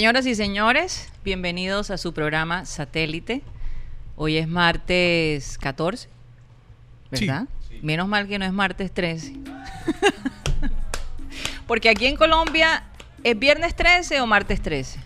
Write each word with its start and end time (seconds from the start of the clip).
Señoras 0.00 0.24
y 0.24 0.34
señores, 0.34 1.10
bienvenidos 1.24 1.90
a 1.90 1.98
su 1.98 2.14
programa 2.14 2.64
Satélite. 2.64 3.42
Hoy 4.16 4.38
es 4.38 4.48
martes 4.48 5.58
14, 5.58 6.08
¿verdad? 7.10 7.44
Menos 7.82 8.08
mal 8.08 8.26
que 8.26 8.38
no 8.38 8.46
es 8.46 8.52
martes 8.54 8.92
13. 8.92 9.34
Porque 11.66 11.90
aquí 11.90 12.06
en 12.06 12.16
Colombia, 12.16 12.84
¿es 13.24 13.38
viernes 13.38 13.76
13 13.76 14.22
o 14.22 14.26
martes 14.26 14.62
13? 14.62 14.98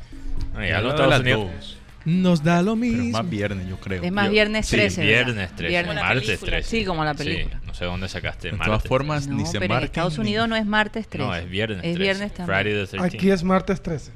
No, 0.53 0.61
ya 0.65 0.77
de 0.77 0.83
las 0.85 0.93
Estados 0.93 1.21
Unidos. 1.23 1.51
dos. 1.57 1.79
Nos 2.05 2.45
da 2.45 2.63
lo 2.63 2.77
Pero 2.77 2.93
mismo. 2.93 3.11
más 3.19 3.29
viernes, 3.29 3.67
yo 3.69 3.81
creo. 3.81 4.01
Es 4.01 4.13
más 4.13 4.31
viernes 4.31 4.67
sí, 4.69 4.77
13. 4.77 5.01
¿verdad? 5.01 5.13
viernes 5.25 5.57
13. 5.57 5.69
Viernes 5.71 5.95
martes 5.97 6.25
13. 6.27 6.47
13. 6.47 6.71
Sí, 6.71 6.85
como 6.85 7.05
la 7.05 7.15
película. 7.15 7.59
Sí, 7.61 7.67
no 7.67 7.75
sé 7.75 7.85
dónde 7.87 8.09
sacaste 8.09 8.47
De 8.47 8.57
martes. 8.57 8.67
todas 8.69 8.85
formas, 8.85 9.27
No, 9.27 9.39
ni 9.39 9.45
se 9.45 9.59
pero 9.59 9.77
en 9.77 9.83
Estados 9.83 10.15
ni- 10.19 10.21
Unidos 10.27 10.49
no 10.49 10.55
es 10.55 10.65
martes 10.65 11.09
13. 11.09 11.27
No, 11.27 11.35
es 11.35 11.51
viernes 11.51 11.79
Es 11.79 11.83
13. 11.95 11.99
viernes 11.99 12.33
también. 12.33 12.61
Friday 12.61 12.87
the 12.87 12.97
13th. 12.97 13.05
Aquí 13.13 13.31
es 13.33 13.43
martes 13.43 13.83
13. 13.83 14.13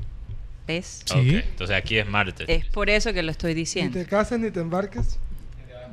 ¿Ves? 0.69 1.03
Sí. 1.07 1.15
Ok, 1.19 1.45
entonces 1.51 1.77
aquí 1.77 1.99
es 1.99 2.07
martes. 2.07 2.47
Es 2.49 2.65
por 2.67 2.91
eso 2.91 3.13
que 3.13 3.23
lo 3.23 3.31
estoy 3.33 3.55
Ni 3.55 3.61
diciendo. 3.61 3.99
te 3.99 4.05
cases 4.07 4.39
ni 4.39 4.51
te 4.51 4.61
embarques. 4.61 5.19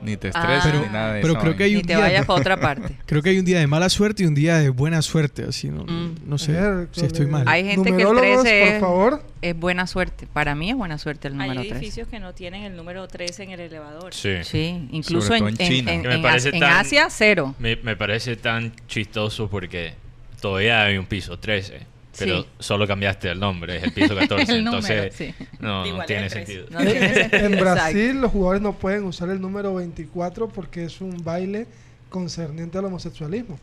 Ni 0.04 0.18
te 0.18 0.28
Ah. 0.28 0.42
estreses 0.42 0.66
Pero- 0.72 0.86
ni 0.86 0.92
nada 0.94 1.14
de 1.14 1.22
pero 1.22 1.34
eso. 1.34 1.42
creo 1.42 1.56
que 1.56 1.64
hay 1.64 1.72
Ni 1.72 1.78
un 1.78 1.81
te 1.84 1.88
día- 1.95 2.00
vayas 2.00 2.26
para 2.26 2.40
otra 2.42 2.59
parte. 2.59 2.98
Creo 3.06 3.22
que 3.23 3.30
hay 3.30 3.40
un 3.40 3.46
día 3.46 3.59
de 3.59 3.66
mala 3.66 3.88
suerte 3.88 4.23
y 4.23 4.26
un 4.26 4.36
día 4.36 4.58
de 4.58 4.70
buena 4.70 5.02
suerte, 5.02 5.46
así 5.48 5.70
no, 5.70 5.86
Mm. 5.86 6.16
no 6.26 6.38
sé 6.38 6.52
Miércoles. 6.52 6.90
si 6.92 7.06
estoy 7.06 7.26
mal. 7.28 7.48
Hay 7.48 7.64
gente 7.64 7.92
que 7.92 8.02
el 8.02 8.09
Numerólogos, 8.09 8.44
13 8.44 8.59
por 8.66 8.73
es, 8.76 8.81
favor. 8.81 9.23
es 9.42 9.56
buena 9.58 9.88
suerte. 9.88 10.28
Para 10.31 10.53
mí 10.53 10.70
es 10.70 10.76
buena 10.76 10.98
suerte 10.98 11.30
el 11.30 11.38
número 11.38 11.62
Hay 11.62 11.70
13. 11.70 11.76
edificios 11.80 12.08
que 12.09 12.20
no 12.20 12.34
tienen 12.34 12.64
el 12.64 12.76
número 12.76 13.08
13 13.08 13.44
en 13.44 13.52
el 13.52 13.62
elevador. 13.62 14.14
Sí. 14.14 14.44
Sí, 14.44 14.90
incluso 14.92 15.34
en, 15.34 15.48
en 15.48 15.58
China. 15.58 15.94
en- 15.94 16.06
en 16.12 16.22
tan- 16.22 16.64
Asia, 16.64 17.08
cero. 17.09 17.56
Me, 17.58 17.78
me 17.78 17.96
parece 17.96 18.36
tan 18.36 18.73
chistoso 18.90 19.50
porque 19.50 19.94
todavía 20.42 20.84
hay 20.84 20.98
un 20.98 21.06
piso 21.06 21.40
13. 21.40 21.80
Pero 22.18 22.42
Sí. 22.44 22.48
solo 22.60 22.88
cambiaste 22.88 23.30
el 23.32 23.40
nombre, 23.40 23.78
es 23.78 23.84
el 23.84 23.92
piso 23.94 24.16
14. 24.20 24.52
El 24.54 24.64
número, 24.64 24.78
entonces, 24.88 25.14
sí. 25.16 25.34
no, 25.60 25.86
no 25.86 26.06
tiene 26.06 26.30
sentido. 26.30 26.66
No 26.70 26.80
tiene 26.80 27.00
sentido, 27.14 27.46
En 27.46 27.54
exacto. 27.54 27.62
Brasil 27.64 28.22
los 28.22 28.32
jugadores 28.32 28.62
no 28.62 28.74
pueden 28.74 29.04
usar 29.04 29.30
el 29.30 29.42
número 29.42 29.74
24 29.76 30.48
porque 30.50 30.86
es 30.86 31.02
un 31.02 31.24
baile 31.24 31.68
concerniente 32.10 32.78
al 32.78 32.86
homosexualismo. 32.86 33.59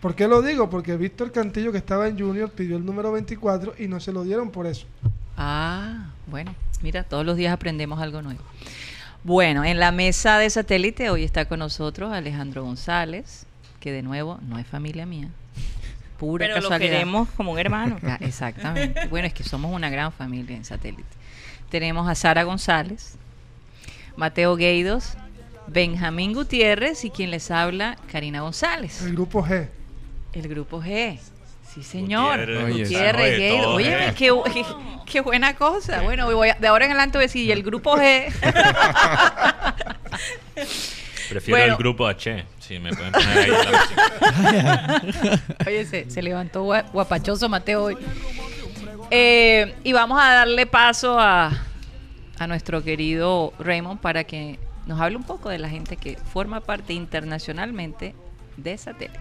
¿Por 0.00 0.14
qué 0.14 0.28
lo 0.28 0.42
digo? 0.42 0.70
Porque 0.70 0.96
Víctor 0.96 1.32
Cantillo, 1.32 1.72
que 1.72 1.78
estaba 1.78 2.06
en 2.06 2.18
Junior, 2.18 2.50
pidió 2.50 2.76
el 2.76 2.84
número 2.86 3.10
24 3.12 3.74
y 3.78 3.88
no 3.88 3.98
se 3.98 4.12
lo 4.12 4.22
dieron 4.22 4.50
por 4.50 4.66
eso. 4.66 4.86
Ah, 5.36 6.10
bueno, 6.26 6.54
mira, 6.82 7.02
todos 7.04 7.24
los 7.26 7.36
días 7.36 7.52
aprendemos 7.52 8.00
algo 8.00 8.22
nuevo. 8.22 8.40
Bueno, 9.24 9.64
en 9.64 9.80
la 9.80 9.90
mesa 9.90 10.38
de 10.38 10.48
satélite 10.50 11.10
hoy 11.10 11.24
está 11.24 11.46
con 11.46 11.58
nosotros 11.58 12.12
Alejandro 12.12 12.62
González, 12.62 13.46
que 13.80 13.90
de 13.90 14.02
nuevo 14.02 14.38
no 14.48 14.58
es 14.58 14.66
familia 14.66 15.04
mía. 15.06 15.28
Pura 16.18 16.46
Pero 16.46 16.56
lo 16.56 16.62
casualidad. 16.62 16.90
queremos 16.90 17.28
como 17.36 17.52
un 17.52 17.58
hermano. 17.58 17.98
Ah, 18.02 18.18
Exactamente. 18.20 19.06
Bueno, 19.06 19.26
es 19.28 19.34
que 19.34 19.44
somos 19.44 19.72
una 19.72 19.88
gran 19.88 20.12
familia 20.12 20.56
en 20.56 20.64
satélite. 20.64 21.04
Tenemos 21.70 22.08
a 22.08 22.14
Sara 22.14 22.42
González, 22.42 23.16
Mateo 24.16 24.56
Gueidos, 24.56 25.14
Benjamín 25.68 26.32
Gutiérrez 26.32 27.04
y 27.04 27.10
quien 27.10 27.30
les 27.30 27.50
habla, 27.50 27.96
Karina 28.10 28.40
González. 28.40 29.02
El 29.02 29.12
grupo 29.12 29.44
G. 29.44 29.68
El 30.32 30.48
grupo 30.48 30.82
G. 30.82 31.18
Sí, 31.72 31.82
señor. 31.82 32.40
Gutiérrez, 32.40 32.64
Oye, 32.64 32.82
Gutiérrez, 32.84 33.66
oye, 33.66 34.14
qué, 34.16 34.32
qué- 34.52 34.64
qué 35.06 35.20
buena 35.20 35.54
cosa. 35.54 36.00
Bueno, 36.02 36.24
voy 36.34 36.48
a- 36.48 36.54
de 36.54 36.66
ahora 36.66 36.86
en 36.86 36.90
adelante 36.92 37.18
voy 37.18 37.24
a 37.24 37.26
decir, 37.28 37.44
y 37.46 37.52
el 37.52 37.62
grupo 37.62 37.96
G. 37.96 38.32
Prefiero 41.28 41.58
Bueno. 41.58 41.72
el 41.74 41.78
grupo 41.78 42.06
H. 42.06 42.44
Si 42.58 42.78
me 42.78 42.90
pueden 42.92 43.12
poner 43.12 43.38
ahí 43.38 43.50
la. 43.50 45.02
Oye, 45.66 45.84
se, 45.86 46.10
se 46.10 46.22
levantó 46.22 46.64
gua- 46.64 46.90
guapachoso 46.92 47.48
Mateo 47.48 47.84
hoy. 47.84 47.96
Eh, 49.10 49.74
y 49.84 49.92
vamos 49.92 50.18
a 50.20 50.32
darle 50.34 50.66
paso 50.66 51.18
a, 51.18 51.50
a 52.38 52.46
nuestro 52.46 52.82
querido 52.84 53.52
Raymond 53.58 54.00
para 54.00 54.24
que 54.24 54.58
nos 54.86 55.00
hable 55.00 55.16
un 55.16 55.24
poco 55.24 55.48
de 55.48 55.58
la 55.58 55.68
gente 55.68 55.96
que 55.96 56.16
forma 56.32 56.60
parte 56.60 56.92
internacionalmente 56.92 58.14
de 58.56 58.76
satélite. 58.76 59.18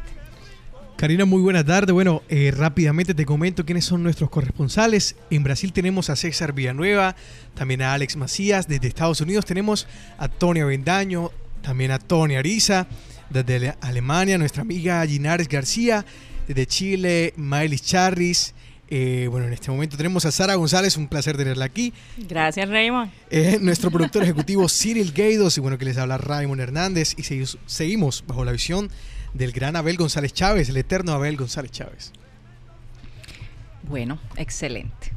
Karina, 0.97 1.25
muy 1.25 1.41
buena 1.43 1.63
tarde. 1.63 1.93
Bueno, 1.93 2.23
eh, 2.27 2.51
rápidamente 2.55 3.13
te 3.13 3.23
comento 3.23 3.63
quiénes 3.65 3.85
son 3.85 4.01
nuestros 4.01 4.31
corresponsales. 4.31 5.15
En 5.29 5.43
Brasil 5.43 5.71
tenemos 5.71 6.09
a 6.09 6.15
César 6.15 6.53
Villanueva, 6.53 7.15
también 7.53 7.83
a 7.83 7.93
Alex 7.93 8.15
Macías. 8.15 8.67
Desde 8.67 8.87
Estados 8.87 9.21
Unidos 9.21 9.45
tenemos 9.45 9.87
a 10.17 10.27
Tony 10.27 10.61
Avendaño, 10.61 11.29
también 11.67 11.91
a 11.91 11.99
Tony 11.99 12.35
Ariza. 12.37 12.87
Desde 13.29 13.55
Ale- 13.57 13.75
Alemania, 13.81 14.37
nuestra 14.37 14.61
amiga 14.61 15.05
Ginares 15.05 15.49
García. 15.49 16.05
Desde 16.47 16.65
Chile, 16.65 17.33
Maelis 17.35 17.81
Charris. 17.83 18.53
Eh, 18.89 19.27
bueno, 19.29 19.47
en 19.47 19.53
este 19.53 19.69
momento 19.69 19.97
tenemos 19.97 20.23
a 20.23 20.31
Sara 20.31 20.55
González, 20.55 20.95
un 20.95 21.09
placer 21.09 21.35
tenerla 21.35 21.65
aquí. 21.65 21.91
Gracias, 22.29 22.69
Raymond. 22.69 23.11
Eh, 23.29 23.57
nuestro 23.59 23.91
productor 23.91 24.23
ejecutivo 24.23 24.65
Cyril 24.69 25.11
Gaidos 25.11 25.57
y 25.57 25.59
bueno 25.61 25.77
que 25.77 25.83
les 25.83 25.97
habla 25.97 26.17
Raymond 26.17 26.61
Hernández 26.61 27.13
y 27.17 27.23
se- 27.23 27.57
seguimos 27.65 28.23
bajo 28.25 28.45
la 28.45 28.53
visión 28.53 28.89
del 29.33 29.51
gran 29.51 29.75
Abel 29.75 29.97
González 29.97 30.31
Chávez, 30.31 30.69
el 30.69 30.77
eterno 30.77 31.11
Abel 31.11 31.35
González 31.35 31.71
Chávez. 31.71 32.13
Bueno, 33.83 34.19
excelente. 34.37 35.11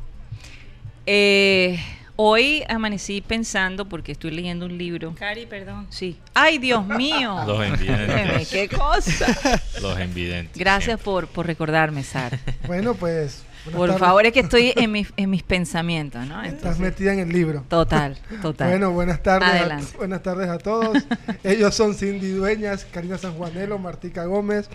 Eh, 1.06 1.78
hoy 2.22 2.62
amanecí 2.68 3.22
pensando, 3.22 3.88
porque 3.88 4.12
estoy 4.12 4.30
leyendo 4.30 4.66
un 4.66 4.76
libro. 4.76 5.14
Cari, 5.18 5.46
perdón. 5.46 5.86
Sí. 5.88 6.18
¡Ay, 6.34 6.58
Dios 6.58 6.86
mío! 6.86 7.34
Los 7.46 7.64
envidentes. 7.64 8.48
¡Qué 8.50 8.68
cosa! 8.68 9.60
Los 9.80 9.98
envidentes. 9.98 10.58
Gracias 10.58 11.00
por, 11.00 11.28
por 11.28 11.46
recordarme, 11.46 12.02
Sara. 12.02 12.38
Bueno, 12.66 12.94
pues. 12.94 13.42
Por 13.72 13.88
tardes. 13.88 14.00
favor, 14.00 14.26
es 14.26 14.32
que 14.32 14.40
estoy 14.40 14.72
en 14.74 14.92
mis, 14.92 15.12
en 15.16 15.30
mis 15.30 15.42
pensamientos, 15.42 16.26
¿no? 16.26 16.42
Estás 16.42 16.78
metida 16.78 17.12
en 17.12 17.20
el 17.20 17.28
libro. 17.30 17.64
total, 17.68 18.16
total. 18.40 18.70
Bueno, 18.70 18.90
buenas 18.90 19.22
tardes, 19.22 19.48
a, 19.48 19.52
Adelante. 19.52 19.96
buenas 19.98 20.22
tardes 20.22 20.48
a 20.48 20.58
todos. 20.58 20.96
Ellos 21.44 21.74
son 21.74 21.94
Cindy 21.94 22.30
Dueñas, 22.30 22.86
Karina 22.86 23.18
Sanjuanelo, 23.18 23.78
Martica 23.78 24.24
Gómez, 24.24 24.68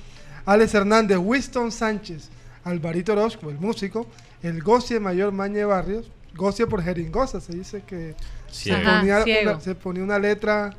Alex 0.46 0.74
Hernández, 0.76 1.18
Winston 1.20 1.72
Sánchez, 1.72 2.30
Alvarito 2.64 3.14
Orozco, 3.14 3.50
el 3.50 3.58
músico, 3.58 4.08
el 4.44 4.62
Gocie 4.62 5.00
Mayor 5.00 5.32
Mañe 5.32 5.66
Barrios, 5.66 6.12
Gocie 6.36 6.68
por 6.68 6.82
jeringosa, 6.84 7.40
se 7.40 7.54
dice 7.54 7.84
que 7.86 8.16
se 8.50 8.76
ponía, 8.76 9.24
una, 9.44 9.60
se 9.60 9.76
ponía 9.76 10.04
una 10.04 10.20
letra, 10.20 10.74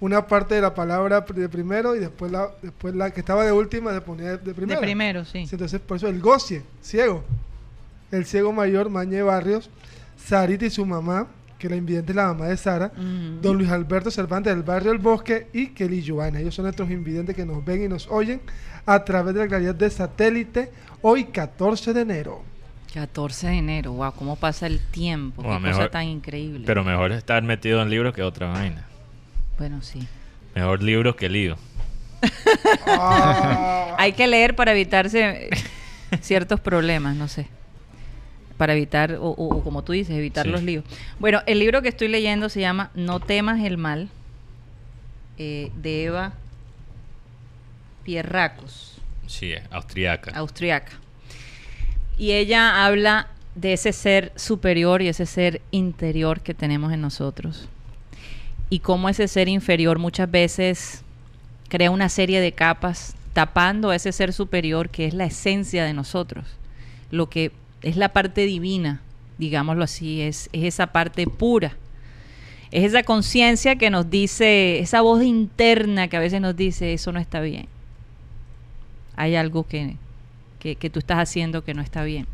una 0.00 0.26
parte 0.26 0.54
de 0.54 0.60
la 0.60 0.74
palabra 0.74 1.20
de 1.20 1.48
primero 1.48 1.94
y 1.94 1.98
después 1.98 2.32
la, 2.32 2.50
después 2.62 2.94
la 2.94 3.10
que 3.10 3.20
estaba 3.20 3.44
de 3.44 3.52
última 3.52 3.92
se 3.92 4.00
ponía 4.00 4.30
de, 4.30 4.38
de 4.38 4.44
de 4.44 4.54
primero. 4.54 4.80
primero, 4.80 5.24
sí. 5.24 5.46
Entonces, 5.50 5.80
por 5.80 5.98
eso 5.98 6.08
el 6.08 6.20
Gocie, 6.20 6.62
ciego. 6.82 7.24
El 8.10 8.24
ciego 8.24 8.52
mayor, 8.52 8.88
Mañe 8.88 9.22
Barrios. 9.22 9.70
Sarita 10.16 10.66
y 10.66 10.70
su 10.70 10.84
mamá, 10.84 11.26
que 11.58 11.68
la 11.68 11.76
invidente 11.76 12.12
es 12.12 12.16
la 12.16 12.28
mamá 12.28 12.46
de 12.46 12.56
Sara. 12.56 12.92
Don 13.42 13.56
Luis 13.56 13.70
Alberto 13.70 14.10
Cervantes 14.10 14.54
del 14.54 14.62
barrio 14.62 14.92
El 14.92 14.98
Bosque 14.98 15.48
y 15.52 15.68
Kelly 15.68 16.04
Joana. 16.06 16.40
Ellos 16.40 16.54
son 16.54 16.64
nuestros 16.64 16.90
invidentes 16.90 17.36
que 17.36 17.44
nos 17.44 17.64
ven 17.64 17.84
y 17.84 17.88
nos 17.88 18.08
oyen 18.08 18.40
a 18.86 19.04
través 19.04 19.34
de 19.34 19.40
la 19.40 19.48
claridad 19.48 19.74
de 19.74 19.90
satélite 19.90 20.70
hoy 21.02 21.24
14 21.24 21.92
de 21.92 22.00
enero. 22.00 22.42
14 22.94 23.46
de 23.48 23.58
enero, 23.58 23.92
wow, 23.92 24.12
cómo 24.12 24.36
pasa 24.36 24.66
el 24.66 24.80
tiempo, 24.80 25.42
Bueno, 25.42 25.60
qué 25.62 25.72
cosa 25.72 25.90
tan 25.90 26.04
increíble. 26.06 26.64
Pero 26.66 26.84
mejor 26.84 27.12
estar 27.12 27.42
metido 27.42 27.82
en 27.82 27.90
libros 27.90 28.14
que 28.14 28.22
otra 28.22 28.48
vaina. 28.48 28.86
bueno, 29.58 29.82
sí. 29.82 30.06
Mejor 30.54 30.82
libros 30.82 31.14
que 31.16 31.28
lío. 31.28 31.56
Ah, 32.86 33.94
Hay 33.98 34.12
que 34.12 34.26
leer 34.26 34.56
para 34.56 34.72
evitarse 34.72 35.50
ciertos 36.20 36.60
problemas, 36.60 37.14
no 37.16 37.28
sé. 37.28 37.46
para 38.56 38.72
evitar, 38.72 39.12
o, 39.12 39.22
o- 39.28 39.56
o 39.58 39.62
como 39.62 39.84
tú 39.84 39.92
dices, 39.92 40.16
evitar 40.16 40.44
Sí. 40.44 40.50
los 40.50 40.62
líos. 40.64 40.84
Bueno, 41.20 41.42
el 41.46 41.60
libro 41.60 41.80
que 41.80 41.88
estoy 41.88 42.08
leyendo 42.08 42.48
se 42.48 42.60
llama 42.60 42.90
No 42.94 43.20
temas 43.20 43.60
el 43.64 43.76
mal, 43.78 44.08
eh, 45.36 45.70
de 45.76 46.04
Eva 46.06 46.32
Pierracos, 48.04 48.96
Sí, 49.26 49.52
austriaca. 49.70 50.32
austriaca. 50.36 50.92
Y 52.18 52.32
ella 52.32 52.84
habla 52.84 53.28
de 53.54 53.72
ese 53.72 53.92
ser 53.92 54.32
superior 54.36 55.02
y 55.02 55.08
ese 55.08 55.24
ser 55.24 55.62
interior 55.70 56.40
que 56.40 56.54
tenemos 56.54 56.92
en 56.92 57.00
nosotros. 57.00 57.68
Y 58.70 58.80
cómo 58.80 59.08
ese 59.08 59.28
ser 59.28 59.48
inferior 59.48 59.98
muchas 59.98 60.30
veces 60.30 61.02
crea 61.68 61.90
una 61.90 62.08
serie 62.08 62.40
de 62.40 62.52
capas 62.52 63.14
tapando 63.32 63.90
a 63.90 63.96
ese 63.96 64.12
ser 64.12 64.32
superior 64.32 64.90
que 64.90 65.06
es 65.06 65.14
la 65.14 65.24
esencia 65.24 65.84
de 65.84 65.94
nosotros. 65.94 66.44
Lo 67.10 67.30
que 67.30 67.52
es 67.82 67.96
la 67.96 68.10
parte 68.10 68.42
divina, 68.46 69.00
digámoslo 69.38 69.84
así, 69.84 70.20
es, 70.20 70.50
es 70.52 70.64
esa 70.64 70.88
parte 70.88 71.26
pura. 71.26 71.76
Es 72.70 72.84
esa 72.84 73.02
conciencia 73.02 73.76
que 73.76 73.90
nos 73.90 74.10
dice, 74.10 74.80
esa 74.80 75.00
voz 75.00 75.22
interna 75.22 76.08
que 76.08 76.16
a 76.16 76.20
veces 76.20 76.40
nos 76.40 76.54
dice, 76.54 76.92
eso 76.92 77.12
no 77.12 77.20
está 77.20 77.40
bien. 77.40 77.66
Hay 79.16 79.36
algo 79.36 79.66
que, 79.66 79.96
que, 80.58 80.76
tú 80.90 80.98
estás 80.98 81.18
haciendo 81.18 81.64
que 81.64 81.74
no 81.74 81.82
está 81.82 82.02
bien. 82.04 82.26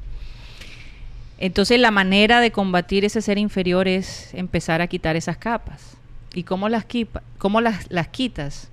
Entonces 1.38 1.78
la 1.80 1.90
manera 1.90 2.40
de 2.40 2.52
combatir 2.52 3.04
ese 3.04 3.20
ser 3.20 3.38
inferior 3.38 3.88
es 3.88 4.32
empezar 4.34 4.80
a 4.80 4.86
quitar 4.86 5.16
esas 5.16 5.36
capas. 5.36 5.96
¿Y 6.32 6.44
cómo 6.44 6.68
las, 6.68 6.84
quipa- 6.84 7.22
cómo 7.38 7.60
las, 7.60 7.90
las 7.90 8.08
quitas? 8.08 8.68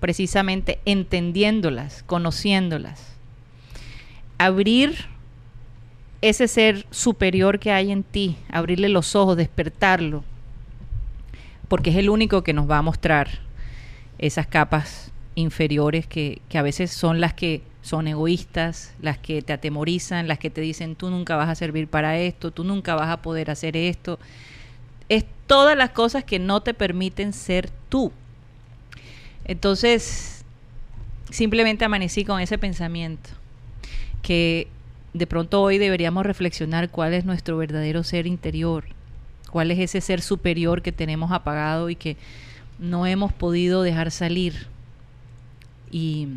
Precisamente 0.00 0.78
entendiéndolas, 0.84 2.02
conociéndolas. 2.04 3.14
Abrir 4.38 4.96
ese 6.22 6.48
ser 6.48 6.86
superior 6.90 7.58
que 7.58 7.72
hay 7.72 7.90
en 7.90 8.02
ti, 8.02 8.36
abrirle 8.50 8.88
los 8.88 9.14
ojos, 9.14 9.36
despertarlo, 9.36 10.24
porque 11.68 11.90
es 11.90 11.96
el 11.96 12.10
único 12.10 12.42
que 12.42 12.52
nos 12.52 12.68
va 12.68 12.78
a 12.78 12.82
mostrar 12.82 13.40
esas 14.18 14.46
capas 14.46 15.12
inferiores 15.34 16.06
que, 16.06 16.42
que 16.48 16.58
a 16.58 16.62
veces 16.62 16.90
son 16.90 17.20
las 17.20 17.32
que 17.32 17.62
son 17.82 18.08
egoístas, 18.08 18.94
las 19.00 19.18
que 19.18 19.42
te 19.42 19.52
atemorizan, 19.52 20.28
las 20.28 20.38
que 20.38 20.50
te 20.50 20.60
dicen 20.60 20.96
tú 20.96 21.10
nunca 21.10 21.36
vas 21.36 21.48
a 21.48 21.54
servir 21.54 21.88
para 21.88 22.18
esto, 22.18 22.50
tú 22.50 22.64
nunca 22.64 22.94
vas 22.94 23.08
a 23.08 23.22
poder 23.22 23.50
hacer 23.50 23.76
esto. 23.76 24.18
Es 25.08 25.24
todas 25.46 25.76
las 25.76 25.90
cosas 25.90 26.24
que 26.24 26.38
no 26.38 26.62
te 26.62 26.74
permiten 26.74 27.32
ser 27.32 27.70
tú. 27.88 28.12
Entonces, 29.44 30.44
simplemente 31.30 31.84
amanecí 31.84 32.24
con 32.24 32.40
ese 32.40 32.58
pensamiento, 32.58 33.30
que 34.22 34.68
de 35.12 35.26
pronto 35.26 35.62
hoy 35.62 35.78
deberíamos 35.78 36.24
reflexionar 36.24 36.90
cuál 36.90 37.14
es 37.14 37.24
nuestro 37.24 37.56
verdadero 37.56 38.04
ser 38.04 38.26
interior, 38.26 38.84
cuál 39.50 39.70
es 39.70 39.78
ese 39.78 40.00
ser 40.00 40.20
superior 40.20 40.82
que 40.82 40.92
tenemos 40.92 41.32
apagado 41.32 41.90
y 41.90 41.96
que 41.96 42.16
no 42.78 43.06
hemos 43.06 43.32
podido 43.32 43.82
dejar 43.82 44.10
salir. 44.10 44.68
Y 45.90 46.28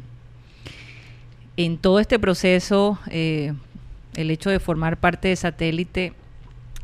en 1.57 1.77
todo 1.77 1.99
este 1.99 2.19
proceso, 2.19 2.99
eh, 3.09 3.53
el 4.15 4.31
hecho 4.31 4.49
de 4.49 4.59
formar 4.59 4.97
parte 4.97 5.27
de 5.27 5.35
satélite, 5.35 6.13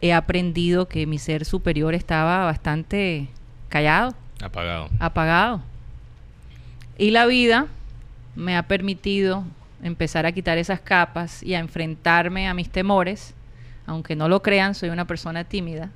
he 0.02 0.14
aprendido 0.14 0.88
que 0.88 1.06
mi 1.06 1.18
ser 1.20 1.46
superior 1.46 1.94
estaba 1.94 2.46
bastante 2.46 3.28
callado, 3.68 4.16
Apagado. 4.42 4.90
apagado. 5.00 5.62
Y 6.98 7.12
la 7.12 7.26
vida 7.26 7.68
me 8.36 8.56
ha 8.58 8.64
permitido 8.64 9.44
empezar 9.84 10.26
a 10.26 10.32
quitar 10.32 10.58
esas 10.58 10.80
capas 10.80 11.44
y 11.44 11.54
a 11.56 11.60
enfrentarme 11.60 12.48
a 12.48 12.54
mis 12.54 12.70
temores. 12.70 13.34
Aunque 13.86 14.16
no 14.16 14.30
lo 14.30 14.42
crean, 14.42 14.76
soy 14.76 14.90
una 14.90 15.06
persona 15.06 15.44
tímida. 15.44 15.90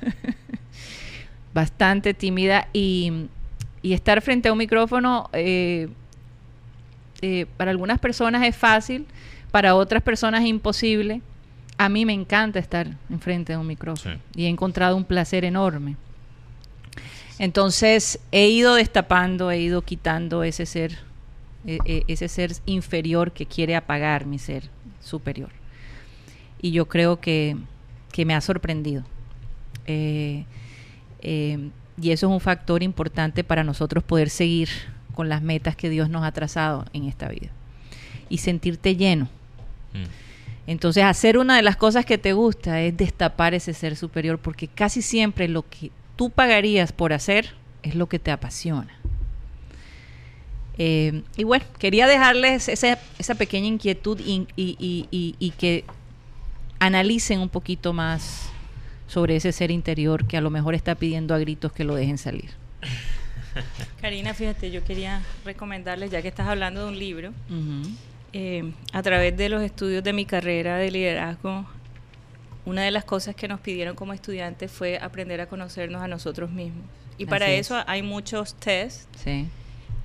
Bastante 1.54 2.14
tímida. 2.14 2.68
Y, 2.72 3.26
y 3.82 3.92
estar 3.92 4.20
frente 4.22 4.48
a 4.48 4.52
un 4.52 4.58
micrófono, 4.58 5.28
eh, 5.32 5.88
eh, 7.22 7.46
para 7.56 7.70
algunas 7.70 7.98
personas 7.98 8.46
es 8.46 8.56
fácil, 8.56 9.06
para 9.50 9.74
otras 9.74 10.02
personas 10.02 10.42
es 10.42 10.48
imposible. 10.48 11.22
A 11.78 11.88
mí 11.88 12.04
me 12.04 12.12
encanta 12.12 12.58
estar 12.58 12.88
enfrente 13.08 13.52
de 13.52 13.58
un 13.58 13.66
micrófono. 13.66 14.16
Sí. 14.16 14.20
Y 14.42 14.44
he 14.44 14.48
encontrado 14.48 14.96
un 14.96 15.04
placer 15.04 15.44
enorme. 15.44 15.96
Entonces 17.38 18.18
he 18.32 18.48
ido 18.48 18.74
destapando, 18.74 19.50
he 19.50 19.60
ido 19.60 19.80
quitando 19.82 20.42
ese 20.44 20.66
ser, 20.66 20.98
e- 21.66 21.78
e- 21.86 22.04
ese 22.06 22.28
ser 22.28 22.52
inferior 22.66 23.32
que 23.32 23.46
quiere 23.46 23.76
apagar 23.76 24.26
mi 24.26 24.38
ser 24.38 24.64
superior. 25.00 25.48
Y 26.60 26.72
yo 26.72 26.86
creo 26.86 27.18
que, 27.20 27.56
que 28.12 28.26
me 28.26 28.34
ha 28.34 28.42
sorprendido. 28.42 29.04
Eh, 29.86 30.44
eh, 31.22 31.70
y 32.00 32.10
eso 32.10 32.26
es 32.26 32.32
un 32.32 32.40
factor 32.40 32.82
importante 32.82 33.42
para 33.42 33.64
nosotros 33.64 34.04
poder 34.04 34.28
seguir 34.28 34.68
con 35.20 35.28
las 35.28 35.42
metas 35.42 35.76
que 35.76 35.90
Dios 35.90 36.08
nos 36.08 36.24
ha 36.24 36.32
trazado 36.32 36.86
en 36.94 37.04
esta 37.04 37.28
vida. 37.28 37.50
Y 38.30 38.38
sentirte 38.38 38.96
lleno. 38.96 39.26
Mm. 39.92 40.04
Entonces, 40.66 41.04
hacer 41.04 41.36
una 41.36 41.56
de 41.56 41.62
las 41.62 41.76
cosas 41.76 42.06
que 42.06 42.16
te 42.16 42.32
gusta 42.32 42.80
es 42.80 42.96
destapar 42.96 43.52
ese 43.52 43.74
ser 43.74 43.96
superior, 43.96 44.38
porque 44.38 44.66
casi 44.66 45.02
siempre 45.02 45.46
lo 45.46 45.68
que 45.68 45.90
tú 46.16 46.30
pagarías 46.30 46.92
por 46.92 47.12
hacer 47.12 47.50
es 47.82 47.94
lo 47.96 48.08
que 48.08 48.18
te 48.18 48.30
apasiona. 48.30 48.88
Eh, 50.78 51.20
y 51.36 51.44
bueno, 51.44 51.66
quería 51.78 52.06
dejarles 52.06 52.70
esa, 52.70 52.98
esa 53.18 53.34
pequeña 53.34 53.66
inquietud 53.66 54.18
y, 54.20 54.46
y- 54.56 54.76
y- 54.78 55.06
y- 55.10 55.34
y 55.38 55.50
que 55.50 55.84
analicen 56.78 57.40
un 57.40 57.50
poquito 57.50 57.92
más 57.92 58.48
sobre 59.06 59.36
ese 59.36 59.52
ser 59.52 59.70
interior 59.70 60.24
que 60.26 60.38
a 60.38 60.40
lo 60.40 60.48
mejor 60.48 60.74
está 60.74 60.94
pidiendo 60.94 61.34
a 61.34 61.38
gritos 61.38 61.72
que 61.72 61.84
lo 61.84 61.94
dejen 61.94 62.16
salir. 62.16 62.52
Karina, 64.00 64.34
fíjate, 64.34 64.70
yo 64.70 64.84
quería 64.84 65.22
recomendarles, 65.44 66.10
ya 66.10 66.22
que 66.22 66.28
estás 66.28 66.46
hablando 66.48 66.82
de 66.84 66.88
un 66.92 66.98
libro, 66.98 67.32
eh, 68.32 68.72
a 68.92 69.02
través 69.02 69.36
de 69.36 69.48
los 69.48 69.62
estudios 69.62 70.02
de 70.04 70.12
mi 70.12 70.24
carrera 70.24 70.76
de 70.76 70.90
liderazgo, 70.90 71.66
una 72.64 72.82
de 72.82 72.90
las 72.90 73.04
cosas 73.04 73.34
que 73.34 73.48
nos 73.48 73.60
pidieron 73.60 73.96
como 73.96 74.12
estudiantes 74.12 74.70
fue 74.70 74.98
aprender 74.98 75.40
a 75.40 75.46
conocernos 75.46 76.02
a 76.02 76.08
nosotros 76.08 76.50
mismos. 76.50 76.84
Y 77.18 77.26
para 77.26 77.46
Así 77.46 77.54
eso 77.54 77.78
es. 77.78 77.84
hay 77.86 78.02
muchos 78.02 78.54
tests, 78.54 79.08
Sí. 79.22 79.46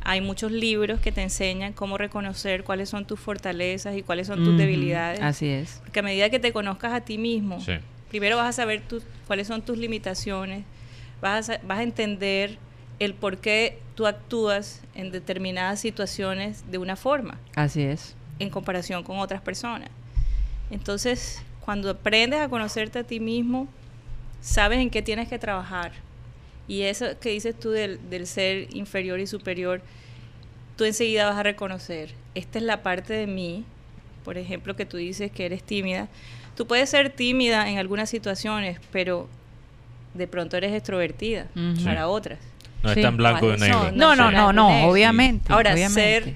hay 0.04 0.22
muchos 0.22 0.52
libros 0.52 1.00
que 1.00 1.12
te 1.12 1.22
enseñan 1.22 1.74
cómo 1.74 1.98
reconocer 1.98 2.64
cuáles 2.64 2.90
son 2.90 3.06
tus 3.06 3.20
fortalezas 3.20 3.96
y 3.96 4.04
cuáles 4.04 4.28
son 4.28 4.44
tus 4.44 4.58
debilidades. 4.58 5.22
Así 5.22 5.48
es. 5.48 5.80
Porque 5.84 6.00
a 6.00 6.04
medida 6.04 6.30
que 6.30 6.40
te 6.40 6.52
conozcas 6.52 6.94
a 6.94 7.02
ti 7.02 7.18
mismo, 7.18 7.60
Sí. 7.62 7.74
primero 8.10 8.38
vas 8.38 8.50
a 8.50 8.54
saber 8.54 8.82
tus- 8.82 9.04
cuáles 9.28 9.48
son 9.48 9.62
tus 9.62 9.78
limitaciones, 9.78 10.64
vas 11.22 11.50
a, 11.50 11.60
vas 11.66 11.80
a 11.80 11.84
entender 11.84 12.58
el 13.00 13.14
por 13.14 13.38
qué 13.38 13.80
tú 13.96 14.08
actúas 14.08 14.82
en 14.94 15.12
determinadas 15.12 15.80
situaciones 15.80 16.64
de 16.72 16.78
una 16.78 16.96
forma 16.96 17.38
Así 17.56 17.82
es. 17.82 18.16
en 18.40 18.50
comparación 18.50 19.04
con 19.04 19.20
otras 19.20 19.42
personas. 19.42 19.90
Entonces, 20.72 21.42
cuando 21.64 21.90
aprendes 21.90 22.40
a 22.42 22.50
conocerte 22.50 23.00
a 23.00 23.04
ti 23.04 23.20
mismo, 23.20 23.68
sabes 24.42 24.80
en 24.80 24.90
qué 24.90 25.02
tienes 25.02 25.28
que 25.28 25.40
trabajar. 25.40 25.92
Y 26.68 26.82
eso 26.82 27.06
que 27.20 27.30
dices 27.30 27.60
tú 27.60 27.70
del, 27.70 28.00
del 28.10 28.26
ser 28.28 28.74
inferior 28.76 29.20
y 29.20 29.28
superior, 29.28 29.82
tú 30.76 30.84
enseguida 30.84 31.28
vas 31.28 31.38
a 31.38 31.44
reconocer, 31.44 32.14
esta 32.34 32.58
es 32.60 32.64
la 32.66 32.82
parte 32.82 33.14
de 33.14 33.28
mí, 33.28 33.64
por 34.24 34.38
ejemplo, 34.38 34.76
que 34.76 34.86
tú 34.86 34.98
dices 34.98 35.32
que 35.32 35.46
eres 35.46 35.64
tímida. 35.64 36.08
Tú 36.56 36.66
puedes 36.66 36.90
ser 36.90 37.12
tímida 37.12 37.70
en 37.70 37.78
algunas 37.78 38.10
situaciones, 38.10 38.80
pero 38.92 39.28
de 40.16 40.28
pronto 40.28 40.58
eres 40.58 40.74
extrovertida 40.74 41.48
para 41.84 42.08
otras. 42.08 42.40
No 42.86 42.94
Sí. 42.94 43.00
es 43.00 43.06
tan 43.06 43.18
blanco 43.18 43.48
de 43.50 43.56
Eso, 43.56 43.66
negro. 43.66 43.92
No, 43.94 44.16
no, 44.16 44.32
no, 44.32 44.54
no, 44.54 44.88
obviamente. 44.88 45.52
Ahora, 45.52 45.74
obviamente. 45.74 46.24
ser 46.24 46.36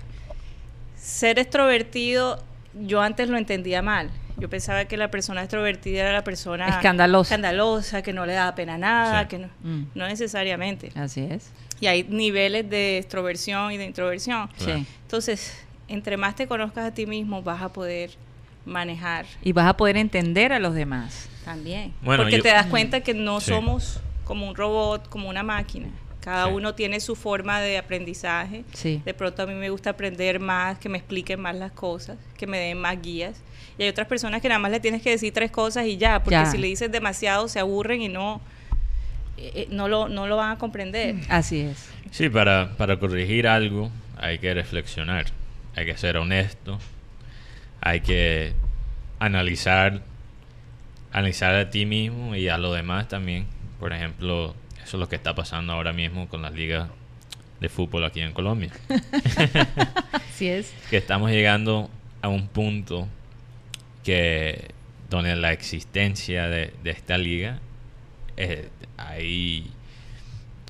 ser 0.95 1.39
extrovertido, 1.39 2.41
yo 2.73 3.01
antes 3.01 3.29
lo 3.29 3.37
entendía 3.37 3.81
mal. 3.81 4.09
Yo 4.37 4.49
pensaba 4.49 4.85
que 4.85 4.95
la 4.95 5.11
persona 5.11 5.41
extrovertida 5.41 6.01
era 6.01 6.13
la 6.13 6.23
persona 6.23 6.67
Escandalosa. 6.69 7.35
escandalosa, 7.35 8.01
que 8.01 8.13
no 8.13 8.25
le 8.25 8.33
daba 8.33 8.55
pena 8.55 8.77
nada, 8.77 9.23
Sí. 9.23 9.27
que 9.27 9.39
no, 9.39 9.47
Mm. 9.63 9.83
no 9.95 10.07
necesariamente. 10.07 10.91
Así 10.95 11.21
es. 11.29 11.51
Y 11.81 11.87
hay 11.87 12.03
niveles 12.03 12.69
de 12.69 12.97
extroversión 12.99 13.71
y 13.71 13.77
de 13.77 13.85
introversión. 13.85 14.49
Sí. 14.57 14.85
Entonces, 15.03 15.57
entre 15.87 16.15
más 16.17 16.35
te 16.35 16.47
conozcas 16.47 16.85
a 16.85 16.93
ti 16.93 17.05
mismo, 17.05 17.41
vas 17.41 17.61
a 17.61 17.69
poder 17.69 18.11
manejar 18.65 19.25
Y 19.41 19.51
vas 19.51 19.67
a 19.67 19.75
poder 19.75 19.97
entender 19.97 20.53
a 20.53 20.59
los 20.59 20.73
demás. 20.73 21.27
también. 21.43 21.93
Bueno, 22.01 22.23
Porque 22.23 22.37
yo- 22.37 22.43
te 22.43 22.49
das 22.49 22.67
cuenta 22.67 23.01
que 23.01 23.13
no 23.13 23.39
Sí. 23.41 23.49
somos 23.51 23.99
como 24.23 24.47
un 24.47 24.55
robot, 24.55 25.09
como 25.09 25.27
una 25.29 25.41
máquina. 25.43 25.87
Cada 26.21 26.47
Sí. 26.47 26.51
uno 26.53 26.75
tiene 26.75 26.99
su 26.99 27.15
forma 27.15 27.61
de 27.61 27.77
aprendizaje. 27.77 28.65
Sí. 28.73 29.01
De 29.05 29.13
pronto 29.13 29.43
a 29.43 29.45
mí 29.45 29.53
me 29.53 29.69
gusta 29.69 29.91
aprender 29.91 30.39
más, 30.39 30.77
que 30.77 30.89
me 30.89 30.97
expliquen 30.97 31.39
más 31.39 31.55
las 31.55 31.71
cosas, 31.71 32.17
que 32.37 32.45
me 32.45 32.57
den 32.59 32.77
más 32.79 33.01
guías. 33.01 33.41
Y 33.77 33.83
hay 33.83 33.89
otras 33.89 34.07
personas 34.07 34.41
que 34.41 34.49
nada 34.49 34.59
más 34.59 34.71
le 34.71 34.79
tienes 34.81 35.01
que 35.01 35.11
decir 35.11 35.33
tres 35.33 35.49
cosas 35.51 35.85
y 35.85 35.95
ya, 35.97 36.19
porque 36.21 36.35
Ya. 36.35 36.45
si 36.45 36.57
le 36.57 36.67
dices 36.67 36.91
demasiado 36.91 37.47
se 37.47 37.59
aburren 37.59 38.01
y 38.01 38.09
no, 38.09 38.41
eh, 39.37 39.51
eh, 39.55 39.67
no, 39.71 39.87
lo, 39.87 40.09
no 40.09 40.27
lo 40.27 40.35
van 40.35 40.51
a 40.51 40.57
comprender. 40.57 41.15
Así 41.29 41.61
es. 41.61 41.89
Sí, 42.11 42.27
para, 42.29 42.75
para 42.77 42.99
corregir 42.99 43.47
algo 43.47 43.89
hay 44.17 44.39
que 44.39 44.53
reflexionar, 44.53 45.27
hay 45.75 45.85
que 45.85 45.95
ser 45.95 46.17
honesto, 46.17 46.77
hay 47.79 48.01
que 48.01 48.53
analizar 49.19 50.01
analizar 51.11 51.55
a 51.55 51.69
ti 51.69 51.85
mismo 51.85 52.35
y 52.35 52.49
a 52.49 52.57
los 52.57 52.75
demás 52.75 53.07
también. 53.07 53.47
Por 53.79 53.93
ejemplo, 53.93 54.53
eso 54.89 54.97
es 54.97 55.01
lo 55.01 55.07
que 55.07 55.17
está 55.17 55.35
pasando 55.35 55.71
ahora 55.71 55.93
mismo 55.93 56.27
con 56.27 56.41
las 56.41 56.51
ligas 56.51 56.89
de 57.59 57.69
fútbol 57.69 58.05
aquí 58.05 58.21
en 58.21 58.33
Colombia. 58.33 58.71
Así 60.11 60.47
es. 60.47 60.73
que 60.89 60.97
estamos 60.97 61.29
llegando 61.29 61.91
a 62.23 62.27
un 62.27 62.47
punto 62.47 63.07
que 64.03 64.71
donde 65.07 65.35
la 65.35 65.51
existencia 65.51 66.47
de, 66.47 66.73
de 66.83 66.89
esta 66.89 67.19
liga 67.19 67.59
eh, 68.35 68.69
ahí 68.97 69.69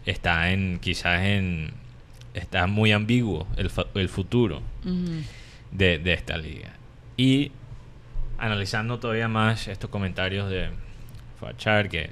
está 0.06 0.52
en 0.52 0.80
quizás 0.80 1.22
en 1.22 1.72
está 2.34 2.68
muy 2.68 2.92
ambiguo 2.92 3.48
el, 3.56 3.72
el 3.94 4.10
futuro 4.10 4.62
de, 5.72 5.98
de 5.98 6.14
esta 6.14 6.36
liga 6.36 6.74
y 7.16 7.54
analizando 8.38 9.00
todavía 9.00 9.30
más 9.30 9.70
estos 9.70 9.90
comentarios 9.90 10.50
de 10.50 10.72
Fachar 11.40 11.88
que 11.88 12.10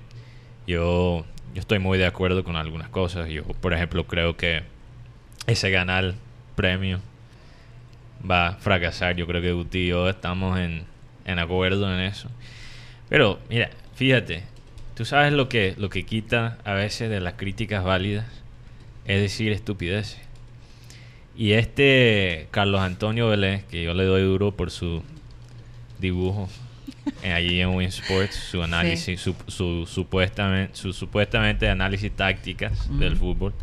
yo 0.68 1.26
yo 1.58 1.62
estoy 1.62 1.80
muy 1.80 1.98
de 1.98 2.06
acuerdo 2.06 2.44
con 2.44 2.56
algunas 2.56 2.90
cosas 2.90 3.30
yo 3.30 3.44
por 3.44 3.74
ejemplo 3.74 4.06
creo 4.06 4.38
que 4.38 4.62
ese 5.48 5.72
ganar 5.72 6.14
premio 6.56 7.00
va 8.30 8.48
a 8.48 8.56
fracasar. 8.56 9.16
Yo 9.16 9.26
creo 9.26 9.42
que 9.42 9.54
Guti 9.54 9.80
y 9.80 9.88
yo 9.88 10.08
estamos 10.10 10.60
en, 10.60 10.84
en 11.26 11.40
acuerdo 11.40 11.92
en 11.92 12.02
eso. 12.02 12.30
Pero, 13.10 13.40
mira, 13.50 13.70
fíjate, 13.96 14.44
tú 14.96 15.06
sabes 15.06 15.34
lo 15.34 15.50
que, 15.50 15.74
lo 15.78 15.90
que 15.90 16.06
quita 16.06 16.58
a 16.66 16.74
veces 16.74 17.10
de 17.10 17.22
las 17.22 17.34
críticas 17.34 17.84
válidas, 17.84 18.26
es 19.06 19.22
decir, 19.22 19.52
estupideces. 19.52 20.20
Y 21.36 21.54
este 21.54 22.48
Carlos 22.52 22.82
Antonio 22.82 23.30
Vélez, 23.30 23.64
que 23.66 23.84
yo 23.84 23.94
le 23.94 24.04
doy 24.04 24.24
duro 24.24 24.52
por 24.52 24.70
su 24.70 25.04
dibujo 26.00 26.50
allí 27.24 27.62
en 27.62 27.70
Win 27.70 27.88
Sports, 27.90 28.36
su 28.36 28.62
análisis, 28.64 29.20
su, 29.22 29.36
su 29.48 29.86
supuestamente, 29.86 30.76
su 30.76 30.94
supuestamente 30.94 31.70
análisis 31.70 32.12
tácticas 32.12 32.88
del 33.00 33.16
fútbol, 33.18 33.54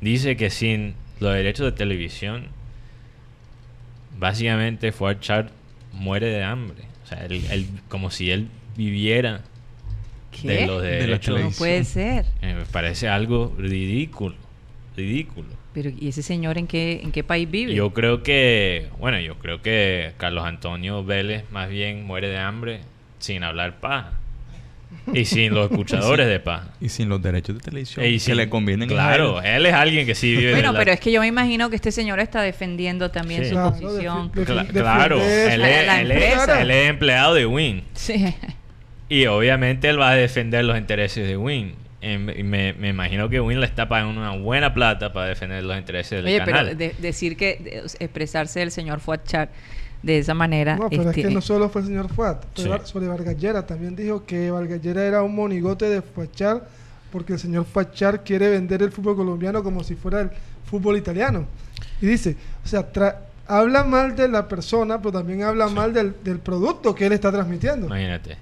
dice 0.00 0.36
que 0.36 0.50
sin 0.50 0.94
los 1.20 1.34
derechos 1.34 1.66
de 1.66 1.72
televisión, 1.72 2.46
básicamente 4.18 4.92
Fuad 4.92 5.18
Char 5.20 5.50
muere 5.92 6.26
de 6.26 6.42
hambre. 6.44 6.82
O 7.04 7.08
sea, 7.08 7.24
él, 7.24 7.42
él- 7.50 7.66
como 7.88 8.10
si 8.10 8.30
él 8.30 8.48
viviera 8.76 9.40
¿Qué? 10.30 10.48
de 10.48 10.66
los 10.66 10.82
la 10.82 10.88
derechos. 10.88 11.28
No 11.28 11.34
televisión. 11.36 11.58
puede 11.58 11.84
ser. 11.84 12.26
Eh, 12.42 12.54
me 12.54 12.64
parece 12.66 13.08
algo 13.08 13.54
ridículo. 13.58 14.36
Ridículo. 14.96 15.48
Pero 15.74 15.90
¿y 15.96 16.08
ese 16.08 16.22
señor 16.22 16.58
en 16.58 16.66
qué 16.66 17.00
en 17.02 17.12
qué 17.12 17.22
país 17.22 17.48
vive? 17.50 17.74
Yo 17.74 17.92
creo 17.92 18.22
que, 18.22 18.88
bueno, 18.98 19.20
yo 19.20 19.36
creo 19.38 19.62
que 19.62 20.12
Carlos 20.16 20.44
Antonio 20.44 21.04
Vélez 21.04 21.44
más 21.50 21.68
bien 21.68 22.04
muere 22.04 22.28
de 22.28 22.38
hambre 22.38 22.80
sin 23.18 23.44
hablar 23.44 23.78
paja. 23.80 24.12
Y 25.12 25.26
sin 25.26 25.54
los 25.54 25.70
escuchadores 25.70 26.26
de 26.26 26.40
paja. 26.40 26.68
Y 26.80 26.88
sin 26.88 27.10
los 27.10 27.20
derechos 27.22 27.54
de 27.56 27.60
televisión 27.60 28.04
Y 28.06 28.12
que 28.14 28.18
sin- 28.18 28.36
le 28.38 28.48
convienen 28.48 28.90
a 28.90 28.92
Claro, 28.94 29.40
él. 29.42 29.46
él 29.56 29.66
es 29.66 29.74
alguien 29.74 30.06
que 30.06 30.14
sí 30.14 30.34
vive 30.34 30.52
bueno, 30.52 30.68
de 30.68 30.72
la- 30.72 30.78
pero 30.78 30.92
es 30.92 31.00
que 31.00 31.12
yo 31.12 31.20
me 31.20 31.26
imagino 31.26 31.68
que 31.68 31.76
este 31.76 31.92
señor 31.92 32.18
está 32.20 32.40
defendiendo 32.40 33.10
también 33.10 33.42
Sí. 33.44 33.50
su 33.50 33.54
Claro, 33.56 33.70
posición. 33.78 34.32
defi- 34.32 34.46
Cla- 34.46 34.66
defi- 34.66 34.72
claro, 34.72 35.16
él 35.22 35.22
es, 35.62 35.88
él 35.88 36.10
es- 36.12 36.48
él 36.60 36.70
es 36.70 36.88
empleado 36.90 37.34
de 37.34 37.44
Win. 37.46 37.84
Sí. 37.92 38.34
Y 39.10 39.26
obviamente 39.26 39.88
él 39.90 40.00
va 40.00 40.10
a 40.10 40.14
defender 40.14 40.64
los 40.64 40.76
intereses 40.78 41.26
de 41.28 41.36
Win. 41.36 41.74
Y 42.00 42.16
me, 42.16 42.72
me 42.74 42.88
imagino 42.90 43.28
que 43.28 43.40
Win 43.40 43.58
le 43.60 43.66
está 43.66 43.88
pagando 43.88 44.20
una 44.20 44.36
buena 44.36 44.72
plata 44.72 45.12
para 45.12 45.26
defender 45.26 45.64
los 45.64 45.76
intereses 45.76 46.22
del 46.22 46.26
Oye, 46.26 46.38
canal. 46.38 46.66
pero 46.66 46.78
de- 46.78 46.94
decir 47.00 47.36
que 47.36 47.56
de- 47.60 47.78
expresarse 48.04 48.60
del 48.60 48.70
señor 48.70 49.00
Fuad 49.00 49.20
Char 49.24 49.48
de 50.02 50.18
esa 50.18 50.32
manera. 50.32 50.76
No, 50.76 50.88
pero 50.88 51.08
este, 51.10 51.22
es 51.22 51.26
que 51.26 51.34
no 51.34 51.40
solo 51.40 51.68
fue 51.68 51.80
el 51.80 51.88
señor 51.88 52.08
Fuat, 52.08 52.44
Sí. 52.54 52.68
Sobre 52.84 53.08
Vargallera. 53.08 53.66
También 53.66 53.96
dijo 53.96 54.24
que 54.24 54.48
Vargallera 54.50 55.04
era 55.04 55.22
un 55.24 55.34
monigote 55.34 55.86
de 55.86 56.00
Fuachar 56.02 56.68
porque 57.10 57.32
el 57.32 57.38
señor 57.40 57.64
Fuachar 57.64 58.22
quiere 58.22 58.48
vender 58.48 58.80
el 58.82 58.92
fútbol 58.92 59.16
colombiano 59.16 59.62
como 59.64 59.82
si 59.82 59.96
fuera 59.96 60.20
el 60.20 60.30
fútbol 60.66 60.96
italiano. 60.98 61.46
Y 62.00 62.06
dice, 62.06 62.36
o 62.64 62.68
sea, 62.68 62.92
tra- 62.92 63.16
habla 63.48 63.82
mal 63.82 64.14
de 64.14 64.28
la 64.28 64.46
persona, 64.46 64.98
pero 64.98 65.10
también 65.10 65.42
habla 65.42 65.66
mal 65.66 65.92
del, 65.92 66.14
del 66.22 66.38
producto 66.38 66.94
que 66.94 67.06
él 67.06 67.12
está 67.14 67.32
transmitiendo. 67.32 67.86
Imagínate. 67.86 68.36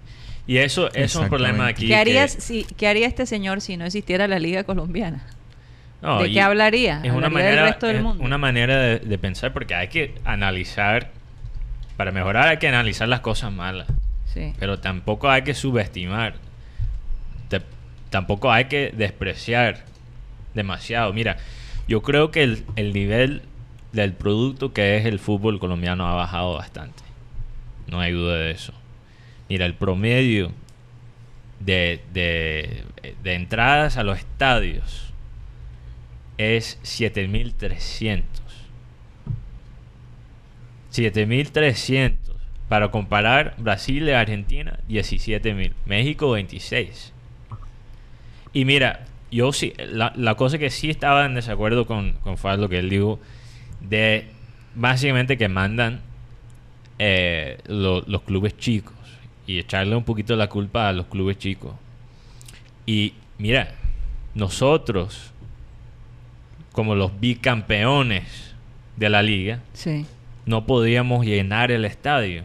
Y 0.46 0.58
eso, 0.58 0.88
eso 0.88 0.98
es 1.04 1.16
un 1.16 1.28
problema 1.28 1.66
aquí. 1.66 1.82
¿Qué, 1.82 1.88
que- 1.88 1.96
harías 1.96 2.32
si, 2.32 2.64
¿Qué 2.64 2.86
haría 2.86 3.06
este 3.06 3.26
señor 3.26 3.60
si 3.60 3.76
no 3.76 3.84
existiera 3.84 4.28
la 4.28 4.38
Liga 4.38 4.64
Colombiana? 4.64 5.24
No, 6.02 6.22
¿De 6.22 6.30
qué 6.30 6.40
hablaría? 6.40 7.00
Es 7.02 7.10
una 7.12 7.26
¿Hablaría 7.26 7.46
del 7.46 7.54
manera, 7.56 7.62
resto 7.66 7.86
del 7.86 7.96
es 7.96 8.02
mundo? 8.02 8.22
una 8.22 8.38
manera 8.38 8.76
de, 8.78 8.98
de 9.00 9.18
pensar 9.18 9.52
porque 9.52 9.74
hay 9.74 9.88
que 9.88 10.14
analizar, 10.24 11.10
para 11.96 12.12
mejorar 12.12 12.46
hay 12.48 12.58
que 12.58 12.68
analizar 12.68 13.08
las 13.08 13.20
cosas 13.20 13.50
malas, 13.52 13.88
Sí. 14.32 14.52
pero 14.58 14.78
tampoco 14.78 15.30
hay 15.30 15.42
que 15.42 15.54
subestimar, 15.54 16.34
Te- 17.48 17.62
tampoco 18.10 18.52
hay 18.52 18.66
que 18.66 18.92
despreciar 18.96 19.84
demasiado. 20.54 21.12
Mira, 21.12 21.38
yo 21.88 22.02
creo 22.02 22.30
que 22.30 22.42
el, 22.44 22.64
el 22.76 22.92
nivel 22.92 23.42
del 23.92 24.12
producto 24.12 24.72
que 24.72 24.98
es 24.98 25.06
el 25.06 25.18
fútbol 25.18 25.58
colombiano 25.58 26.06
ha 26.06 26.14
bajado 26.14 26.54
bastante. 26.54 27.02
No 27.88 28.00
hay 28.00 28.12
duda 28.12 28.36
de 28.36 28.50
eso. 28.50 28.72
Mira, 29.48 29.66
el 29.66 29.74
promedio 29.74 30.52
de, 31.60 32.00
de, 32.12 32.82
entradas 33.34 33.96
a 33.96 34.02
los 34.02 34.18
estadios 34.18 35.12
es 36.38 36.78
7300. 36.82 38.26
7300. 40.90 42.36
Para 42.68 42.90
comparar, 42.90 43.54
Brasil 43.58 44.08
y 44.08 44.10
Argentina, 44.12 44.80
17000. 44.88 45.72
México, 45.84 46.32
26. 46.32 47.12
Y 48.52 48.64
mira, 48.64 49.04
yo 49.30 49.52
sí, 49.52 49.72
la, 49.78 50.12
la 50.16 50.34
cosa 50.34 50.58
que 50.58 50.70
sí 50.70 50.90
estaba 50.90 51.26
en 51.26 51.34
desacuerdo 51.34 51.86
con, 51.86 52.12
con 52.14 52.38
Faz, 52.38 52.58
lo 52.58 52.68
que 52.68 52.78
él 52.78 52.90
dijo, 52.90 53.20
de 53.80 54.26
básicamente 54.74 55.36
que 55.38 55.48
mandan 55.48 56.00
eh, 56.98 57.58
lo- 57.66 58.02
los 58.02 58.22
clubes 58.22 58.56
chicos 58.56 58.95
y 59.46 59.58
echarle 59.58 59.94
un 59.96 60.04
poquito 60.04 60.34
la 60.36 60.48
culpa 60.48 60.88
a 60.88 60.92
los 60.92 61.06
clubes 61.06 61.38
chicos. 61.38 61.72
Y 62.84 63.14
mira, 63.38 63.72
nosotros, 64.34 65.32
como 66.72 66.94
los 66.94 67.18
bicampeones 67.20 68.54
de 68.96 69.08
la 69.10 69.22
liga, 69.22 69.60
Sí. 69.72 70.06
no 70.46 70.66
podíamos 70.66 71.24
llenar 71.26 71.70
el 71.70 71.84
estadio. 71.84 72.42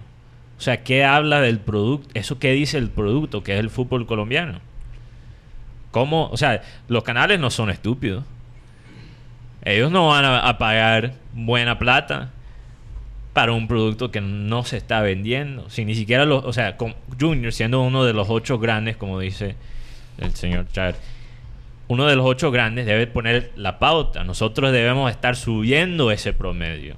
O 0.57 0.61
sea, 0.61 0.83
¿qué 0.83 1.03
habla 1.03 1.41
del 1.41 1.59
producto? 1.59 2.07
¿Eso 2.13 2.37
qué 2.39 2.51
dice 2.51 2.77
el 2.77 2.89
producto, 2.89 3.41
que 3.43 3.53
es 3.53 3.59
el 3.59 3.69
fútbol 3.69 4.05
colombiano? 4.05 4.59
¿Cómo? 5.91 6.27
O 6.29 6.37
sea, 6.37 6.61
los 6.87 7.03
canales 7.03 7.39
no 7.39 7.49
son 7.49 7.69
estúpidos. 7.69 8.23
Ellos 9.63 9.91
no 9.91 10.07
van 10.07 10.23
a, 10.25 10.39
a 10.47 10.57
pagar 10.57 11.13
buena 11.33 11.77
plata 11.77 12.31
para 13.33 13.53
un 13.53 13.67
producto 13.67 14.11
que 14.11 14.19
no 14.21 14.63
se 14.63 14.77
está 14.77 15.01
vendiendo. 15.01 15.69
Si 15.69 15.85
ni 15.85 15.95
siquiera 15.95 16.25
los... 16.25 16.43
O 16.43 16.51
sea, 16.53 16.75
con 16.77 16.95
Junior 17.19 17.53
siendo 17.53 17.81
uno 17.81 18.03
de 18.03 18.13
los 18.13 18.29
ocho 18.29 18.59
grandes, 18.59 18.97
como 18.97 19.19
dice 19.19 19.55
el 20.17 20.33
señor 20.35 20.67
Chad, 20.71 20.95
uno 21.87 22.05
de 22.07 22.15
los 22.15 22.25
ocho 22.25 22.51
grandes 22.51 22.85
debe 22.85 23.07
poner 23.07 23.51
la 23.55 23.79
pauta. 23.79 24.23
Nosotros 24.23 24.71
debemos 24.71 25.09
estar 25.11 25.35
subiendo 25.35 26.11
ese 26.11 26.33
promedio, 26.33 26.95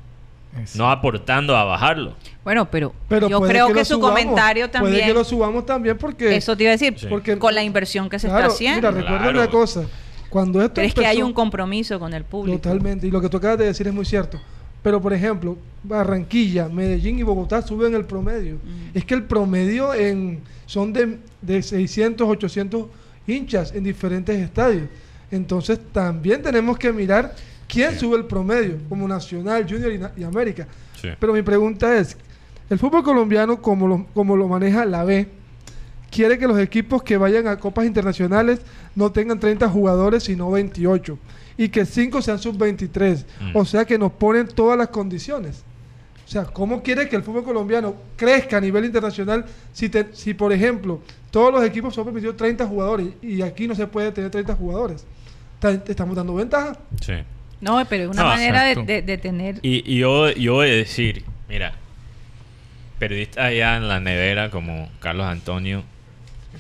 no 0.76 0.90
aportando 0.92 1.56
a 1.56 1.64
bajarlo. 1.64 2.16
Bueno, 2.44 2.70
pero, 2.70 2.94
Pero 3.08 3.30
yo 3.30 3.40
creo 3.42 3.72
que, 3.74 3.86
su 3.86 3.96
subamos, 3.96 4.10
comentario 4.20 4.70
Puede 4.70 4.84
que 4.86 4.98
también. 5.00 5.14
lo 5.16 5.24
subamos 5.24 5.66
también 5.66 5.98
porque... 5.98 6.36
Eso 6.36 6.58
te 6.58 6.64
iba 6.64 6.72
a 6.72 6.74
decir, 6.78 6.96
Sí. 6.98 7.08
porque 7.10 7.38
con 7.40 7.56
la 7.56 7.64
inversión 7.64 8.10
que 8.10 8.20
se 8.20 8.28
Claro, 8.28 8.44
está 8.48 8.54
haciendo. 8.54 8.92
Mira, 8.92 9.02
recuerda 9.02 9.24
Claro. 9.32 9.40
una 9.42 9.50
cosa. 9.50 9.84
Cuando 10.30 10.62
esto 10.62 10.74
pero 10.76 10.88
es 10.88 10.94
que 10.96 11.06
hay 11.06 11.18
empezó- 11.18 11.28
un 11.28 11.34
compromiso 11.34 12.00
con 12.00 12.14
el 12.14 12.24
público. 12.24 12.58
Totalmente, 12.60 13.06
y 13.08 13.12
lo 13.12 13.22
que 13.22 13.30
tú 13.30 13.38
acabas 13.38 13.60
de 13.60 13.66
decir 13.66 13.88
es 13.88 13.94
muy 13.94 14.04
cierto. 14.06 14.40
Pero, 14.84 15.02
por 15.02 15.14
ejemplo, 15.14 15.58
Barranquilla, 15.84 16.68
Medellín 16.68 17.18
y 17.18 17.24
Bogotá 17.24 17.62
suben 17.62 17.96
el 17.96 18.06
promedio. 18.06 18.58
Es 18.94 19.06
que 19.06 19.14
el 19.14 19.24
promedio 19.24 19.94
en, 19.94 20.42
son 20.66 20.92
de, 20.92 21.18
de 21.42 21.62
600, 21.62 22.28
800 22.28 22.86
hinchas 23.26 23.74
en 23.74 23.86
diferentes 23.86 24.38
estadios. 24.38 24.90
Entonces, 25.32 25.80
también 25.94 26.42
tenemos 26.42 26.78
que 26.78 26.92
mirar 26.92 27.34
quién 27.68 27.98
sube 27.98 28.18
el 28.18 28.26
promedio, 28.26 28.78
como 28.90 29.08
Nacional, 29.08 29.66
Junior 29.68 30.12
y, 30.18 30.24
América. 30.24 30.68
Sí. 31.02 31.08
Pero 31.18 31.34
mi 31.34 31.42
pregunta 31.42 31.98
es, 31.98 32.18
el 32.70 32.78
fútbol 32.78 33.04
colombiano, 33.04 33.62
como 33.62 33.88
lo, 33.88 34.06
como 34.14 34.36
lo 34.36 34.48
maneja 34.48 34.86
la 34.86 35.04
B, 35.04 35.28
quiere 36.12 36.38
que 36.38 36.48
los 36.48 36.60
equipos 36.60 37.04
que 37.04 37.18
vayan 37.18 37.48
a 37.48 37.58
copas 37.58 37.86
internacionales 37.86 38.60
no 38.96 39.12
tengan 39.12 39.40
30 39.40 39.68
jugadores, 39.70 40.24
sino 40.24 40.52
28. 40.52 41.18
Y 41.58 41.70
que 41.70 41.86
5 41.86 42.22
sean 42.22 42.40
sub-23. 42.40 43.26
Mm. 43.42 43.56
O 43.58 43.66
sea 43.66 43.86
que 43.86 43.98
nos 43.98 44.12
ponen 44.14 44.48
todas 44.48 44.78
las 44.78 44.88
condiciones. 44.90 45.64
O 46.26 46.30
sea, 46.34 46.46
¿cómo 46.46 46.82
quiere 46.82 47.08
que 47.10 47.16
el 47.16 47.22
fútbol 47.24 47.44
colombiano 47.44 47.96
crezca 48.16 48.58
a 48.58 48.62
nivel 48.62 48.86
internacional 48.86 49.46
si, 49.72 49.90
te- 49.90 50.14
si 50.14 50.34
por 50.34 50.52
ejemplo, 50.54 51.02
todos 51.32 51.54
los 51.54 51.64
equipos 51.64 51.94
son 51.94 52.06
permitidos 52.06 52.38
30 52.38 52.66
jugadores 52.66 53.08
y 53.22 53.42
aquí 53.42 53.68
no 53.68 53.76
se 53.76 53.86
puede 53.88 54.12
tener 54.12 54.32
30 54.32 54.56
jugadores? 54.56 55.06
Te 55.60 55.80
Estamos 55.92 56.16
dando 56.16 56.34
ventaja. 56.34 56.78
Sí. 57.02 57.14
No, 57.62 57.84
pero 57.88 58.04
es 58.06 58.10
una 58.10 58.24
No, 58.24 58.30
manera 58.30 58.64
de, 58.64 58.72
exacto. 58.72 58.92
de- 58.92 59.02
de 59.04 59.18
tener. 59.18 59.60
Y, 59.62 59.84
y 59.94 60.00
yo, 60.00 60.32
yo 60.32 60.54
voy 60.54 60.70
a 60.70 60.74
decir, 60.74 61.24
mira, 61.48 61.74
periodistas 63.00 63.46
allá 63.46 63.78
en 63.78 63.88
la 63.88 64.00
nevera 64.00 64.50
como 64.50 64.90
Carlos 65.00 65.26
Antonio 65.26 65.84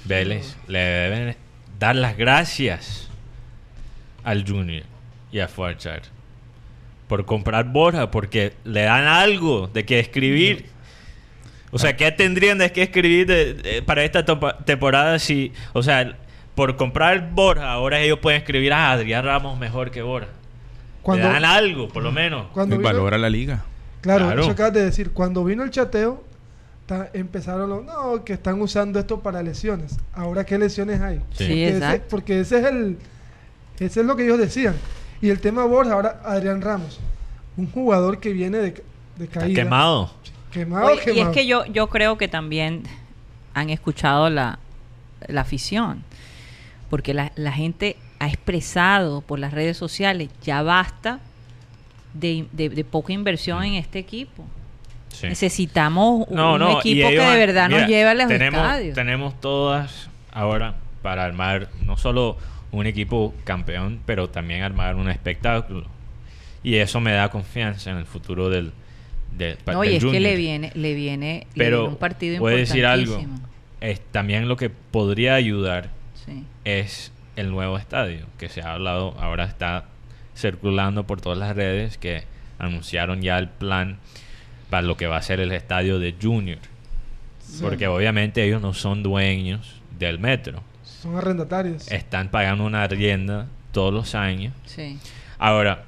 Vélez 0.05 0.55
le 0.67 0.79
deben 0.79 1.35
dar 1.79 1.95
las 1.95 2.17
gracias 2.17 3.09
al 4.23 4.47
Junior 4.47 4.83
y 5.31 5.39
a 5.39 5.47
Fuachar 5.47 6.01
por 7.07 7.25
comprar 7.25 7.65
Borja, 7.65 8.09
porque 8.11 8.53
le 8.63 8.83
dan 8.83 9.05
algo 9.05 9.67
de 9.67 9.85
que 9.85 9.99
escribir. 9.99 10.65
O 11.71 11.77
sea, 11.79 11.95
¿qué 11.97 12.11
tendrían 12.11 12.57
de 12.57 12.71
que 12.71 12.83
escribir 12.83 13.27
de- 13.27 13.53
de- 13.55 13.81
para 13.81 14.03
esta 14.03 14.23
temporada 14.65 15.19
si, 15.19 15.51
o 15.73 15.83
sea, 15.83 16.17
por 16.55 16.75
comprar 16.75 17.31
Borja, 17.31 17.71
ahora 17.71 17.99
ellos 17.99 18.19
pueden 18.19 18.39
escribir 18.41 18.73
a 18.73 18.91
Adrián 18.91 19.25
Ramos 19.25 19.59
mejor 19.59 19.91
que 19.91 20.01
Borja? 20.01 20.29
Cuando, 21.01 21.27
le 21.27 21.33
dan 21.33 21.45
algo, 21.45 21.87
por 21.89 22.01
lo 22.03 22.11
menos. 22.11 22.47
cuando 22.53 22.77
vino- 22.77 22.87
valora 22.87 23.17
la 23.17 23.29
liga. 23.29 23.63
Claro, 24.01 24.25
Claro. 24.25 24.41
eso 24.43 24.51
acabas 24.51 24.73
de 24.73 24.83
decir. 24.85 25.11
Cuando 25.11 25.43
vino 25.43 25.63
el 25.63 25.69
chateo, 25.71 26.23
ta- 26.85 27.09
empezaron 27.13 27.69
los, 27.69 27.83
no, 27.83 28.23
que 28.23 28.33
están 28.33 28.61
usando 28.61 28.99
esto 28.99 29.19
para 29.21 29.41
lesiones. 29.43 29.97
Ahora, 30.13 30.45
¿qué 30.45 30.57
lesiones 30.57 31.01
hay? 31.01 31.17
Sí. 31.31 31.45
Sí, 31.45 31.45
Porque 31.47 31.67
ese- 31.67 31.77
exacto. 31.77 32.05
porque 32.09 32.39
ese 32.39 32.59
es 32.59 32.65
el, 32.65 32.97
ese 33.79 34.01
es 34.01 34.05
lo 34.05 34.15
que 34.15 34.23
ellos 34.25 34.37
decían. 34.37 34.75
Y 35.21 35.29
el 35.29 35.39
tema 35.39 35.65
Borja, 35.65 35.93
ahora 35.93 36.21
Adrián 36.25 36.61
Ramos, 36.61 36.99
un 37.57 37.69
jugador 37.71 38.19
que 38.19 38.33
viene 38.33 38.57
de, 38.57 38.83
de 39.17 39.23
Está 39.25 39.41
caída. 39.41 39.63
quemado. 39.63 40.11
Quemado, 40.51 40.87
Oye, 40.87 40.95
y 41.05 41.09
es 41.09 41.13
quemado. 41.15 41.31
que 41.31 41.45
yo, 41.47 41.65
yo 41.65 41.87
creo 41.87 42.17
que 42.17 42.27
también 42.27 42.83
han 43.53 43.69
escuchado 43.69 44.29
la, 44.29 44.59
la 45.27 45.41
afición, 45.41 46.03
porque 46.89 47.13
la, 47.13 47.31
la 47.35 47.51
gente 47.51 47.97
ha 48.19 48.27
expresado 48.27 49.21
por 49.21 49.39
las 49.39 49.53
redes 49.53 49.77
sociales, 49.77 50.29
ya 50.43 50.61
basta 50.61 51.19
de, 52.13 52.47
de- 52.51 52.69
de 52.69 52.83
poca 52.83 53.13
inversión 53.13 53.63
en 53.63 53.73
este 53.75 53.99
equipo. 53.99 54.45
Sí. 55.09 55.27
Necesitamos 55.27 56.27
un, 56.27 56.35
No, 56.35 56.53
un 56.53 56.59
no, 56.59 56.69
y 56.83 56.91
equipo 57.01 57.09
que 57.09 57.19
de 57.19 57.37
verdad 57.37 57.69
nos 57.69 57.87
lleve 57.87 58.09
a 58.09 58.13
los 58.13 58.27
tenemos, 58.27 58.61
estadios. 58.61 58.95
Tenemos 58.95 59.39
todas 59.41 60.09
ahora 60.31 60.75
para 61.01 61.23
armar 61.23 61.69
no 61.83 61.97
solo 61.97 62.37
un 62.73 62.87
equipo 62.87 63.33
campeón, 63.43 64.01
pero 64.05 64.29
también 64.29 64.63
armar 64.63 64.95
un 64.95 65.09
espectáculo. 65.09 65.85
Y 66.63 66.75
eso 66.75 66.99
me 66.99 67.13
da 67.13 67.29
confianza 67.29 67.91
en 67.91 67.97
el 67.97 68.05
futuro 68.05 68.49
del, 68.49 68.71
del, 69.37 69.57
no, 69.67 69.83
y 69.83 69.95
es 69.95 70.03
que 70.03 70.19
le 70.19 70.35
viene, 70.35 70.71
le 70.75 70.93
viene, 70.93 71.47
le 71.53 71.63
Pero 71.63 71.77
viene 71.79 71.93
un 71.93 71.99
partido 71.99 72.39
voy 72.39 72.53
a 72.53 72.57
decir 72.57 72.85
algo. 72.85 73.23
Es, 73.79 74.01
también 74.11 74.47
lo 74.47 74.57
que 74.57 74.69
podría 74.69 75.35
ayudar 75.35 75.89
Sí. 76.25 76.43
es 76.63 77.11
el 77.35 77.51
nuevo 77.51 77.77
estadio, 77.77 78.25
que 78.37 78.47
se 78.47 78.61
ha 78.61 78.73
hablado, 78.73 79.13
ahora 79.19 79.43
está 79.43 79.85
circulando 80.35 81.05
por 81.05 81.19
todas 81.19 81.37
las 81.37 81.55
redes, 81.55 81.97
que 81.97 82.23
anunciaron 82.59 83.21
ya 83.21 83.37
el 83.37 83.49
plan 83.49 83.97
para 84.69 84.87
lo 84.87 84.95
que 84.95 85.07
va 85.07 85.17
a 85.17 85.21
ser 85.21 85.39
el 85.41 85.51
estadio 85.51 85.99
de 85.99 86.15
Junior. 86.19 86.59
Porque 87.61 87.87
obviamente 87.87 88.43
ellos 88.43 88.61
no 88.61 88.73
son 88.73 89.03
dueños 89.03 89.81
del 89.99 90.17
metro. 90.17 90.63
Son 91.03 91.15
arrendatarios. 91.17 91.91
Están 91.91 92.29
pagando 92.29 92.63
una 92.65 92.83
arrienda 92.83 93.47
todos 93.71 93.93
los 93.93 94.15
años. 94.15 94.53
sí. 94.65 94.97
Ahora, 95.37 95.83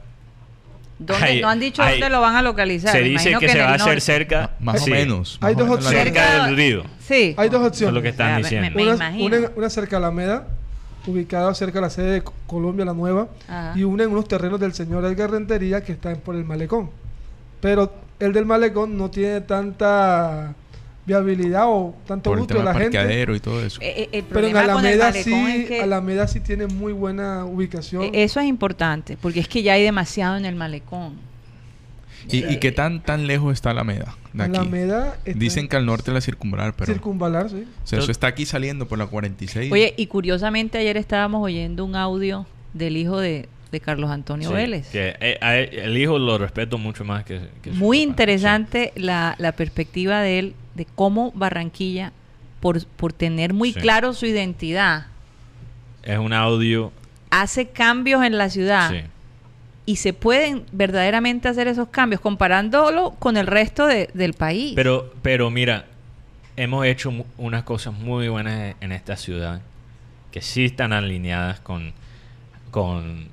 ¿Dónde- 0.97 1.25
Hay- 1.25 1.41
no 1.41 1.49
han 1.49 1.59
dicho 1.59 1.81
hay- 1.83 1.99
dónde 1.99 2.09
lo 2.09 2.21
van 2.21 2.35
a 2.37 2.41
localizar. 2.41 2.91
se 2.93 3.01
Me 3.01 3.09
dice 3.09 3.35
que, 3.37 3.49
se 3.49 3.59
va 3.59 3.71
a 3.71 3.73
hacer 3.75 3.99
cerca, 3.99 4.51
Más 4.61 4.81
sí, 4.81 4.91
o 4.91 4.93
menos. 4.93 5.37
Hay 5.41 5.53
más 5.55 5.65
dos 5.67 5.75
opciones. 5.77 6.03
cerca 6.03 6.45
del 6.45 6.55
río. 6.55 6.83
Sí. 6.99 7.33
Hay 7.37 7.49
dos 7.49 7.65
opciones. 7.67 7.89
es 7.89 7.93
lo 7.93 8.01
que 8.01 8.09
O 8.09 8.13
sea, 8.13 8.25
están 8.25 8.35
me- 8.35 8.41
diciendo. 8.43 8.71
me 8.77 8.83
una, 8.83 8.95
imagino. 8.95 9.37
una- 9.37 9.51
una 9.57 9.69
cerca 9.69 9.97
a 9.97 9.99
Alameda, 9.99 10.47
ubicada 11.05 11.53
cerca 11.53 11.79
de 11.79 11.81
la 11.81 11.89
sede 11.89 12.11
de 12.11 12.21
Co- 12.23 12.33
Colombia 12.47 12.85
la 12.85 12.93
Nueva, 12.93 13.27
Ajá. 13.47 13.73
y 13.75 13.83
una 13.83 14.03
en 14.05 14.11
unos 14.11 14.27
terrenos 14.29 14.57
del 14.59 14.73
señor 14.73 15.03
Edgar 15.05 15.31
Rentería 15.31 15.83
que 15.83 15.91
están 15.91 16.15
por 16.17 16.33
el 16.35 16.45
malecón. 16.45 16.89
Pero 17.61 17.93
el 18.19 18.31
del 18.31 18.45
malecón 18.45 18.97
no 18.97 19.09
tiene 19.11 19.41
tanta 19.41 20.53
viabilidad 21.05 21.65
o 21.67 21.93
tanto 22.07 22.29
Por 22.31 22.37
el 22.37 22.39
gusto 22.41 22.53
de 22.55 22.59
tema 22.61 22.73
la 22.73 22.79
gente. 22.79 22.97
parqueadero 22.97 23.35
y 23.35 23.39
todo 23.39 23.63
eso. 23.63 23.79
Eh, 23.81 23.93
eh, 23.97 24.09
el 24.11 24.23
Pero 24.23 24.47
en 24.47 24.51
el 24.51 24.57
Alameda 24.69 25.11
sí, 25.13 25.33
es 25.33 25.67
que 25.67 25.81
Alameda 25.81 26.27
sí 26.27 26.39
tiene 26.39 26.67
muy 26.67 26.93
buena 26.93 27.45
ubicación. 27.45 28.03
eh, 28.03 28.11
eso 28.23 28.39
es 28.39 28.47
importante, 28.47 29.17
porque 29.21 29.39
es 29.39 29.47
que 29.47 29.61
ya 29.63 29.73
hay 29.73 29.83
demasiado 29.83 30.35
en 30.37 30.45
el 30.45 30.55
malecón. 30.55 31.13
¿Y, 32.27 32.43
y 32.51 32.57
qué 32.59 32.71
tan 32.71 33.03
tan 33.03 33.27
lejos 33.27 33.53
está 33.53 33.69
Alameda 33.69 34.15
de 34.33 34.43
aquí? 34.45 34.55
Alameda 34.57 35.15
está 35.25 35.37
Dicen 35.39 35.67
que 35.67 35.75
al 35.75 35.85
norte 35.85 36.09
de 36.09 36.15
la 36.15 36.21
circunvalar, 36.21 36.73
pero... 36.75 36.91
circunvalar, 36.91 37.51
sí. 37.51 37.65
o 37.83 37.87
sea, 37.87 37.99
eso 37.99 38.09
está 38.11 38.25
aquí 38.27 38.47
saliendo 38.47 38.87
por 38.87 38.97
la 38.97 39.05
46. 39.05 39.71
Oye, 39.71 39.93
y 39.95 40.07
curiosamente 40.07 40.79
ayer 40.79 40.97
estábamos 40.97 41.43
oyendo 41.43 41.85
un 41.85 41.95
audio 41.95 42.47
del 42.73 42.97
hijo 42.97 43.19
de, 43.19 43.47
de 43.71 43.79
Carlos 43.79 44.09
Antonio 44.09 44.49
Sí, 44.49 44.55
Vélez. 44.55 44.87
que, 44.89 45.15
eh, 45.19 45.37
a 45.39 45.55
él- 45.57 45.69
el 45.77 45.95
hijo 45.99 46.17
lo 46.17 46.39
respeto 46.39 46.79
mucho 46.79 47.05
más 47.05 47.23
que, 47.25 47.41
que 47.61 47.69
su 47.69 47.75
Muy 47.75 47.99
papá, 47.99 48.09
interesante 48.09 48.91
la, 48.95 49.35
la 49.37 49.51
perspectiva 49.51 50.21
de 50.21 50.39
él, 50.39 50.55
de 50.75 50.85
cómo 50.85 51.31
Barranquilla, 51.35 52.11
por, 52.59 52.85
por 52.85 53.13
tener 53.13 53.53
muy 53.53 53.73
Sí. 53.73 53.79
claro 53.79 54.13
su 54.13 54.25
identidad. 54.25 55.07
Es 56.03 56.17
un 56.19 56.33
audio. 56.33 56.91
hace 57.31 57.67
cambios 57.69 58.23
en 58.23 58.37
la 58.37 58.49
ciudad. 58.49 58.91
sí. 58.91 59.01
Y 59.87 59.97
se 59.97 60.13
pueden 60.13 60.65
verdaderamente 60.71 61.47
hacer 61.47 61.67
esos 61.67 61.89
cambios, 61.89 62.19
comparándolo 62.19 63.11
con 63.19 63.37
el 63.37 63.45
resto 63.45 63.85
de- 63.85 64.09
del 64.15 64.33
país. 64.33 64.73
Pero, 64.75 65.13
pero 65.21 65.51
mira, 65.51 65.85
hemos 66.55 66.85
hecho 66.87 67.13
unas 67.37 67.63
cosas 67.63 67.93
muy 67.93 68.27
buenas 68.27 68.75
en 68.81 68.91
esta 68.91 69.15
ciudad 69.15 69.61
que 70.31 70.41
sí 70.41 70.65
están 70.65 70.91
alineadas 70.91 71.59
con, 71.59 71.93
con, 72.71 73.27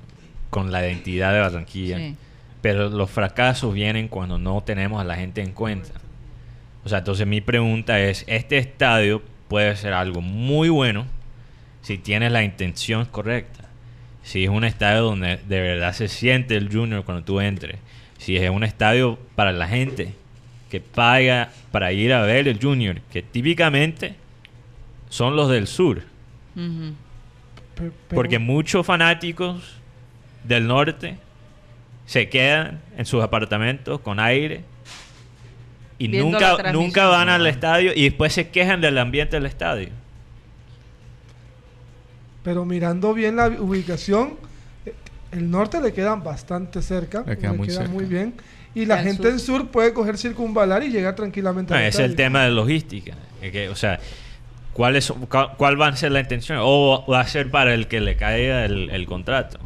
con 0.51 0.71
la 0.71 0.85
identidad 0.87 1.33
de 1.33 1.39
Barranquilla. 1.39 1.97
Sí. 1.97 2.15
Pero 2.61 2.89
los 2.89 3.09
fracasos 3.09 3.73
vienen 3.73 4.07
cuando 4.07 4.37
no 4.37 4.61
tenemos 4.61 5.01
a 5.01 5.03
la 5.03 5.15
gente 5.15 5.41
en 5.41 5.53
cuenta. 5.53 5.89
O 6.85 6.89
sea, 6.89 6.99
entonces 6.99 7.25
mi 7.27 7.41
pregunta 7.41 7.99
es, 7.99 8.23
este 8.27 8.57
estadio 8.57 9.21
puede 9.47 9.75
ser 9.75 9.93
algo 9.93 10.21
muy 10.21 10.69
bueno 10.69 11.05
si 11.81 11.97
tienes 11.97 12.31
la 12.31 12.43
intención 12.43 13.05
correcta. 13.05 13.69
Si 14.23 14.43
es 14.43 14.49
un 14.49 14.63
estadio 14.63 15.01
donde 15.03 15.37
de 15.37 15.61
verdad 15.61 15.93
se 15.93 16.07
siente 16.07 16.55
el 16.55 16.71
junior 16.71 17.03
cuando 17.03 17.23
tú 17.23 17.39
entres. 17.41 17.77
Si 18.17 18.37
es 18.37 18.49
un 18.49 18.63
estadio 18.63 19.19
para 19.35 19.51
la 19.51 19.67
gente 19.67 20.13
que 20.69 20.79
paga 20.79 21.51
para 21.71 21.91
ir 21.91 22.13
a 22.13 22.21
ver 22.23 22.47
el 22.47 22.59
junior, 22.59 22.99
que 23.11 23.21
típicamente 23.21 24.15
son 25.09 25.35
los 25.35 25.49
del 25.49 25.67
sur. 25.67 26.01
Pero- 27.75 27.91
Porque 28.09 28.39
muchos 28.39 28.85
fanáticos 28.85 29.77
del 30.43 30.67
norte 30.67 31.17
se 32.05 32.29
quedan 32.29 32.81
en 32.97 33.05
sus 33.05 33.23
apartamentos 33.23 33.99
con 34.01 34.19
aire 34.19 34.63
y 36.05 36.07
nunca, 36.09 36.71
nunca 36.71 37.07
van 37.07 37.29
al 37.29 37.45
estadio 37.47 37.91
y 37.95 38.03
después 38.03 38.33
se 38.33 38.49
quejan 38.49 38.81
del 38.81 38.97
ambiente 38.97 39.35
del 39.35 39.45
estadio. 39.45 39.89
Pero 42.43 42.65
mirando 42.65 43.13
bien 43.13 43.37
la 43.37 43.47
ubicación, 43.47 44.33
el 45.31 45.49
norte 45.49 45.79
le 45.81 45.93
quedan 45.93 46.23
bastante 46.23 46.81
cerca, 46.81 47.23
Le 47.25 47.37
queda 47.37 47.53
muy 47.53 47.69
cerca. 47.69 47.89
muy 47.89 48.05
bien. 48.05 48.33
Y 48.75 48.85
la 48.85 48.97
gente 49.03 49.23
sur. 49.23 49.31
en 49.31 49.39
sur 49.39 49.67
puede 49.69 49.93
coger 49.93 50.17
circunvalar 50.17 50.83
y 50.83 50.89
llegar 50.89 51.15
tranquilamente 51.15 51.73
No, 51.73 51.79
al 51.79 51.85
ese 51.85 51.89
es 51.99 52.05
el 52.05 52.11
estadio. 52.11 52.25
tema 52.27 52.43
de 52.43 52.51
logística. 52.51 53.13
Es 53.41 53.51
que, 53.51 53.69
o 53.69 53.75
sea, 53.75 53.99
¿cuál, 54.73 54.95
es, 54.95 55.13
cuál, 55.29 55.51
cuál 55.57 55.79
va 55.79 55.87
a 55.87 55.95
ser 55.95 56.11
la 56.11 56.19
intención? 56.21 56.57
¿O 56.61 57.05
va 57.09 57.21
a 57.21 57.27
ser 57.27 57.51
para 57.51 57.73
el 57.73 57.87
que 57.87 58.01
le 58.01 58.15
caiga 58.17 58.65
el, 58.65 58.89
el 58.89 59.05
contrato? 59.05 59.59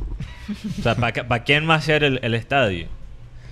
O 0.80 0.82
sea, 0.84 0.96
¿para, 0.96 1.14
qué- 1.14 1.24
para 1.24 1.44
quién 1.44 1.70
va 1.70 1.76
a 1.76 1.82
ser 1.82 2.04
el, 2.04 2.20
el 2.22 2.34
estadio? 2.34 2.88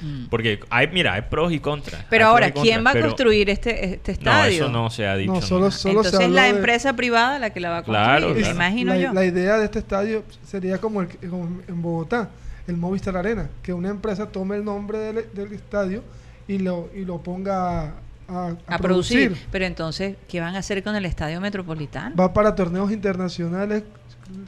Mm. 0.05 0.25
Porque 0.29 0.59
hay, 0.69 0.87
mira, 0.93 1.13
hay 1.13 1.23
pros 1.23 1.51
y 1.51 1.59
contras. 1.59 2.05
Pero 2.09 2.27
ahora, 2.27 2.51
¿quién 2.51 2.85
va 2.85 2.91
a 2.91 2.99
construir 3.01 3.49
este, 3.49 3.85
este 3.95 4.11
No, 4.13 4.17
estadio? 4.19 4.63
eso 4.65 4.69
no 4.71 4.89
se 4.89 5.07
ha 5.07 5.15
dicho. 5.15 5.33
No, 5.33 5.39
¿no? 5.39 5.45
solo, 5.45 5.71
solo 5.71 5.99
Entonces 6.01 6.19
es 6.27 6.29
la 6.31 6.43
de- 6.43 6.49
empresa 6.49 6.95
privada 6.95 7.39
la 7.39 7.49
que 7.49 7.59
la 7.59 7.69
va 7.69 7.77
a 7.77 7.83
construir, 7.83 8.05
Claro, 8.07 8.27
me 8.33 8.39
claro. 8.41 8.55
imagino 8.55 8.93
la, 8.93 8.99
yo. 8.99 9.13
la 9.13 9.25
idea 9.25 9.57
de 9.57 9.65
este 9.65 9.79
estadio 9.79 10.23
sería 10.45 10.77
como, 10.77 11.01
el, 11.01 11.07
que- 11.07 11.27
como 11.27 11.45
en 11.67 11.81
Bogotá, 11.81 12.29
el 12.67 12.77
Movistar 12.77 13.17
Arena, 13.17 13.49
que 13.63 13.73
una 13.73 13.89
empresa 13.89 14.27
tome 14.27 14.55
el 14.57 14.63
nombre 14.65 14.97
del, 14.99 15.25
del 15.33 15.53
estadio 15.53 16.03
y 16.47 16.59
lo, 16.59 16.89
y 16.95 17.05
lo 17.05 17.19
ponga 17.21 17.81
a, 17.81 17.93
a- 18.27 18.55
a 18.67 18.75
a 18.75 18.77
producir. 18.79 19.35
Pero 19.51 19.65
entonces, 19.65 20.15
¿qué 20.27 20.39
van 20.39 20.55
a 20.55 20.59
hacer 20.59 20.83
con 20.83 20.95
el 20.95 21.05
estadio 21.05 21.39
metropolitano? 21.41 22.15
Va 22.15 22.33
para 22.33 22.53
torneos 22.55 22.91
internacionales, 22.91 23.83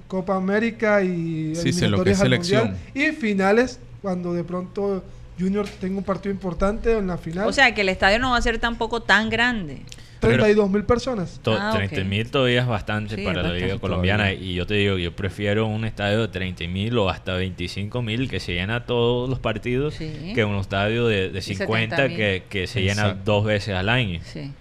Copa 0.07 0.35
América 0.35 1.03
y 1.03 1.53
Sí, 1.55 1.71
sí, 1.71 1.87
lo 1.87 2.03
que 2.03 2.11
es 2.11 2.17
selección. 2.17 2.71
Mundial. 2.93 3.11
Y 3.11 3.15
finales, 3.15 3.79
cuando 4.01 4.33
de 4.33 4.43
pronto 4.43 5.03
Junior 5.39 5.67
tenga 5.79 5.97
un 5.97 6.03
partido 6.03 6.33
importante 6.33 6.97
en 6.97 7.07
la 7.07 7.17
final. 7.17 7.47
O 7.47 7.53
sea, 7.53 7.73
que 7.73 7.81
el 7.81 7.89
estadio 7.89 8.19
no 8.19 8.31
va 8.31 8.37
a 8.37 8.41
ser 8.41 8.57
tampoco 8.59 9.01
tan 9.01 9.29
grande. 9.29 9.81
32 10.19 10.67
mil 10.71 10.83
personas. 10.83 11.39
To- 11.43 11.53
Ah, 11.59 11.69
ok. 11.73 11.75
30 11.89 12.03
mil 12.03 12.31
todavía 12.31 12.61
es 12.61 12.67
bastante 12.67 13.15
Sí, 13.17 13.21
para 13.23 13.41
es 13.41 13.47
la 13.47 13.53
liga 13.53 13.77
colombiana 13.77 14.23
Todavía. 14.23 14.43
y 14.43 14.55
yo 14.55 14.65
te 14.65 14.73
digo, 14.73 14.97
yo 14.97 15.15
prefiero 15.15 15.67
un 15.67 15.85
estadio 15.85 16.21
de 16.21 16.27
30 16.29 16.63
mil 16.67 16.97
o 16.97 17.07
hasta 17.09 17.33
25 17.35 18.01
mil 18.01 18.27
que 18.27 18.39
se 18.39 18.53
llena 18.53 18.85
todos 18.87 19.29
los 19.29 19.37
partidos 19.37 19.93
Sí. 19.93 20.31
que 20.33 20.43
un 20.43 20.55
estadio 20.55 21.05
de, 21.05 21.29
de 21.29 21.41
50 21.43 21.97
70.000. 21.97 22.15
que, 22.15 22.43
que 22.49 22.65
se 22.65 22.81
llena 22.81 23.03
Exacto. 23.03 23.21
dos 23.31 23.45
veces 23.45 23.75
al 23.75 23.89
año. 23.89 24.19
Sí. 24.23 24.51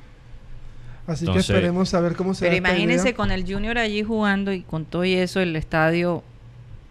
Así 1.06 1.24
Entonces- 1.24 1.46
que 1.46 1.52
esperemos 1.54 1.94
a 1.94 2.00
ver 2.00 2.16
cómo 2.16 2.34
se 2.34 2.40
Pero 2.40 2.50
da 2.52 2.56
esta 2.58 2.68
imagínense 2.68 3.14
con 3.14 3.30
el 3.30 3.50
Junior 3.50 3.78
allí 3.78 4.02
jugando 4.02 4.52
y 4.52 4.60
con 4.60 4.84
todo 4.84 5.04
y 5.06 5.14
eso, 5.14 5.40
el 5.40 5.56
estadio 5.56 6.22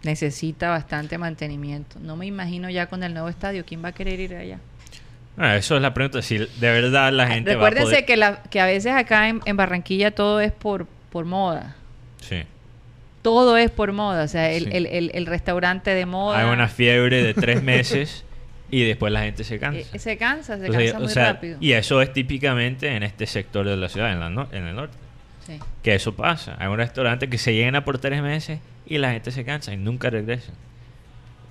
necesita 0.06 0.70
bastante 0.70 1.18
mantenimiento. 1.18 1.98
No 2.00 2.16
me 2.16 2.24
imagino 2.26 2.70
ya 2.70 2.86
con 2.86 3.02
el 3.02 3.12
nuevo 3.12 3.28
estadio, 3.28 3.64
¿quién 3.66 3.84
va 3.84 3.88
a 3.88 3.92
querer 3.92 4.18
ir 4.20 4.34
allá? 4.34 4.58
Ah, 5.36 5.56
eso 5.56 5.76
es 5.76 5.82
la 5.82 5.92
pregunta, 5.92 6.22
si 6.22 6.38
de 6.38 6.48
verdad 6.60 7.12
la 7.12 7.26
gente 7.26 7.50
Recuérdense 7.52 7.84
va 7.84 7.88
a 7.90 7.92
poder... 7.92 8.04
que, 8.06 8.16
la, 8.16 8.42
que 8.44 8.60
a 8.60 8.64
veces 8.66 8.92
acá 8.92 9.28
en, 9.28 9.40
en 9.44 9.56
Barranquilla 9.58 10.10
todo 10.12 10.40
es 10.40 10.50
por, 10.52 10.86
por 11.10 11.26
moda. 11.26 11.76
Sí. 12.22 12.42
Todo 13.20 13.56
es 13.58 13.70
por 13.70 13.92
moda. 13.92 14.24
O 14.24 14.28
sea, 14.28 14.50
el, 14.50 14.64
Sí. 14.64 14.70
el- 14.72 14.86
el- 14.86 15.10
el 15.12 15.26
restaurante 15.26 15.90
de 15.94 16.06
moda. 16.06 16.38
Hay 16.38 16.50
una 16.50 16.68
fiebre 16.68 17.22
de 17.22 17.34
tres 17.34 17.62
meses 17.74 18.24
y 18.70 18.84
después 18.84 19.12
la 19.12 19.20
gente 19.24 19.44
se 19.44 19.58
cansa. 19.58 19.80
eh, 19.94 19.98
se 19.98 20.16
cansa, 20.16 20.56
se 20.58 20.70
O 20.70 20.72
sea, 20.72 20.80
cansa 20.80 20.96
o 20.96 21.00
muy 21.00 21.08
sea, 21.12 21.32
rápido. 21.34 21.58
Y 21.60 21.72
eso 21.72 22.00
es 22.00 22.12
típicamente 22.14 22.88
en 22.96 23.02
este 23.02 23.26
sector 23.26 23.66
de 23.66 23.76
la 23.76 23.88
ciudad, 23.90 24.12
en, 24.12 24.20
la 24.20 24.30
no- 24.30 24.48
en 24.52 24.66
el 24.66 24.74
norte. 24.74 24.96
Sí. 25.46 25.58
Que 25.82 25.94
eso 25.96 26.14
pasa. 26.16 26.56
Hay 26.58 26.68
un 26.68 26.78
restaurante 26.78 27.28
que 27.28 27.36
se 27.38 27.52
llena 27.54 27.84
por 27.84 27.98
tres 27.98 28.22
meses 28.22 28.58
y 28.86 28.98
la 28.98 29.12
gente 29.12 29.30
se 29.30 29.44
cansa 29.44 29.72
y 29.72 29.76
nunca 29.76 30.10
regresa. 30.10 30.52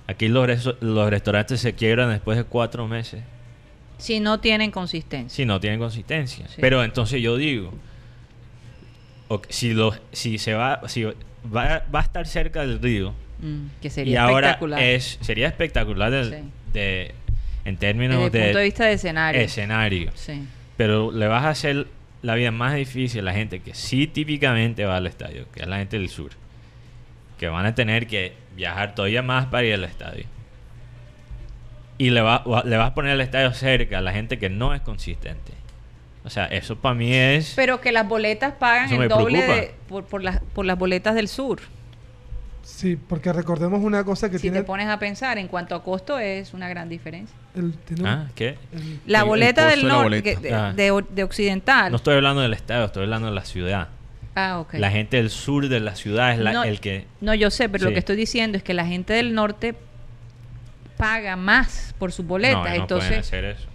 Aquí 0.06 0.28
los, 0.28 0.46
reso- 0.48 0.76
los 0.80 1.10
restaurantes 1.10 1.60
se 1.60 1.74
quiebran 1.74 2.10
después 2.10 2.38
de 2.38 2.44
cuatro 2.44 2.86
meses 2.86 3.22
Si 3.98 4.20
no 4.20 4.40
tienen 4.40 4.70
consistencia. 4.70 5.34
si 5.34 5.44
no 5.44 5.58
tienen 5.60 5.78
consistencia. 5.80 6.46
Sí. 6.48 6.56
Pero 6.60 6.84
entonces 6.84 7.20
yo 7.20 7.36
digo, 7.36 7.72
si, 9.48 9.74
lo, 9.74 9.94
si 10.12 10.38
se 10.38 10.54
va, 10.54 10.80
si 10.88 11.02
va, 11.04 11.14
va 11.52 12.00
a 12.00 12.02
estar 12.02 12.26
cerca 12.26 12.60
del 12.60 12.80
río 12.80 13.14
Mm, 13.38 13.66
que 13.82 13.88
y 13.88 13.90
sería 13.90 14.22
ahora 14.22 14.46
espectacular. 14.52 14.82
es 14.82 15.18
sería 15.20 15.46
espectacular 15.48 16.10
del- 16.10 16.30
Sí. 16.30 16.36
de, 16.72 17.14
en 17.66 17.74
Desde 17.74 17.76
términos 17.76 18.24
el 18.24 18.32
de, 18.32 18.42
punto 18.44 18.58
de 18.58 18.64
vista 18.64 18.84
de 18.86 18.92
escenario. 18.94 19.40
escenario. 19.42 20.10
Sí. 20.14 20.42
Pero 20.78 21.12
le 21.12 21.26
vas 21.26 21.44
a 21.44 21.50
hacer 21.50 21.86
la 22.22 22.34
vida 22.34 22.50
más 22.50 22.74
difícil 22.76 23.20
a 23.20 23.24
la 23.24 23.34
gente 23.34 23.60
que 23.60 23.74
sí 23.74 24.06
típicamente 24.06 24.86
va 24.86 24.96
al 24.96 25.06
estadio, 25.06 25.46
que 25.52 25.60
es 25.60 25.68
la 25.68 25.76
gente 25.76 25.98
del 25.98 26.08
sur. 26.08 26.30
Que 27.38 27.48
van 27.48 27.66
a 27.66 27.74
tener 27.74 28.06
que 28.06 28.34
viajar 28.54 28.94
todavía 28.94 29.22
más 29.22 29.46
para 29.46 29.64
ir 29.64 29.74
al 29.74 29.84
estadio. 29.84 30.24
Y 31.98 32.10
le, 32.10 32.20
va, 32.20 32.42
le 32.64 32.76
vas 32.76 32.90
a 32.90 32.94
poner 32.94 33.12
el 33.12 33.20
estadio 33.20 33.52
cerca 33.52 33.98
a 33.98 34.00
la 34.02 34.12
gente 34.12 34.38
que 34.38 34.50
no 34.50 34.74
es 34.74 34.80
consistente. 34.82 35.52
O 36.24 36.30
sea, 36.30 36.46
eso 36.46 36.76
para 36.76 36.94
mí 36.94 37.14
es... 37.14 37.52
Pero 37.56 37.80
que 37.80 37.92
las 37.92 38.06
boletas 38.06 38.54
pagan 38.54 38.92
el 38.92 39.08
doble 39.08 39.42
de- 39.46 39.74
por, 39.88 40.04
por 40.04 40.22
las, 40.22 40.40
por 40.54 40.66
las 40.66 40.76
boletas 40.78 41.14
del 41.14 41.28
sur. 41.28 41.60
Sí, 42.62 42.96
porque 42.96 43.32
recordemos 43.32 43.80
una 43.80 44.02
cosa 44.02 44.28
que 44.28 44.38
Si 44.38 44.42
tiene 44.42 44.58
te 44.58 44.64
pones 44.64 44.88
a 44.88 44.98
pensar, 44.98 45.38
en 45.38 45.46
cuanto 45.46 45.76
a 45.76 45.84
costo 45.84 46.18
es 46.18 46.52
una 46.52 46.68
gran 46.68 46.88
diferencia. 46.88 47.36
el, 47.54 47.74
tiene 47.74 48.02
un- 48.02 48.08
¿Ah? 48.08 48.30
¿Qué? 48.34 48.58
el- 48.72 49.00
La 49.06 49.20
El- 49.20 49.24
boleta 49.26 49.68
del 49.68 49.86
norte, 49.86 50.36
de, 50.36 50.52
Ah. 50.52 50.72
de- 50.74 51.04
de 51.10 51.22
occidental. 51.22 51.92
No 51.92 51.96
estoy 51.96 52.14
hablando 52.16 52.42
del 52.42 52.52
estadio, 52.54 52.86
estoy 52.86 53.04
hablando 53.04 53.28
de 53.28 53.34
la 53.34 53.44
ciudad. 53.44 53.88
Ah. 54.36 54.64
La 54.74 54.90
gente 54.90 55.16
del 55.16 55.30
sur 55.30 55.68
de 55.68 55.80
la 55.80 55.96
ciudad 55.96 56.32
es 56.32 56.38
la- 56.38 56.52
No, 56.52 56.62
el 56.64 56.78
que... 56.80 57.06
No, 57.20 57.34
yo 57.34 57.50
sé, 57.50 57.68
pero 57.68 57.86
lo 57.86 57.92
que 57.92 57.98
estoy 57.98 58.16
diciendo 58.16 58.56
es 58.56 58.62
que 58.62 58.74
la 58.74 58.86
gente 58.86 59.12
del 59.14 59.34
norte 59.34 59.74
paga 60.96 61.36
más 61.36 61.94
por 61.98 62.12
sus 62.12 62.26
boletas. 62.26 62.54
no, 62.56 62.58
no 62.60 62.64
pueden 62.64 62.80
Entonces, 62.82 63.18
hacer 63.18 63.44
eso. 63.44 63.66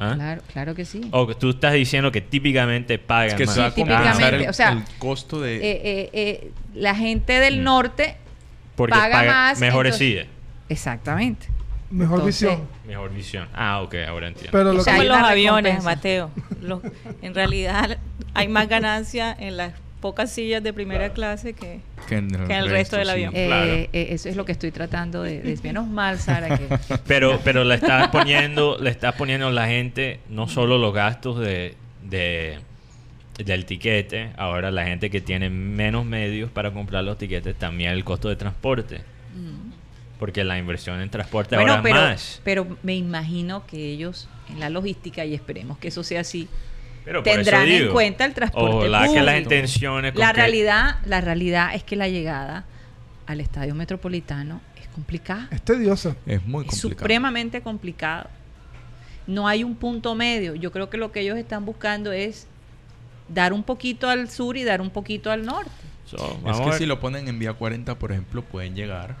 ¿Ah? 0.00 0.12
claro, 0.14 0.42
claro 0.52 0.74
que 0.76 0.84
sí. 0.84 1.00
O 1.10 1.26
que 1.26 1.34
tú 1.34 1.50
estás 1.50 1.72
diciendo 1.72 2.12
que 2.12 2.20
típicamente 2.20 2.98
pagan 3.00 3.28
Es 3.30 3.34
que 3.34 3.46
más. 3.46 3.54
se 3.54 3.60
va 3.60 3.66
a 3.66 3.70
Sí, 3.70 3.80
compensar 3.80 4.12
típicamente, 4.12 4.44
el, 4.44 4.50
o 4.50 4.52
sea, 4.52 4.70
el 4.72 4.84
costo 4.98 5.40
de... 5.40 5.56
Eh, 5.56 5.60
eh, 5.84 6.10
eh, 6.12 6.50
la 6.74 6.94
gente 6.94 7.40
del 7.40 7.60
Mm. 7.60 7.64
norte 7.64 8.16
Porque 8.76 8.92
paga 8.94 9.10
paga 9.12 9.32
más, 9.32 9.58
mejores 9.60 9.94
entonces- 9.94 10.08
sillas. 10.08 10.26
Exactamente. 10.68 11.48
Mejor 11.90 12.18
Entonces, 12.20 12.48
visión. 12.48 12.68
Mejor 12.86 13.12
visión. 13.14 13.48
Ah, 13.54 13.80
ok, 13.82 13.94
ahora 14.08 14.28
entiendo. 14.28 14.52
Pero 14.52 14.72
lo 14.72 14.80
O 14.80 14.82
sea, 14.82 14.94
Como 14.94 15.02
hay 15.02 15.08
que, 15.08 15.14
los 15.20 15.28
aviones. 15.30 15.84
Mateo. 15.84 16.30
Los- 16.60 16.80
en 17.22 17.34
realidad 17.34 17.98
hay 18.34 18.48
más 18.48 18.68
ganancia 18.68 19.34
en 19.38 19.56
las 19.56 19.72
pocas 20.00 20.30
sillas 20.30 20.62
de 20.62 20.72
primera 20.72 21.12
clase 21.12 21.54
que... 21.54 21.80
que 22.08 22.18
en 22.18 22.32
el, 22.34 22.46
que 22.46 22.54
el 22.56 22.70
resto 22.70 22.96
del 22.96 23.06
sí. 23.06 23.12
avión. 23.12 23.32
Eh, 23.34 23.46
Claro. 23.46 23.66
eh, 23.72 23.88
eso 24.10 24.28
es 24.28 24.36
lo 24.36 24.44
que 24.44 24.52
estoy 24.52 24.70
tratando 24.70 25.22
de, 25.24 25.40
de- 25.40 25.58
Menos 25.62 25.88
mal, 25.88 26.18
Sara, 26.20 26.56
que... 26.56 26.68
Pero, 27.06 27.40
pero 27.42 27.64
le 27.64 27.74
estás 27.74 28.08
poniendo, 28.08 28.76
le 28.80 28.90
estás 28.90 29.14
poniendo 29.16 29.48
a 29.48 29.50
la 29.50 29.66
gente 29.66 30.20
no 30.28 30.46
solo 30.46 30.78
los 30.78 30.94
gastos 30.94 31.40
de, 31.40 31.74
de 32.04 32.58
del 33.44 33.64
tiquete, 33.66 34.30
ahora 34.36 34.70
la 34.72 34.84
gente 34.84 35.10
que 35.10 35.20
tiene 35.20 35.48
menos 35.50 36.04
medios 36.04 36.50
para 36.50 36.72
comprar 36.72 37.02
los 37.04 37.18
tiquetes, 37.18 37.54
también 37.56 37.90
el 37.92 38.04
costo 38.04 38.28
de 38.28 38.36
transporte. 38.36 39.00
Porque 40.18 40.42
la 40.44 40.58
inversión 40.58 41.00
en 41.00 41.10
transporte 41.10 41.54
Bueno, 41.56 41.72
ahora 41.72 41.82
pero, 41.82 41.94
más. 41.96 42.40
pero 42.44 42.76
me 42.82 42.96
imagino 42.96 43.66
que 43.66 43.90
ellos, 43.92 44.28
en 44.50 44.58
la 44.60 44.68
logística, 44.70 45.24
y 45.24 45.34
esperemos 45.34 45.78
que 45.78 45.88
eso 45.88 46.02
sea 46.02 46.22
así, 46.22 46.48
Pero 47.04 47.22
tendrán 47.22 47.68
en 47.68 47.88
cuenta 47.90 48.24
el 48.24 48.34
transporte 48.34 48.76
Ojalá 48.88 49.08
que 49.12 49.22
las 49.22 49.38
intenciones 49.40 50.14
La 50.16 50.28
que- 50.28 50.32
realidad, 50.40 50.96
la 51.06 51.20
realidad 51.20 51.74
es 51.74 51.84
que 51.84 51.94
la 51.96 52.08
llegada 52.08 52.64
al 53.26 53.40
estadio 53.40 53.74
metropolitano 53.74 54.60
es 54.80 54.88
complicada. 54.88 55.48
es 55.52 55.62
tediosa. 55.62 56.16
Es 56.26 56.44
muy 56.44 56.64
es 56.64 56.70
complicado. 56.70 56.98
supremamente 57.00 57.60
complicado. 57.62 58.28
No 59.26 59.46
hay 59.46 59.62
un 59.62 59.76
punto 59.76 60.14
medio. 60.14 60.54
Yo 60.54 60.72
creo 60.72 60.88
que 60.90 60.96
lo 60.96 61.12
que 61.12 61.20
ellos 61.20 61.36
están 61.38 61.64
buscando 61.64 62.12
es 62.12 62.46
dar 63.28 63.52
un 63.52 63.62
poquito 63.62 64.08
al 64.08 64.30
sur 64.30 64.56
y 64.56 64.64
dar 64.64 64.80
un 64.80 64.90
poquito 64.90 65.30
al 65.30 65.44
norte. 65.44 65.70
So, 66.06 66.40
Es 66.50 66.58
que 66.60 66.72
si 66.78 66.86
lo 66.86 66.98
ponen 66.98 67.28
en 67.28 67.38
vía 67.38 67.52
40, 67.52 67.98
por 67.98 68.10
ejemplo, 68.12 68.42
pueden 68.42 68.74
llegar 68.74 69.16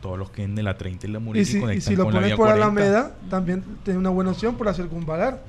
todos 0.00 0.18
los 0.18 0.30
que 0.30 0.42
en 0.42 0.54
de 0.54 0.62
la 0.62 0.76
30 0.76 1.06
y 1.06 1.10
la 1.10 1.18
Y 1.18 1.22
Murillo 1.22 1.44
si, 1.44 1.76
y 1.76 1.80
si 1.80 1.96
lo 1.96 2.04
la 2.04 2.10
pones 2.10 2.26
vía 2.28 2.36
por 2.36 2.46
40. 2.48 2.64
Alameda, 2.64 3.14
también 3.28 3.64
tiene 3.84 3.98
una 3.98 4.10
buena 4.10 4.30
opción 4.30 4.56
por 4.56 4.66
la 4.66 4.74
circunvalar. 4.74 5.42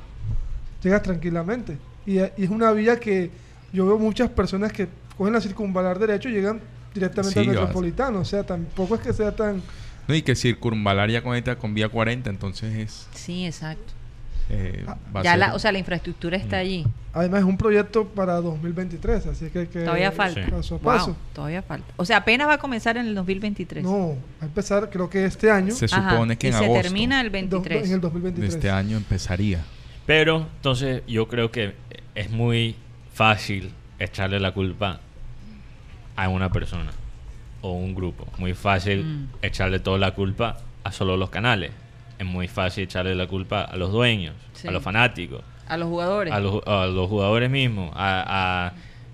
Llegas 0.83 1.01
tranquilamente. 1.03 1.77
Y, 2.05 2.19
y 2.19 2.23
es 2.37 2.49
una 2.49 2.71
vía 2.71 2.99
que 2.99 3.29
yo 3.71 3.85
veo 3.85 3.97
muchas 3.97 4.29
personas 4.29 4.73
que 4.73 4.87
cogen 5.17 5.33
la 5.33 5.41
circunvalar 5.41 5.99
derecho 5.99 6.29
y 6.29 6.33
llegan 6.33 6.59
directamente 6.93 7.39
al 7.39 7.45
Sí, 7.45 7.49
vas. 7.51 7.59
metropolitano. 7.59 8.19
O 8.19 8.25
sea, 8.25 8.43
tampoco 8.43 8.95
es 8.95 9.01
que 9.01 9.13
sea 9.13 9.35
tan... 9.35 9.61
No, 10.07 10.15
y 10.15 10.21
que 10.23 10.35
circunvalar 10.35 11.09
ya 11.09 11.21
conecta 11.21 11.55
con 11.57 11.73
vía 11.73 11.87
40, 11.87 12.29
entonces 12.29 12.75
es... 12.75 13.07
Sí, 13.13 13.45
exacto. 13.45 13.93
Eh, 14.53 14.85
Ah, 14.87 15.21
Ya 15.23 15.37
la, 15.37 15.53
o 15.55 15.59
sea, 15.59 15.71
la 15.71 15.79
infraestructura 15.79 16.35
está 16.37 16.57
Mm. 16.57 16.59
allí. 16.59 16.85
Además, 17.13 17.39
es 17.41 17.45
un 17.45 17.57
proyecto 17.57 18.05
para 18.07 18.35
2023, 18.41 19.27
así 19.27 19.49
que 19.49 19.59
hay 19.59 19.67
que... 19.67 19.79
Todavía 19.81 20.11
falta. 20.11 20.43
Sí. 20.45 20.51
Paso 20.51 20.75
a 20.75 20.77
Wow, 20.77 20.83
paso. 20.85 21.17
todavía 21.33 21.61
falta. 21.61 21.93
O 21.97 22.05
sea, 22.05 22.17
apenas 22.17 22.47
va 22.47 22.53
a 22.53 22.57
comenzar 22.57 22.95
en 22.97 23.07
el 23.07 23.15
2023. 23.15 23.83
No, 23.83 24.09
va 24.09 24.15
a 24.41 24.45
empezar 24.45 24.89
creo 24.89 25.09
que 25.09 25.25
este 25.25 25.49
año. 25.51 25.73
se 25.73 25.85
Ajá, 25.85 26.11
supone 26.11 26.37
que 26.37 26.47
y 26.47 26.51
en 26.51 26.57
se 26.57 26.63
agosto 26.65 26.81
termina 26.83 27.19
el 27.21 27.27
do- 27.27 27.31
23. 27.33 27.77
en 27.87 27.93
el 27.93 27.99
de 28.01 28.01
2023. 28.01 28.53
este 28.55 28.69
año 28.69 28.97
empezaría. 28.97 29.59
Pero 30.05 30.47
entonces 30.57 31.03
yo 31.07 31.27
creo 31.27 31.51
que 31.51 31.73
es 32.15 32.29
muy 32.29 32.75
fácil 33.13 33.71
echarle 33.99 34.39
la 34.39 34.53
culpa 34.53 34.99
a 36.15 36.29
una 36.29 36.51
persona 36.51 36.91
o 37.61 37.73
un 37.73 37.93
grupo. 37.93 38.25
Muy 38.37 38.53
fácil 38.53 39.03
Mm. 39.03 39.27
echarle 39.45 39.79
toda 39.79 39.97
la 39.97 40.11
culpa 40.15 40.57
a 40.83 40.91
solo 40.91 41.17
los 41.17 41.29
canales. 41.29 41.71
Es 42.21 42.27
muy 42.27 42.47
fácil 42.47 42.83
echarle 42.83 43.15
la 43.15 43.25
culpa 43.25 43.61
a 43.63 43.75
los 43.77 43.91
dueños, 43.91 44.35
Sí. 44.53 44.67
a 44.67 44.71
los 44.71 44.83
fanáticos, 44.83 45.41
A 45.67 45.75
los 45.75 45.87
jugadores. 45.89 46.31
a 46.31 46.39
los, 46.39 46.61
a 46.67 46.85
los 46.85 47.09
jugadores 47.09 47.49
mismos, 47.49 47.91
a, 47.95 48.67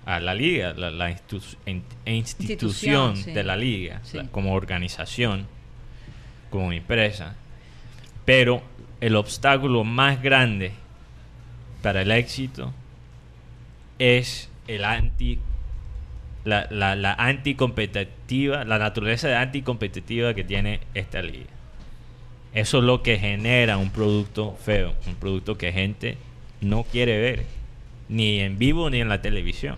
a- 0.04 0.14
a 0.14 0.20
la 0.20 0.34
liga, 0.34 0.74
la, 0.74 0.90
la 0.90 1.10
institu- 1.10 1.56
in- 1.64 1.82
institución 2.04 3.14
Institución, 3.14 3.16
sí. 3.16 3.32
de 3.32 3.44
la 3.44 3.56
liga, 3.56 4.00
Sí. 4.02 4.18
la- 4.18 4.24
como 4.24 4.52
organización, 4.52 5.46
como 6.50 6.70
empresa. 6.70 7.34
Pero 8.26 8.60
el 9.00 9.16
obstáculo 9.16 9.84
más 9.84 10.20
grande 10.20 10.72
para 11.80 12.02
el 12.02 12.10
éxito 12.10 12.74
es 13.98 14.50
el 14.66 14.84
anti 14.84 15.38
la, 16.44 16.66
la, 16.70 16.94
la 16.94 17.14
anticompetitiva, 17.14 18.64
la 18.64 18.78
naturaleza 18.78 19.28
de 19.28 19.36
anticompetitiva 19.36 20.34
que 20.34 20.44
tiene 20.44 20.80
esta 20.92 21.22
liga. 21.22 21.46
Eso 22.54 22.78
es 22.78 22.84
lo 22.84 23.02
que 23.02 23.18
genera 23.18 23.76
un 23.78 23.90
producto 23.90 24.56
feo, 24.64 24.94
un 25.06 25.14
producto 25.16 25.58
que 25.58 25.72
gente 25.72 26.16
no 26.60 26.82
quiere 26.84 27.20
ver, 27.20 27.44
ni 28.08 28.40
en 28.40 28.58
vivo 28.58 28.88
ni 28.90 29.00
en 29.00 29.08
la 29.08 29.20
televisión. 29.22 29.76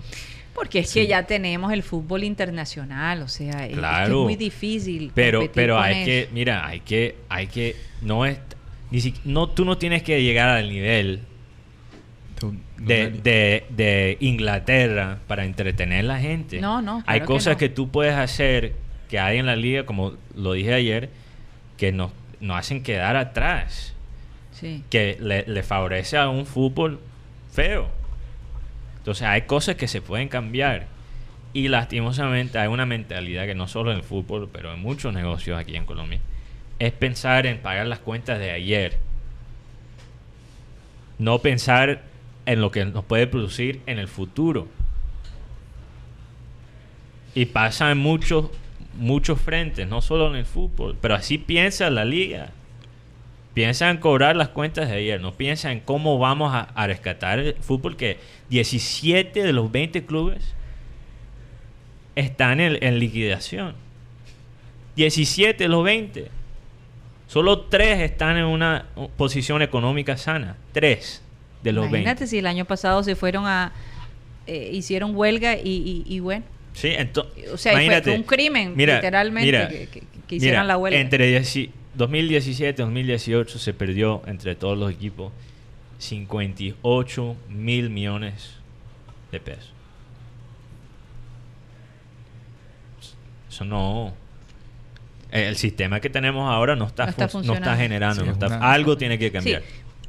Porque 0.54 0.80
es 0.80 0.90
Sí. 0.90 1.00
que 1.00 1.06
ya 1.06 1.24
tenemos 1.26 1.72
el 1.72 1.82
fútbol 1.82 2.22
internacional, 2.24 3.22
o 3.22 3.28
sea, 3.28 3.50
es- 3.50 3.60
es, 3.62 3.68
que 3.70 3.74
Claro. 3.76 4.20
es 4.20 4.24
muy 4.24 4.36
difícil. 4.36 5.10
Pero, 5.14 5.50
pero 5.52 5.76
con 5.76 5.84
hay 5.84 6.04
que, 6.04 6.20
eso. 6.22 6.30
mira, 6.32 6.66
hay 6.66 6.80
que, 6.80 7.16
hay 7.28 7.46
que, 7.46 7.76
no 8.02 8.24
es, 8.26 8.38
ni 8.90 9.00
si- 9.00 9.14
no, 9.24 9.48
tú 9.48 9.64
no 9.64 9.78
tienes 9.78 10.02
que 10.02 10.22
llegar 10.22 10.48
al 10.48 10.68
nivel 10.68 11.20
de, 12.78 13.10
de, 13.10 13.64
de 13.68 14.16
Inglaterra 14.20 15.18
para 15.26 15.44
entretener 15.44 16.00
a 16.00 16.02
la 16.14 16.18
gente. 16.20 16.60
No, 16.60 16.80
no, 16.80 17.02
Hay 17.06 17.20
que 17.20 17.26
cosas 17.26 17.54
no. 17.54 17.58
que, 17.58 17.68
tú 17.68 17.90
puedes 17.90 18.14
hacer 18.14 18.72
que 19.10 19.18
hay 19.18 19.38
en 19.38 19.46
la 19.46 19.56
liga, 19.56 19.84
como 19.84 20.14
lo 20.34 20.52
dije 20.54 20.72
ayer, 20.72 21.10
que 21.76 21.92
nos, 21.92 22.12
nos 22.40 22.58
hacen 22.58 22.82
quedar 22.82 23.16
atrás, 23.16 23.94
Sí. 24.52 24.84
que 24.90 25.16
le, 25.20 25.44
le 25.46 25.62
favorece 25.62 26.16
a 26.18 26.28
un 26.28 26.44
fútbol 26.46 27.00
feo. 27.52 27.88
Entonces 28.98 29.26
hay 29.26 29.42
cosas 29.42 29.76
que 29.76 29.88
se 29.88 30.02
pueden 30.02 30.28
cambiar. 30.28 30.86
Y 31.52 31.68
lastimosamente 31.68 32.58
hay 32.58 32.68
una 32.68 32.86
mentalidad 32.86 33.46
que 33.46 33.54
no 33.54 33.66
solo 33.66 33.90
en 33.90 33.96
el 33.98 34.02
fútbol, 34.04 34.48
pero 34.52 34.72
en 34.72 34.80
muchos 34.80 35.12
negocios 35.14 35.58
aquí 35.58 35.74
en 35.76 35.84
Colombia, 35.84 36.20
es 36.78 36.92
pensar 36.92 37.46
en 37.46 37.58
pagar 37.58 37.86
las 37.86 37.98
cuentas 37.98 38.38
de 38.38 38.50
ayer. 38.52 38.98
No 41.18 41.40
pensar 41.40 42.02
en 42.46 42.60
lo 42.60 42.70
que 42.70 42.84
nos 42.84 43.04
puede 43.04 43.26
producir 43.26 43.80
en 43.86 43.98
el 43.98 44.08
futuro. 44.08 44.68
Y 47.34 47.46
pasa 47.46 47.90
en 47.90 47.98
muchos, 47.98 48.50
muchos 49.00 49.40
frentes, 49.40 49.88
no 49.88 50.00
solo 50.00 50.28
en 50.28 50.36
el 50.36 50.44
fútbol, 50.44 50.96
pero 51.00 51.14
así 51.14 51.38
piensa 51.38 51.90
la 51.90 52.04
liga. 52.04 52.50
Piensa 53.54 53.90
en 53.90 53.96
cobrar 53.96 54.36
las 54.36 54.48
cuentas 54.50 54.88
de 54.88 54.94
ayer, 54.96 55.20
no 55.20 55.32
piensa 55.34 55.72
en 55.72 55.80
cómo 55.80 56.18
vamos 56.18 56.54
a, 56.54 56.60
a 56.60 56.86
rescatar 56.86 57.40
el 57.40 57.54
fútbol 57.54 57.96
que 57.96 58.18
17 58.48 59.42
de 59.42 59.52
los 59.52 59.72
20 59.72 60.04
clubes 60.06 60.54
están 62.14 62.60
en, 62.60 62.82
en 62.82 62.98
liquidación. 62.98 63.74
17 64.96 65.64
de 65.64 65.68
los 65.68 65.82
20. 65.84 66.28
Solo 67.26 67.60
3 67.62 68.00
están 68.00 68.36
en 68.36 68.44
una 68.44 68.86
posición 69.16 69.62
económica 69.62 70.16
sana. 70.16 70.56
3 70.72 71.22
de 71.62 71.72
los 71.72 71.86
Imagínate 71.86 72.20
20. 72.20 72.26
si 72.28 72.38
el 72.38 72.46
año 72.46 72.64
pasado 72.64 73.02
se 73.02 73.14
fueron 73.16 73.46
a... 73.46 73.72
eh, 74.46 74.70
hicieron 74.72 75.14
huelga 75.16 75.54
y, 75.56 75.60
y- 75.70 76.04
y 76.06 76.20
bueno. 76.20 76.44
Sí, 76.72 76.88
entonces. 76.88 77.50
O 77.52 77.56
sea, 77.56 77.82
y 77.82 77.88
fue- 78.02 78.14
un 78.14 78.22
crimen, 78.22 78.74
literalmente, 78.76 79.50
que- 79.68 80.00
que- 80.00 80.02
que 80.26 80.36
hicieran 80.36 80.68
la 80.68 80.76
huelga. 80.76 80.98
Entre 81.00 81.38
dieci- 81.40 81.70
2017 81.94 82.80
y 82.82 82.84
2018 82.84 83.58
se 83.58 83.74
perdió 83.74 84.22
entre 84.26 84.54
todos 84.54 84.78
los 84.78 84.92
equipos 84.92 85.32
58 85.98 87.36
mil 87.48 87.90
millones 87.90 88.54
de 89.32 89.40
pesos. 89.40 89.72
Eso 93.48 93.64
no. 93.64 94.14
El 95.30 95.56
sistema 95.56 96.00
que 96.00 96.10
tenemos 96.10 96.50
ahora 96.50 96.74
no 96.76 96.86
está, 96.86 97.04
No 97.04 97.10
está 97.10 97.28
no 97.42 97.54
está 97.54 97.76
generando. 97.76 98.22
Sí, 98.22 98.26
no 98.26 98.32
es 98.32 98.32
está- 98.42 98.46
una- 98.58 98.72
algo 98.72 98.96
tiene 98.96 99.18
que 99.18 99.26
Sí, 99.26 99.32
cambiar. 99.32 99.62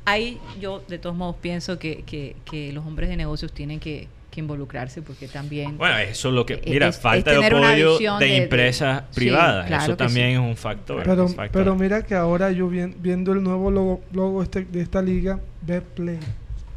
ahí 0.06 0.40
yo 0.60 0.84
de 0.88 0.98
todos 0.98 1.16
modos 1.16 1.36
pienso 1.42 1.78
que, 1.78 2.04
que- 2.06 2.36
que 2.46 2.72
los 2.74 2.86
hombres 2.86 3.10
de 3.10 3.18
negocios 3.18 3.52
tienen 3.54 3.80
que, 3.80 4.08
que 4.32 4.40
involucrarse 4.40 5.02
porque 5.02 5.28
también... 5.28 5.78
Bueno, 5.78 5.98
eso 6.00 6.30
es 6.30 6.34
lo 6.34 6.46
que. 6.46 6.54
Eh, 6.54 6.62
Mira, 6.66 6.88
es- 6.88 6.96
es 6.96 7.02
falta 7.02 7.32
de 7.32 7.46
apoyo 7.46 7.98
de, 8.18 8.38
empresas 8.38 9.04
Sí, 9.12 9.16
privadas. 9.16 9.68
claro 9.68 9.84
eso 9.84 9.98
también 9.98 10.28
sí. 10.30 10.34
es 10.34 10.40
un 10.40 10.56
factor. 10.56 11.04
Pero, 11.04 11.24
un 11.26 11.36
factor. 11.36 11.52
pero 11.52 11.76
mira 11.76 12.02
que 12.04 12.16
ahora 12.16 12.50
yo 12.52 12.68
vien- 12.70 12.96
viendo 13.00 13.34
el 13.34 13.44
nuevo 13.44 13.70
logo, 13.70 14.02
logo 14.14 14.42
este, 14.42 14.64
de 14.64 14.82
esta 14.82 15.02
liga, 15.02 15.40
Betplay, 15.62 16.18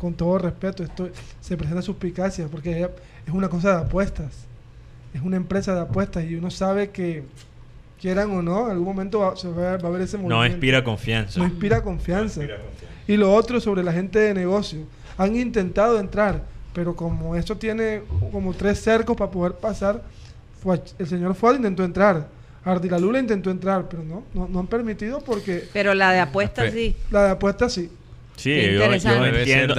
con 0.01 0.13
todo 0.15 0.37
respeto, 0.39 0.83
esto 0.83 1.09
se 1.41 1.57
presenta 1.57 1.81
suspicacia 1.81 2.49
porque 2.49 2.83
es 3.27 3.33
una 3.33 3.49
cosa 3.49 3.77
de 3.77 3.83
apuestas. 3.85 4.33
Es 5.15 5.23
una 5.23 5.37
empresa 5.37 5.75
de 5.77 5.81
apuestas 5.83 6.25
y 6.25 6.35
uno 6.35 6.51
sabe 6.51 6.91
que, 6.91 7.23
quieran 8.01 8.31
o 8.33 8.43
no, 8.43 8.67
en 8.67 8.73
algún 8.73 8.87
momento 8.87 9.21
va, 9.21 9.37
se 9.37 9.49
va, 9.49 9.77
va 9.79 9.85
a 9.85 9.87
haber 9.87 10.03
ese 10.03 10.17
movimiento. 10.19 10.37
no 10.37 10.47
inspira 10.47 10.85
confianza. 10.85 11.39
No 11.41 11.47
inspira 11.47 11.83
confianza. 11.83 12.43
Y 13.07 13.17
lo 13.17 13.33
otro 13.33 13.61
sobre 13.61 13.83
la 13.85 13.93
gente 13.93 14.19
de 14.19 14.35
negocio. 14.35 14.81
Han 15.17 15.37
intentado 15.37 15.99
entrar, 16.01 16.43
pero 16.75 16.95
como 16.95 17.37
esto 17.37 17.57
tiene 17.57 18.03
como 18.33 18.53
tres 18.53 18.81
cercos 18.83 19.17
para 19.17 19.31
poder 19.31 19.55
pasar, 19.55 20.03
el 20.99 21.07
señor 21.07 21.35
Fuad 21.35 21.57
intentó 21.57 21.85
entrar. 21.85 22.29
Ardilalula 22.65 23.19
intentó 23.19 23.51
entrar, 23.51 23.87
pero 23.91 24.03
no, 24.03 24.25
no, 24.33 24.49
no 24.49 24.61
han 24.61 24.67
permitido 24.67 25.21
porque 25.21 25.69
Pero 25.73 25.93
la 25.95 26.13
de 26.13 26.21
apuestas 26.21 26.67
Fe- 26.67 26.73
sí. 26.73 26.97
la 27.11 27.25
de 27.25 27.31
apuestas 27.33 27.73
sí. 27.73 27.91
Sí, 28.37 28.55
yo, 28.73 28.97
yo 28.97 29.25
entiendo, 29.27 29.75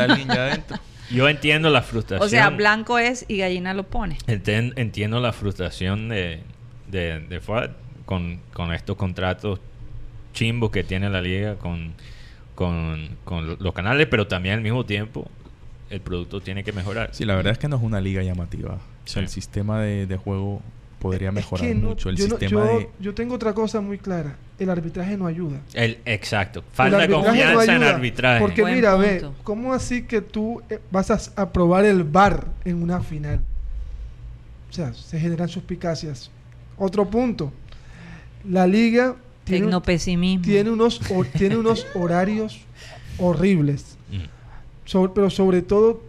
yo 1.12 1.28
entiendo 1.28 1.70
la 1.70 1.82
frustración. 1.82 2.26
O 2.26 2.30
sea, 2.30 2.50
blanco 2.52 2.98
es 3.00 3.26
y 3.28 3.38
gallina 3.38 3.74
lo 3.74 3.84
pone. 3.84 4.18
Enten- 4.28 4.74
entiendo 4.76 5.20
la 5.20 5.34
frustración 5.34 6.10
de, 6.10 6.42
de, 6.90 7.20
de 7.22 7.40
Fuad 7.42 7.72
con, 8.06 8.40
con 8.54 8.72
estos 8.74 8.96
contratos 8.96 9.60
chimbos 10.34 10.70
que 10.72 10.84
tiene 10.84 11.10
la 11.10 11.22
liga 11.22 11.56
con, 11.56 11.94
con, 12.56 13.10
con 13.26 13.58
los 13.60 13.74
canales, 13.74 14.08
pero 14.10 14.28
también 14.28 14.56
al 14.56 14.62
mismo 14.62 14.86
tiempo 14.86 15.28
el 15.90 16.02
producto 16.02 16.42
tiene 16.42 16.64
que 16.64 16.72
mejorar. 16.72 17.10
Sí, 17.14 17.26
la 17.26 17.36
verdad 17.36 17.52
es 17.54 17.58
que 17.60 17.68
no 17.68 17.76
es 17.78 17.84
una 17.84 18.02
liga 18.02 18.22
llamativa. 18.24 18.74
O 18.76 19.08
sea, 19.08 19.14
Sí. 19.14 19.20
el 19.20 19.30
sistema 19.30 19.80
de, 19.82 20.08
de 20.08 20.18
juego 20.18 20.62
podría 21.00 21.30
Es 21.30 21.36
mejorar 21.36 21.68
que 21.68 21.76
no- 21.76 21.90
mucho. 21.90 22.10
El 22.10 22.16
yo, 22.18 22.28
no- 22.28 22.38
sistema 22.38 22.66
yo- 22.72 22.80
de... 22.80 22.90
yo 23.00 23.14
tengo 23.14 23.36
otra 23.36 23.54
cosa 23.54 23.82
muy 23.82 23.98
clara. 24.00 24.36
El 24.58 24.70
arbitraje 24.70 25.18
no 25.18 25.28
ayuda. 25.28 25.60
El, 25.74 26.00
exacto. 26.06 26.60
El 26.62 26.66
Falta 26.74 26.98
arbitraje 26.98 27.26
confianza 27.28 27.66
no 27.78 27.86
en 27.88 27.94
arbitraje. 27.96 28.40
Porque 28.42 28.62
Buen 28.62 28.76
mira, 28.76 28.96
ve. 28.96 29.28
¿cómo 29.44 29.74
así 29.74 30.04
que 30.04 30.22
tú 30.22 30.62
eh, 30.70 30.80
vas 30.92 31.12
a 31.12 31.42
aprobar 31.42 31.86
el 31.86 32.04
VAR 32.04 32.48
en 32.64 32.82
una 32.82 33.02
final? 33.02 33.42
O 34.70 34.74
sea, 34.74 34.94
se 34.94 35.20
generan 35.20 35.48
suspicacias. 35.50 36.32
Otro 36.78 37.08
punto. 37.10 37.52
La 38.50 38.66
liga 38.68 39.16
tiene, 39.44 39.66
Tecnopesimismo. 39.66 40.44
tiene, 40.46 40.70
unos, 40.72 41.00
tiene 41.38 41.58
unos 41.58 41.86
horarios 41.96 42.62
horribles. 43.20 43.95
Sobre- 44.86 45.12
pero 45.14 45.30
sobre 45.30 45.62
todo, 45.62 46.02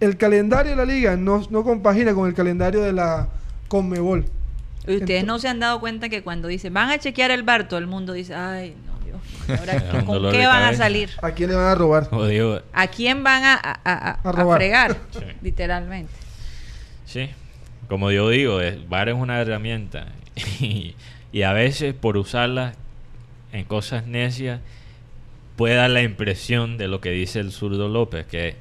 el 0.00 0.16
calendario 0.16 0.70
de 0.72 0.76
la 0.76 0.84
liga 0.84 1.16
no, 1.16 1.46
no 1.50 1.62
compagina 1.64 2.12
con 2.14 2.28
el 2.28 2.34
calendario 2.34 2.82
de 2.82 2.92
la 2.92 3.28
Conmebol. 3.68 4.24
Y 4.86 4.96
ustedes 4.96 5.24
no 5.24 5.38
se 5.38 5.46
han 5.48 5.60
dado 5.60 5.78
cuenta 5.80 6.08
que 6.08 6.22
cuando 6.22 6.48
dicen 6.48 6.74
van 6.74 6.90
a 6.90 6.98
chequear 6.98 7.30
el 7.30 7.44
bar, 7.44 7.68
todo 7.68 7.78
el 7.78 7.86
mundo 7.86 8.12
dice, 8.12 8.34
ay, 8.34 8.74
no, 8.84 9.04
Dios, 9.04 9.20
mío, 9.48 9.56
¿ahora 9.60 10.04
¿con 10.04 10.32
qué 10.32 10.46
van 10.46 10.62
a 10.64 10.74
salir? 10.74 11.10
¿A 11.22 11.30
quién 11.30 11.50
le 11.50 11.56
van 11.56 11.66
a 11.66 11.74
robar? 11.76 12.08
¿A 12.72 12.86
quién 12.88 13.22
van 13.22 13.44
a, 13.44 13.54
a, 13.54 13.80
a- 13.84 14.10
a- 14.24 14.32
robar. 14.32 14.58
fregar? 14.58 14.96
Sí. 15.12 15.24
Literalmente. 15.40 16.12
Sí, 17.06 17.30
como 17.88 18.10
yo 18.10 18.28
digo, 18.30 18.60
el 18.60 18.84
VAR 18.86 19.10
es 19.10 19.14
una 19.14 19.40
herramienta 19.40 20.06
y, 20.60 20.96
y 21.30 21.42
a 21.42 21.52
veces 21.52 21.94
por 21.94 22.16
usarla 22.16 22.72
en 23.52 23.64
cosas 23.64 24.06
necias 24.06 24.60
puede 25.56 25.74
dar 25.74 25.90
la 25.90 26.02
impresión 26.02 26.78
de 26.78 26.88
lo 26.88 27.00
que 27.00 27.10
dice 27.10 27.40
el 27.40 27.52
zurdo 27.52 27.88
López, 27.88 28.26
que 28.26 28.56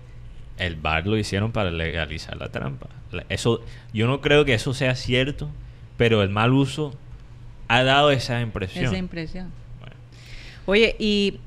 el 0.58 0.76
VAR 0.76 1.08
lo 1.08 1.18
hicieron 1.18 1.52
para 1.52 1.72
legalizar 1.72 2.38
la 2.38 2.50
trampa. 2.50 2.88
Eso, 3.30 3.62
yo 3.94 4.08
no 4.08 4.22
creo 4.22 4.46
que 4.46 4.54
eso 4.54 4.74
sea 4.74 4.96
cierto, 4.96 5.50
pero 5.98 6.22
el 6.24 6.30
mal 6.30 6.54
uso 6.54 6.94
ha 7.68 7.84
dado 7.84 8.12
esa 8.12 8.42
impresión. 8.42 8.86
Esa 8.86 8.98
impresión. 8.98 9.52
Bueno, 9.80 9.96
Oye, 10.66 10.96
y 11.00 11.40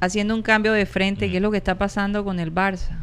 haciendo 0.00 0.34
un 0.34 0.42
cambio 0.42 0.72
de 0.72 0.86
frente, 0.86 1.26
Ujú. 1.26 1.30
¿qué 1.32 1.36
es 1.38 1.42
lo 1.42 1.50
que 1.50 1.56
está 1.58 1.76
pasando 1.76 2.24
con 2.24 2.40
el 2.40 2.52
Barça? 2.54 2.98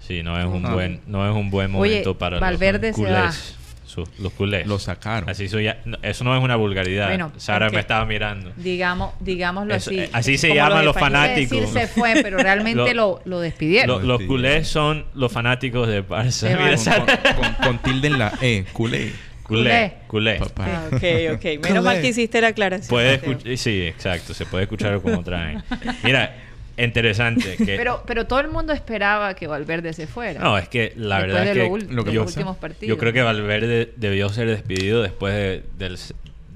sí, 0.00 0.22
no 0.22 0.36
es 0.38 0.44
un 0.46 0.62
buen, 0.62 1.00
no 1.06 1.28
es 1.30 1.34
un 1.34 1.48
buen 1.50 1.72
Oye, 1.76 1.90
momento 1.90 2.18
para 2.18 2.40
Valverde 2.40 2.88
los 2.88 2.96
se 2.96 3.02
culés. 3.02 3.14
va. 3.14 3.61
Su- 3.92 4.08
los 4.20 4.32
culés. 4.32 4.66
Lo 4.66 4.78
sacaron. 4.78 5.28
Así 5.28 5.48
soy 5.48 5.64
ya- 5.64 5.78
no, 5.84 5.98
eso 6.02 6.24
no 6.24 6.34
es 6.34 6.42
una 6.42 6.56
vulgaridad. 6.56 7.08
Bueno, 7.08 7.30
Sara 7.36 7.66
porque- 7.66 7.76
me 7.76 7.80
estaba 7.80 8.06
mirando. 8.06 8.52
Digamos, 8.56 9.12
digámoslo 9.20 9.74
Eso, 9.74 9.90
así. 9.90 9.98
eh, 10.00 10.10
así 10.14 10.38
se 10.38 10.54
llaman 10.54 10.84
los 10.86 10.96
españoles 10.96 11.28
fanáticos. 11.48 11.60
decir 11.74 11.80
se 11.82 11.86
fue, 11.88 12.14
pero 12.22 12.38
realmente 12.38 12.94
lo, 12.94 13.02
Lo- 13.02 13.20
lo 13.26 13.40
despidieron. 13.40 14.00
Lo- 14.00 14.06
los 14.18 14.22
culés 14.22 14.66
son 14.68 15.04
los 15.14 15.30
fanáticos 15.30 15.88
de 15.88 16.02
Barça. 16.06 16.76
Sara. 16.78 17.04
con, 17.34 17.34
con- 17.44 17.54
con 17.54 17.78
tilde 17.82 18.08
en 18.08 18.18
la 18.18 18.32
E, 18.40 18.64
culé. 18.72 19.12
Culé. 19.42 19.94
Culé. 20.06 20.36
Papá. 20.36 20.66
Ah, 20.66 20.84
ok, 20.92 21.02
ok. 21.34 21.44
Menos 21.68 21.84
mal 21.84 22.00
que 22.00 22.08
hiciste 22.08 22.40
la 22.40 22.48
aclaración. 22.48 22.88
Puede 22.88 23.56
sí, 23.58 23.82
exacto, 23.82 24.32
se 24.32 24.46
puede 24.46 24.62
escuchar 24.64 24.98
como 25.02 25.22
traen. 25.22 25.62
Mira, 26.02 26.34
interesante 26.76 27.56
que 27.56 27.64
Pero, 27.76 28.02
pero 28.06 28.26
todo 28.26 28.40
el 28.40 28.48
mundo 28.48 28.72
esperaba 28.72 29.34
que 29.34 29.46
Valverde 29.46 29.92
se 29.92 30.06
fuera. 30.06 30.40
no, 30.40 30.56
es 30.58 30.68
que 30.68 30.92
la 30.96 31.16
Después 31.22 31.32
verdad 31.34 31.44
de 31.44 31.50
es 31.50 31.56
lo 31.56 31.74
que 31.88 31.94
lo 31.94 32.04
que 32.04 32.12
los 32.12 32.24
pasa- 32.26 32.40
últimos 32.40 32.56
partidos. 32.58 32.88
yo 32.88 32.98
creo 32.98 33.12
que 33.12 33.22
Valverde 33.22 33.92
debió 33.96 34.28
ser 34.28 34.48
despedido 34.48 35.02
después 35.02 35.34
de- 35.34 35.62
del, 35.78 35.98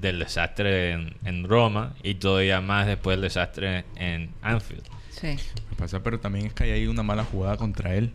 del 0.01 0.19
desastre 0.19 0.91
en, 0.91 1.13
en 1.25 1.43
Roma 1.43 1.93
y 2.03 2.15
todavía 2.15 2.61
más 2.61 2.87
después 2.87 3.15
del 3.17 3.21
desastre 3.23 3.85
en 3.95 4.29
Anfield. 4.41 4.83
Sí. 5.11 5.35
Pasa, 5.77 6.01
pero 6.03 6.19
también 6.19 6.45
es 6.47 6.53
que 6.53 6.63
hay 6.65 6.71
ahí 6.71 6.87
una 6.87 7.03
mala 7.03 7.23
jugada 7.23 7.57
contra 7.57 7.95
él. 7.95 8.11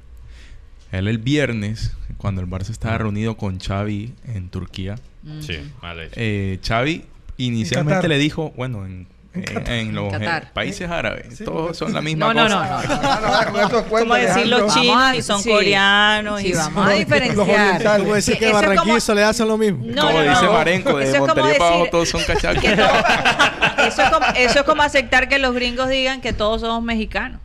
Él 0.93 1.09
el 1.09 1.19
viernes, 1.19 1.97
cuando 2.19 2.41
el 2.43 2.47
Barça 2.49 2.71
estaba 2.71 2.99
reunido 2.99 3.37
con 3.37 3.59
Xavi 3.59 4.12
en 4.27 4.49
Turquía. 4.51 4.97
Sí, 5.41 5.59
mal 5.81 6.01
hecho. 6.01 6.15
eh, 6.17 6.59
Xavi 6.67 7.05
inicialmente 7.38 8.09
le 8.09 8.19
dijo, 8.19 8.53
bueno, 8.57 8.85
en, 8.85 9.07
en- 9.35 9.66
en 9.66 9.95
los 9.95 10.12
En 10.12 10.23
eh, 10.23 10.27
Qatar. 10.27 10.53
países 10.53 10.90
árabes, 10.90 11.38
Sí, 11.38 11.45
todos 11.45 11.77
son 11.77 11.92
la 11.92 12.01
misma 12.03 12.35
No, 12.35 12.49
no, 12.49 12.57
cosa. 12.59 12.83
no, 12.87 12.92
no. 12.95 13.01
Ah, 13.09 13.47
no, 13.53 13.61
estos 13.62 13.83
Como 13.85 14.14
decir 14.14 14.47
los 14.47 14.75
chinos 14.75 15.14
y 15.16 15.23
son 15.23 15.42
sí. 15.42 15.51
coreanos. 15.51 16.40
Sí, 16.40 16.49
y 16.49 16.53
vamos 16.53 16.87
a 16.87 16.90
diferenciar. 16.92 17.99
¿Cómo 18.01 18.14
decir 18.14 18.38
que 18.38 18.53
Barranquilla 18.53 18.81
como- 18.83 18.97
y 18.97 19.01
Soledad 19.01 19.31
hacen 19.31 19.49
lo 19.49 19.57
mismo? 19.59 19.85
No, 19.87 20.03
como 20.07 20.21
no, 20.23 20.29
dice 20.31 20.45
no. 20.45 20.53
Marenco, 20.53 20.97
de 20.99 21.07
como 21.12 21.27
Montería 21.27 21.59
para 21.59 21.71
abajo 21.75 21.87
todos 21.90 22.09
son 22.09 22.23
cachacos. 22.25 22.62
eso, 22.64 24.03
es 24.03 24.11
como, 24.11 24.27
eso 24.37 24.59
es 24.61 24.64
como 24.64 24.83
aceptar 24.83 25.29
que 25.29 25.38
los 25.38 25.55
gringos 25.55 25.88
digan 25.88 26.21
que 26.21 26.33
todos 26.33 26.61
somos 26.61 26.83
mexicanos. 26.83 27.40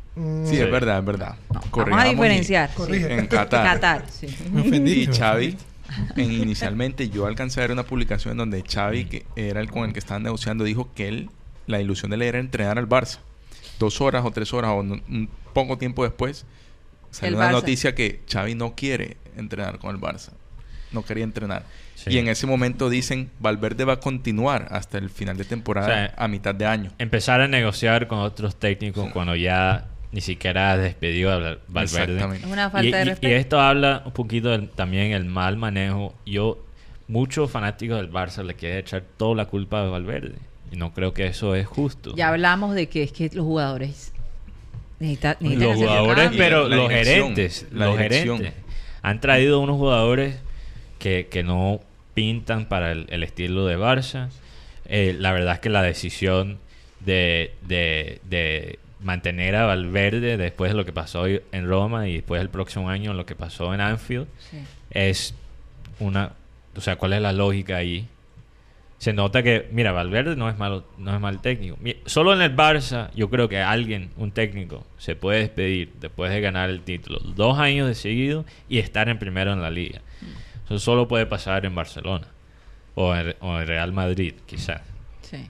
Sí, 0.45 0.56
Sí. 0.56 0.58
es 0.62 0.71
verdad, 0.71 1.00
es 1.00 1.06
verdad. 1.06 1.36
No, 1.54 1.62
vamos 1.71 2.00
a 2.02 2.08
y- 2.08 2.12
diferenciar. 2.15 2.69
En 2.89 3.28
Qatar. 3.28 3.63
Qatar, 3.63 4.04
sí. 4.10 4.28
Me 4.52 4.62
Y 4.63 4.67
ofendiste. 4.67 5.15
Xavi, 5.19 5.56
en- 6.15 6.32
inicialmente 6.32 7.10
yo 7.10 7.28
alcancé 7.28 7.60
a 7.60 7.63
ver 7.63 7.71
una 7.71 7.84
publicación 7.84 8.36
donde 8.36 8.63
Xavi, 8.63 9.06
que 9.06 9.26
era 9.36 9.62
el 9.62 9.69
con 9.69 9.86
el 9.86 9.93
que 9.93 10.00
estaban 10.00 10.23
negociando, 10.23 10.63
dijo 10.63 10.89
que 10.95 11.08
él, 11.08 11.30
la 11.67 11.80
ilusión 11.82 12.10
de 12.10 12.15
él 12.15 12.21
era 12.23 12.39
entrenar 12.39 12.77
al 12.80 12.88
Barça. 12.89 13.19
Dos 13.80 14.01
horas 14.01 14.25
o 14.25 14.32
tres 14.32 14.53
horas 14.53 14.71
o 14.71 14.84
no- 14.84 15.01
un 15.08 15.30
poco 15.53 15.77
tiempo 15.77 16.03
después, 16.03 16.45
salió 17.12 17.38
una 17.38 17.49
Barça. 17.49 17.51
noticia 17.51 17.93
que 17.95 18.21
Xavi 18.32 18.56
no 18.56 18.73
quiere 18.75 19.17
entrenar 19.38 19.77
con 19.80 19.93
el 19.95 20.01
Barça. 20.01 20.32
No 20.91 21.03
quería 21.03 21.23
entrenar. 21.25 21.63
Sí. 21.95 22.12
Y 22.12 22.17
en 22.19 22.27
ese 22.30 22.47
momento 22.47 22.89
dicen, 22.89 23.30
Valverde 23.39 23.84
va 23.86 23.93
a 23.93 23.99
continuar 23.99 24.67
hasta 24.71 24.97
el 24.97 25.10
final 25.10 25.36
de 25.38 25.43
temporada, 25.45 25.88
O 25.88 25.91
sea, 25.91 26.13
a 26.17 26.27
mitad 26.27 26.56
de 26.56 26.65
año. 26.65 26.91
Empezar 26.97 27.41
a 27.41 27.47
negociar 27.47 28.08
con 28.08 28.19
otros 28.19 28.56
técnicos 28.56 29.12
cuando 29.12 29.36
ya 29.36 29.88
ni 30.13 30.21
siquiera 30.21 30.71
has 30.73 30.80
despedido 30.80 31.32
a 31.34 31.38
Val- 31.39 31.60
Valverde. 31.67 32.38
Es 32.38 32.45
una 32.45 32.69
falta 32.69 32.88
y, 33.03 33.06
de 33.06 33.17
y 33.21 33.32
esto 33.34 33.60
habla 33.60 34.03
un 34.06 34.13
poquito 34.13 34.49
del- 34.49 34.69
también 34.69 35.12
el 35.12 35.25
mal 35.25 35.58
manejo. 35.58 36.15
Yo, 36.25 36.63
muchos 37.10 37.51
fanáticos 37.51 37.97
del 37.97 38.10
Barça 38.12 38.43
le 38.43 38.53
quieren 38.56 38.77
echar 38.80 39.03
toda 39.17 39.36
la 39.36 39.45
culpa 39.45 39.82
a 39.82 39.89
Valverde. 39.89 40.36
Y 40.71 40.75
no 40.75 40.93
creo 40.93 41.13
que 41.13 41.27
eso 41.27 41.56
es 41.56 41.65
justo. 41.67 42.13
Ya 42.15 42.30
hablamos 42.30 42.75
de 42.75 42.88
que 42.89 43.03
es 43.03 43.12
que 43.12 43.30
los 43.34 43.45
jugadores 43.45 44.12
necesita- 44.99 45.38
necesitan 45.39 45.69
los 45.69 45.77
jugadores, 45.77 46.32
pero 46.38 46.67
La 46.67 46.75
los 46.75 46.89
gerentes, 46.89 47.65
la 47.71 47.86
los 47.88 47.97
dirección. 47.97 48.38
gerentes 48.39 48.63
han 49.01 49.21
traído 49.21 49.60
unos 49.62 49.77
jugadores 49.77 50.36
que, 50.99 51.27
que 51.32 51.43
no 51.43 51.80
pintan 52.13 52.65
para 52.65 52.91
el, 52.91 53.06
el 53.10 53.23
estilo 53.23 53.65
de 53.65 53.77
Barça. 53.77 54.30
Eh, 54.86 55.15
la 55.17 55.32
verdad 55.32 55.53
es 55.56 55.60
que 55.60 55.69
la 55.69 55.82
decisión 55.84 56.58
de, 57.01 57.53
de- 57.67 58.19
de 58.30 58.80
mantener 59.01 59.56
a 59.56 59.65
Valverde 59.67 60.38
después 60.38 60.71
de 60.71 60.75
lo 60.77 60.84
que 60.84 60.91
pasó 60.91 61.27
en 61.27 61.67
Roma 61.67 62.08
y 62.10 62.15
después 62.15 62.41
el 62.41 62.49
próximo 62.49 62.89
año 62.89 63.13
lo 63.13 63.25
que 63.27 63.36
pasó 63.36 63.73
en 63.73 63.80
Anfield 63.82 64.25
Sí. 64.49 64.58
es 64.91 65.36
una... 65.99 66.32
O 66.75 66.82
sea, 66.82 66.95
¿cuál 66.95 67.13
es 67.13 67.21
la 67.21 67.32
lógica 67.32 67.77
ahí? 67.77 68.08
Se 68.98 69.14
nota 69.14 69.44
que, 69.44 69.68
mira, 69.72 69.92
Valverde 69.92 70.36
no 70.36 70.50
es 70.50 70.58
malo, 70.58 70.84
no 70.98 71.14
es 71.14 71.22
mal 71.22 71.40
técnico. 71.40 71.78
Solo 72.08 72.34
en 72.34 72.42
el 72.42 72.56
Barça, 72.56 73.12
yo 73.14 73.30
creo 73.30 73.48
que 73.48 73.60
alguien, 73.62 74.10
un 74.18 74.32
técnico, 74.32 74.86
se 74.98 75.16
puede 75.16 75.40
despedir 75.40 75.94
después 76.00 76.32
de 76.32 76.42
ganar 76.42 76.70
el 76.72 76.82
título 76.82 77.20
dos 77.20 77.60
años 77.60 77.88
de 77.88 77.94
seguido 77.96 78.44
y 78.68 78.80
estar 78.80 79.08
en 79.08 79.20
primero 79.20 79.54
en 79.54 79.62
la 79.62 79.70
liga. 79.70 80.02
Eso 80.66 80.80
solo 80.80 81.08
puede 81.08 81.28
pasar 81.28 81.66
en 81.66 81.76
Barcelona 81.76 82.28
o 82.96 83.16
en, 83.16 83.36
o 83.40 83.60
en 83.60 83.68
Real 83.68 83.94
Madrid, 83.94 84.34
quizás. 84.48 84.82
Sí. 85.22 85.48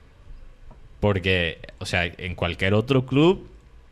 Porque, 0.99 1.59
o 1.79 1.85
sea, 1.85 2.05
en 2.05 2.35
cualquier 2.35 2.73
otro 2.73 3.05
club, 3.05 3.47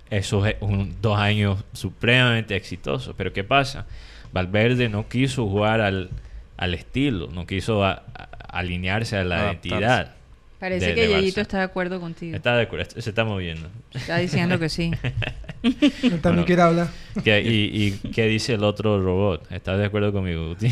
eso 0.09 0.45
es 0.45 0.55
un, 0.59 0.97
dos 1.01 1.17
años 1.17 1.63
supremamente 1.73 2.55
exitosos. 2.55 3.15
Pero 3.17 3.31
¿qué 3.31 3.43
pasa? 3.43 3.85
Valverde 4.33 4.89
no 4.89 5.07
quiso 5.07 5.45
jugar 5.47 5.81
al, 5.81 6.09
al 6.57 6.73
estilo, 6.73 7.27
no 7.31 7.45
quiso 7.47 7.85
a- 7.85 8.03
a- 8.13 8.29
alinearse 8.59 9.17
a 9.17 9.23
la 9.23 9.35
Adaptarse. 9.35 9.67
identidad. 9.69 10.11
Parece 10.59 10.85
de- 10.87 10.95
que 10.95 11.09
Barça. 11.09 11.37
está 11.41 11.57
de 11.57 11.63
acuerdo 11.65 11.99
contigo. 11.99 12.35
Está 12.35 12.55
de 12.55 12.63
acuerdo, 12.63 12.89
se 12.99 13.09
está 13.09 13.25
moviendo. 13.25 13.67
Está 13.93 14.17
diciendo 14.17 14.57
que 14.57 14.69
sí. 14.69 14.89
Él 15.63 15.73
también 15.81 16.21
Bueno. 16.21 16.45
quiere 16.45 16.61
hablar. 16.61 16.87
¿Qué- 17.23 17.41
y, 17.41 17.85
y 17.87 17.91
qué 18.11 18.25
dice 18.27 18.53
el 18.53 18.63
otro 18.63 19.01
robot? 19.01 19.51
¿Estás 19.51 19.77
de 19.79 19.85
acuerdo 19.85 20.13
conmigo? 20.13 20.55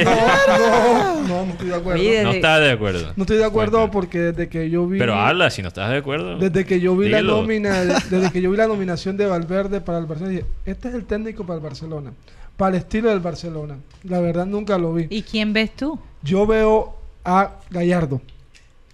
No, 0.00 1.22
no, 1.26 1.46
no 1.46 1.52
estoy 1.52 1.68
de 1.68 1.74
acuerdo. 1.74 2.00
Oye, 2.00 2.22
no 2.22 2.30
estás 2.32 2.60
de 2.60 2.70
acuerdo. 2.70 3.12
No 3.16 3.22
estoy 3.24 3.38
de 3.38 3.44
acuerdo 3.44 3.78
Cuéntame. 3.78 3.92
porque 3.92 4.18
desde 4.18 4.48
que 4.48 4.70
yo 4.70 4.86
vi. 4.86 4.98
Pero 4.98 5.14
habla 5.14 5.50
si 5.50 5.62
no 5.62 5.68
estás 5.68 5.90
de 5.90 5.96
acuerdo. 5.98 6.38
Desde 6.38 6.64
que 6.64 6.80
yo 6.80 6.96
vi 6.96 7.08
la 7.08 7.22
nómina, 7.22 7.80
desde 8.10 8.30
que 8.30 8.42
yo 8.42 8.50
vi 8.50 8.56
la 8.56 8.66
nominación 8.66 9.16
de 9.16 9.26
Valverde 9.26 9.80
para 9.80 9.98
el 9.98 10.06
Barcelona, 10.06 10.32
dije, 10.36 10.46
este 10.66 10.88
es 10.88 10.94
el 10.94 11.04
técnico 11.04 11.44
para 11.44 11.56
el 11.58 11.62
Barcelona, 11.62 12.12
para 12.56 12.76
el 12.76 12.82
estilo 12.82 13.08
del 13.10 13.20
Barcelona. 13.20 13.76
La 14.04 14.20
verdad 14.20 14.46
nunca 14.46 14.76
lo 14.78 14.92
vi. 14.94 15.06
¿Y 15.10 15.22
quién 15.22 15.52
ves 15.52 15.74
tú? 15.76 15.98
Yo 16.22 16.46
veo 16.46 16.96
a 17.24 17.56
Gallardo. 17.70 18.20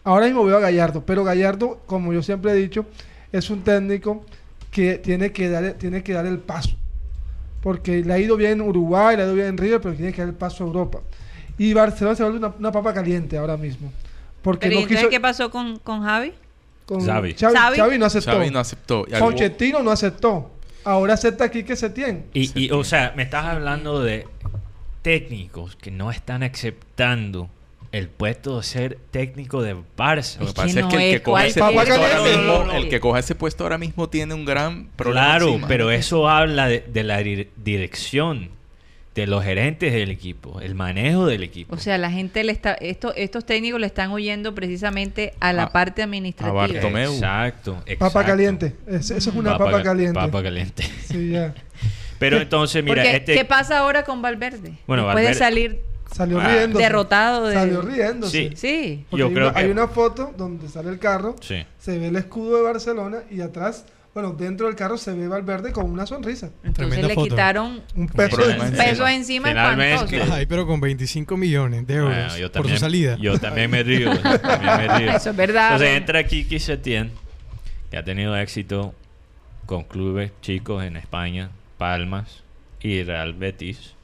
Ahora 0.04 0.26
mismo 0.26 0.44
veo 0.44 0.56
a 0.56 0.60
Gallardo, 0.60 1.04
pero 1.04 1.24
Gallardo, 1.24 1.80
como 1.86 2.12
yo 2.12 2.22
siempre 2.22 2.52
he 2.52 2.54
dicho, 2.54 2.86
es 3.32 3.50
un 3.50 3.62
técnico 3.62 4.24
que 4.70 4.98
tiene 4.98 5.32
que 5.32 5.48
dar, 5.48 5.72
tiene 5.74 6.02
que 6.02 6.12
dar 6.12 6.26
el 6.26 6.38
paso. 6.38 6.76
Porque 7.62 8.04
le 8.04 8.12
ha 8.12 8.18
ido 8.18 8.36
bien 8.36 8.52
en 8.52 8.60
Uruguay, 8.62 9.16
le 9.16 9.22
ha 9.22 9.26
ido 9.26 9.34
bien 9.34 9.48
en 9.48 9.58
River, 9.58 9.80
pero 9.80 9.94
tiene 9.94 10.12
que 10.12 10.20
dar 10.20 10.28
el 10.28 10.34
paso 10.36 10.62
a 10.62 10.66
Europa. 10.66 11.00
Y 11.58 11.72
Barcelona 11.72 12.14
se 12.14 12.22
vuelve 12.22 12.38
una, 12.38 12.54
una 12.58 12.70
papa 12.70 12.94
caliente 12.94 13.36
ahora 13.36 13.56
mismo. 13.56 13.92
Porque 14.42 14.68
Pero 14.68 14.72
¿y 14.72 14.76
no 14.76 14.82
entonces 14.82 14.98
quiso... 14.98 15.10
qué 15.10 15.20
pasó 15.20 15.50
con, 15.50 15.78
con 15.78 16.02
Javi? 16.02 16.32
con 16.86 17.04
Xavi. 17.04 17.34
Xavi, 17.34 17.54
Xavi. 17.54 17.76
Xavi 17.76 17.98
no 17.98 18.06
aceptó. 18.06 18.30
Xavi 18.30 18.50
no 18.50 18.58
aceptó. 18.60 19.06
Pochettino 19.18 19.82
no 19.82 19.90
aceptó. 19.90 20.50
Ahora 20.84 21.14
acepta 21.14 21.44
aquí 21.44 21.64
que 21.64 21.74
se 21.74 21.90
tiene. 21.90 22.26
Y, 22.32 22.66
y, 22.66 22.70
o 22.70 22.84
sea, 22.84 23.12
me 23.16 23.24
estás 23.24 23.44
hablando 23.44 24.02
de 24.02 24.26
técnicos 25.02 25.74
que 25.76 25.90
no 25.90 26.12
están 26.12 26.44
aceptando 26.44 27.50
el 27.96 28.08
puesto 28.08 28.58
de 28.58 28.62
ser 28.64 28.98
técnico 29.10 29.62
de 29.62 29.74
Barça. 29.96 30.38
Lo 30.40 30.46
que 30.46 30.52
pasa 30.52 30.80
es 30.80 30.86
que 30.86 30.96
el 30.96 31.02
es 31.02 31.14
que 31.16 31.22
coja 31.22 31.46
ese 31.46 31.60
puesto 31.60 31.94
ahora 31.94 32.22
mismo, 32.22 32.58
caliente. 32.58 32.76
el 32.76 32.88
que 32.88 33.00
coja 33.00 33.18
ese 33.18 33.34
puesto 33.34 33.64
ahora 33.64 33.78
mismo 33.78 34.08
tiene 34.08 34.34
un 34.34 34.44
gran 34.44 34.86
problema. 34.96 35.26
Claro, 35.26 35.48
encima. 35.48 35.68
pero 35.68 35.90
eso 35.90 36.28
habla 36.28 36.68
de, 36.68 36.80
de 36.86 37.02
la 37.04 37.20
dir- 37.22 37.48
dirección, 37.56 38.50
de 39.14 39.26
los 39.26 39.42
gerentes 39.42 39.94
del 39.94 40.10
equipo, 40.10 40.60
el 40.60 40.74
manejo 40.74 41.24
del 41.24 41.42
equipo. 41.42 41.74
O 41.74 41.78
sea, 41.78 41.96
la 41.96 42.10
gente 42.10 42.44
le 42.44 42.52
está, 42.52 42.74
esto, 42.74 43.14
estos 43.14 43.46
técnicos 43.46 43.80
le 43.80 43.86
están 43.86 44.12
huyendo 44.12 44.54
precisamente 44.54 45.32
a 45.40 45.54
la 45.54 45.62
A- 45.64 45.72
parte 45.72 46.02
administrativa. 46.02 46.64
a 46.64 46.66
Bartomeu. 46.68 47.14
Exacto, 47.14 47.82
Papa 47.98 48.24
caliente. 48.26 48.74
Es- 48.86 49.10
eso 49.10 49.30
es 49.30 49.36
una 49.36 49.52
papa, 49.52 49.64
Papa 49.66 49.76
ca- 49.78 49.82
caliente. 49.84 50.14
Papa 50.20 50.42
caliente. 50.42 50.82
Sí, 51.08 51.30
ya. 51.30 51.54
Pero 52.18 52.38
entonces, 52.38 52.82
mira, 52.84 53.02
Porque, 53.02 53.16
este... 53.16 53.34
¿qué 53.34 53.44
pasa 53.44 53.78
ahora 53.78 54.02
con 54.04 54.20
Valverde? 54.22 54.72
Bueno, 54.86 55.04
Después 55.06 55.24
de 55.24 55.32
Valverde- 55.32 55.38
salir 55.38 55.80
Salió 56.14 56.40
Ah. 56.40 56.48
riendo. 56.48 56.78
derrotado 56.78 57.46
de... 57.48 57.54
Salió 57.54 57.82
riéndose. 57.82 58.50
Sí. 58.50 58.56
Sí. 58.56 59.06
Porque 59.10 59.20
Yo 59.20 59.26
hay, 59.28 59.34
creo 59.34 59.46
una, 59.48 59.54
que- 59.54 59.60
hay 59.64 59.70
una 59.70 59.88
foto 59.88 60.32
donde 60.36 60.68
sale 60.68 60.90
el 60.90 60.98
carro, 60.98 61.36
Sí. 61.40 61.64
se 61.78 61.98
ve 61.98 62.08
el 62.08 62.16
escudo 62.16 62.56
de 62.56 62.62
Barcelona 62.62 63.18
y 63.30 63.40
atrás, 63.40 63.84
bueno, 64.14 64.32
dentro 64.32 64.66
del 64.66 64.76
carro 64.76 64.96
se 64.96 65.12
ve 65.12 65.28
Valverde 65.28 65.72
con 65.72 65.90
una 65.90 66.06
sonrisa. 66.06 66.48
Entonces 66.64 67.02
le 67.02 67.14
foto. 67.14 67.28
quitaron 67.28 67.82
Un 67.94 68.08
peso 68.08 68.36
un 68.40 68.70
peso 68.72 69.06
encima 69.08 69.48
Finalmente. 69.48 70.22
Ay, 70.32 70.46
pero 70.46 70.66
con 70.66 70.80
25 70.80 71.36
millones 71.36 71.86
de 71.86 71.94
euros 71.96 72.14
Bueno, 72.14 72.36
yo 72.38 72.46
por 72.46 72.52
también, 72.52 72.76
su 72.76 72.80
salida. 72.80 73.16
Yo 73.20 73.38
también 73.38 73.70
me 73.70 73.82
río. 73.82 74.14
yo 74.14 74.40
también 74.40 74.76
me 74.76 74.98
río. 74.98 75.10
Eso 75.12 75.30
es 75.30 75.36
verdad. 75.36 75.72
Entonces 75.72 75.90
¿no? 75.90 75.96
entra 75.98 76.24
Kiki 76.24 76.58
Setién, 76.60 77.10
que 77.90 77.98
ha 77.98 78.04
tenido 78.04 78.34
éxito 78.38 78.94
con 79.66 79.82
clubes 79.84 80.30
chicos 80.40 80.82
en 80.84 80.96
España, 80.96 81.50
Palmas 81.76 82.42
y 82.80 83.02
Real 83.02 83.34
Betis. 83.34 83.95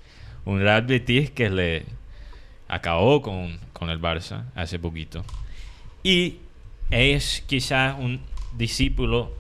Un 0.44 0.60
Real 0.60 0.82
Betis 0.82 1.30
que 1.30 1.50
le 1.50 1.84
acabó 2.68 3.22
con, 3.22 3.58
con 3.72 3.90
el 3.90 4.00
Barça 4.00 4.44
hace 4.54 4.78
poquito. 4.78 5.24
Y 6.02 6.38
es 6.90 7.42
quizás 7.46 7.96
un 7.98 8.20
discípulo 8.56 9.32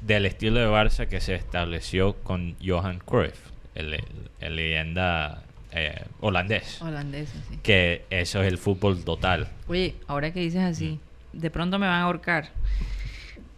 del 0.00 0.26
estilo 0.26 0.58
de 0.60 0.66
Barça 0.68 1.06
que 1.08 1.20
se 1.20 1.34
estableció 1.34 2.14
con 2.22 2.56
Johan 2.64 2.98
Cruyff, 2.98 3.36
el, 3.74 3.94
el- 4.40 4.56
leyenda 4.56 5.42
eh, 5.72 6.04
holandés. 6.20 6.80
Holandesa, 6.80 7.34
sí. 7.50 7.58
Que 7.62 8.04
eso 8.10 8.40
es 8.42 8.48
el 8.48 8.58
fútbol 8.58 9.04
total. 9.04 9.48
Oye, 9.66 9.96
ahora 10.06 10.32
que 10.32 10.40
dices 10.40 10.62
así, 10.62 10.98
de 11.32 11.50
pronto 11.50 11.78
me 11.78 11.86
van 11.86 12.00
a 12.00 12.02
ahorcar. 12.04 12.50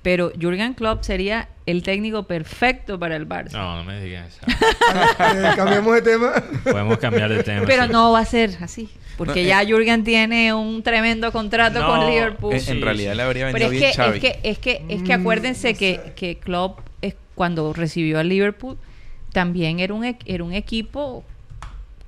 Pero 0.02 0.32
Jürgen 0.40 0.72
Klopp 0.74 1.02
sería 1.02 1.48
el 1.66 1.82
técnico 1.82 2.22
perfecto 2.22 2.98
para 2.98 3.16
el 3.16 3.28
Barça. 3.28 3.52
No, 3.52 3.76
no 3.76 3.84
me 3.84 4.00
digas 4.00 4.28
eso. 4.28 4.40
Eh, 5.20 5.52
cambiemos 5.56 5.94
de 5.94 6.02
tema. 6.02 6.32
Podemos 6.64 6.98
cambiar 6.98 7.28
de 7.30 7.42
tema. 7.44 7.64
Pero 7.66 7.84
sí. 7.86 7.92
no 7.92 8.12
va 8.12 8.20
a 8.20 8.24
ser 8.24 8.56
así. 8.62 8.88
Porque 9.18 9.42
No, 9.42 9.48
ya 9.48 9.62
eh, 9.62 9.66
Jürgen 9.66 10.02
tiene 10.02 10.54
un 10.54 10.82
tremendo 10.82 11.30
contrato 11.30 11.80
No, 11.80 11.86
con 11.88 12.06
Liverpool. 12.10 12.54
En, 12.54 12.80
realidad 12.80 13.14
le 13.14 13.22
habría 13.22 13.50
Pero 13.52 13.68
venido 13.68 13.72
es 13.72 13.78
bien 13.80 13.90
que, 13.90 13.96
Xavi. 13.96 14.16
es 14.16 14.20
que, 14.22 14.40
es 14.50 14.58
que, 14.58 14.84
es 14.88 15.02
que 15.02 15.16
Mm, 15.18 15.20
acuérdense 15.20 15.72
no 15.74 15.78
que, 15.78 16.00
sé. 16.06 16.12
que 16.14 16.38
Klopp, 16.38 16.78
es, 17.02 17.14
cuando 17.34 17.72
recibió 17.74 18.18
a 18.18 18.22
Liverpool, 18.24 18.78
también 19.32 19.78
era 19.80 19.92
un, 19.92 20.04
e- 20.06 20.18
era 20.24 20.42
un 20.42 20.54
equipo 20.54 21.22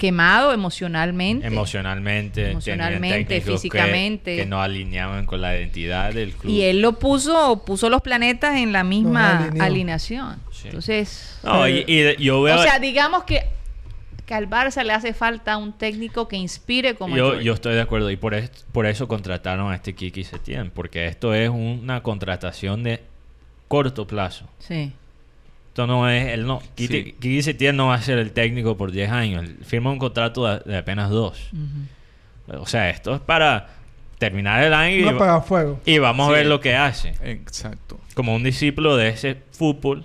quemado 0.03 0.53
emocionalmente. 0.53 1.47
Emocionalmente, 1.47 2.51
Emocionalmente, 2.51 3.25
técnicos 3.25 3.45
que- 3.45 3.53
físicamente. 3.53 4.37
Que, 4.37 4.47
no 4.47 4.61
alineaban 4.61 5.27
con 5.27 5.41
la 5.41 5.57
identidad 5.57 6.13
del 6.13 6.33
club. 6.33 6.53
Y 6.53 6.63
él 6.63 6.81
lo 6.83 6.95
puso, 6.99 7.63
puso 7.65 7.89
los 7.89 8.03
planetas 8.03 8.57
en 8.57 8.73
la 8.73 8.83
misma 8.83 9.49
alineación. 9.61 10.41
Sí. 10.51 10.63
Entonces, 10.67 11.39
No, 11.45 11.69
y, 11.69 11.85
y 11.87 12.01
de- 12.01 12.17
yo 12.19 12.43
veo. 12.43 12.59
o 12.59 12.63
sea, 12.65 12.81
digamos 12.81 13.23
que, 13.23 13.43
que 14.27 14.35
al 14.35 14.51
Barça 14.51 14.83
le 14.83 14.93
hace 14.93 15.15
falta 15.15 15.57
un 15.57 15.73
técnico 15.73 16.27
que 16.27 16.37
inspire 16.37 16.97
como 16.97 17.17
yo, 17.17 17.41
yo 17.41 17.53
estoy 17.55 17.75
de 17.75 17.81
acuerdo 17.83 18.11
y 18.11 18.17
por, 18.17 18.35
est- 18.35 18.65
por 18.73 18.87
eso 18.87 19.07
contrataron 19.07 19.71
a 19.71 19.77
este 19.77 19.95
Kiki 19.95 20.25
Setién, 20.25 20.73
porque 20.73 21.07
esto 21.07 21.33
es 21.33 21.49
una 21.49 22.03
contratación 22.03 22.83
de 22.83 23.03
corto 23.69 24.05
plazo. 24.07 24.49
Sí. 24.59 24.93
Esto 25.73 25.87
no 25.87 26.07
es, 26.07 26.27
él 26.29 26.47
no, 26.47 26.63
Kiki, 26.75 27.15
Sí. 27.19 27.43
Setién 27.43 27.77
no 27.79 27.87
va 27.87 27.95
a 27.95 28.03
ser 28.03 28.19
el 28.19 28.33
técnico 28.33 28.77
por 28.77 28.93
10 28.93 29.11
años, 29.11 29.43
él 29.43 29.57
firma 29.65 29.91
un 29.91 29.99
contrato 29.99 30.47
de, 30.47 30.61
de 30.71 30.77
apenas 30.77 31.09
dos. 31.09 31.49
O 32.47 32.67
sea, 32.67 32.91
esto 32.91 33.15
es 33.15 33.23
para 33.23 33.71
terminar 34.19 34.63
el 34.63 34.75
año 34.75 34.97
y, 34.97 35.99
vamos 35.99 36.29
a 36.29 36.33
ver 36.33 36.45
lo 36.45 36.61
que 36.61 36.77
hace. 36.77 37.15
Exacto. 37.23 37.99
Como 38.15 38.35
un 38.35 38.43
discípulo 38.43 38.97
de 38.97 39.09
ese 39.09 39.39
fútbol 39.51 40.05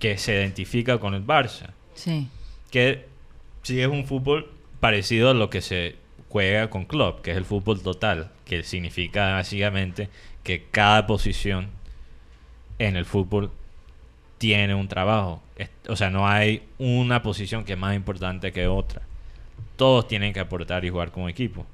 que 0.00 0.18
se 0.18 0.34
identifica 0.34 0.98
con 0.98 1.14
el 1.14 1.24
Barça. 1.24 1.70
Sí. 1.94 2.28
que 2.70 3.06
sí 3.62 3.80
es 3.80 3.86
un 3.86 4.04
fútbol 4.04 4.50
parecido 4.80 5.30
a 5.30 5.34
lo 5.34 5.48
que 5.48 5.62
se 5.62 5.94
juega 6.28 6.68
con 6.70 6.86
club, 6.86 7.22
que 7.22 7.30
es 7.30 7.36
el 7.36 7.44
fútbol 7.44 7.80
total, 7.82 8.32
que 8.44 8.64
significa 8.64 9.32
básicamente 9.32 10.10
que 10.42 10.64
cada 10.70 11.06
posición 11.06 11.68
en 12.78 12.96
el 12.96 13.04
fútbol 13.04 13.52
tiene 14.38 14.74
un 14.74 14.88
trabajo. 14.88 15.42
O 15.88 15.96
sea, 15.96 16.10
no 16.10 16.28
hay 16.28 16.62
una 16.78 17.22
posición 17.22 17.64
que 17.64 17.72
es 17.74 17.78
más 17.78 17.94
importante 17.96 18.52
que 18.52 18.66
otra. 18.66 19.02
Todos 19.76 20.08
tienen 20.08 20.32
que 20.32 20.40
aportar 20.40 20.84
y 20.84 20.90
jugar 20.90 21.10
como 21.10 21.28
equipo. 21.28 21.66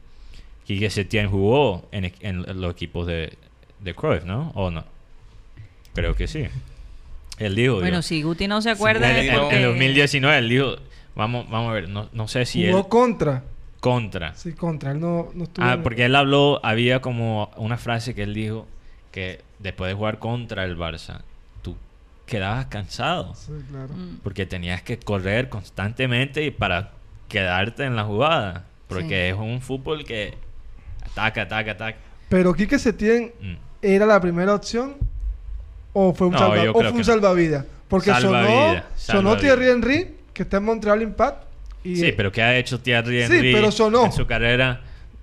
Quique 0.66 0.90
Setién 0.90 1.28
jugó 1.28 1.88
en, 1.92 2.12
en 2.20 2.60
los 2.60 2.72
equipos 2.72 3.06
de, 3.06 3.36
de 3.80 3.94
Cruyff, 3.94 4.24
¿no? 4.24 4.52
¿O 4.54 4.70
no? 4.70 4.84
Creo 5.94 6.14
que 6.14 6.26
sí. 6.28 6.44
Él 7.38 7.54
dijo... 7.54 7.74
Bueno, 7.80 7.96
yo- 7.98 8.02
si 8.02 8.22
Guti 8.22 8.46
no 8.48 8.62
se 8.62 8.70
acuerda 8.70 9.10
es 9.18 9.28
en, 9.28 9.34
en 9.56 9.62
2019 9.64 10.38
él 10.38 10.48
dijo, 10.48 10.76
vamos, 11.14 11.48
vamos 11.50 11.70
a 11.70 11.72
ver, 11.74 11.88
no, 11.88 12.08
no 12.12 12.28
sé 12.28 12.46
si 12.46 12.64
Jugó 12.66 12.78
él 12.80 12.88
contra. 12.88 13.42
contra. 13.80 14.34
Sí, 14.34 14.52
contra. 14.52 14.92
Él 14.92 15.00
no, 15.00 15.30
no 15.34 15.44
estuvo. 15.44 15.64
Ah, 15.64 15.74
en- 15.74 15.82
porque 15.82 16.04
él 16.04 16.14
habló, 16.14 16.60
había 16.64 17.00
como 17.00 17.50
una 17.56 17.76
frase 17.78 18.14
que 18.14 18.22
él 18.22 18.34
dijo 18.34 18.66
que 19.10 19.40
después 19.58 19.88
de 19.90 19.94
jugar 19.94 20.18
contra 20.18 20.64
el 20.64 20.76
Barça, 20.78 21.22
quedabas 22.26 22.66
cansado 22.66 23.34
Sí, 23.34 23.52
claro. 23.70 23.88
Mm. 23.94 24.18
porque 24.22 24.46
tenías 24.46 24.82
que 24.82 24.98
correr 24.98 25.48
constantemente 25.48 26.42
y 26.44 26.50
para 26.50 26.90
quedarte 27.28 27.84
en 27.84 27.96
la 27.96 28.04
jugada. 28.04 28.64
Porque 28.88 29.30
es 29.30 29.34
un 29.34 29.60
fútbol 29.62 30.04
que 30.04 30.34
ataca, 31.04 31.42
ataca, 31.42 31.72
ataca. 31.72 31.98
Pero 32.28 32.52
Quique 32.54 32.78
Setién 32.78 33.32
Mm. 33.40 33.54
era 33.82 34.06
la 34.06 34.20
primera 34.20 34.54
opción 34.54 34.96
o 35.92 36.12
fue 36.14 36.26
un, 36.28 36.32
No, 36.34 36.38
salva- 36.38 36.56
yo 36.64 36.70
o 36.70 36.74
creo 36.74 36.74
fue 36.74 36.86
un 36.88 36.92
que 36.92 36.98
no. 36.98 37.04
salvavidas. 37.04 37.66
Porque 37.88 38.10
sonó, 38.14 38.20
Salvavidas, 38.32 38.84
sonó. 38.96 39.36
Thierry 39.36 39.68
Henry, 39.68 40.16
que 40.32 40.42
está 40.44 40.56
en 40.58 40.64
Montreal 40.64 41.02
Impact. 41.02 41.44
Y, 41.84 41.96
Sí, 41.96 42.12
pero 42.12 42.30
¿qué 42.32 42.42
ha 42.42 42.56
hecho 42.56 42.80
Thierry 42.80 43.26
Sí, 43.26 43.32
Henry 43.34 43.52
pero 43.52 43.70
sonó. 43.70 44.04
en 44.06 44.12
su 44.12 44.26
carrera? 44.26 44.80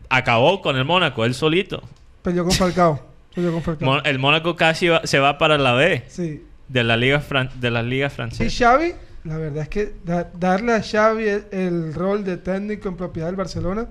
Acabó 0.09 0.61
con 0.61 0.75
el 0.77 0.85
Mónaco, 0.85 1.25
él 1.25 1.33
solito. 1.33 1.81
Peleó 2.21 2.43
con 2.43 2.53
Falcao. 2.53 2.99
peleó 3.33 3.51
con 3.53 3.61
Falcao. 3.63 3.85
Mon- 3.87 4.01
el 4.05 4.19
Mónaco 4.19 4.55
casi 4.55 4.87
va- 4.87 5.01
se 5.05 5.19
va 5.19 5.37
para 5.37 5.57
la 5.57 5.73
B 5.73 6.03
sí. 6.07 6.43
De 6.69 6.83
la 6.83 6.95
liga 6.95 7.19
fran- 7.21 7.51
de 7.59 7.71
las 7.71 7.83
ligas 7.85 8.13
Y 8.13 8.15
francesas. 8.15 8.57
Xavi, 8.57 8.93
la 9.25 9.37
verdad 9.37 9.63
es 9.63 9.69
que 9.69 9.93
da- 10.05 10.29
darle 10.39 10.73
a 10.73 10.81
Xavi 10.81 11.27
el, 11.27 11.43
el 11.51 11.93
rol 11.93 12.23
de 12.23 12.37
técnico 12.37 12.87
en 12.89 12.95
propiedad 12.95 13.27
del 13.27 13.35
Barcelona 13.35 13.87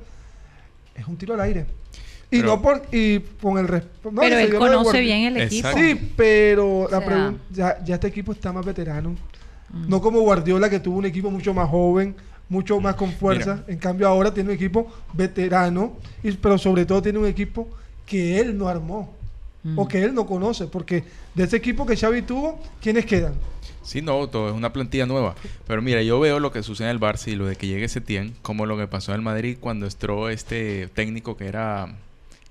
es 0.94 1.06
un 1.06 1.16
tiro 1.16 1.34
al 1.34 1.40
aire. 1.40 1.66
Y 2.30 2.40
Pero- 2.40 2.46
no 2.56 2.62
por 2.62 2.82
y 2.92 3.20
con 3.40 3.58
el 3.58 3.68
res- 3.68 3.84
no, 4.04 4.20
Pero 4.20 4.38
él 4.38 4.54
conoce 4.54 5.00
bien 5.00 5.24
el 5.24 5.36
equipo. 5.38 5.68
Exacto. 5.68 5.78
Sí, 5.78 6.12
pero 6.16 6.88
la 6.90 6.98
O 6.98 7.00
sea- 7.00 7.08
pregun- 7.08 7.38
ya, 7.50 7.84
ya 7.84 7.94
este 7.94 8.08
equipo 8.08 8.32
está 8.32 8.52
más 8.52 8.64
veterano. 8.64 9.10
Mm. 9.70 9.88
No 9.88 10.00
como 10.00 10.20
Guardiola 10.20 10.68
que 10.70 10.78
tuvo 10.80 10.98
un 10.98 11.06
equipo 11.06 11.30
mucho 11.30 11.52
más 11.54 11.68
joven, 11.68 12.14
mucho 12.48 12.80
más 12.80 12.94
con 12.96 13.12
fuerza. 13.12 13.54
Mira. 13.56 13.64
En 13.68 13.78
cambio 13.78 14.06
ahora 14.08 14.32
tiene 14.32 14.50
un 14.50 14.54
equipo 14.56 14.90
veterano, 15.14 15.96
y, 16.22 16.32
pero 16.32 16.56
sobre 16.58 16.84
todo 16.86 17.02
tiene 17.02 17.18
un 17.18 17.26
equipo 17.26 17.68
que 18.06 18.38
él 18.40 18.56
no 18.56 18.68
armó 18.68 19.14
Mm. 19.74 19.78
o 19.78 19.88
que 19.88 20.02
él 20.02 20.14
no 20.14 20.26
conoce. 20.26 20.66
Porque 20.66 21.04
de 21.34 21.44
ese 21.44 21.56
equipo 21.56 21.86
que 21.86 21.96
Xavi 21.96 22.22
tuvo, 22.22 22.60
¿quiénes 22.80 23.06
quedan? 23.06 23.34
Sí, 23.82 24.02
no, 24.02 24.28
todo 24.28 24.48
es 24.50 24.54
una 24.54 24.72
plantilla 24.72 25.06
nueva. 25.06 25.34
Pero 25.66 25.80
mira, 25.80 26.02
yo 26.02 26.20
veo 26.20 26.40
lo 26.40 26.52
que 26.52 26.62
sucede 26.62 26.88
en 26.90 26.96
el 26.96 27.00
Barça 27.00 27.28
y 27.28 27.36
lo 27.36 27.46
de 27.46 27.56
que 27.56 27.66
llegue 27.66 27.88
Setién, 27.88 28.34
como 28.42 28.66
lo 28.66 28.76
que 28.76 28.86
pasó 28.86 29.12
en 29.12 29.16
el 29.16 29.22
Madrid 29.22 29.56
cuando 29.58 29.86
entró 29.86 30.28
este 30.28 30.88
técnico 30.94 31.36
que 31.36 31.46
era 31.46 31.94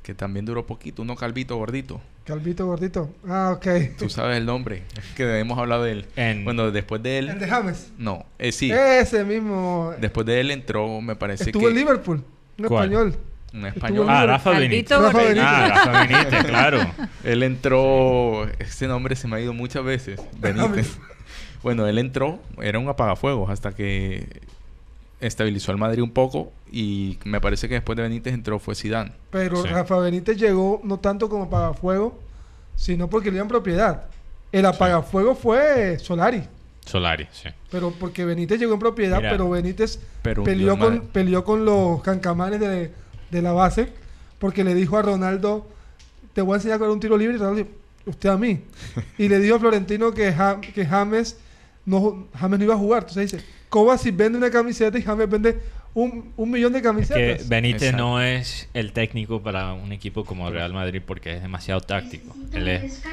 que 0.02 0.14
también 0.16 0.46
duró 0.46 0.66
poquito, 0.66 1.02
uno 1.02 1.16
calvito 1.16 1.58
gordito. 1.58 2.00
Calvito 2.24 2.66
Gordito. 2.66 3.10
Ah, 3.28 3.54
ok. 3.56 3.68
Tú 3.98 4.10
sabes 4.10 4.36
el 4.38 4.46
nombre, 4.46 4.84
que 5.16 5.40
hemos 5.40 5.58
hablado 5.58 5.84
de 5.84 5.92
él. 5.94 6.06
En- 6.18 6.44
Bueno, 6.44 6.72
después 6.72 7.02
de 7.04 7.20
El 7.20 7.30
él, 7.30 7.40
de 7.40 7.48
James. 7.48 7.92
no, 7.98 8.26
eh, 8.38 8.52
sí, 8.52 8.70
Ese 8.72 9.24
mismo. 9.24 9.94
después 10.02 10.26
de 10.26 10.42
él 10.42 10.52
entró, 10.52 11.00
me 11.00 11.16
parece 11.16 11.46
Estuvo 11.46 11.64
que 11.64 11.70
en 11.70 11.76
Liverpool. 11.76 12.24
Un 12.58 12.66
¿Cuál? 12.68 12.86
español. 12.94 13.16
Un 13.60 13.66
español. 13.68 14.08
Ah. 14.10 14.26
Rafa 14.26 14.52
Benítez. 14.52 14.98
Rafa. 14.98 15.20
Ah, 15.40 15.68
Rafa 15.70 16.06
Benítez, 16.06 16.44
claro. 16.46 16.80
Él 17.24 17.44
entró, 17.44 18.48
este 18.60 18.88
nombre 18.88 19.16
se 19.16 19.28
me 19.28 19.38
ha 19.38 19.40
ido 19.42 19.54
muchas 19.54 19.84
veces, 19.84 20.20
Benítez. 20.40 20.98
bueno, 21.64 21.88
él 21.88 21.98
entró, 21.98 22.40
era 22.62 22.80
un 22.80 22.88
apagafuegos 22.88 23.50
hasta 23.50 23.74
que 23.74 24.42
estabilizó 25.20 25.72
al 25.72 25.78
Madrid 25.78 26.04
un 26.04 26.12
poco 26.12 26.52
y 26.72 27.18
me 27.26 27.42
parece 27.42 27.68
que 27.68 27.76
después 27.76 27.96
de 27.96 28.04
Benítez 28.04 28.34
entró 28.34 28.60
fue 28.60 28.76
Zidane. 28.76 29.12
Pero 29.32 29.62
Sí. 29.64 29.68
Rafa 29.68 29.98
Benítez 29.98 30.38
llegó 30.38 30.80
no 30.84 31.00
tanto 31.00 31.28
como 31.30 31.44
apagafuego, 31.46 32.20
sino 32.76 33.10
porque 33.10 33.28
le 33.30 33.34
dieron 33.34 33.48
propiedad. 33.48 34.04
El 34.52 34.66
apagafuego 34.66 35.36
fue 35.36 35.98
Solari. 36.00 36.44
Solari, 36.86 37.28
sí. 37.32 37.50
Pero 37.70 37.92
porque 38.00 38.24
Benítez 38.24 38.60
llegó 38.60 38.74
en 38.74 38.80
propiedad, 38.80 39.18
Mira, 39.18 39.32
pero 39.32 39.50
Benítez 39.50 40.00
pero 40.22 40.44
peleó, 40.44 40.78
con, 40.78 41.02
peleó 41.08 41.44
con 41.44 41.66
los 41.66 42.02
cancamanes 42.02 42.60
de, 42.62 42.92
de 43.32 43.42
la 43.42 43.52
base 43.52 43.90
porque 44.40 44.64
le 44.64 44.76
dijo 44.76 44.98
a 44.98 45.02
Ronaldo, 45.02 45.68
te 46.34 46.42
voy 46.42 46.54
a 46.54 46.56
enseñar 46.58 46.76
a 46.76 46.80
correr 46.80 46.94
un 46.94 47.00
tiro 47.00 47.18
libre 47.18 47.36
y 47.36 47.40
Ronaldo 47.40 47.64
dijo, 47.64 47.70
usted 48.06 48.30
a 48.30 48.38
mí. 48.38 48.62
y 49.18 49.28
le 49.28 49.40
dijo 49.40 49.56
a 49.56 49.60
Florentino 49.60 50.12
que, 50.14 50.32
Ja- 50.32 50.62
que 50.62 50.86
James, 50.86 51.38
no, 51.86 52.28
James 52.38 52.60
no 52.60 52.66
iba 52.66 52.74
a 52.76 52.78
jugar. 52.78 53.04
Entonces 53.04 53.32
dice, 53.32 53.46
Kovacic 53.70 54.16
vende 54.16 54.38
una 54.38 54.50
camiseta 54.52 54.98
y 54.98 55.02
James 55.02 55.30
vende 55.30 55.60
un, 56.00 56.32
un 56.38 56.52
millón 56.52 56.74
de 56.74 56.78
Es 56.78 56.84
que 56.84 56.88
camisetas. 56.88 57.50
Benítez 57.50 57.82
Exacto. 57.82 57.98
no 58.04 58.22
es 58.22 58.70
el 58.76 58.92
técnico 58.92 59.42
para 59.42 59.74
un 59.74 59.92
equipo 59.92 60.26
como 60.26 60.48
Real 60.52 60.72
Madrid 60.72 61.02
porque 61.04 61.34
es 61.36 61.42
demasiado 61.42 61.82
táctico. 61.82 62.36
Él 62.54 62.68
es, 62.68 63.04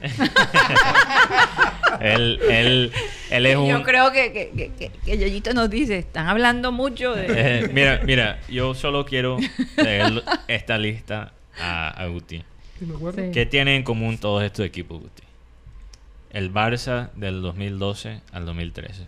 él, 2.00 2.40
él, 2.50 2.92
él 3.30 3.46
es 3.46 3.56
un... 3.56 3.68
Yo 3.68 3.82
creo 3.82 4.10
que, 4.12 4.32
que, 4.32 4.70
que, 4.78 4.90
que- 5.04 5.18
Yoyito 5.18 5.52
nos 5.52 5.68
dice, 5.68 5.98
están 5.98 6.28
hablando 6.28 6.72
mucho 6.72 7.14
de... 7.14 7.26
Eh, 7.28 7.70
mira, 7.74 8.00
mira, 8.04 8.38
yo 8.48 8.72
solo 8.74 9.04
quiero 9.04 9.36
leer 9.76 10.22
esta 10.48 10.78
lista 10.78 11.32
a, 11.60 11.88
a 11.90 12.06
Guti. 12.06 12.42
Sí. 12.78 12.86
¿Qué 13.34 13.44
tienen 13.44 13.74
en 13.74 13.82
común 13.82 14.16
todos 14.16 14.42
estos 14.44 14.64
equipos, 14.64 14.98
Guti? 15.00 15.22
El 16.30 16.50
Barça 16.52 17.10
del 17.16 17.42
2012 17.42 18.20
al 18.32 18.46
2013. 18.46 19.04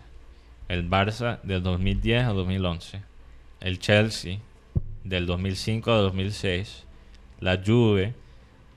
El 0.69 0.87
Barça 0.87 1.39
del 1.41 1.63
2010 1.63 2.25
al 2.25 2.35
2011. 2.35 3.01
El 3.63 3.79
Chelsea 3.79 4.37
del 5.03 5.25
2005 5.25 5.91
al 5.91 6.01
2006. 6.03 6.83
La 7.39 7.59
Juve 7.65 8.13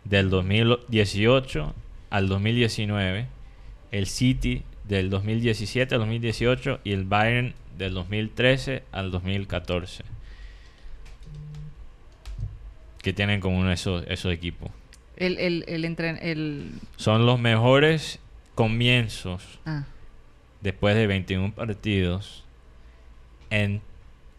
del 0.05 0.31
2018 0.31 1.75
al 2.11 2.29
2019. 2.29 3.27
El 3.93 4.07
City 4.07 4.63
del 4.85 5.11
2017 5.11 5.95
al 5.95 6.01
2018. 6.01 6.81
Y 6.85 6.93
el 6.93 7.05
Bayern 7.05 7.55
del 7.77 7.93
2013 7.95 8.85
al 8.93 9.11
2014. 9.11 10.05
¿Qué 13.03 13.13
tienen 13.13 13.37
en 13.37 13.41
común 13.41 13.71
esos, 13.71 14.05
esos 14.09 14.33
equipos? 14.33 14.71
El, 15.17 15.39
el, 15.39 15.65
el, 15.69 15.85
entren- 15.85 16.19
el- 16.21 16.73
Son 16.97 17.25
los 17.25 17.39
mejores 17.39 18.19
comienzos 18.55 19.43
ah, 19.65 19.85
después 20.61 20.95
de 20.97 21.07
21 21.07 21.53
partidos 21.55 22.45
en 23.51 23.81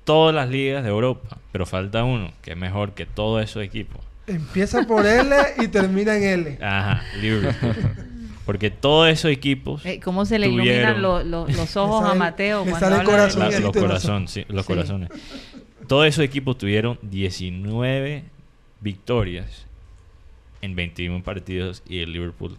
todas 0.07 0.33
las 0.33 0.49
ligas 0.49 0.81
de 0.83 0.89
Europa. 0.89 1.37
Pero 1.51 1.65
falta 1.67 2.03
uno 2.03 2.31
que 2.41 2.51
es 2.51 2.57
mejor 2.57 2.93
que 2.93 3.05
todos 3.05 3.43
esos 3.43 3.61
equipos. 3.61 4.01
Empieza 4.25 4.83
por 4.87 5.05
L 5.05 5.35
y 5.61 5.67
termina 5.67 6.15
en 6.17 6.23
L. 6.23 6.57
Ajá, 6.61 7.03
Liverpool. 7.21 7.75
Porque 8.45 8.71
todos 8.71 9.09
esos 9.09 9.29
equipos, 9.29 9.83
¿Cómo 10.03 10.25
se 10.25 10.39
le 10.39 10.47
Tuvieron- 10.47 10.63
iluminan 10.65 11.01
lo- 11.01 11.23
lo- 11.23 11.47
los 11.47 11.75
ojos 11.75 12.09
a 12.09 12.13
Mateo 12.15 12.61
cuando 12.63 12.79
sale 12.79 12.95
el 12.95 13.01
habla 13.01 13.11
de- 13.11 13.17
corazón. 13.17 13.39
la- 13.51 13.57
y 13.57 13.61
los 13.61 13.71
corazones, 13.75 14.31
sí, 14.31 14.45
los 14.47 14.65
Sí. 14.65 14.73
corazones. 14.73 15.09
Todos 15.87 16.07
esos 16.07 16.23
equipos 16.23 16.57
tuvieron 16.57 16.97
19 17.01 18.23
victorias 18.79 19.65
en 20.61 20.75
21 20.75 21.23
partidos 21.23 21.83
y 21.87 21.99
el 21.99 22.13
Liverpool 22.13 22.57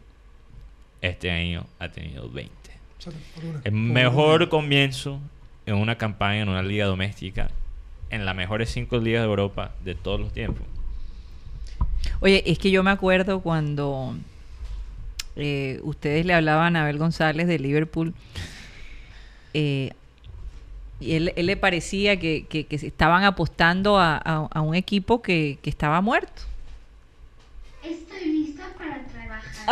este 1.00 1.30
año 1.30 1.64
ha 1.78 1.88
tenido 1.88 2.28
20. 2.30 2.52
Por 3.34 3.44
una. 3.46 3.60
El 3.64 3.72
mejor 3.72 4.48
comienzo 4.50 5.20
en 5.68 5.76
una 5.76 5.96
campaña 5.98 6.42
en 6.42 6.48
una 6.48 6.62
liga 6.62 6.86
doméstica 6.86 7.50
en 8.10 8.24
las 8.24 8.34
mejores 8.34 8.70
cinco 8.70 8.98
ligas 8.98 9.22
de 9.22 9.28
Europa 9.28 9.72
de 9.84 9.94
todos 9.94 10.18
los 10.18 10.32
tiempos. 10.32 10.62
Oye, 12.20 12.42
es 12.46 12.58
que 12.58 12.70
yo 12.70 12.82
me 12.82 12.90
acuerdo 12.90 13.40
cuando 13.40 14.14
eh, 15.36 15.78
ustedes 15.82 16.24
le 16.26 16.34
hablaban 16.34 16.74
a 16.76 16.82
Abel 16.82 16.98
González 16.98 17.46
de 17.46 17.58
Liverpool. 17.58 18.14
eh, 19.54 19.92
y 21.00 21.12
él, 21.14 21.32
él 21.36 21.46
le 21.46 21.56
parecía 21.56 22.18
que, 22.18 22.46
que- 22.48 22.66
estaban 22.70 23.22
apostando 23.22 23.98
a, 23.98 24.16
a- 24.16 24.48
a 24.50 24.60
un 24.62 24.74
equipo 24.74 25.22
que, 25.22 25.58
que 25.62 25.70
estaba 25.70 26.00
muerto. 26.00 26.42
Estoy 27.84 28.54
trabajar. 28.56 28.57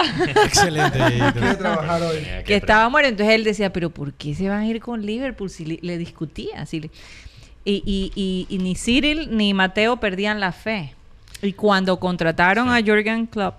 Excelente. 0.44 0.98
Quiere 1.32 1.54
trabajar 1.56 2.02
hoy. 2.02 2.16
Tenía 2.18 2.44
que 2.44 2.56
estaba 2.56 2.88
muerto. 2.88 3.08
Entonces 3.10 3.34
él 3.34 3.44
decía, 3.44 3.72
pero 3.72 3.90
¿por 3.90 4.12
qué 4.12 4.34
se 4.34 4.48
van 4.48 4.60
a 4.60 4.66
ir 4.66 4.80
con 4.80 5.04
Liverpool? 5.04 5.50
Si 5.50 5.64
le, 5.64 5.78
le 5.82 5.98
discutía. 5.98 6.66
Si 6.66 6.80
le- 6.80 6.90
y, 7.64 7.82
y- 7.84 8.12
y- 8.14 8.46
y 8.48 8.58
ni 8.58 8.74
Cyril 8.76 9.36
ni 9.36 9.52
Mateo 9.54 9.96
perdían 9.98 10.38
la 10.40 10.52
fe. 10.52 10.94
Y 11.42 11.52
cuando 11.52 11.98
contrataron 11.98 12.68
Sí. 12.68 12.74
a 12.74 12.82
Jürgen 12.84 13.26
Klopp, 13.26 13.56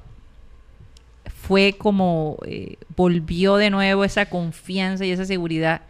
fue 1.44 1.76
como 1.78 2.38
eh, 2.46 2.76
volvió 2.96 3.58
de 3.58 3.70
nuevo 3.70 4.04
esa 4.04 4.28
confianza 4.28 5.06
y 5.06 5.12
esa 5.12 5.26
seguridad 5.26 5.82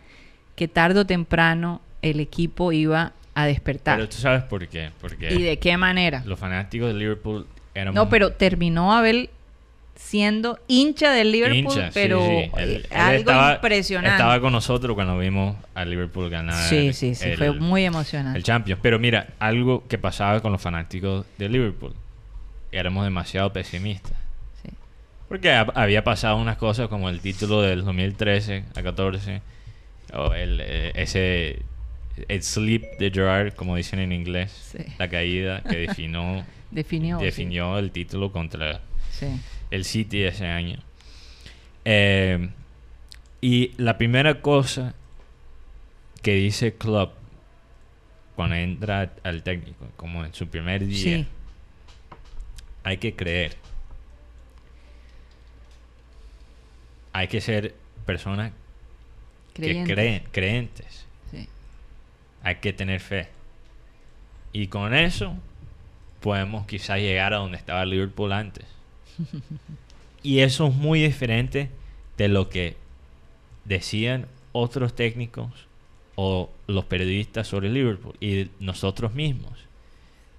que 0.56 0.68
tarde 0.68 1.00
o 1.02 1.06
temprano 1.06 1.82
el 2.02 2.20
equipo 2.20 2.72
iba 2.72 3.14
a 3.36 3.46
despertar. 3.46 3.98
Pero 3.98 4.10
tú 4.10 4.18
sabes 4.18 4.44
por 4.44 4.68
qué. 4.68 4.90
Porque 5.00 5.34
¿Y 5.34 5.42
de 5.44 5.58
qué 5.60 5.78
manera? 5.78 6.24
los 6.26 6.40
fanáticos 6.40 6.88
de 6.90 6.94
Liverpool 6.96 7.46
eran 7.76 7.94
No, 7.94 8.10
pero 8.10 8.34
terminó 8.34 8.94
Abel 8.94 9.30
siendo 9.98 10.60
hincha 10.68 11.12
del 11.12 11.32
Liverpool, 11.32 11.84
pero 11.94 12.20
sí. 12.26 12.32
eh, 12.32 12.52
Él- 12.58 12.70
él 12.90 12.98
algo 12.98 13.18
estaba- 13.20 13.54
impresionante. 13.56 14.12
Estaba 14.16 14.40
con 14.40 14.54
nosotros 14.54 14.96
cuando 14.96 15.18
vimos 15.18 15.56
a 15.76 15.84
Liverpool 15.86 16.30
ganar. 16.30 16.70
sí, 16.70 16.94
sí, 16.94 17.16
sí, 17.16 17.30
el- 17.30 17.38
fue 17.38 17.52
muy 17.54 17.84
emocionante. 17.84 18.38
el 18.38 18.44
Champions. 18.44 18.80
Pero 18.82 19.00
mira, 19.00 19.28
algo 19.40 19.84
que 19.88 19.98
pasaba 19.98 20.40
con 20.42 20.52
los 20.52 20.62
fanáticos 20.62 21.26
de 21.38 21.50
Liverpool. 21.50 21.94
Éramos 22.72 23.04
demasiado 23.04 23.52
pesimistas. 23.52 24.14
Sí. 24.64 24.70
Porque 25.28 25.52
ha- 25.52 25.68
había 25.76 26.04
pasado 26.04 26.38
unas 26.38 26.58
cosas 26.58 26.88
como 26.90 27.10
el 27.10 27.20
título 27.20 27.62
del 27.62 27.84
2013 27.84 28.64
a 28.76 28.84
14. 28.84 29.42
O 30.14 30.34
el, 30.34 30.62
eh, 30.64 30.92
ese... 30.96 31.60
El 32.28 32.42
sleep 32.42 32.98
de 32.98 33.12
Gerard, 33.12 33.54
como 33.54 33.76
dicen 33.76 34.00
en 34.00 34.12
inglés. 34.12 34.76
La 34.98 35.08
caída 35.08 35.62
que 35.62 35.78
definió, 35.88 36.44
Definió. 36.72 37.18
definió 37.20 37.78
el 37.78 37.92
título 37.92 38.32
contra 38.32 38.80
Sí. 39.12 39.28
El 39.72 39.86
City 39.86 40.24
ese 40.24 40.46
año. 40.48 40.80
Eh, 41.86 42.50
y 43.42 43.72
la 43.78 43.98
primera 43.98 44.42
cosa 44.42 44.94
que 46.22 46.34
dice 46.34 46.74
Klopp 46.76 47.14
cuando 48.36 48.56
entra 48.56 49.14
al 49.24 49.44
técnico, 49.44 49.88
como 49.96 50.24
en 50.26 50.34
su 50.34 50.48
primer 50.48 50.86
día, 50.86 50.98
Sí. 51.20 51.26
hay 52.84 52.98
que 52.98 53.16
creer. 53.16 53.56
Hay 57.14 57.28
que 57.28 57.42
ser 57.42 57.74
personas 58.06 58.52
Creyentes. 59.54 59.88
que 59.88 59.94
creen, 59.94 60.24
creentes. 60.32 61.06
Sí. 61.32 61.48
Hay 62.44 62.56
que 62.58 62.74
tener 62.74 63.00
fe. 63.00 63.28
Y 64.54 64.68
con 64.68 64.94
eso 64.94 65.36
podemos 66.22 66.66
quizás 66.68 67.00
llegar 67.00 67.34
a 67.34 67.38
donde 67.38 67.58
estaba 67.58 67.86
Liverpool 67.86 68.32
antes. 68.34 68.66
y 70.24 70.40
eso 70.40 70.68
es 70.68 70.74
muy 70.74 71.02
diferente 71.02 71.70
de 72.18 72.28
lo 72.28 72.50
que 72.50 72.76
decían 73.66 74.28
otros 74.52 74.96
técnicos 74.96 75.68
o 76.16 76.50
los 76.68 76.86
periodistas 76.86 77.48
sobre 77.48 77.70
Liverpool 77.70 78.16
y 78.20 78.50
nosotros 78.60 79.14
mismos. 79.14 79.54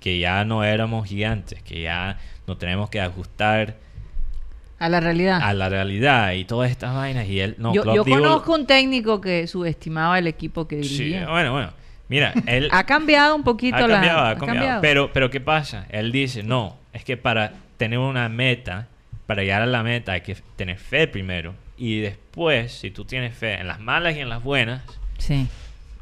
Que 0.00 0.18
ya 0.18 0.44
no 0.44 0.62
éramos 0.64 1.08
gigantes, 1.08 1.62
que 1.62 1.82
ya 1.82 2.18
nos 2.46 2.58
tenemos 2.58 2.88
que 2.88 3.00
ajustar 3.00 3.76
A 4.78 4.88
la 4.88 5.00
realidad. 5.00 5.40
a 5.42 5.52
la 5.54 5.68
realidad 5.68 6.32
y 6.32 6.44
todas 6.44 6.70
estas 6.70 6.94
vainas. 6.94 7.28
Y 7.28 7.40
él, 7.40 7.56
no, 7.58 7.74
yo 7.74 7.82
Klopp 7.82 7.96
yo 7.96 8.04
digo- 8.04 8.16
conozco 8.18 8.54
un 8.54 8.66
técnico 8.66 9.20
que 9.20 9.46
subestimaba 9.48 10.18
el 10.18 10.26
equipo 10.28 10.68
que 10.68 10.82
Sí, 10.84 10.98
dirigía. 11.04 11.28
bueno, 11.28 11.52
bueno. 11.52 11.72
Mira, 12.08 12.32
él 12.46 12.68
Ha 12.72 12.84
cambiado 12.84 13.34
un 13.34 13.42
poquito 13.42 13.76
ha 13.76 13.80
la. 13.82 13.94
cambiado, 13.94 14.18
ha 14.20 14.30
ha 14.30 14.34
cambiado. 14.36 14.54
cambiado. 14.58 14.80
Pero, 14.82 15.12
pero 15.12 15.30
¿qué 15.30 15.40
pasa? 15.40 15.86
Él 15.90 16.10
dice, 16.12 16.42
no, 16.44 16.76
es 16.92 17.04
que 17.04 17.16
para 17.16 17.54
tener 17.78 17.98
una 17.98 18.28
meta, 18.28 18.88
para 19.26 19.42
llegar 19.42 19.62
a 19.62 19.66
la 19.66 19.82
meta 19.82 20.12
hay 20.12 20.20
que 20.20 20.36
tener 20.56 20.76
fe 20.78 21.08
primero. 21.08 21.54
Y 21.78 22.00
después, 22.00 22.72
si 22.72 22.90
tú 22.90 23.04
tienes 23.04 23.34
fe 23.34 23.54
en 23.60 23.66
las 23.68 23.80
malas 23.80 24.16
y 24.16 24.20
en 24.20 24.28
las 24.28 24.42
buenas, 24.42 24.82
Sí. 25.18 25.46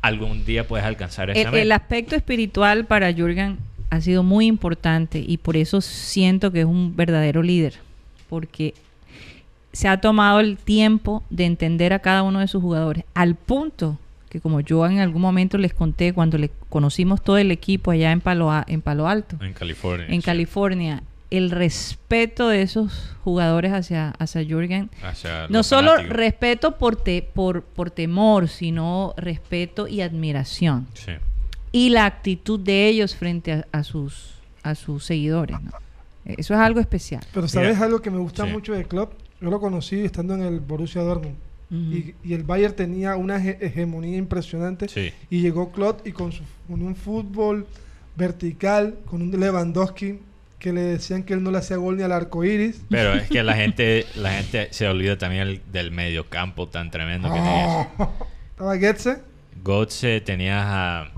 algún 0.03 0.45
día 0.45 0.67
puedes 0.67 0.85
alcanzar 0.87 1.31
esa 1.31 1.39
El, 1.41 1.47
meta. 1.47 1.63
el 1.63 1.73
aspecto 1.73 2.17
espiritual 2.17 2.85
para 2.87 3.13
Jürgen 3.13 3.59
ha 3.91 4.01
sido 4.01 4.23
muy 4.23 4.47
importante 4.47 5.19
y 5.27 5.37
por 5.37 5.57
eso 5.57 5.81
siento 5.81 6.51
que 6.51 6.61
es 6.61 6.67
un 6.67 6.97
verdadero 6.97 7.43
líder, 7.43 7.75
porque 8.29 8.75
se 9.73 9.89
ha 9.89 10.01
tomado 10.01 10.41
el 10.41 10.57
tiempo 10.57 11.23
de 11.31 11.45
entender 11.45 11.93
a 11.93 11.99
cada 11.99 12.23
uno 12.23 12.41
de 12.41 12.49
sus 12.49 12.63
jugadores, 12.63 13.05
al 13.15 13.35
punto 13.35 13.99
que 14.31 14.41
como 14.41 14.61
yo 14.61 14.85
en 14.87 14.99
algún 14.99 15.23
momento 15.23 15.57
les 15.59 15.73
conté 15.73 16.13
cuando 16.13 16.37
le 16.39 16.51
conocimos 16.69 17.23
todo 17.23 17.39
el 17.39 17.51
equipo 17.51 17.91
allá 17.91 18.11
en 18.13 18.21
Palo, 18.21 18.51
A- 18.51 18.65
en 18.67 18.81
Palo 18.83 19.07
Alto, 19.07 19.37
en 19.43 19.53
California. 19.53 20.07
en 20.09 20.21
sí. 20.21 20.25
California, 20.27 21.03
el 21.31 21.51
respeto 21.51 22.49
de 22.49 22.63
esos 22.63 23.17
jugadores 23.25 23.73
hacia, 23.73 24.11
hacia 24.11 24.43
Jürgen 24.45 24.91
Hacia 25.03 25.49
no 25.49 25.63
solo 25.65 25.91
fanáticos. 25.93 26.17
respeto 26.17 26.79
por, 26.79 26.97
te- 26.97 27.23
por, 27.23 27.63
por 27.63 27.91
temor, 27.91 28.49
sino 28.49 29.13
respeto 29.17 29.89
y 29.89 30.03
admiración. 30.03 30.87
Sí. 30.95 31.13
Y 31.73 31.89
la 31.91 32.07
actitud 32.07 32.61
de 32.61 32.87
ellos 32.89 33.15
frente 33.17 33.53
a, 33.53 33.67
a 33.73 33.83
sus, 33.83 34.35
a 34.63 34.75
sus 34.75 35.05
seguidores. 35.05 35.61
¿no? 35.61 35.73
Eso 36.25 36.55
es 36.55 36.61
algo 36.61 36.81
especial. 36.81 37.23
Pero 37.35 37.49
¿sabes 37.49 37.75
Mira. 37.75 37.87
algo 37.87 38.01
que 38.01 38.11
me 38.11 38.19
gusta 38.19 38.45
Sí. 38.47 38.53
mucho 38.53 38.73
de 38.73 38.85
Klopp? 38.85 39.13
Yo 39.41 39.51
lo 39.51 39.61
conocí 39.61 40.01
estando 40.01 40.35
en 40.35 40.43
el 40.43 40.61
Borussia 40.61 41.03
Dortmund. 41.03 41.37
Y, 41.69 42.15
y 42.23 42.33
el 42.35 42.45
Bayern 42.45 42.77
tenía 42.77 43.17
una 43.17 43.39
hege- 43.39 43.59
hegemonía 43.61 44.17
impresionante. 44.17 44.89
Sí. 44.89 45.11
Y 45.31 45.41
llegó 45.43 45.73
Klopp 45.73 46.07
y 46.07 46.13
con, 46.13 46.31
su, 46.31 46.45
con 46.69 46.81
un 46.81 46.95
fútbol 46.95 47.67
vertical, 48.15 48.99
con 49.05 49.21
un 49.23 49.31
Lewandowski 49.39 50.21
que 50.67 50.73
le 50.73 50.81
decían 50.81 51.23
que 51.23 51.33
él 51.33 51.45
no 51.45 51.53
le 51.53 51.59
hacía 51.59 51.77
gol 51.77 51.97
ni 51.97 52.03
al 52.03 52.11
arco 52.11 52.43
iris. 52.43 52.83
Pero 52.91 53.15
es 53.15 53.29
que 53.29 53.45
la 53.45 53.55
gente, 53.63 54.05
la 54.17 54.33
gente 54.33 54.67
se 54.73 54.89
olvida 54.89 55.17
también 55.17 55.43
el- 55.43 55.63
del 55.71 55.93
mediocampo 55.93 56.67
tan 56.69 56.91
tremendo 56.91 57.29
que 57.33 57.39
tenías. 57.39 57.87
Estaba 58.51 58.77
Getze, 58.77 59.19
Götze, 59.65 60.21
tenías 60.23 60.65
a, 60.67 61.11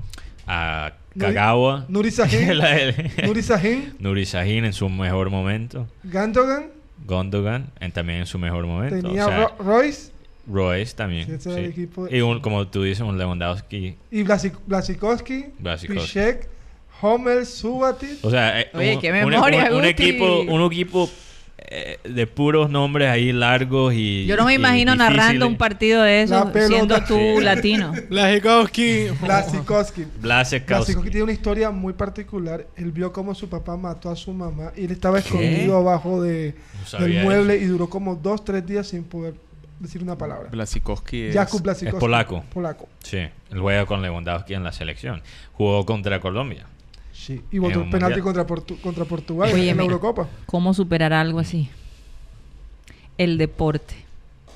a 0.47 0.93
Kagawa. 1.19 1.87
Nuri 1.89 2.11
Sahin, 2.11 2.49
Nuri 3.25 3.43
Sahin, 3.43 3.95
Nuri 3.99 4.27
Sahin 4.27 4.67
en 4.67 4.73
su 4.75 4.87
mejor 4.91 5.31
momento. 5.31 5.87
Gandogan, 6.05 6.67
Gondogan 7.07 7.71
en, 7.81 7.91
también 7.93 8.19
en 8.21 8.27
su 8.27 8.39
mejor 8.39 8.67
momento. 8.67 8.97
tenía 9.01 9.25
o 9.27 9.29
sea, 9.31 9.39
Ro- 9.39 9.57
Royce 9.61 10.13
Royce 10.47 10.95
también. 10.95 11.25
Sí, 11.27 11.33
ese 11.33 11.55
sí. 11.55 11.61
equipo 11.61 12.07
Y 12.11 12.21
un, 12.21 12.41
como 12.41 12.69
tú 12.69 12.83
dices, 12.83 13.01
un 13.01 13.17
Lewandowski. 13.17 13.97
y 14.11 14.25
Blasik- 14.25 14.59
Blasikowski, 14.67 15.47
Blasikowski. 15.59 16.03
Piszczek, 16.05 16.49
Hommel, 17.01 17.47
Subatic. 17.47 18.19
O 18.25 18.31
sea, 18.31 18.61
eh, 18.61 18.71
Oye, 18.75 18.95
un, 18.97 19.01
qué 19.01 19.09
un- 19.13 19.31
memoria, 19.31 19.65
un- 19.67 19.73
un 19.73 19.77
Guti. 19.79 19.89
equipo, 19.89 20.41
un 20.43 20.63
equipo 20.73 21.11
eh, 21.71 21.99
de 22.05 22.27
puros 22.27 22.71
nombres 22.71 23.09
ahí 23.11 23.31
largos 23.33 23.93
y. 23.95 24.25
Yo 24.27 24.37
no 24.37 24.45
me 24.47 24.55
imagino 24.55 24.95
narrando 24.97 25.47
un 25.47 25.57
partido 25.57 26.03
de 26.03 26.23
eso 26.23 26.51
siendo 26.67 27.03
tú 27.05 27.17
Sí. 27.39 27.45
latino. 27.45 27.93
Blasikowski. 28.09 29.09
Blasikowski. 29.21 30.05
Blasikowski. 30.21 30.67
Blasikowski 30.67 31.11
tiene 31.11 31.25
una 31.25 31.33
historia 31.33 31.71
muy 31.71 31.93
particular. 31.93 32.67
Él 32.77 32.91
vio 32.93 33.13
cómo 33.13 33.35
su 33.35 33.49
papá 33.49 33.77
mató 33.77 34.11
a 34.11 34.17
su 34.17 34.33
mamá 34.33 34.73
y 34.77 34.85
él 34.85 34.93
estaba 34.93 35.19
escondido 35.19 35.77
abajo 35.77 36.23
de, 36.23 36.55
No 36.93 36.99
del 37.05 37.23
mueble 37.25 37.57
eso. 37.57 37.65
y 37.65 37.67
duró 37.67 37.91
como 37.91 38.15
dos, 38.15 38.45
tres 38.45 38.65
días 38.67 38.87
sin 38.89 39.05
poder 39.05 39.35
decir 39.79 40.03
una 40.03 40.17
palabra. 40.17 40.49
Blasikowski 40.51 41.25
es... 41.27 41.35
Jakub 41.35 41.63
Blasikowski. 41.63 41.97
es 41.97 42.01
polaco. 42.01 42.45
Polaco. 42.53 42.89
Sí, 43.01 43.19
él 43.19 43.59
juega 43.61 43.85
con 43.85 44.01
Lewandowski 44.01 44.55
en 44.55 44.65
la 44.65 44.73
selección. 44.73 45.23
Jugó 45.53 45.85
contra 45.85 46.19
Colombia. 46.21 46.67
Sí. 47.19 47.41
Y 47.51 47.59
votó 47.59 47.81
un 47.83 47.91
penalti 47.91 48.21
contra, 48.21 48.47
Portu- 48.47 48.81
contra 48.81 49.05
Portugal 49.05 49.51
Oye, 49.53 49.63
en 49.71 49.77
la 49.77 49.83
mira. 49.83 49.85
Eurocopa. 49.95 50.29
¿Cómo 50.47 50.73
superar 50.73 51.13
algo 51.13 51.41
así? 51.41 51.69
El 53.19 53.39
deporte. 53.39 53.95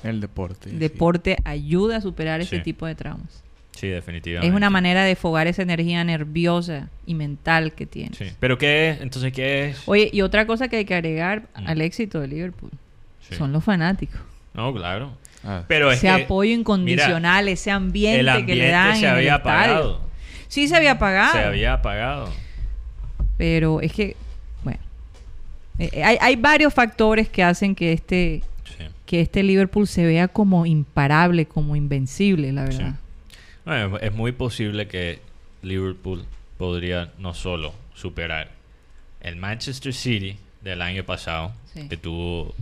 El 0.03 0.21
deporte. 0.21 0.69
El 0.69 0.75
sí. 0.75 0.77
deporte 0.79 1.37
ayuda 1.43 1.97
a 1.97 2.01
superar 2.01 2.41
ese 2.41 2.59
tipo 2.59 2.85
de 2.85 2.95
traumas. 2.95 3.43
Sí, 3.71 3.87
definitivamente. 3.87 4.47
Es 4.47 4.55
una 4.55 4.69
manera 4.69 5.03
de 5.03 5.15
fogar 5.15 5.47
esa 5.47 5.61
energía 5.61 6.03
nerviosa 6.03 6.89
y 7.05 7.15
mental 7.15 7.73
que 7.73 7.85
tienes. 7.85 8.17
Sí. 8.17 8.25
¿Pero 8.39 8.57
qué 8.57 8.91
es? 8.91 9.01
Entonces, 9.01 9.33
¿qué 9.33 9.69
es? 9.69 9.81
Oye, 9.87 10.09
y 10.13 10.21
otra 10.21 10.45
cosa 10.47 10.67
que 10.67 10.77
hay 10.77 10.85
que 10.85 10.93
agregar 10.95 11.43
Mm. 11.59 11.67
al 11.67 11.81
éxito 11.81 12.19
de 12.21 12.27
Liverpool 12.27 12.71
Sí. 13.27 13.35
son 13.35 13.51
los 13.51 13.63
fanáticos. 13.63 14.19
No, 14.53 14.73
claro. 14.73 15.11
Ah, 15.43 15.63
Pero 15.67 15.91
es 15.91 15.97
ese 15.97 16.07
que 16.15 16.23
apoyo 16.23 16.53
incondicional, 16.53 17.49
ese 17.49 17.71
ambiente, 17.71 18.45
que 18.45 18.55
le 18.55 18.69
dan 18.69 18.95
se 18.97 19.05
en 19.05 19.11
había 19.11 19.29
el 19.35 19.41
apagado. 19.41 20.01
Sí 20.47 20.67
se 20.67 20.75
había 20.77 20.91
apagado. 20.91 21.33
Se 21.33 21.39
había 21.43 21.73
apagado. 21.73 22.29
Pero 23.37 23.81
es 23.81 23.91
que, 23.93 24.15
bueno, 24.63 24.79
eh, 25.79 25.89
eh, 25.93 26.03
hay, 26.03 26.17
hay 26.21 26.35
varios 26.35 26.73
factores 26.73 27.27
que 27.29 27.43
hacen 27.43 27.75
que 27.75 27.93
este, 27.93 28.43
Sí. 28.77 28.85
que 29.05 29.21
este 29.21 29.43
Liverpool 29.43 29.87
se 29.87 30.05
vea 30.05 30.27
como 30.27 30.65
imparable, 30.65 31.45
como 31.45 31.75
invencible, 31.75 32.51
la 32.51 32.63
verdad. 32.63 32.95
Bueno, 33.65 33.97
es 33.99 34.13
muy 34.13 34.31
posible 34.31 34.87
que 34.87 35.19
Liverpool 35.61 36.25
podría 36.57 37.11
no 37.19 37.33
solo 37.33 37.73
superar 37.93 38.51
el 39.21 39.35
Manchester 39.35 39.93
City 39.93 40.37
del 40.61 40.81
año 40.81 41.03
pasado, 41.03 41.51
Sí. 41.73 41.87
que 41.89 41.97
tuvo 41.97 42.53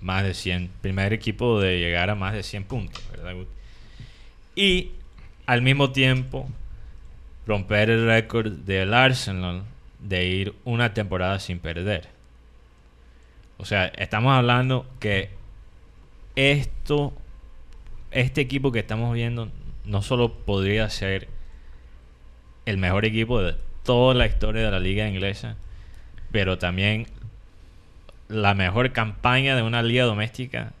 más 0.00 0.22
de 0.24 0.34
100, 0.34 0.70
primer 0.82 1.12
equipo 1.12 1.60
de 1.60 1.78
llegar 1.78 2.10
a 2.10 2.14
más 2.14 2.32
de 2.34 2.42
100 2.42 2.64
puntos, 2.64 3.02
¿verdad? 3.10 3.34
Y 4.54 4.90
al 5.46 5.62
mismo 5.62 5.90
tiempo 5.90 6.48
romper 7.46 7.90
el 7.90 8.06
récord 8.06 8.50
del 8.52 8.92
Arsenal 8.94 9.62
de 10.08 10.26
ir 10.26 10.54
una 10.64 10.94
temporada 10.94 11.38
sin 11.40 11.58
perder. 11.58 12.08
O 13.58 13.64
sea, 13.64 13.86
estamos 13.86 14.32
hablando 14.32 14.86
que 15.00 15.30
esto, 16.36 17.12
este 18.10 18.40
equipo 18.40 18.72
que 18.72 18.80
estamos 18.80 19.14
viendo, 19.14 19.48
no 19.84 20.02
solo 20.02 20.32
podría 20.32 20.88
ser 20.90 21.28
el 22.66 22.78
mejor 22.78 23.04
equipo 23.04 23.40
de 23.42 23.56
toda 23.84 24.14
la 24.14 24.26
historia 24.26 24.64
de 24.64 24.70
la 24.70 24.80
liga 24.80 25.08
inglesa, 25.08 25.56
pero 26.32 26.58
también 26.58 27.06
la 28.28 28.54
mejor 28.54 28.92
campaña 28.92 29.56
de 29.56 29.62
una 29.62 29.82
liga 29.82 30.04
doméstica 30.04 30.72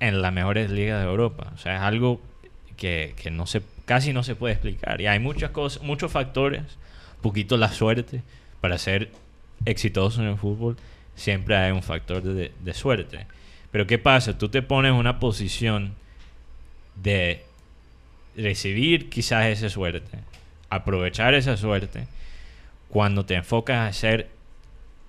en 0.00 0.22
las 0.22 0.32
mejores 0.32 0.70
ligas 0.70 1.00
de 1.00 1.08
Europa. 1.08 1.52
O 1.54 1.58
sea, 1.58 1.76
es 1.76 1.82
algo 1.82 2.20
que, 2.76 3.14
que 3.16 3.30
no 3.30 3.46
se, 3.46 3.62
casi 3.84 4.12
no 4.12 4.22
se 4.22 4.34
puede 4.34 4.54
explicar. 4.54 5.00
Y 5.00 5.06
hay 5.06 5.18
muchas 5.18 5.50
cosas, 5.50 5.82
muchos 5.82 6.10
factores, 6.10 6.62
poquito 7.20 7.56
la 7.56 7.68
suerte 7.68 8.22
para 8.60 8.78
ser 8.78 9.10
exitoso 9.64 10.22
en 10.22 10.28
el 10.28 10.36
fútbol, 10.36 10.76
siempre 11.14 11.56
hay 11.56 11.72
un 11.72 11.82
factor 11.82 12.22
de, 12.22 12.74
suerte. 12.74 13.26
Pero 13.70 13.86
¿qué 13.86 13.98
pasa? 13.98 14.38
Tú 14.38 14.48
te 14.48 14.62
pones 14.62 14.90
en 14.90 14.96
una 14.96 15.18
posición 15.20 15.94
de 16.96 17.44
recibir 18.36 19.10
quizás 19.10 19.46
esa 19.46 19.68
suerte, 19.68 20.18
aprovechar 20.70 21.34
esa 21.34 21.56
suerte, 21.56 22.06
cuando 22.88 23.26
te 23.26 23.34
enfocas 23.34 23.76
a 23.76 23.86
hacer 23.88 24.30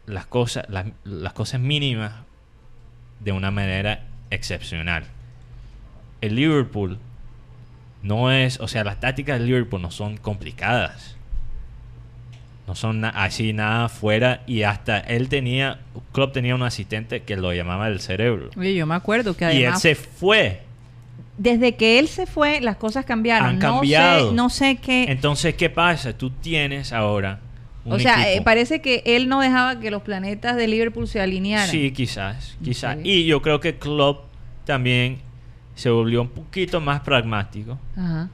las 0.06 0.26
cosas, 0.26 0.66
las 1.04 1.34
cosas 1.34 1.62
mínimas 1.62 2.14
de 3.20 3.32
una 3.32 3.52
manera 3.52 4.08
excepcional. 4.32 5.06
El 6.22 6.36
Liverpool 6.36 6.98
no 8.02 8.32
es, 8.32 8.60
o 8.60 8.68
sea, 8.68 8.84
las 8.84 9.00
tácticas 9.00 9.40
del 9.40 9.48
Liverpool 9.48 9.82
no 9.82 9.92
son 9.92 10.18
complicadas. 10.18 11.19
No 12.70 12.76
son 12.76 13.02
na- 13.02 13.10
así 13.10 13.52
nada 13.52 13.90
fuera 13.90 14.44
y 14.46 14.62
hasta 14.62 15.00
él 15.00 15.28
tenía, 15.28 15.80
Klopp 16.12 16.34
tenía 16.34 16.54
un 16.54 16.62
asistente 16.62 17.24
que 17.24 17.36
lo 17.36 17.52
llamaba 17.52 17.88
el 17.88 18.00
cerebro. 18.00 18.52
Oye, 18.56 18.76
yo 18.76 18.86
me 18.86 18.94
acuerdo 18.94 19.36
que 19.36 19.46
Y 19.46 19.58
él 19.58 19.64
además 19.64 19.82
se 19.82 19.96
fue 19.96 20.62
desde 21.36 21.74
que 21.74 21.98
él 21.98 22.08
se 22.08 22.28
fue, 22.28 22.62
las 22.62 22.76
cosas 22.76 23.06
cambiaron. 23.06 23.48
Han 23.50 23.56
no 23.60 23.78
cambiado. 23.78 24.30
Sé, 24.30 24.36
no 24.36 24.50
sé 24.52 24.76
qué. 24.76 25.06
Entonces, 25.10 25.56
¿qué 25.56 25.72
pasa? 25.72 26.16
Tú 26.16 26.30
tienes 26.30 26.94
ahora 26.94 27.40
un 27.86 27.94
o 27.94 28.00
sea, 28.00 28.32
eh, 28.32 28.42
parece 28.44 28.82
que 28.82 29.02
él 29.04 29.28
no 29.28 29.42
dejaba 29.42 29.80
que 29.80 29.90
los 29.90 30.04
planetas 30.04 30.56
de 30.56 30.68
Liverpool 30.68 31.08
se 31.08 31.20
alinearan. 31.20 31.70
Sí, 31.70 31.92
quizás, 31.92 32.56
quizás. 32.64 32.98
Y 33.04 33.26
yo 33.26 33.42
creo 33.42 33.60
que 33.60 33.78
Klopp 33.78 34.26
también 34.64 35.18
se 35.74 35.90
volvió 35.90 36.22
un 36.22 36.30
poquito 36.30 36.80
más 36.82 37.02
pragmático. 37.02 37.80
Ajá. 37.98 38.30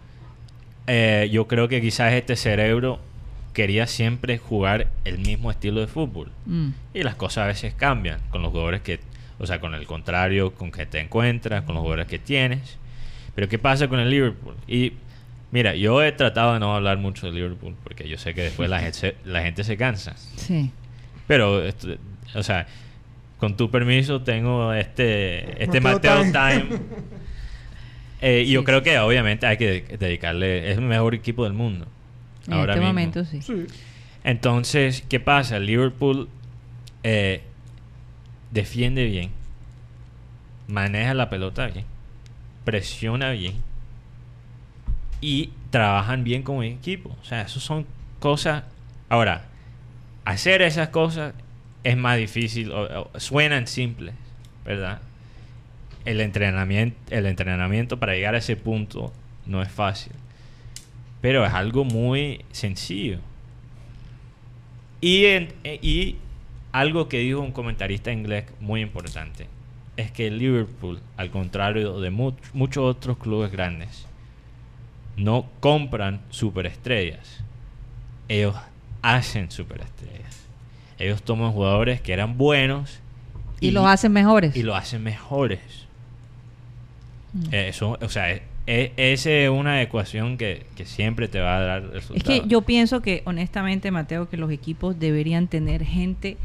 Eh, 0.88 1.29
yo 1.31 1.47
creo 1.47 1.69
que 1.69 1.79
quizás 1.79 2.11
este 2.11 2.36
cerebro 2.36 2.99
quería 3.55 3.87
siempre 3.87 4.37
jugar 4.37 4.87
el 5.05 5.17
mismo 5.17 5.49
estilo 5.49 5.81
de 5.81 5.87
fútbol. 5.87 6.31
Mm. 6.45 6.67
Y 6.93 7.01
las 7.01 7.15
cosas 7.15 7.45
a 7.45 7.47
veces 7.47 7.73
cambian 7.73 8.19
con 8.29 8.43
los 8.43 8.51
jugadores 8.51 8.81
que, 8.81 8.99
o 9.39 9.47
sea, 9.47 9.59
con 9.59 9.73
el 9.73 9.87
contrario, 9.87 10.53
con 10.53 10.71
que 10.71 10.85
te 10.85 10.99
encuentras, 10.99 11.63
con 11.63 11.73
los 11.73 11.81
jugadores 11.81 12.05
que 12.05 12.19
tienes. 12.19 12.77
Pero 13.33 13.49
¿qué 13.49 13.57
pasa 13.57 13.87
con 13.87 13.99
el 13.99 14.09
Liverpool? 14.11 14.55
Y 14.67 14.93
mira, 15.51 15.73
yo 15.75 16.03
he 16.03 16.11
tratado 16.11 16.53
de 16.53 16.59
no 16.59 16.75
hablar 16.75 16.97
mucho 16.99 17.25
de 17.25 17.33
Liverpool 17.33 17.75
porque 17.83 18.07
yo 18.07 18.17
sé 18.19 18.33
que 18.35 18.43
después 18.43 18.69
la 18.69 18.79
gente 18.79 18.97
se, 18.99 19.15
la 19.25 19.41
gente 19.41 19.63
se 19.63 19.75
cansa. 19.77 20.15
Sí. 20.35 20.69
Pero, 21.27 21.63
esto- 21.65 21.95
o 22.35 22.43
sea, 22.43 22.67
con 23.39 23.57
tu 23.57 23.71
permiso 23.71 24.21
tengo 24.21 24.73
este, 24.73 25.63
este 25.63 25.81
Mateo 25.81 26.23
Mateo 26.23 26.31
Time. 26.31 26.61
Time. 26.69 26.79
Eh, 28.21 28.43
y 28.47 28.51
yo 28.51 28.61
Sí, 28.61 28.65
creo 28.65 28.79
sí. 28.79 28.85
que 28.85 28.97
obviamente 28.99 29.45
hay 29.45 29.57
que 29.57 29.67
de- 29.83 29.97
dedicarle, 29.97 30.71
es 30.71 30.77
el 30.77 30.83
mejor 30.85 31.13
equipo 31.13 31.43
del 31.43 31.53
mundo. 31.53 31.85
En 32.47 32.53
ahora 32.53 32.73
este 32.73 32.79
mismo. 32.81 32.87
momento 32.93 33.25
sí. 33.25 33.41
Sí. 33.41 33.65
Entonces, 34.23 35.03
¿qué 35.07 35.19
pasa? 35.19 35.59
Liverpool 35.59 36.27
eh, 37.03 37.41
defiende 38.51 39.05
bien, 39.05 39.29
maneja 40.67 41.13
la 41.13 41.29
pelota 41.29 41.67
bien, 41.67 41.85
presiona 42.63 43.31
bien 43.31 43.53
y 45.21 45.51
trabajan 45.69 46.23
bien 46.23 46.43
como 46.43 46.63
equipo. 46.63 47.15
O 47.21 47.25
sea, 47.25 47.41
eso 47.43 47.59
son 47.59 47.85
cosas. 48.19 48.63
Ahora, 49.09 49.45
hacer 50.25 50.61
esas 50.61 50.89
cosas 50.89 51.33
es 51.83 51.97
más 51.97 52.17
difícil, 52.17 52.71
o- 52.71 53.09
o 53.13 53.19
suenan 53.19 53.67
simples, 53.67 54.15
¿verdad? 54.65 55.01
El 56.03 56.21
entrenamiento, 56.21 56.97
el 57.09 57.25
entrenamiento 57.27 57.99
para 57.99 58.13
llegar 58.13 58.35
a 58.35 58.39
ese 58.39 58.55
punto 58.55 59.13
no 59.45 59.61
es 59.61 59.71
fácil, 59.71 60.13
pero 61.22 61.45
es 61.45 61.53
algo 61.53 61.84
muy 61.86 62.43
sencillo. 62.51 63.20
Y, 65.01 65.26
en- 65.26 65.53
eh, 65.63 65.80
y 65.82 66.16
algo 66.72 67.07
que 67.09 67.20
dijo 67.20 67.39
un 67.39 67.51
comentarista 67.51 68.11
inglés 68.11 68.45
muy 68.59 68.82
importante 68.82 69.47
es 69.97 70.11
que 70.11 70.30
Liverpool, 70.30 70.99
al 71.18 71.32
contrario 71.32 71.99
de 71.99 72.11
much- 72.11 72.51
muchos 72.53 72.84
otros 72.84 73.18
clubes 73.18 73.51
grandes, 73.51 74.05
no 75.16 75.47
compran 75.61 76.22
superestrellas. 76.30 77.43
Ellos 78.28 78.55
hacen 79.01 79.51
superestrellas. 79.51 80.45
Ellos 80.99 81.22
toman 81.24 81.51
jugadores 81.51 82.01
que 82.01 82.11
eran 82.13 82.38
buenos 82.38 82.99
Y 83.61 83.72
los 83.72 83.86
hacen 83.86 84.11
mejores. 84.11 84.55
y 84.55 84.63
lo 84.63 84.76
hacen 84.76 85.03
mejores. 85.03 85.61
Mm. 87.34 87.53
Eso, 87.53 87.97
o 88.01 88.09
sea, 88.09 88.39
e- 88.68 88.91
esa 88.97 89.30
es 89.30 89.49
una 89.49 89.82
ecuación 89.82 90.38
que, 90.38 90.66
que 90.76 90.86
siempre 90.86 91.28
te 91.28 91.39
va 91.39 91.57
a 91.57 91.59
dar 91.61 91.84
Es 91.84 91.91
resultados. 91.91 92.24
que 92.24 92.47
yo 92.47 92.61
pienso 92.61 93.01
que, 93.01 93.22
honestamente, 93.26 93.91
Mateo, 93.91 94.30
que 94.30 94.38
los 94.38 94.51
equipos 94.51 94.99
deberían 94.99 95.47
tener 95.47 95.84
gente 95.84 96.38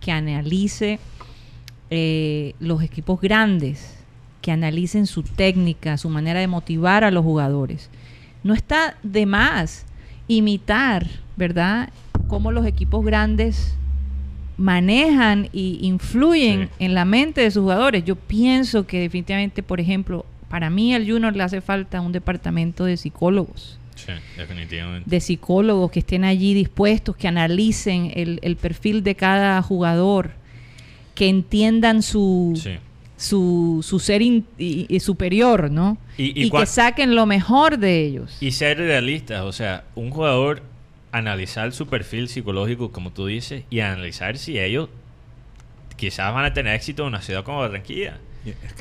que 0.00 0.12
analice 0.12 0.98
eh, 1.90 2.54
los 2.60 2.82
equipos 2.82 3.20
grandes, 3.20 3.96
que 4.42 4.52
analicen 4.52 5.06
su 5.06 5.22
técnica, 5.22 5.96
su 5.98 6.08
manera 6.08 6.40
de 6.40 6.46
motivar 6.46 7.04
a 7.04 7.10
los 7.10 7.24
jugadores. 7.24 7.90
No 8.44 8.54
está 8.54 8.96
de 9.02 9.26
más 9.26 9.86
imitar, 10.28 11.06
¿verdad? 11.36 11.90
Cómo 12.28 12.52
los 12.52 12.64
equipos 12.66 13.04
grandes 13.04 13.76
manejan 14.56 15.48
y 15.52 15.78
influyen 15.82 16.68
Sí. 16.78 16.84
en 16.84 16.94
la 16.94 17.04
mente 17.04 17.40
de 17.42 17.50
sus 17.50 17.62
jugadores. 17.62 18.04
Yo 18.04 18.16
pienso 18.16 18.86
que 18.86 19.00
definitivamente, 19.00 19.62
por 19.62 19.80
ejemplo, 19.80 20.24
para 20.48 20.70
mí 20.70 20.94
al 20.94 21.08
Junior 21.10 21.34
le 21.34 21.42
hace 21.42 21.60
falta 21.60 22.00
un 22.00 22.12
departamento 22.12 22.84
de 22.84 22.96
psicólogos 22.96 23.78
Sí, 23.94 24.12
definitivamente. 24.36 25.08
de 25.08 25.20
psicólogos 25.20 25.90
que 25.90 26.00
estén 26.00 26.24
allí 26.24 26.54
dispuestos, 26.54 27.16
que 27.16 27.28
analicen 27.28 28.12
el, 28.14 28.38
el 28.42 28.56
perfil 28.56 29.02
de 29.02 29.14
cada 29.14 29.60
jugador, 29.62 30.30
que 31.14 31.28
entiendan 31.28 32.02
su, 32.02 32.52
Sí. 32.62 32.76
su, 33.16 33.80
su 33.82 33.98
ser 33.98 34.20
in- 34.22 34.44
y- 34.58 34.86
y 34.94 35.00
superior, 35.00 35.70
¿no? 35.70 35.96
Y- 36.18 36.44
y 36.44 36.50
que 36.50 36.66
saquen 36.66 37.14
lo 37.14 37.24
mejor 37.26 37.78
de 37.78 38.04
ellos. 38.04 38.36
Y 38.40 38.50
ser 38.52 38.76
realistas, 38.78 39.40
o 39.42 39.52
sea, 39.52 39.84
un 39.94 40.10
jugador 40.10 40.62
analizar 41.12 41.72
su 41.72 41.86
perfil 41.86 42.28
psicológico, 42.28 42.92
como 42.92 43.10
tú 43.12 43.24
dices, 43.26 43.64
y 43.70 43.80
analizar 43.80 44.36
si 44.36 44.58
ellos 44.58 44.90
quizás 45.96 46.34
van 46.34 46.44
a 46.44 46.52
tener 46.52 46.74
éxito 46.74 47.02
en 47.04 47.08
una 47.08 47.22
ciudad 47.22 47.42
como 47.42 47.60
Barranquilla. 47.60 48.18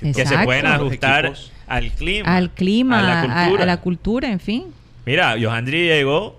Es 0.02 0.16
Que 0.16 0.26
se 0.26 0.38
pueden 0.40 0.66
ajustar 0.66 1.34
al 1.68 1.92
clima. 1.92 2.36
al 2.36 2.52
clima, 2.52 3.00
a 3.00 3.02
la 3.04 3.22
a- 3.22 3.44
cultura. 3.46 3.64
a 3.64 3.66
la 3.66 3.78
cultura, 3.82 4.32
en 4.32 4.40
fin. 4.40 4.66
Mira, 5.06 5.36
Johandri 5.40 5.86
llegó 5.88 6.38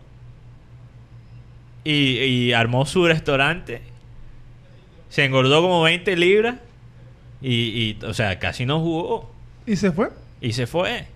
y, 1.84 2.18
y 2.18 2.52
armó 2.52 2.84
su 2.86 3.06
restaurante. 3.06 3.82
Se 5.08 5.24
engordó 5.24 5.62
como 5.62 5.82
20 5.82 6.16
libras. 6.16 6.56
Y, 7.42 7.96
y, 8.00 8.04
o 8.04 8.14
sea, 8.14 8.38
casi 8.38 8.66
no 8.66 8.80
jugó. 8.80 9.32
¿Y 9.66 9.76
se 9.76 9.92
fue? 9.92 10.08
Y 10.40 10.52
se 10.52 10.66
fue. 10.66 11.06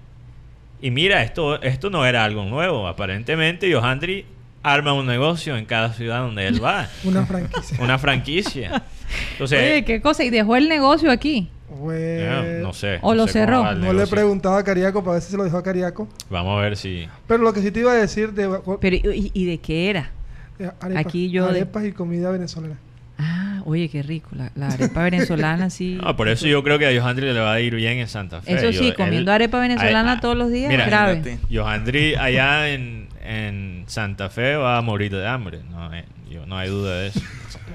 Y 0.82 0.90
mira, 0.90 1.22
esto, 1.22 1.61
esto 1.62 1.90
no 1.90 2.06
era 2.06 2.24
algo 2.24 2.44
nuevo. 2.44 2.86
Aparentemente, 2.86 3.72
Johandri 3.72 4.26
arma 4.62 4.92
un 4.92 5.06
negocio 5.06 5.56
en 5.56 5.64
cada 5.64 5.92
ciudad 5.92 6.20
donde 6.20 6.46
él 6.46 6.62
va. 6.62 6.88
Una 7.04 7.26
franquicia. 7.26 7.78
Una 7.80 7.98
franquicia. 7.98 8.82
Entonces, 9.32 9.58
Oye, 9.58 9.84
qué 9.84 10.00
cosa, 10.00 10.22
y 10.24 10.30
dejó 10.30 10.56
el 10.56 10.68
negocio 10.68 11.11
aquí. 11.11 11.48
Pues, 11.78 12.20
ya, 12.22 12.42
no 12.62 12.72
sé. 12.72 12.98
O 13.02 13.10
no 13.10 13.14
lo 13.14 13.26
sé 13.26 13.34
cerró. 13.34 13.74
No 13.74 13.92
le 13.92 14.06
preguntado 14.06 14.56
a 14.56 14.64
Cariaco 14.64 15.02
para 15.04 15.14
ver 15.14 15.22
si 15.22 15.30
se 15.30 15.36
lo 15.36 15.44
dejó 15.44 15.58
a 15.58 15.62
Cariaco. 15.62 16.08
Vamos 16.28 16.58
a 16.58 16.62
ver 16.62 16.76
si... 16.76 17.06
Pero 17.28 17.42
lo 17.44 17.52
que 17.52 17.60
sí 17.62 17.70
te 17.70 17.80
iba 17.80 17.92
a 17.92 17.96
decir 17.96 18.32
de, 18.32 18.48
Pero, 18.80 18.96
¿y, 19.12 19.30
y 19.32 19.44
de 19.44 19.58
qué 19.58 19.90
era? 19.90 20.10
de 20.58 20.66
arepas, 20.80 20.96
aquí 21.06 21.30
yo 21.30 21.44
de- 21.44 21.50
arepas 21.60 21.84
y 21.86 21.92
comida 21.92 22.30
venezolana. 22.30 22.76
Ah, 23.18 23.62
oye, 23.66 23.88
qué 23.88 24.02
rico. 24.02 24.28
La, 24.32 24.50
la 24.54 24.68
arepa 24.68 25.04
venezolana, 25.04 25.70
sí. 25.70 25.98
No, 26.02 26.16
por 26.16 26.28
eso 26.28 26.46
yo 26.46 26.62
creo 26.62 26.78
que 26.78 26.86
a 26.86 27.00
Johandri 27.00 27.32
le 27.32 27.38
va 27.40 27.52
a 27.54 27.60
ir 27.60 27.74
bien 27.74 27.98
en 27.98 28.08
Santa 28.08 28.42
Fe. 28.42 28.54
Eso 28.54 28.70
Yo- 28.70 28.78
sí, 28.80 28.88
él- 28.88 28.94
comiendo 28.94 29.30
arepa 29.32 29.58
venezolana 29.60 30.12
Ah, 30.14 30.20
todos 30.20 30.36
los 30.36 30.50
días, 30.50 30.70
mira, 30.70 30.86
grave. 30.86 31.38
Johandri 31.52 32.14
allá 32.14 32.68
en, 32.70 33.08
en 33.24 33.84
Santa 33.86 34.28
Fe 34.28 34.56
va 34.56 34.76
a 34.76 34.82
morir 34.82 35.12
de 35.12 35.26
hambre. 35.26 35.60
No, 35.70 35.88
hay- 35.88 36.04
yo- 36.30 36.46
no 36.46 36.56
hay 36.56 36.68
duda 36.70 37.00
de 37.00 37.08
eso. 37.08 37.20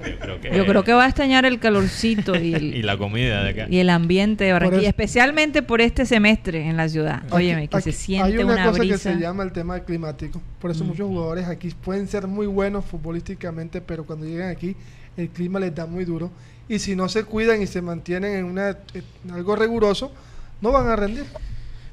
Yo 0.04 0.18
creo 0.18 0.40
que, 0.40 0.56
Yo 0.56 0.66
creo 0.66 0.84
que 0.84 0.92
va 0.92 1.04
a 1.04 1.06
extrañar 1.08 1.44
el 1.46 1.58
calorcito 1.60 2.34
y 2.36 2.54
el, 2.54 2.62
y 2.76 2.82
la 2.82 2.96
comida 2.96 3.42
de 3.44 3.50
acá. 3.50 3.66
y 3.70 3.78
el 3.78 3.90
ambiente 3.90 4.44
de 4.44 4.52
Barranquilla, 4.52 4.80
eso- 4.82 4.88
especialmente 4.90 5.62
por 5.62 5.80
este 5.80 6.04
semestre 6.06 6.68
en 6.68 6.76
la 6.76 6.88
ciudad. 6.88 7.22
Óyeme, 7.30 7.64
Aquí- 7.64 7.76
que 7.76 7.80
se 7.82 7.92
siente 7.92 8.26
Hay 8.28 8.38
una, 8.38 8.54
una, 8.54 8.64
cosa 8.66 8.78
brisa. 8.78 8.94
que 8.94 9.16
se 9.16 9.20
llama 9.20 9.42
el 9.42 9.52
tema 9.52 9.78
climático. 9.80 10.40
Por 10.60 10.70
eso 10.70 10.84
Mm. 10.84 10.86
muchos 10.88 11.06
jugadores 11.08 11.46
aquí 11.46 11.68
pueden 11.82 12.08
ser 12.08 12.26
muy 12.26 12.46
buenos 12.46 12.84
futbolísticamente, 12.84 13.80
pero 13.80 14.04
cuando 14.04 14.26
llegan 14.26 14.50
aquí 14.50 14.74
el 15.16 15.28
clima 15.30 15.60
les 15.60 15.74
da 15.74 15.86
muy 15.86 16.04
duro. 16.04 16.30
Y 16.68 16.78
si 16.80 16.96
no 16.96 17.08
se 17.08 17.24
cuidan 17.24 17.62
y 17.62 17.66
se 17.66 17.80
mantienen 17.80 18.34
en, 18.36 18.44
una, 18.44 18.70
en 18.94 19.30
algo 19.32 19.54
riguroso, 19.56 20.12
no 20.60 20.72
van 20.72 20.88
a 20.88 20.96
rendir. 20.96 21.24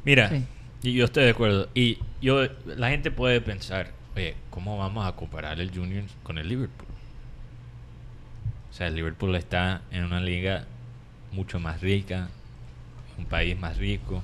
Mira, 0.04 0.30
Sí. 0.30 0.44
y 0.84 0.94
yo 0.94 1.06
estoy 1.06 1.26
de 1.26 1.30
acuerdo. 1.30 1.70
Y 1.76 2.00
yo, 2.22 2.42
la 2.66 2.90
gente 2.90 3.12
puede 3.12 3.40
pensar, 3.40 3.92
oye, 4.16 4.36
¿cómo 4.50 4.78
vamos 4.78 5.06
a 5.08 5.16
comparar 5.16 5.60
el 5.60 5.72
Junior 5.72 6.04
con 6.24 6.38
el 6.38 6.48
Liverpool? 6.48 6.88
O 8.70 8.74
sea, 8.74 8.88
el 8.88 8.96
Liverpool 8.96 9.36
está 9.36 9.82
en 9.92 10.04
una 10.04 10.20
liga 10.20 10.66
mucho 11.32 11.60
más 11.60 11.82
rica, 11.82 12.30
un 13.18 13.26
país 13.26 13.58
más 13.58 13.78
rico. 13.78 14.24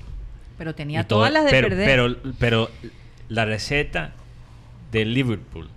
Pero 0.57 0.75
tenía 0.75 1.07
todo, 1.07 1.19
todas 1.19 1.33
las 1.33 1.45
de 1.45 1.51
pero, 1.51 1.69
perder. 1.69 1.87
Pero, 1.87 2.33
pero 2.39 2.71
la 3.29 3.45
receta 3.45 4.11
de 4.91 5.05
Liverpool 5.05 5.69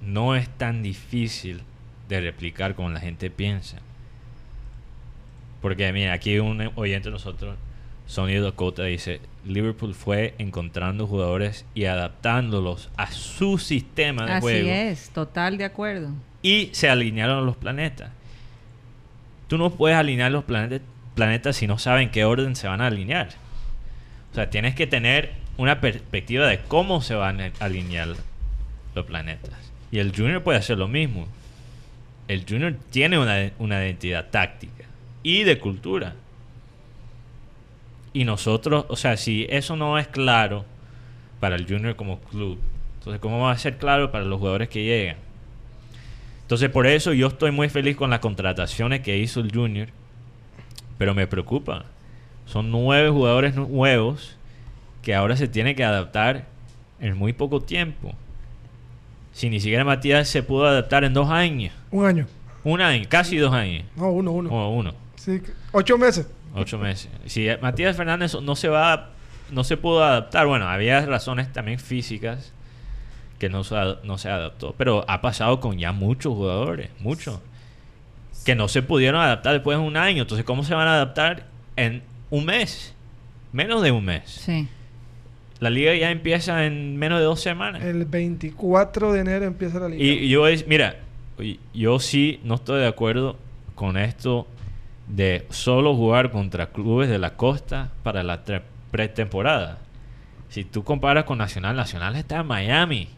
no 0.00 0.36
es 0.36 0.48
tan 0.48 0.82
difícil 0.82 1.62
de 2.08 2.20
replicar 2.20 2.74
como 2.74 2.90
la 2.90 3.00
gente 3.00 3.30
piensa. 3.30 3.78
Porque 5.60 5.92
mira, 5.92 6.12
aquí 6.12 6.38
un 6.38 6.72
oyente 6.76 7.08
de 7.08 7.12
nosotros, 7.12 7.56
Sony 8.06 8.40
Dakota, 8.40 8.84
dice, 8.84 9.20
Liverpool 9.48 9.94
fue 9.94 10.34
encontrando 10.38 11.06
jugadores 11.06 11.64
y 11.74 11.84
adaptándolos 11.84 12.90
a 12.96 13.10
su 13.10 13.58
sistema 13.58 14.26
de 14.26 14.32
Así 14.32 14.40
juego 14.42 14.68
es, 14.70 15.10
total 15.10 15.58
de 15.58 15.64
acuerdo. 15.64 16.10
y 16.42 16.70
se 16.72 16.88
alinearon 16.88 17.46
los 17.46 17.56
planetas. 17.56 18.10
Tú 19.48 19.56
no 19.58 19.70
puedes 19.70 19.96
alinear 19.96 20.30
los 20.30 20.44
planetas, 20.44 20.86
planetas 21.14 21.56
si 21.56 21.66
no 21.66 21.78
saben 21.78 22.10
qué 22.10 22.24
orden 22.24 22.54
se 22.54 22.68
van 22.68 22.80
a 22.80 22.86
alinear. 22.88 23.28
O 24.32 24.34
sea, 24.34 24.50
tienes 24.50 24.74
que 24.74 24.86
tener 24.86 25.32
una 25.56 25.80
perspectiva 25.80 26.46
de 26.46 26.58
cómo 26.60 27.00
se 27.00 27.14
van 27.14 27.40
a 27.40 27.50
alinear 27.60 28.08
los 28.94 29.06
planetas. 29.06 29.54
Y 29.90 29.98
el 29.98 30.14
Junior 30.14 30.42
puede 30.42 30.58
hacer 30.58 30.76
lo 30.78 30.86
mismo. 30.86 31.26
El 32.28 32.44
Junior 32.46 32.76
tiene 32.90 33.18
una, 33.18 33.50
una 33.58 33.82
identidad 33.84 34.26
táctica 34.30 34.84
y 35.22 35.44
de 35.44 35.58
cultura. 35.58 36.14
Y 38.18 38.24
nosotros, 38.24 38.84
o 38.88 38.96
sea, 38.96 39.16
si 39.16 39.46
eso 39.48 39.76
no 39.76 39.96
es 39.96 40.08
claro 40.08 40.64
para 41.38 41.54
el 41.54 41.68
Junior 41.68 41.94
como 41.94 42.18
club, 42.18 42.58
entonces 42.98 43.20
¿cómo 43.20 43.38
va 43.38 43.52
a 43.52 43.58
ser 43.58 43.76
claro 43.76 44.10
para 44.10 44.24
los 44.24 44.40
jugadores 44.40 44.68
que 44.68 44.82
llegan? 44.82 45.18
Entonces 46.42 46.68
por 46.68 46.88
eso 46.88 47.12
yo 47.12 47.28
estoy 47.28 47.52
muy 47.52 47.68
feliz 47.68 47.96
con 47.96 48.10
las 48.10 48.18
contrataciones 48.18 49.02
que 49.02 49.18
hizo 49.18 49.38
el 49.38 49.54
Junior, 49.54 49.90
pero 50.98 51.14
me 51.14 51.28
preocupa. 51.28 51.84
Son 52.44 52.72
nueve 52.72 53.08
jugadores 53.08 53.54
nuevos 53.54 54.36
que 55.00 55.14
ahora 55.14 55.36
se 55.36 55.46
tienen 55.46 55.76
que 55.76 55.84
adaptar 55.84 56.46
en 56.98 57.16
muy 57.16 57.32
poco 57.32 57.60
tiempo. 57.60 58.16
Si 59.32 59.48
ni 59.48 59.60
siquiera 59.60 59.84
Matías 59.84 60.28
se 60.28 60.42
pudo 60.42 60.66
adaptar 60.66 61.04
en 61.04 61.14
dos 61.14 61.30
años. 61.30 61.72
Un 61.92 62.04
año. 62.04 62.26
Un 62.64 62.80
año, 62.80 63.04
casi 63.08 63.36
dos 63.36 63.54
años. 63.54 63.84
No, 63.94 64.10
uno, 64.10 64.32
uno. 64.32 64.50
O 64.50 64.70
uno. 64.70 64.92
Sí, 65.14 65.40
ocho 65.70 65.96
meses. 65.96 66.26
Ocho 66.60 66.78
meses. 66.78 67.10
Si 67.26 67.48
Matías 67.60 67.96
Fernández 67.96 68.34
no 68.40 68.56
se 68.56 68.68
va, 68.68 69.10
no 69.50 69.64
se 69.64 69.76
pudo 69.76 70.04
adaptar, 70.04 70.46
bueno, 70.46 70.68
había 70.68 71.04
razones 71.06 71.52
también 71.52 71.78
físicas 71.78 72.52
que 73.38 73.48
no 73.48 73.64
se, 73.64 73.76
no 74.04 74.18
se 74.18 74.28
adaptó, 74.28 74.74
pero 74.76 75.04
ha 75.08 75.20
pasado 75.20 75.60
con 75.60 75.78
ya 75.78 75.92
muchos 75.92 76.34
jugadores, 76.34 76.90
muchos, 76.98 77.40
que 78.44 78.54
no 78.54 78.68
se 78.68 78.82
pudieron 78.82 79.20
adaptar 79.20 79.54
después 79.54 79.78
de 79.78 79.84
un 79.84 79.96
año. 79.96 80.22
Entonces, 80.22 80.44
¿cómo 80.44 80.64
se 80.64 80.74
van 80.74 80.88
a 80.88 80.94
adaptar 80.94 81.46
en 81.76 82.02
un 82.30 82.44
mes? 82.44 82.94
Menos 83.52 83.82
de 83.82 83.90
un 83.90 84.04
mes. 84.04 84.22
Sí. 84.26 84.68
La 85.60 85.70
liga 85.70 85.94
ya 85.94 86.10
empieza 86.10 86.64
en 86.66 86.96
menos 86.96 87.18
de 87.18 87.24
dos 87.24 87.40
semanas. 87.40 87.82
El 87.82 88.04
24 88.04 89.12
de 89.12 89.20
enero 89.20 89.44
empieza 89.44 89.80
la 89.80 89.88
liga. 89.88 90.02
Y 90.02 90.28
yo 90.28 90.46
es, 90.46 90.66
mira, 90.66 90.96
yo 91.74 91.98
sí 91.98 92.40
no 92.44 92.56
estoy 92.56 92.80
de 92.80 92.86
acuerdo 92.86 93.36
con 93.74 93.96
esto 93.96 94.46
de 95.08 95.46
solo 95.50 95.94
jugar 95.96 96.30
contra 96.30 96.66
clubes 96.70 97.08
de 97.08 97.18
la 97.18 97.34
costa 97.34 97.90
para 98.02 98.22
la 98.22 98.40
pretemporada. 98.90 99.78
Si 100.50 100.64
tú 100.64 100.84
comparas 100.84 101.24
con 101.24 101.38
Nacional, 101.38 101.76
Nacional 101.76 102.16
está 102.16 102.40
en 102.40 102.46
Miami 102.46 103.08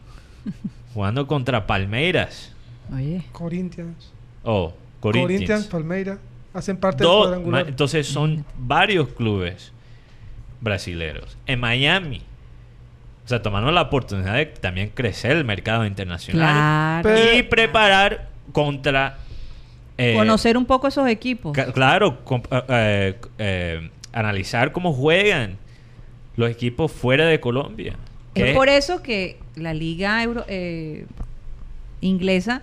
jugando 0.93 1.27
contra 1.27 1.65
Palmeiras 1.67 2.53
Oye. 2.93 3.23
Corinthians. 3.31 4.11
o 4.43 4.73
Corinthians, 4.99 5.31
Corinthians. 5.39 5.67
Palmeiras. 5.67 6.19
Hacen 6.53 6.77
parte 6.77 7.03
Dos- 7.03 7.21
del 7.31 7.39
cuadrangular. 7.41 7.67
entonces 7.69 8.07
son 8.07 8.45
varios 8.57 9.07
clubes 9.09 9.71
brasileros. 10.59 11.37
En 11.45 11.59
Miami. 11.59 12.21
O 13.25 13.27
sea, 13.27 13.41
tomando 13.41 13.71
la 13.71 13.83
oportunidad 13.83 14.35
de 14.35 14.47
también 14.47 14.89
crecer 14.89 15.31
el 15.37 15.45
mercado 15.45 15.85
internacional 15.85 17.01
Claro. 17.03 17.37
Y 17.37 17.43
preparar 17.43 18.27
contra 18.51 19.19
eh, 20.01 20.13
Conocer 20.15 20.57
un 20.57 20.65
poco 20.65 20.87
esos 20.87 21.07
equipos. 21.07 21.55
claro 21.73 22.23
comp- 22.25 22.47
eh, 22.69 23.15
eh, 23.37 23.89
analizar 24.13 24.71
cómo 24.71 24.93
juegan 24.93 25.57
los 26.35 26.49
equipos 26.49 26.91
fuera 26.91 27.25
de 27.25 27.39
Colombia 27.39 27.95
Es 28.35 28.55
por 28.55 28.69
eso 28.69 29.03
que 29.03 29.37
la 29.55 29.73
liga 29.73 30.23
euro- 30.23 30.45
eh, 30.47 31.05
inglesa 32.01 32.61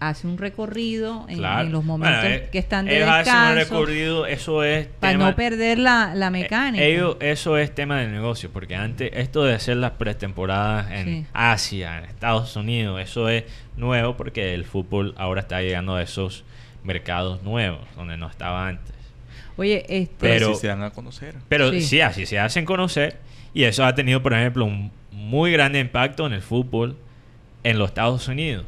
hace 0.00 0.26
un 0.26 0.36
recorrido 0.36 1.26
en, 1.28 1.38
claro. 1.38 1.66
en 1.66 1.72
los 1.72 1.84
momentos 1.84 2.20
Bueno, 2.22 2.34
eh, 2.34 2.48
que 2.50 2.58
están 2.58 2.86
de 2.86 2.96
ellos 2.96 3.08
hacen 3.08 3.32
un 3.34 3.54
descanso 3.54 3.74
recorrido 3.76 4.26
eso 4.26 4.64
es 4.64 4.88
para 4.98 5.12
tema- 5.12 5.30
no 5.30 5.36
perder 5.36 5.78
la, 5.78 6.12
la 6.16 6.26
eh, 6.26 6.30
mecánica. 6.30 6.84
ellos- 6.84 7.16
eso 7.20 7.56
es 7.56 7.72
tema 7.72 8.00
de 8.00 8.08
negocio 8.08 8.50
porque 8.52 8.74
antes 8.74 9.10
esto 9.14 9.44
de 9.44 9.54
hacer 9.54 9.76
las 9.76 9.92
pretemporadas 9.92 10.90
en 10.90 11.04
Sí. 11.06 11.26
Asia 11.32 11.98
en 11.98 12.04
Estados 12.06 12.56
Unidos 12.56 13.00
eso 13.00 13.28
es 13.28 13.44
nuevo 13.76 14.16
porque 14.16 14.54
el 14.54 14.64
fútbol 14.64 15.14
ahora 15.18 15.40
está 15.42 15.62
llegando 15.62 15.94
a 15.94 16.02
esos 16.02 16.44
mercados 16.84 17.42
nuevos 17.42 17.80
donde 17.96 18.16
no 18.16 18.28
estaba 18.28 18.68
antes 18.68 18.92
Oye, 19.56 19.84
este, 19.88 20.14
Pero, 20.18 20.34
Pero- 20.34 20.50
así 20.52 20.60
se 20.62 20.66
dan 20.68 20.82
a 20.82 20.90
conocer. 20.90 21.34
Pero 21.48 21.70
Sí. 21.70 21.82
sí. 21.82 22.00
así 22.00 22.26
se 22.26 22.38
hacen 22.38 22.64
conocer. 22.64 23.18
Y 23.54 23.64
eso 23.64 23.84
ha 23.84 23.94
tenido, 23.94 24.22
por 24.22 24.32
ejemplo, 24.32 24.64
un 24.64 24.90
muy 25.10 25.52
grande 25.52 25.78
impacto 25.78 26.26
en 26.26 26.32
el 26.32 26.40
fútbol 26.40 26.96
en 27.62 27.78
los 27.78 27.88
Estados 27.90 28.26
Unidos. 28.28 28.64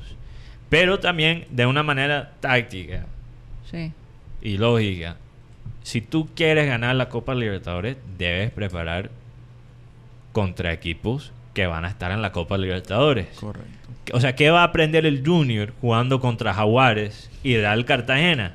Pero 0.68 1.00
también 1.00 1.46
de 1.50 1.64
una 1.66 1.82
manera 1.82 2.32
táctica 2.40 3.06
sí. 3.70 3.92
y 4.42 4.58
lógica. 4.58 5.16
Si 5.82 6.00
tú 6.02 6.28
quieres 6.34 6.66
ganar 6.66 6.94
la 6.96 7.08
Copa 7.08 7.34
Libertadores, 7.34 7.96
debes 8.18 8.50
preparar 8.50 9.10
contra 10.32 10.72
equipos 10.72 11.32
que 11.54 11.66
van 11.66 11.84
a 11.84 11.88
estar 11.88 12.10
en 12.10 12.20
la 12.20 12.32
Copa 12.32 12.58
Libertadores. 12.58 13.28
Correcto. 13.38 13.83
O 14.12 14.20
sea, 14.20 14.34
¿qué 14.36 14.50
va 14.50 14.60
a 14.60 14.64
aprender 14.64 15.06
el 15.06 15.22
Junior 15.24 15.72
jugando 15.80 16.20
contra 16.20 16.52
Jaguares 16.54 17.30
y 17.42 17.56
Real 17.56 17.84
Cartagena? 17.84 18.54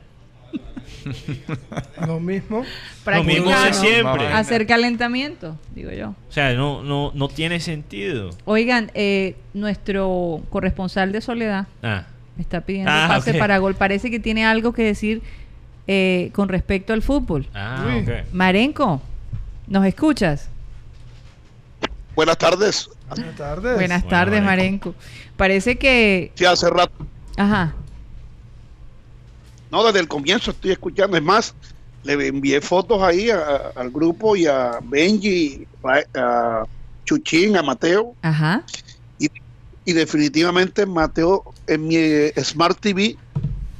Lo 2.05 2.19
mismo. 2.19 2.63
Lo 3.05 3.23
mismo 3.23 3.49
de 3.49 3.73
siempre. 3.73 4.27
Hacer 4.27 4.67
calentamiento, 4.67 5.57
digo 5.73 5.91
yo. 5.91 6.09
O 6.09 6.31
sea, 6.31 6.53
no, 6.53 6.83
no, 6.83 7.11
no 7.15 7.27
tiene 7.29 7.59
sentido. 7.59 8.31
Oigan, 8.45 8.91
eh, 8.93 9.35
nuestro 9.53 10.41
corresponsal 10.49 11.11
de 11.11 11.21
Soledad 11.21 11.67
Ah. 11.81 12.05
me 12.35 12.43
está 12.43 12.61
pidiendo 12.61 12.91
Ah, 12.91 13.05
pase 13.07 13.33
para 13.35 13.57
gol. 13.57 13.75
Parece 13.75 14.11
que 14.11 14.19
tiene 14.19 14.45
algo 14.45 14.73
que 14.73 14.83
decir 14.83 15.21
eh, 15.87 16.29
con 16.33 16.49
respecto 16.49 16.93
al 16.93 17.01
fútbol. 17.01 17.47
Ah, 17.55 17.85
Uy. 17.87 18.03
ok. 18.03 18.31
Marenco, 18.33 19.01
¿nos 19.67 19.85
escuchas? 19.85 20.49
Buenas 22.15 22.37
tardes. 22.37 22.89
Buenas 23.09 23.35
tardes. 23.35 23.75
Buenas 23.75 24.07
tardes, 24.07 24.41
Marenco. 24.43 24.89
Marenco. 24.89 24.95
Parece 25.37 25.77
que... 25.77 26.31
Sí, 26.35 26.45
hace 26.45 26.69
rato. 26.69 26.93
Ajá. 27.37 27.73
No, 29.71 29.83
desde 29.83 29.99
el 29.99 30.07
comienzo 30.07 30.51
estoy 30.51 30.71
escuchando. 30.71 31.15
Es 31.17 31.23
más, 31.23 31.53
le 32.03 32.27
envié 32.27 32.59
fotos 32.61 33.01
ahí 33.03 33.29
a- 33.29 33.71
al 33.75 33.91
grupo 33.91 34.35
y 34.35 34.45
a 34.47 34.79
Benji, 34.83 35.67
a, 35.83 36.19
a 36.19 36.63
Chuchín, 37.05 37.55
a 37.57 37.61
Mateo. 37.63 38.15
Ajá. 38.21 38.63
Y 39.85 39.93
definitivamente 39.93 40.85
Mateo 40.85 41.43
en 41.65 41.87
mi 41.87 41.95
eh, 41.95 42.33
Smart 42.43 42.79
TV 42.79 43.15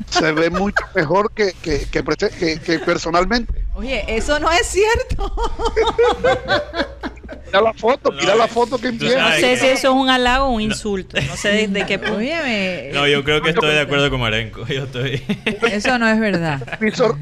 se 0.10 0.32
ve 0.32 0.50
mucho 0.50 0.84
mejor 0.96 1.32
que, 1.34 1.54
que, 1.62 1.86
que- 1.88 2.60
que 2.60 2.80
personalmente. 2.80 3.66
Oye, 3.76 4.04
eso 4.08 4.40
no 4.40 4.50
es 4.52 4.66
cierto. 4.68 5.32
Mira 7.46 7.62
la 7.62 7.74
foto, 7.74 8.12
mira 8.12 8.34
No, 8.34 8.38
la 8.38 8.48
foto 8.48 8.78
que 8.78 8.88
envié. 8.90 9.16
No 9.16 9.32
sé 9.32 9.58
si 9.58 9.66
eso 9.68 9.90
es 9.90 9.96
un 9.96 10.10
halago 10.10 10.46
o 10.46 10.52
un 10.52 10.62
insulto. 10.62 11.20
No 11.22 11.36
sé 11.36 11.50
de, 11.50 11.68
de 11.68 11.86
qué. 11.86 11.96
Óyeme, 11.98 12.92
No, 12.94 13.08
yo 13.08 13.24
creo 13.24 13.42
que 13.42 13.52
estoy 13.52 13.72
de 13.72 13.82
acuerdo 13.82 14.10
con 14.10 14.20
Marenco. 14.20 14.66
Yo 14.68 14.84
estoy. 14.84 15.24
eso 15.72 15.98
no 15.98 16.08
es 16.08 16.20
verdad. 16.20 16.60
televisor, 16.80 17.16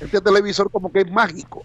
este 0.00 0.20
televisor 0.20 0.70
como 0.70 0.92
que 0.92 1.00
es 1.00 1.10
mágico. 1.10 1.64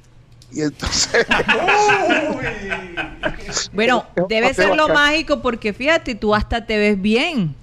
Y 0.52 0.62
entonces, 0.62 1.26
Bueno, 3.74 4.06
debe 4.30 4.54
ser 4.54 4.76
lo 4.76 4.88
mágico 4.90 5.42
porque 5.42 5.74
fíjate, 5.74 6.16
tú 6.16 6.34
hasta 6.36 6.66
te 6.66 6.78
ves 6.78 7.02
bien. 7.02 7.56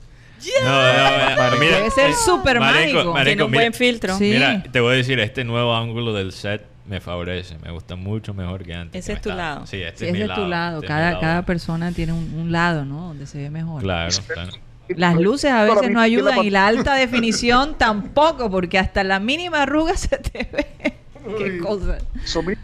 No, 0.65 0.71
no, 0.71 1.57
mira, 1.59 1.77
Debe 1.77 1.91
ser 1.91 2.11
eh, 2.11 2.15
súper 2.15 2.61
mágico. 2.61 3.13
Marenco, 3.13 3.25
Tiene 3.25 3.43
un 3.45 3.51
mira, 3.51 3.63
buen 3.63 3.75
filtro. 3.75 4.17
Sí. 4.17 4.31
Mira, 4.33 4.63
te 4.73 4.81
voy 4.81 4.95
a 4.95 4.97
decir, 4.97 5.21
este 5.21 5.45
nuevo 5.45 5.77
ángulo 5.77 6.15
del 6.15 6.33
set 6.33 6.63
me 6.91 7.01
favorece. 7.01 7.57
Me 7.61 7.71
gusta 7.71 7.97
mucho 7.97 8.35
mejor 8.35 8.65
que 8.65 8.75
antes. 8.75 9.03
Ese 9.05 9.13
que 9.13 9.17
es 9.17 9.23
tu 9.23 9.31
estaba- 9.31 9.51
lado. 9.55 9.67
Sí, 9.67 9.81
este 9.83 9.99
Sí, 10.01 10.05
es 10.05 10.09
es 10.09 10.13
mi 10.13 10.19
de 10.19 10.27
lado. 10.27 10.43
tu 10.43 10.49
lado. 10.49 10.75
este 10.77 10.87
es 10.87 10.91
mi 10.91 10.95
Cada, 10.97 11.09
lado. 11.13 11.21
cada 11.21 11.47
persona 11.47 11.93
tiene 11.93 12.13
un, 12.13 12.35
un 12.35 12.53
lado, 12.53 12.85
¿no? 12.85 13.09
Donde 13.09 13.27
se 13.27 13.39
ve 13.39 13.49
mejor. 13.51 13.83
Claro, 13.83 14.15
claro. 14.27 14.53
Las 14.89 15.15
luces 15.17 15.53
a 15.53 15.63
veces 15.63 15.91
no 15.91 16.01
ayudan 16.01 16.39
y 16.45 16.51
la 16.51 16.67
alta 16.67 16.95
definición 16.97 17.79
tampoco, 17.79 18.51
porque 18.51 18.79
hasta 18.79 19.05
la 19.05 19.21
mínima 19.21 19.63
arruga 19.63 19.97
se 19.97 20.19
te 20.19 20.49
ve. 20.53 20.95
Qué 21.39 21.59
cosa. 21.59 21.99
eso 22.25 22.43
mismo, 22.43 22.63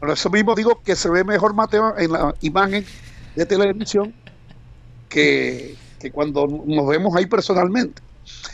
por 0.00 0.10
eso 0.10 0.30
mismo 0.30 0.54
digo 0.56 0.82
que 0.84 0.96
se 0.96 1.08
ve 1.10 1.22
mejor 1.22 1.54
Mateo 1.54 1.94
en 1.96 2.10
la 2.12 2.34
imagen 2.40 2.84
de 3.36 3.46
televisión 3.46 4.12
que, 5.08 5.76
que 6.00 6.10
cuando 6.10 6.46
nos 6.66 6.88
vemos 6.88 7.14
ahí 7.14 7.26
personalmente. 7.26 8.02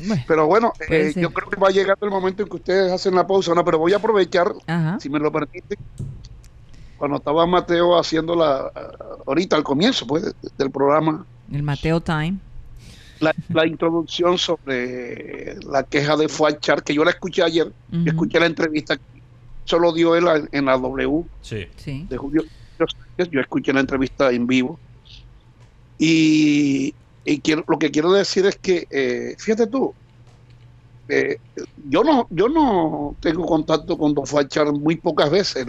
Bueno, 0.06 0.24
Pero 0.26 0.46
bueno, 0.46 0.72
eh, 0.88 1.12
yo 1.16 1.30
creo 1.32 1.48
que 1.48 1.56
va 1.60 1.68
a 1.68 1.70
llegar 1.70 1.96
el 2.00 2.10
momento 2.10 2.42
en 2.42 2.48
que 2.48 2.56
ustedes 2.56 2.90
hacen 2.92 3.14
la 3.14 3.26
pausa, 3.26 3.54
¿no? 3.54 3.64
pero 3.64 3.78
voy 3.78 3.92
a 3.92 3.96
aprovechar, 3.96 4.52
Ajá. 4.66 4.98
si 5.00 5.08
me 5.08 5.18
lo 5.18 5.30
permiten, 5.30 5.78
cuando 6.98 7.16
estaba 7.18 7.46
Mateo 7.46 7.98
haciendo 7.98 8.34
la, 8.34 8.70
ahorita 9.26 9.56
al 9.56 9.62
comienzo 9.62 10.06
pues, 10.06 10.34
del 10.58 10.70
programa, 10.70 11.24
El 11.52 11.62
Mateo 11.62 12.00
Time. 12.00 12.38
la, 13.20 13.32
la 13.50 13.66
introducción 13.66 14.36
sobre 14.38 15.56
la 15.64 15.82
queja 15.84 16.16
de 16.16 16.28
Fuachar, 16.28 16.82
que 16.82 16.94
yo 16.94 17.04
la 17.04 17.10
escuché 17.10 17.42
ayer, 17.42 17.66
Ujú. 17.66 18.04
yo 18.04 18.10
escuché 18.10 18.40
la 18.40 18.46
entrevista, 18.46 18.98
solo 19.64 19.92
dio 19.92 20.16
él 20.16 20.26
a- 20.28 20.42
en 20.52 20.64
la 20.64 20.76
W 20.76 21.24
Sí. 21.42 21.66
Sí. 21.76 22.06
de 22.08 22.16
Julio 22.16 22.42
yo 23.30 23.40
escuché 23.40 23.72
la 23.74 23.80
entrevista 23.80 24.30
en 24.32 24.46
vivo. 24.46 24.78
Y, 25.98 26.94
y 27.24 27.40
quiero, 27.40 27.64
lo 27.68 27.78
que 27.78 27.90
quiero 27.90 28.12
decir 28.12 28.46
es 28.46 28.56
que, 28.56 28.86
eh, 28.90 29.34
fíjate 29.38 29.66
tú, 29.66 29.92
eh, 31.08 31.36
yo 31.88 32.04
no 32.04 32.26
yo 32.30 32.48
no 32.48 33.16
tengo 33.20 33.44
contacto 33.46 33.98
con 33.98 34.14
Don 34.14 34.26
Fachar 34.26 34.72
muy 34.72 34.96
pocas 34.96 35.30
veces. 35.30 35.66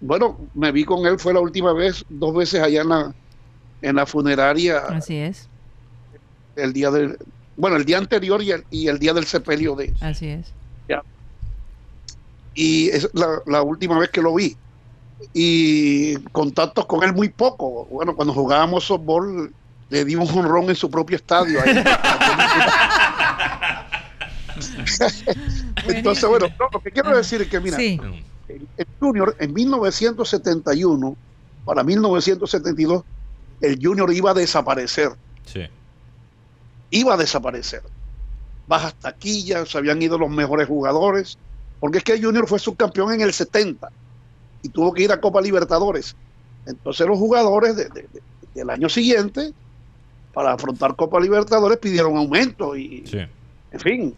Bueno, 0.00 0.36
me 0.54 0.70
vi 0.72 0.84
con 0.84 1.06
él, 1.06 1.18
fue 1.18 1.32
la 1.32 1.40
última 1.40 1.72
vez, 1.72 2.04
dos 2.08 2.34
veces 2.34 2.60
allá 2.60 2.82
en 2.82 2.88
la, 2.90 3.14
en 3.80 3.96
la 3.96 4.04
funeraria 4.06 4.78
Así 4.88 5.16
es. 5.16 5.48
el 6.56 6.72
día 6.74 6.90
del, 6.90 7.16
bueno, 7.56 7.76
el 7.76 7.84
día 7.86 7.98
anterior 7.98 8.42
y 8.42 8.50
el, 8.50 8.64
y 8.70 8.88
el 8.88 8.98
día 8.98 9.14
del 9.14 9.24
sepelio 9.24 9.74
de 9.74 9.94
Así 10.00 10.26
es. 10.28 10.52
y 12.54 12.88
es 12.90 13.08
la, 13.14 13.40
la 13.46 13.62
última 13.62 13.98
vez 13.98 14.10
que 14.10 14.22
lo 14.22 14.34
vi. 14.34 14.56
y 15.32 16.16
contactos 16.32 16.86
con 16.86 17.02
él 17.02 17.14
muy 17.14 17.28
poco. 17.30 17.86
Bueno, 17.86 18.14
cuando 18.14 18.34
jugábamos 18.34 18.84
softball, 18.84 19.52
le 19.94 20.04
dimos 20.04 20.32
un 20.32 20.44
ron 20.44 20.68
en 20.68 20.74
su 20.74 20.90
propio 20.90 21.14
estadio. 21.16 21.60
ahí. 21.62 21.84
Entonces, 25.86 26.28
bueno, 26.28 26.46
no, 26.58 26.68
lo 26.72 26.80
que 26.80 26.90
quiero 26.90 27.16
decir 27.16 27.42
es 27.42 27.48
que, 27.48 27.60
mira, 27.60 27.76
Sí. 27.76 28.00
el, 28.48 28.66
el 28.76 28.86
Junior 28.98 29.36
en 29.38 29.52
1971, 29.54 31.16
para 31.64 31.82
1972, 31.84 33.04
el 33.60 33.78
Junior 33.80 34.12
iba 34.12 34.32
a 34.32 34.34
desaparecer. 34.34 35.12
Sí. 35.46 35.62
Iba 36.90 37.14
a 37.14 37.16
desaparecer. 37.16 37.82
Bajas 38.66 38.94
taquillas, 38.94 39.68
se 39.68 39.78
habían 39.78 40.00
ido 40.02 40.18
los 40.18 40.30
mejores 40.30 40.66
jugadores, 40.66 41.38
porque 41.80 41.98
es 41.98 42.04
que 42.04 42.14
el 42.14 42.24
Junior 42.24 42.48
fue 42.48 42.58
subcampeón 42.58 43.12
en 43.12 43.20
el 43.20 43.32
70 43.32 43.90
y 44.62 44.68
tuvo 44.70 44.92
que 44.92 45.04
ir 45.04 45.12
a 45.12 45.20
Copa 45.20 45.40
Libertadores. 45.40 46.16
Entonces 46.66 47.06
los 47.06 47.18
jugadores 47.18 47.76
de- 47.76 47.88
de- 47.90 48.08
de- 48.12 48.22
del 48.54 48.70
año 48.70 48.88
siguiente, 48.88 49.52
para 50.34 50.52
afrontar 50.52 50.96
Copa 50.96 51.20
Libertadores, 51.20 51.78
pidieron 51.78 52.16
aumento 52.16 52.76
y, 52.76 53.04
Sí. 53.06 53.18
en 53.72 53.80
fin. 53.80 54.14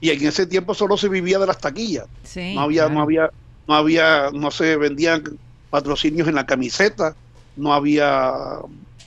Y 0.00 0.10
en 0.10 0.26
ese 0.26 0.46
tiempo 0.46 0.74
solo 0.74 0.96
se 0.96 1.08
vivía 1.08 1.38
de 1.38 1.46
las 1.46 1.58
taquillas. 1.58 2.06
Sí, 2.22 2.54
no 2.54 2.60
había, 2.62 2.88
no 2.88 3.02
había, 3.02 3.30
no 3.66 3.74
había, 3.74 4.30
no 4.32 4.50
se 4.50 4.76
vendían 4.76 5.22
patrocinios 5.70 6.28
en 6.28 6.34
la 6.36 6.46
camiseta, 6.46 7.14
no 7.56 7.72
había 7.74 8.32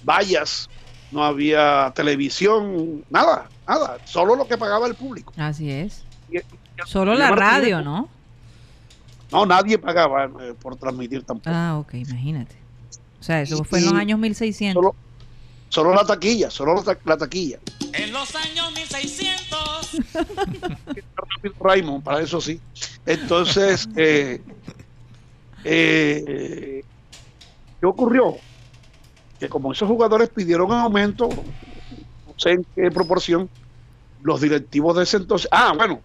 vallas, 0.04 0.70
no 1.12 1.24
había 1.24 1.92
televisión, 1.96 3.04
nada, 3.10 3.48
nada, 3.68 3.98
solo 4.06 4.36
lo 4.36 4.48
que 4.48 4.58
pagaba 4.58 4.88
el 4.88 4.96
público. 4.96 5.32
Así 5.38 5.70
es. 5.72 6.04
Y- 6.32 6.38
y- 6.38 6.42
Solo 6.86 7.14
y 7.14 7.18
la 7.18 7.32
radio, 7.32 7.82
¿no? 7.82 8.10
No, 9.32 9.46
nadie 9.46 9.78
pagaba 9.78 10.26
eh, 10.26 10.54
por 10.60 10.76
transmitir 10.76 11.24
tampoco. 11.24 11.52
Ah, 11.54 11.78
ok, 11.78 11.94
imagínate. 11.96 12.56
O 13.20 13.24
sea, 13.24 13.42
eso 13.42 13.64
fue 13.64 13.80
en 13.80 13.86
los 13.86 13.94
años 13.94 14.18
1600. 14.18 14.82
Solo, 14.82 14.96
solo 15.70 15.94
la 15.94 16.04
taquilla, 16.06 16.50
solo 16.50 16.76
la, 16.76 16.84
ta- 16.84 16.98
la 17.06 17.18
taquilla. 17.18 17.60
En 17.94 18.12
los 18.12 18.36
años 18.36 18.72
1600. 18.74 19.98
Raymond, 21.60 22.04
para 22.04 22.22
eso 22.22 22.42
sí. 22.42 22.60
Entonces, 23.06 23.88
eh, 23.96 24.42
eh, 25.64 26.84
¿qué 27.80 27.86
ocurrió? 27.86 28.36
Que 29.40 29.48
como 29.50 29.72
esos 29.72 29.88
jugadores 29.88 30.30
pidieron 30.30 30.72
aumento, 30.72 31.30
no 31.30 32.34
sé 32.38 32.52
en 32.52 32.66
qué 32.76 32.92
proporción, 32.92 33.50
los 34.22 34.42
directivos 34.42 34.98
de 34.98 35.04
ese 35.04 35.18
entonces, 35.18 35.48
ah, 35.52 35.74
bueno, 35.76 36.02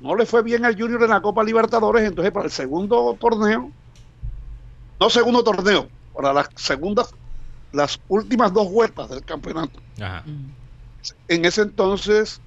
no 0.00 0.14
le 0.14 0.26
fue 0.26 0.42
bien 0.42 0.64
al 0.66 0.78
Junior 0.78 1.02
en 1.02 1.10
la 1.10 1.22
Copa 1.22 1.42
Libertadores, 1.42 2.06
entonces 2.06 2.32
para 2.32 2.46
el 2.46 2.52
segundo 2.52 3.16
torneo, 3.18 3.70
no 5.00 5.10
segundo 5.10 5.42
torneo, 5.42 5.88
para 6.14 6.32
las 6.34 6.48
segundas, 6.56 7.14
las 7.74 8.00
últimas 8.08 8.52
dos 8.52 8.70
vueltas 8.70 9.10
del 9.10 9.24
campeonato, 9.24 9.80
Ajá. 10.00 10.24
En 11.28 11.44
ese 11.44 11.62
entonces 11.62 12.40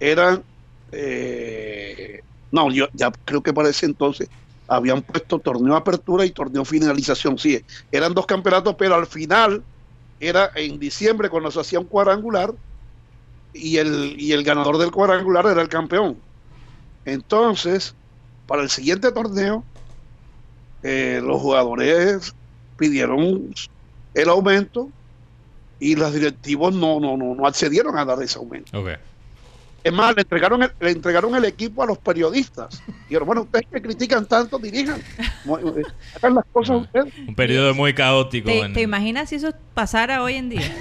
eran 0.00 0.42
eh, 0.90 2.20
no 2.50 2.72
yo 2.72 2.88
ya 2.92 3.12
creo 3.24 3.42
que 3.42 3.52
para 3.52 3.68
ese 3.68 3.86
entonces 3.86 4.28
habían 4.66 5.02
puesto 5.02 5.38
torneo 5.38 5.76
apertura 5.76 6.24
y 6.24 6.30
torneo 6.30 6.64
finalización. 6.64 7.38
Sí 7.38 7.64
eran 7.92 8.14
dos 8.14 8.26
campeonatos 8.26 8.74
pero 8.76 8.94
al 8.94 9.06
final 9.06 9.62
era 10.18 10.50
en 10.56 10.78
diciembre 10.80 11.28
cuando 11.28 11.50
se 11.50 11.60
hacía 11.60 11.78
un 11.78 11.86
cuadrangular 11.86 12.52
y 13.52 13.76
el 13.76 14.20
y 14.20 14.32
el 14.32 14.42
ganador 14.42 14.78
del 14.78 14.90
cuadrangular 14.90 15.46
era 15.46 15.62
el 15.62 15.68
campeón. 15.68 16.20
Entonces 17.04 17.94
para 18.46 18.62
el 18.62 18.70
siguiente 18.70 19.12
torneo 19.12 19.62
eh, 20.82 21.20
los 21.22 21.40
jugadores 21.40 22.32
pidieron 22.76 23.52
el 24.14 24.28
aumento 24.28 24.90
y 25.80 25.94
los 25.94 26.12
directivos 26.12 26.74
no, 26.74 26.98
no, 27.00 27.16
no, 27.16 27.34
no 27.34 27.46
accedieron 27.46 27.96
a 27.98 28.04
dar 28.04 28.22
ese 28.22 28.38
aumento. 28.38 28.78
Ok. 28.80 28.90
Es 29.84 29.92
más, 29.92 30.14
le 30.16 30.22
entregaron 30.22 30.62
el, 30.64 30.72
le 30.80 30.90
entregaron 30.90 31.34
el 31.36 31.44
equipo 31.44 31.82
a 31.82 31.86
los 31.86 31.98
periodistas. 31.98 32.82
Dijeron, 33.08 33.26
bueno, 33.26 33.42
ustedes 33.42 33.66
que 33.72 33.80
critican 33.80 34.26
tanto, 34.26 34.58
dirijan. 34.58 35.00
Eh, 35.00 35.82
Hagan 36.16 36.34
las 36.34 36.44
cosas 36.52 36.82
ustedes. 36.82 37.14
Un 37.26 37.34
periodo 37.34 37.74
muy 37.74 37.94
caótico. 37.94 38.48
¿Te, 38.48 38.60
en- 38.60 38.72
te 38.72 38.82
imaginas 38.82 39.28
si 39.28 39.36
eso 39.36 39.50
pasara 39.74 40.22
hoy 40.22 40.34
en 40.34 40.48
día? 40.50 40.76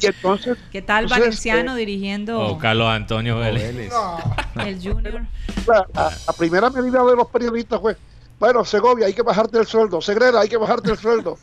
Y 0.00 0.06
entonces, 0.06 0.56
¿Qué 0.72 0.80
tal 0.80 1.04
Entonces, 1.04 1.20
Valenciano 1.24 1.76
eh, 1.76 1.80
dirigiendo 1.80 2.40
O 2.40 2.58
Carlos 2.58 2.88
Antonio 2.88 3.38
Vélez. 3.38 3.62
Vélez. 3.74 3.92
No. 3.92 4.62
el 4.64 4.76
Junior? 4.80 5.20
la, 5.66 5.86
la- 5.94 6.16
la 6.26 6.32
primera 6.32 6.70
medida 6.70 7.04
de 7.04 7.16
los 7.16 7.28
periodistas 7.28 7.80
fue, 7.80 7.96
bueno, 8.38 8.64
Segovia, 8.64 9.06
hay 9.06 9.14
que 9.14 9.22
bajarte 9.22 9.58
el 9.58 9.66
sueldo. 9.66 10.00
Segrera, 10.00 10.40
hay 10.40 10.48
que 10.48 10.56
bajarte 10.56 10.92
el 10.92 10.98
sueldo. 10.98 11.38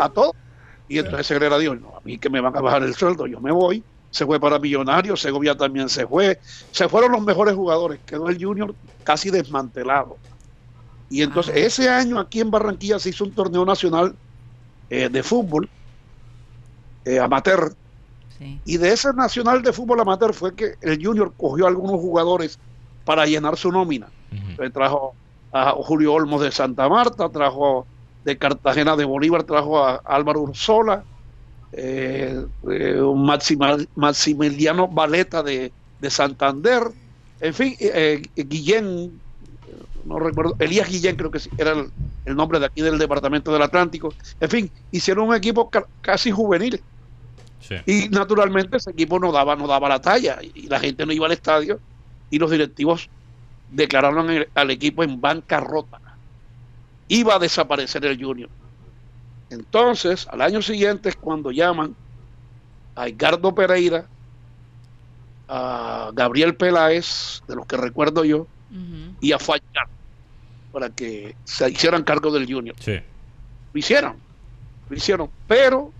A, 0.00 0.08
todos. 0.08 0.32
Y 0.88 0.98
entonces 0.98 1.26
Segrera 1.26 1.58
dijo, 1.58 1.74
no, 1.74 1.96
a 1.96 2.00
mí 2.02 2.18
que 2.18 2.30
me 2.30 2.40
van 2.40 2.56
a 2.56 2.60
bajar 2.60 2.82
el 2.82 2.94
sueldo, 2.94 3.26
yo 3.26 3.40
me 3.40 3.52
voy. 3.52 3.82
Se 4.10 4.24
fue 4.24 4.40
para 4.40 4.58
Millonarios, 4.58 5.20
Segovia 5.20 5.54
también 5.54 5.88
se 5.90 6.06
fue. 6.06 6.40
Se 6.70 6.88
fueron 6.88 7.12
los 7.12 7.22
mejores 7.22 7.54
jugadores. 7.54 8.00
Quedó 8.06 8.28
el 8.30 8.42
Junior 8.42 8.74
casi 9.04 9.30
desmantelado. 9.30 10.16
Y 11.10 11.22
entonces 11.22 11.54
Ah. 11.54 11.58
ese 11.58 11.88
año 11.90 12.18
aquí 12.18 12.40
en 12.40 12.50
Barranquilla 12.50 12.98
se 12.98 13.10
hizo 13.10 13.24
un 13.24 13.32
torneo 13.32 13.64
nacional 13.66 14.14
eh, 14.88 15.10
de 15.10 15.22
fútbol 15.22 15.68
eh, 17.04 17.18
amateur. 17.18 17.74
Sí. 18.38 18.58
Y 18.64 18.76
de 18.78 18.92
ese 18.92 19.12
nacional 19.12 19.62
de 19.62 19.72
fútbol 19.72 20.00
amateur 20.00 20.32
fue 20.32 20.54
que 20.54 20.74
el 20.80 21.04
Junior 21.04 21.32
cogió 21.36 21.66
a 21.66 21.68
algunos 21.68 22.00
jugadores 22.00 22.58
para 23.04 23.26
llenar 23.26 23.56
su 23.58 23.70
nómina. 23.70 24.06
Ujú. 24.32 24.50
Entonces 24.50 24.72
trajo 24.72 25.14
a 25.52 25.72
Julio 25.72 26.12
Olmos 26.14 26.40
de 26.42 26.50
Santa 26.50 26.88
Marta, 26.88 27.28
trajo 27.30 27.86
de 28.24 28.36
Cartagena 28.36 28.96
de 28.96 29.04
Bolívar, 29.04 29.44
trajo 29.44 29.82
a 29.84 29.96
Álvaro 30.04 30.42
Ursola, 30.42 31.04
eh, 31.72 32.44
eh, 32.70 33.00
Maxima- 33.14 33.76
Maximiliano 33.94 34.88
Valeta 34.88 35.42
de, 35.42 35.72
de 35.98 36.10
Santander, 36.10 36.82
en 37.40 37.54
fin, 37.54 37.76
eh, 37.78 38.20
Guillén, 38.34 39.22
no 40.04 40.18
recuerdo, 40.18 40.56
Elías 40.58 40.88
Guillén 40.88 41.16
creo 41.16 41.30
que 41.30 41.38
sí, 41.38 41.50
era 41.56 41.72
el, 41.72 41.90
el 42.24 42.36
nombre 42.36 42.58
de 42.58 42.66
aquí 42.66 42.82
del 42.82 42.98
Departamento 42.98 43.52
del 43.52 43.62
Atlántico, 43.62 44.14
en 44.40 44.50
fin, 44.50 44.72
hicieron 44.90 45.28
un 45.28 45.34
equipo 45.34 45.70
ca- 45.70 45.86
casi 46.00 46.30
juvenil. 46.30 46.84
Sí. 47.60 47.74
Y 47.86 48.08
naturalmente 48.10 48.76
ese 48.76 48.90
equipo 48.92 49.18
no 49.18 49.32
daba, 49.32 49.56
no 49.56 49.66
daba 49.66 49.88
la 49.88 50.00
talla 50.00 50.38
y 50.40 50.68
la 50.68 50.78
gente 50.78 51.04
no 51.04 51.12
iba 51.12 51.26
al 51.26 51.32
estadio 51.32 51.80
y 52.30 52.38
los 52.38 52.50
directivos 52.52 53.10
declararon 53.70 54.30
el- 54.30 54.48
al 54.54 54.70
equipo 54.70 55.02
en 55.02 55.20
bancarrota. 55.20 56.00
Iba 57.08 57.36
a 57.36 57.38
desaparecer 57.38 58.04
el 58.04 58.22
Junior. 58.22 58.50
Entonces, 59.50 60.26
al 60.30 60.42
año 60.42 60.60
siguiente 60.62 61.08
es 61.08 61.16
cuando 61.16 61.50
llaman 61.50 61.94
a 62.94 63.08
Edgardo 63.08 63.54
Pereira, 63.54 64.06
a 65.48 66.10
Gabriel 66.12 66.54
Peláez, 66.56 67.40
de 67.48 67.56
los 67.56 67.66
que 67.66 67.76
recuerdo 67.76 68.24
yo, 68.24 68.46
y 69.20 69.32
a 69.32 69.38
Fachar 69.38 69.88
para 70.72 70.90
que 70.90 71.34
se 71.44 71.70
hicieran 71.70 72.02
cargo 72.04 72.30
del 72.30 72.52
Junior. 72.52 72.76
Sí. 72.78 73.00
Lo 73.72 73.78
hicieron, 73.78 74.16
lo 74.90 74.96
hicieron, 74.96 75.30
pero 75.46 75.90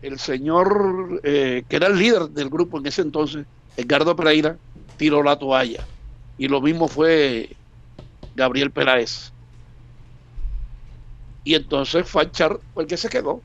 el 0.00 0.18
señor 0.18 1.20
eh, 1.22 1.64
que 1.68 1.76
era 1.76 1.88
el 1.88 1.98
líder 1.98 2.30
del 2.30 2.48
grupo 2.48 2.78
en 2.78 2.86
ese 2.86 3.02
entonces, 3.02 3.44
Edgardo 3.76 4.16
Pereira, 4.16 4.56
tiró 4.96 5.22
la 5.22 5.38
toalla. 5.38 5.84
Y 6.40 6.48
lo 6.48 6.62
mismo 6.62 6.88
fue 6.88 7.54
Gabriel 8.34 8.70
Peláez. 8.70 9.30
Y 11.44 11.54
entonces 11.54 12.08
Fachar 12.08 12.58
fue 12.72 12.84
el 12.84 12.88
que 12.88 12.96
se 12.96 13.10
quedó. 13.10 13.42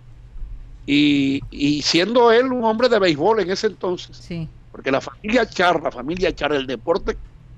Y, 0.85 1.41
y 1.51 1.81
siendo 1.81 2.31
él 2.31 2.53
un 2.53 2.63
hombre 2.63 2.87
de 2.87 2.97
béisbol 2.97 3.41
en 3.41 3.51
ese 3.51 3.67
entonces, 3.67 4.15
Sí. 4.15 4.47
porque 4.71 4.91
la 4.91 5.01
familia 5.01 5.45
Char, 5.45 5.83
la 5.83 5.91
familia 5.91 6.33
Char, 6.33 6.53
el 6.53 6.65
deporte 6.67 7.17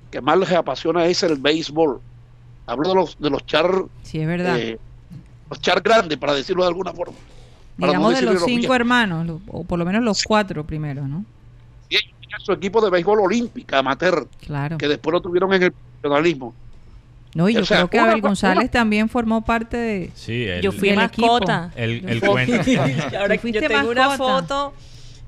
que 0.09 0.21
más 0.21 0.39
les 0.39 0.51
apasiona 0.53 1.05
es 1.05 1.21
el 1.21 1.35
béisbol. 1.37 1.99
Hablo 2.65 2.89
de 2.89 2.95
los, 2.95 3.15
de 3.19 3.29
los 3.29 3.45
Char, 3.45 3.69
Sí, 4.01 4.19
es 4.19 4.27
verdad. 4.27 4.57
eh, 4.57 4.79
los 5.51 5.61
Char 5.61 5.81
grandes, 5.81 6.17
para 6.17 6.33
decirlo 6.33 6.63
de 6.63 6.69
alguna 6.69 6.93
forma. 6.93 7.17
no 7.77 7.85
Digamos 7.87 8.15
de 8.15 8.21
los 8.23 8.43
cinco 8.43 8.73
hermanos, 8.73 9.39
o 9.49 9.63
por 9.65 9.77
lo 9.77 9.85
menos 9.85 10.03
los 10.03 10.23
cuatro 10.23 10.65
primero, 10.65 11.07
¿no? 11.07 11.23
Y 11.89 11.97
tenían 12.27 12.39
su 12.45 12.51
equipo 12.53 12.81
de 12.81 12.89
béisbol 12.91 13.19
olímpica, 13.21 13.79
amateur, 13.79 14.27
Claro. 14.45 14.77
que 14.77 14.87
después 14.87 15.11
lo 15.13 15.21
tuvieron 15.21 15.53
en 15.53 15.63
el 15.63 15.71
profesionalismo. 15.71 16.53
No, 17.35 17.49
y 17.49 17.53
yo 17.53 17.61
o 17.61 17.65
sea, 17.65 17.77
creo 17.77 17.89
que 17.89 17.97
una- 17.99 18.11
Abel 18.11 18.21
González 18.21 18.63
una- 18.63 18.71
también 18.71 19.09
formó 19.09 19.43
parte 19.43 19.77
de... 19.77 20.11
Sí, 20.15 20.43
el, 20.45 20.61
Yo 20.61 20.71
fui 20.71 20.89
del 20.89 20.97
mascota. 20.97 21.71
el, 21.75 22.07
el 22.09 22.21
Yo- 22.21 22.31
cuento. 22.31 22.53
Ahora 23.17 23.25
¿Tú 23.25 23.31
que 23.33 23.39
fuiste 23.39 23.61
yo 23.61 23.67
tengo 23.67 23.91
una 23.91 24.07
mascota? 24.07 24.41
foto, 24.41 24.73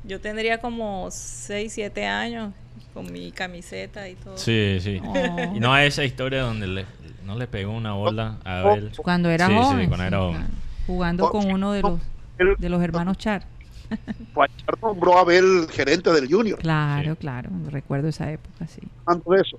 yo 0.06 0.20
tendría 0.20 0.60
como 0.60 1.08
6, 1.12 1.72
7 1.74 2.06
años 2.08 2.54
con 2.94 3.12
mi 3.12 3.32
camiseta 3.32 4.08
y 4.10 4.16
todo. 4.16 4.38
Sí, 4.38 4.78
sí. 4.82 5.00
Oh. 5.06 5.16
Y 5.56 5.60
no 5.60 5.74
a 5.74 5.86
esa 5.86 6.04
historia 6.04 6.42
donde 6.42 6.68
le, 6.68 6.86
no 7.26 7.38
le 7.38 7.46
pegó 7.48 7.74
una 7.74 7.94
bola 7.94 8.38
a 8.44 8.62
Abel. 8.62 8.92
Cuando 8.98 9.30
era 9.30 9.48
Sí, 9.48 9.54
sí, 9.54 9.60
joven. 9.62 9.88
cuando 9.90 10.06
era 10.06 10.18
sí, 10.18 10.24
joven. 10.24 10.48
Jugando 10.88 11.30
con 11.30 11.52
uno 11.52 11.74
de 11.74 11.82
los, 11.84 12.00
El- 12.40 12.56
de 12.58 12.70
los 12.70 12.82
hermanos 12.82 13.18
Char. 13.20 13.44
Fachar 14.34 14.78
nombró 14.82 15.18
a 15.18 15.22
Abel 15.22 15.68
gerente 15.72 16.12
del 16.12 16.28
Junior. 16.32 16.60
Claro, 16.60 17.16
claro. 17.16 17.50
Recuerdo 17.70 18.08
esa 18.10 18.32
época, 18.32 18.68
sí. 18.68 18.82
Tanto 19.06 19.34
eso. 19.36 19.58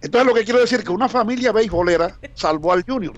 Entonces 0.00 0.26
lo 0.26 0.34
que 0.34 0.44
quiero 0.44 0.60
decir 0.60 0.80
es 0.80 0.84
que 0.84 0.90
una 0.92 1.08
familia 1.08 1.50
beisbolera 1.52 2.16
salvó 2.34 2.72
al 2.72 2.82
Junior. 2.84 3.14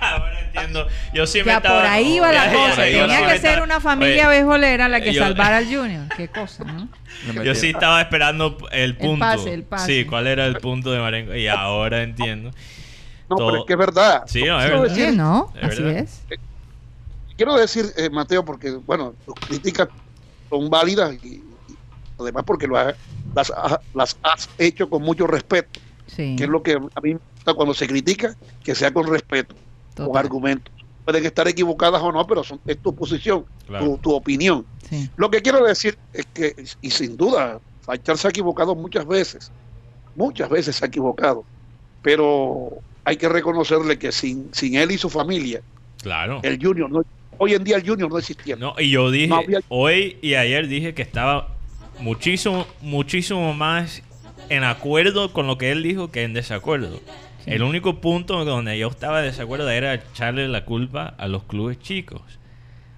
Ahora 0.00 0.40
entiendo. 0.40 0.86
Yo 1.12 1.26
sí 1.26 1.38
me 1.40 1.46
Ya 1.46 1.56
estaba- 1.56 1.80
por 1.80 1.86
ahí 1.90 2.20
va 2.20 2.32
la 2.32 2.52
cosa. 2.52 2.82
Tenía 2.82 3.18
sí 3.18 3.24
que 3.32 3.38
ser 3.40 3.62
una 3.62 3.80
familia 3.80 4.28
beisbolera 4.28 4.88
la 4.88 5.00
que 5.00 5.12
yo- 5.12 5.22
salvara 5.22 5.56
al 5.58 5.66
Junior. 5.66 6.04
Qué 6.16 6.28
cosa, 6.28 6.64
¿no? 6.64 6.88
Yo 7.44 7.54
sí 7.54 7.68
estaba 7.70 8.00
esperando 8.02 8.56
el 8.70 8.96
punto. 8.96 9.18
pase, 9.20 9.52
el 9.54 9.62
pase. 9.64 9.86
Sí, 9.86 10.04
cuál 10.04 10.26
era 10.26 10.46
el 10.46 10.56
punto 10.56 10.92
de 10.92 11.00
Marengo. 11.00 11.34
Y 11.34 11.48
ahora 11.48 12.02
entiendo. 12.02 12.50
No, 13.30 13.36
Todo- 13.36 13.46
pero 13.48 13.58
es 13.60 13.66
que 13.66 13.72
es 13.72 13.78
verdad. 13.78 14.22
Sí, 14.26 14.44
no, 14.44 14.60
es 14.60 14.68
verdad. 14.70 14.82
decir- 14.84 15.10
Sí, 15.10 15.16
¿no? 15.16 15.52
Es 15.60 15.64
Así 15.72 15.82
verdad. 15.82 15.98
es. 16.02 16.22
Quiero 17.36 17.54
decir, 17.56 17.86
eh, 17.96 18.10
Mateo, 18.10 18.44
porque, 18.44 18.70
bueno, 18.70 19.14
tus 19.24 19.34
críticas 19.34 19.88
son 20.50 20.68
válidas 20.70 21.14
y, 21.24 21.26
y 21.68 21.76
además 22.18 22.44
porque 22.46 22.66
lo 22.66 22.76
has- 22.78 22.94
las, 23.34 23.50
ha- 23.50 23.80
las 23.94 24.16
has 24.22 24.48
hecho 24.58 24.88
con 24.88 25.02
mucho 25.02 25.26
respeto, 25.26 25.80
Sí. 26.06 26.36
que 26.36 26.44
es 26.44 26.50
lo 26.50 26.62
que 26.62 26.74
a 26.74 27.00
mí 27.00 27.14
me 27.14 27.20
gusta 27.36 27.54
cuando 27.54 27.74
se 27.74 27.86
critica, 27.86 28.34
que 28.62 28.74
sea 28.74 28.92
con 28.92 29.06
respeto, 29.06 29.54
con 29.96 30.16
argumentos. 30.16 30.72
Pueden 31.04 31.24
estar 31.26 31.46
equivocadas 31.48 32.00
o 32.02 32.12
no, 32.12 32.26
pero 32.26 32.42
son, 32.44 32.60
es 32.66 32.80
tu 32.80 32.94
posición, 32.94 33.44
Claro. 33.66 33.84
tu, 33.86 33.98
tu 33.98 34.12
opinión. 34.14 34.66
Sí. 34.88 35.10
Lo 35.16 35.30
que 35.30 35.42
quiero 35.42 35.62
decir 35.64 35.98
es 36.12 36.26
que, 36.32 36.54
y 36.80 36.90
sin 36.90 37.16
duda, 37.16 37.58
Fachar 37.82 38.16
se 38.16 38.26
ha 38.26 38.30
equivocado 38.30 38.74
muchas 38.74 39.06
veces, 39.06 39.50
muchas 40.14 40.48
veces 40.48 40.76
se 40.76 40.84
ha 40.84 40.88
equivocado, 40.88 41.44
pero 42.02 42.70
hay 43.04 43.16
que 43.16 43.28
reconocerle 43.28 43.98
que 43.98 44.12
sin, 44.12 44.48
sin 44.54 44.76
él 44.76 44.90
y 44.92 44.98
su 44.98 45.10
familia, 45.10 45.60
Claro. 46.02 46.40
el 46.42 46.58
Junior, 46.62 46.90
no, 46.90 47.02
hoy 47.38 47.54
en 47.54 47.64
día 47.64 47.76
el 47.76 47.86
Junior 47.86 48.10
no 48.10 48.18
existía. 48.18 48.56
No, 48.56 48.74
y 48.78 48.90
yo 48.90 49.10
dije, 49.10 49.28
No 49.28 49.36
había- 49.36 49.60
hoy 49.68 50.16
y 50.22 50.34
ayer 50.34 50.68
dije 50.68 50.94
que 50.94 51.02
estaba 51.02 51.48
muchísimo, 52.00 52.66
muchísimo 52.80 53.54
más 53.54 54.02
en 54.48 54.64
acuerdo 54.64 55.32
con 55.32 55.46
lo 55.46 55.58
que 55.58 55.70
él 55.72 55.82
dijo 55.82 56.10
que 56.10 56.22
en 56.22 56.32
desacuerdo. 56.34 57.00
El 57.46 57.62
único 57.62 58.00
punto 58.00 58.44
donde 58.44 58.78
yo 58.78 58.88
estaba 58.88 59.20
de 59.20 59.26
desacuerdo 59.28 59.68
era 59.70 59.94
echarle 59.94 60.48
la 60.48 60.64
culpa 60.64 61.14
a 61.18 61.28
los 61.28 61.44
clubes 61.44 61.78
chicos. 61.78 62.22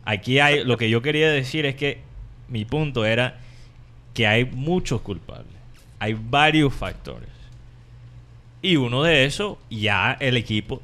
Aquí 0.04 0.38
hay, 0.38 0.62
lo 0.64 0.76
que 0.76 0.88
yo 0.88 1.02
quería 1.02 1.30
decir 1.30 1.66
es 1.66 1.74
que 1.74 2.00
mi 2.48 2.64
punto 2.64 3.04
era 3.04 3.40
que 4.14 4.26
hay 4.26 4.44
muchos 4.44 5.00
culpables. 5.00 5.52
Hay 5.98 6.14
varios 6.18 6.72
factores. 6.74 7.28
Y 8.62 8.76
uno 8.76 9.02
de 9.02 9.24
esos, 9.24 9.58
ya 9.68 10.16
el 10.20 10.36
equipo, 10.36 10.80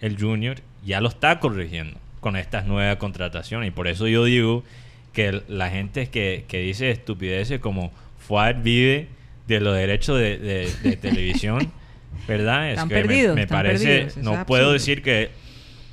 el 0.00 0.18
Junior, 0.20 0.58
ya 0.84 1.00
lo 1.00 1.08
está 1.08 1.40
corrigiendo 1.40 1.98
con 2.20 2.36
estas 2.36 2.66
nuevas 2.66 2.96
contrataciones. 2.96 3.68
Y 3.68 3.70
por 3.70 3.88
eso 3.88 4.06
yo 4.08 4.24
digo 4.24 4.64
que 5.12 5.42
la 5.48 5.70
gente 5.70 6.08
que, 6.08 6.44
que 6.48 6.58
dice 6.60 6.90
estupideces 6.90 7.60
como 7.60 7.92
Fuad 8.18 8.56
vive 8.62 9.08
de 9.46 9.60
los 9.60 9.74
derechos 9.76 10.18
de, 10.18 10.38
de- 10.38 10.72
de 10.82 10.96
televisión, 11.00 11.72
¿verdad? 12.26 12.66
Es 12.68 12.72
Están 12.74 12.88
que 12.88 12.94
perdidos, 12.96 13.34
me, 13.36 13.46
parece, 13.46 13.84
perdidos, 14.02 14.16
no 14.18 14.44
puedo 14.46 14.72
decir 14.72 15.02
que 15.02 15.30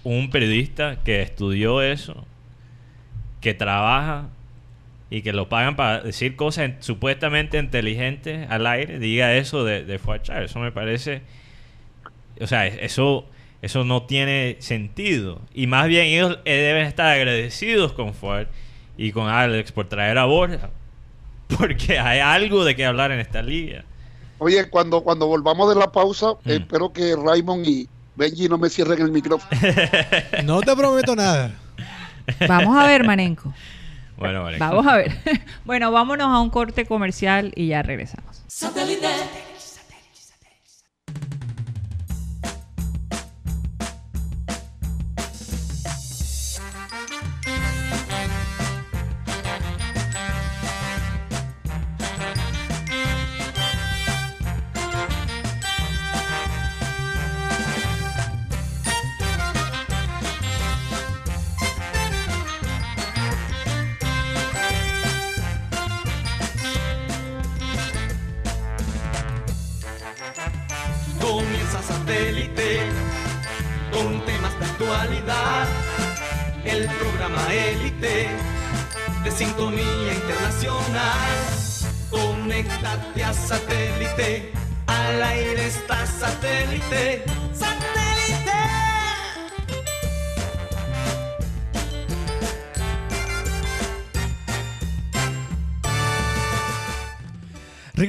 un 0.03 0.29
periodista 0.29 0.97
que 1.03 1.21
estudió 1.21 1.81
eso, 1.81 2.25
que 3.41 3.53
trabaja 3.53 4.27
y 5.09 5.21
que 5.21 5.31
lo 5.33 5.47
pagan 5.49 5.75
para 5.75 6.01
decir 6.01 6.35
cosas 6.35 6.65
en- 6.65 6.77
supuestamente 6.81 7.57
inteligentes 7.57 8.49
al 8.49 8.67
aire, 8.67 8.99
diga 8.99 9.33
eso 9.35 9.63
de, 9.63 9.83
de 9.85 9.99
Fuad 9.99 10.21
Chávez. 10.23 10.51
Eso 10.51 10.59
me 10.59 10.71
parece 10.71 11.21
o 12.41 12.47
sea, 12.47 12.67
es- 12.67 12.77
eso, 12.81 13.25
eso 13.65 13.83
no 13.83 14.03
tiene 14.03 14.57
sentido. 14.59 15.41
Y 15.53 15.67
más 15.67 15.87
bien 15.87 16.05
ellos 16.05 16.39
eh, 16.45 16.53
deben 16.55 16.85
estar 16.85 17.07
agradecidos 17.07 17.93
con 17.93 18.13
Ford 18.13 18.47
y 18.97 19.11
con 19.11 19.27
Alex 19.27 19.71
por 19.71 19.87
traer 19.89 20.17
a 20.17 20.25
Borja. 20.25 20.69
Porque 21.57 21.99
hay 21.99 22.19
algo 22.19 22.63
de 22.63 22.75
qué 22.75 22.85
hablar 22.85 23.11
en 23.11 23.19
esta 23.19 23.41
liga. 23.41 23.83
Oye, 24.37 24.69
cuando, 24.69 25.01
cuando 25.01 25.27
volvamos 25.27 25.67
de 25.73 25.79
la 25.79 25.91
pausa, 25.91 26.33
Mm. 26.43 26.49
espero 26.51 26.91
que 26.93 27.15
Raymond 27.15 27.65
y 27.67 27.87
Benji 28.15 28.47
no 28.49 28.57
me 28.57 28.69
cierren 28.69 29.01
el 29.01 29.11
micrófono. 29.11 29.49
No 30.43 30.61
te 30.61 30.75
prometo 30.75 31.15
nada. 31.15 31.51
Vamos 32.47 32.77
a 32.77 32.87
ver, 32.87 33.03
Manenco. 33.05 33.53
Bueno. 34.17 34.45
Vamos 34.59 34.87
a 34.87 34.97
ver. 34.97 35.11
Bueno, 35.65 35.91
vámonos 35.91 36.27
a 36.27 36.39
un 36.39 36.49
corte 36.49 36.85
comercial 36.85 37.51
y 37.55 37.67
ya 37.67 37.81
regresamos. 37.81 38.43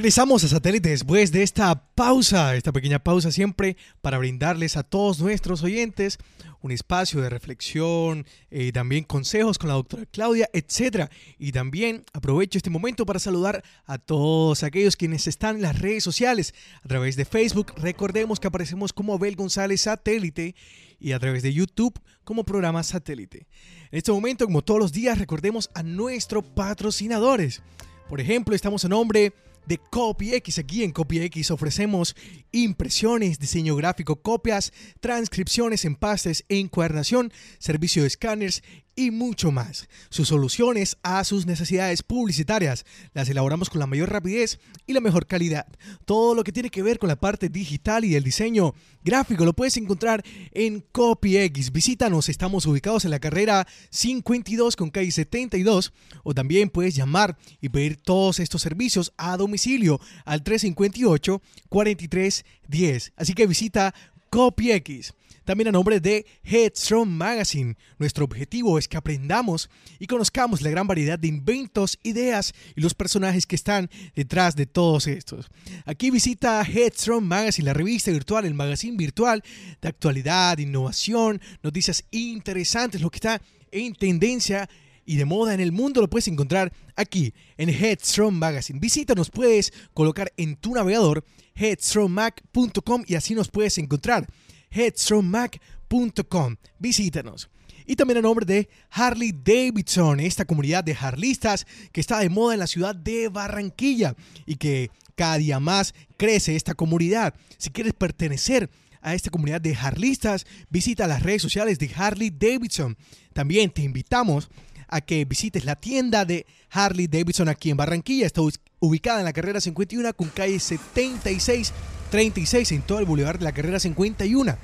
Regresamos 0.07 0.41
a 0.45 0.47
Satélite 0.47 0.87
después 0.87 1.33
de 1.33 1.43
esta 1.43 1.83
pausa, 1.93 2.55
esta 2.55 2.71
pequeña 2.71 2.99
pausa 2.99 3.29
siempre 3.29 3.75
para 3.99 4.17
brindarles 4.17 4.77
a 4.77 4.83
todos 4.83 5.19
nuestros 5.19 5.63
oyentes 5.63 6.17
un 6.61 6.71
espacio 6.71 7.19
de 7.19 7.29
reflexión, 7.29 8.25
eh, 8.49 8.71
también 8.71 9.03
consejos 9.03 9.57
con 9.57 9.67
la 9.67 9.73
doctora 9.73 10.05
Claudia, 10.05 10.49
etcétera. 10.53 11.09
Y 11.37 11.51
también 11.51 12.05
aprovecho 12.13 12.57
este 12.57 12.69
momento 12.69 13.05
para 13.05 13.19
saludar 13.19 13.61
a 13.85 13.97
todos 13.97 14.63
aquellos 14.63 14.95
quienes 14.95 15.27
están 15.27 15.57
en 15.57 15.63
las 15.63 15.77
redes 15.77 16.05
sociales 16.05 16.53
a 16.83 16.87
través 16.87 17.17
de 17.17 17.25
Facebook. 17.25 17.73
Recordemos 17.75 18.39
que 18.39 18.47
aparecemos 18.47 18.93
como 18.93 19.13
Abel 19.13 19.35
González 19.35 19.81
Satélite 19.81 20.55
y 21.01 21.11
a 21.11 21.19
través 21.19 21.43
de 21.43 21.51
YouTube 21.51 21.99
como 22.23 22.45
programa 22.45 22.81
Satélite. 22.81 23.45
En 23.91 23.97
este 23.97 24.13
momento, 24.13 24.45
como 24.45 24.61
todos 24.61 24.79
los 24.79 24.93
días, 24.93 25.19
recordemos 25.19 25.69
a 25.73 25.83
nuestros 25.83 26.45
patrocinadores. 26.45 27.61
Por 28.07 28.21
ejemplo, 28.21 28.55
estamos 28.55 28.85
a 28.85 28.87
nombre 28.87 29.33
de 29.67 29.77
CopyX. 29.77 30.59
Aquí 30.59 30.83
en 30.83 30.91
CopyX 30.91 31.51
ofrecemos 31.51 32.15
impresiones, 32.51 33.39
diseño 33.39 33.75
gráfico, 33.75 34.21
copias, 34.21 34.73
transcripciones, 34.99 35.85
empastes, 35.85 36.45
encuadernación, 36.49 37.31
servicio 37.59 38.03
de 38.03 38.07
escáneres 38.07 38.63
y 38.97 39.11
mucho 39.11 39.51
más. 39.51 39.87
Sus 40.09 40.27
soluciones 40.27 40.97
a 41.03 41.23
sus 41.23 41.45
necesidades 41.45 42.03
publicitarias 42.03 42.83
las 43.13 43.29
elaboramos 43.29 43.69
con 43.69 43.79
la 43.79 43.85
mayor 43.85 44.09
rapidez 44.11 44.59
y 44.87 44.93
la 44.93 44.99
mejor 44.99 45.27
calidad. 45.27 45.67
Todo 46.03 46.33
lo 46.35 46.43
que 46.43 46.51
tiene 46.51 46.71
que 46.71 46.81
ver 46.81 46.97
con 46.97 47.07
la 47.07 47.15
parte 47.15 47.47
digital 47.47 48.03
y 48.03 48.15
el 48.15 48.23
diseño 48.23 48.73
gráfico 49.03 49.45
lo 49.45 49.53
puedes 49.53 49.77
encontrar 49.77 50.23
en 50.51 50.83
CopyX. 50.91 51.71
Visítanos, 51.71 52.27
estamos 52.27 52.65
ubicados 52.65 53.05
en 53.05 53.11
la 53.11 53.19
carrera 53.19 53.67
52 53.91 54.75
con 54.75 54.89
calle 54.89 55.11
72 55.11 55.93
o 56.23 56.33
también 56.33 56.69
puedes 56.69 56.95
llamar 56.95 57.37
y 57.61 57.69
pedir 57.69 57.97
todos 57.97 58.39
estos 58.39 58.63
servicios 58.63 59.13
a 59.15 59.37
domicilio 59.37 60.01
al 60.25 60.43
358 60.43 61.39
4310. 61.69 63.13
Así 63.15 63.33
que 63.33 63.45
visita 63.45 63.93
CopyX. 64.31 65.13
También 65.47 65.69
a 65.69 65.71
nombre 65.71 66.01
de 66.01 66.25
Headstrong 66.43 67.07
Magazine. 67.07 67.77
Nuestro 67.99 68.25
objetivo 68.25 68.77
es 68.77 68.89
que 68.89 68.97
aprendamos 68.97 69.69
y 69.97 70.05
conozcamos 70.05 70.61
la 70.61 70.69
gran 70.69 70.87
variedad 70.87 71.17
de 71.17 71.29
inventos, 71.29 71.97
ideas 72.03 72.53
y 72.75 72.81
los 72.81 72.93
personajes 72.93 73.45
que 73.45 73.55
están 73.55 73.89
detrás 74.13 74.57
de 74.57 74.65
todos 74.65 75.07
estos. 75.07 75.47
Aquí 75.85 76.11
visita 76.11 76.61
Headstrong 76.63 77.23
Magazine, 77.23 77.67
la 77.67 77.73
revista 77.73 78.11
virtual, 78.11 78.43
el 78.43 78.55
magazine 78.55 78.97
virtual 78.97 79.41
de 79.81 79.87
actualidad, 79.87 80.57
innovación, 80.57 81.39
noticias 81.63 82.03
interesantes, 82.11 82.99
lo 82.99 83.09
que 83.09 83.15
está 83.15 83.41
en 83.71 83.95
tendencia 83.95 84.69
y 85.05 85.15
de 85.15 85.23
moda 85.23 85.53
en 85.53 85.61
el 85.61 85.71
mundo 85.71 86.01
lo 86.01 86.09
puedes 86.09 86.27
encontrar 86.27 86.73
aquí 86.97 87.33
en 87.55 87.69
Headstrong 87.69 88.35
Magazine. 88.35 88.79
Visítanos, 88.81 89.29
puedes 89.29 89.71
colocar 89.93 90.33
en 90.35 90.57
tu 90.57 90.73
navegador 90.73 91.23
headstrongmac.com 91.55 93.05
y 93.07 93.15
así 93.15 93.33
nos 93.33 93.47
puedes 93.47 93.77
encontrar 93.77 94.27
headstrongmac.com. 94.71 96.55
Visítanos. 96.79 97.49
Y 97.85 97.95
también 97.95 98.17
a 98.17 98.21
nombre 98.21 98.45
de 98.45 98.67
Harley 98.89 99.31
Davidson, 99.31 100.19
esta 100.19 100.43
comunidad 100.43 100.83
de 100.83 100.93
harlistas 100.93 101.65
que 101.93 102.01
está 102.01 102.19
de 102.19 102.29
moda 102.29 102.53
en 102.53 102.59
la 102.59 102.67
ciudad 102.67 102.93
de 102.93 103.29
Barranquilla 103.29 104.13
y 104.45 104.57
que 104.57 104.91
cada 105.15 105.37
día 105.37 105.61
más 105.61 105.93
crece 106.17 106.57
esta 106.57 106.73
comunidad. 106.73 107.33
Si 107.57 107.69
quieres 107.69 107.93
pertenecer 107.93 108.69
a 109.01 109.15
esta 109.15 109.29
comunidad 109.29 109.61
de 109.61 109.73
harlistas, 109.73 110.45
visita 110.69 111.07
las 111.07 111.23
redes 111.23 111.41
sociales 111.41 111.79
de 111.79 111.89
Harley 111.95 112.29
Davidson. 112.29 112.97
También 113.31 113.71
te 113.71 113.83
invitamos 113.83 114.49
a 114.89 114.99
que 114.99 115.23
visites 115.23 115.63
la 115.63 115.77
tienda 115.77 116.25
de 116.25 116.45
Harley 116.69 117.07
Davidson 117.07 117.47
aquí 117.47 117.69
en 117.69 117.77
Barranquilla. 117.77 118.25
Está 118.25 118.41
ubicada 118.79 119.19
en 119.19 119.25
la 119.25 119.33
carrera 119.33 119.61
51 119.61 120.13
con 120.13 120.27
calle 120.29 120.59
76 120.59 121.73
36 122.09 122.71
en 122.71 122.81
todo 122.81 122.99
el 122.99 123.05
bulevar 123.05 123.39
de 123.39 123.45
la 123.45 123.51
carrera 123.51 123.79
51 123.79 124.57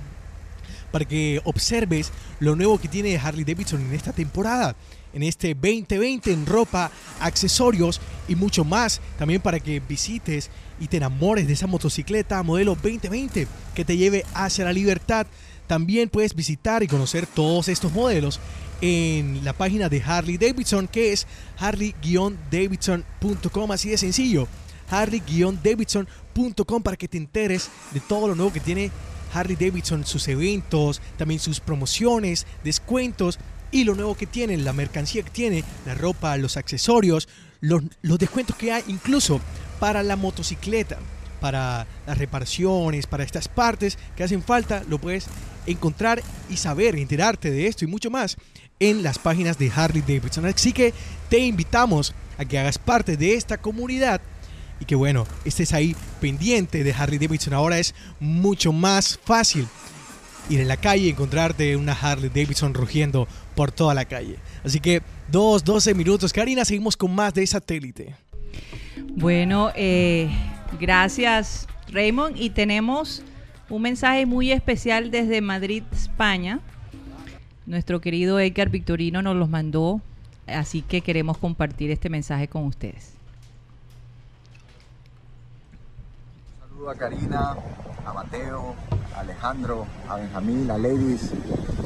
para 0.93 1.03
que 1.05 1.41
observes 1.43 2.11
lo 2.39 2.55
nuevo 2.55 2.79
que 2.79 2.87
tiene 2.87 3.17
Harley 3.17 3.43
Davidson 3.43 3.81
en 3.81 3.93
esta 3.95 4.13
temporada, 4.13 4.75
en 5.11 5.23
este 5.23 5.55
2020 5.55 6.31
en 6.31 6.45
ropa, 6.45 6.91
accesorios 7.19 7.99
y 8.27 8.35
mucho 8.35 8.63
más. 8.63 9.01
También 9.17 9.41
para 9.41 9.59
que 9.59 9.79
visites 9.79 10.51
y 10.79 10.87
te 10.87 10.97
enamores 10.97 11.47
de 11.47 11.53
esa 11.53 11.65
motocicleta 11.65 12.43
modelo 12.43 12.75
2020 12.75 13.47
que 13.73 13.83
te 13.83 13.97
lleve 13.97 14.23
hacia 14.35 14.65
la 14.65 14.73
libertad. 14.73 15.25
También 15.65 16.09
puedes 16.09 16.35
visitar 16.35 16.83
y 16.83 16.87
conocer 16.87 17.25
todos 17.25 17.69
estos 17.69 17.91
modelos 17.91 18.39
en 18.79 19.43
la 19.43 19.53
página 19.53 19.89
de 19.89 19.99
Harley 19.99 20.37
Davidson 20.37 20.87
que 20.87 21.11
es 21.11 21.25
harley-davidson.com, 21.57 23.71
así 23.71 23.89
de 23.89 23.97
sencillo. 23.97 24.47
Harley-davidson.com 24.91 26.22
para 26.83 26.97
que 26.97 27.07
te 27.07 27.17
enteres 27.17 27.69
de 27.91 27.99
todo 27.99 28.27
lo 28.27 28.35
nuevo 28.35 28.51
que 28.51 28.59
tiene 28.59 28.91
Harley 29.33 29.55
Davidson, 29.55 30.05
sus 30.05 30.27
eventos, 30.27 31.01
también 31.17 31.39
sus 31.39 31.59
promociones, 31.59 32.45
descuentos 32.63 33.39
y 33.71 33.83
lo 33.83 33.95
nuevo 33.95 34.15
que 34.15 34.27
tiene, 34.27 34.57
la 34.57 34.73
mercancía 34.73 35.23
que 35.23 35.29
tiene, 35.29 35.63
la 35.85 35.95
ropa, 35.95 36.37
los 36.37 36.57
accesorios, 36.57 37.27
los, 37.61 37.83
los 38.01 38.19
descuentos 38.19 38.55
que 38.55 38.71
hay 38.71 38.83
incluso 38.87 39.41
para 39.79 40.03
la 40.03 40.15
motocicleta, 40.15 40.99
para 41.39 41.87
las 42.05 42.17
reparaciones, 42.17 43.07
para 43.07 43.23
estas 43.23 43.47
partes 43.47 43.97
que 44.15 44.23
hacen 44.23 44.43
falta, 44.43 44.83
lo 44.87 44.99
puedes 44.99 45.25
encontrar 45.65 46.21
y 46.49 46.57
saber, 46.57 46.95
enterarte 46.95 47.49
de 47.49 47.67
esto 47.67 47.85
y 47.85 47.87
mucho 47.87 48.09
más 48.09 48.37
en 48.79 49.01
las 49.01 49.17
páginas 49.17 49.57
de 49.57 49.71
Harley 49.73 50.01
Davidson. 50.01 50.45
Así 50.45 50.73
que 50.73 50.93
te 51.29 51.39
invitamos 51.39 52.13
a 52.37 52.45
que 52.45 52.59
hagas 52.59 52.77
parte 52.77 53.17
de 53.17 53.35
esta 53.35 53.57
comunidad 53.57 54.21
y 54.83 54.85
que 54.85 54.95
bueno, 54.95 55.25
estés 55.45 55.73
ahí 55.73 55.95
pendiente 56.19 56.83
de 56.83 56.91
Harley 56.91 57.17
Davidson. 57.17 57.53
Ahora 57.53 57.79
es 57.79 57.95
mucho 58.19 58.73
más 58.73 59.17
fácil 59.23 59.65
ir 60.49 60.59
en 60.59 60.67
la 60.67 60.75
calle 60.75 61.05
y 61.05 61.09
encontrarte 61.09 61.77
una 61.77 61.93
Harley 61.93 62.27
Davidson 62.29 62.73
rugiendo 62.73 63.25
por 63.55 63.71
toda 63.71 63.93
la 63.93 64.03
calle. 64.03 64.35
Así 64.61 64.81
que 64.81 65.01
dos, 65.29 65.63
12 65.63 65.93
minutos. 65.95 66.33
Karina, 66.33 66.65
seguimos 66.65 66.97
con 66.97 67.15
más 67.15 67.33
de 67.33 67.47
satélite. 67.47 68.13
Bueno, 69.15 69.71
eh, 69.73 70.29
gracias 70.81 71.65
Raymond. 71.87 72.35
Y 72.35 72.49
tenemos 72.49 73.23
un 73.69 73.83
mensaje 73.83 74.25
muy 74.25 74.51
especial 74.51 75.11
desde 75.11 75.39
Madrid, 75.39 75.83
España. 75.93 76.59
Nuestro 77.65 78.01
querido 78.01 78.37
Edgar 78.37 78.67
Victorino 78.67 79.21
nos 79.21 79.37
los 79.37 79.47
mandó, 79.47 80.01
así 80.45 80.81
que 80.81 80.99
queremos 80.99 81.37
compartir 81.37 81.89
este 81.89 82.09
mensaje 82.09 82.49
con 82.49 82.65
ustedes. 82.65 83.12
Saludo 86.83 86.89
a 86.89 86.95
Karina, 86.95 87.55
a 88.05 88.13
Mateo, 88.13 88.75
a 89.15 89.21
Alejandro, 89.21 89.87
a 90.09 90.17
Benjamín, 90.17 90.69
a 90.69 90.77
Ladies, 90.77 91.31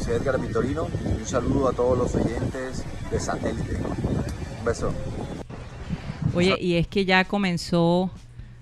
soy 0.04 0.14
Edgar 0.16 0.40
Vitorino 0.42 0.88
y 1.06 1.20
un 1.20 1.26
saludo 1.26 1.70
a 1.70 1.74
todos 1.74 1.98
los 1.98 2.16
oyentes 2.16 2.84
de 3.12 3.20
Satélite. 3.20 3.78
Un 4.60 4.66
beso. 4.66 4.92
Oye, 6.34 6.58
y 6.60 6.76
es 6.76 6.88
que 6.88 7.06
ya 7.06 7.26
comenzó 7.26 8.10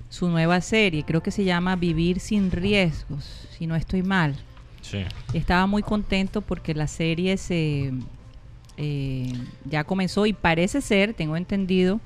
su 0.09 0.27
nueva 0.27 0.59
serie, 0.59 1.03
creo 1.05 1.23
que 1.23 1.31
se 1.31 1.45
llama 1.45 1.77
Vivir 1.77 2.19
sin 2.19 2.51
riesgos, 2.51 3.47
si 3.57 3.65
no 3.65 3.75
estoy 3.75 4.03
mal. 4.03 4.36
Sí. 4.81 5.05
Estaba 5.33 5.67
muy 5.67 5.83
contento 5.83 6.41
porque 6.41 6.73
la 6.73 6.88
serie 6.88 7.38
se 7.38 7.93
eh, 8.77 9.33
ya 9.63 9.86
comenzó 9.86 10.25
y 10.25 10.33
parece 10.33 10.81
ser, 10.81 11.13
tengo 11.13 11.38
entendido, 11.38 12.01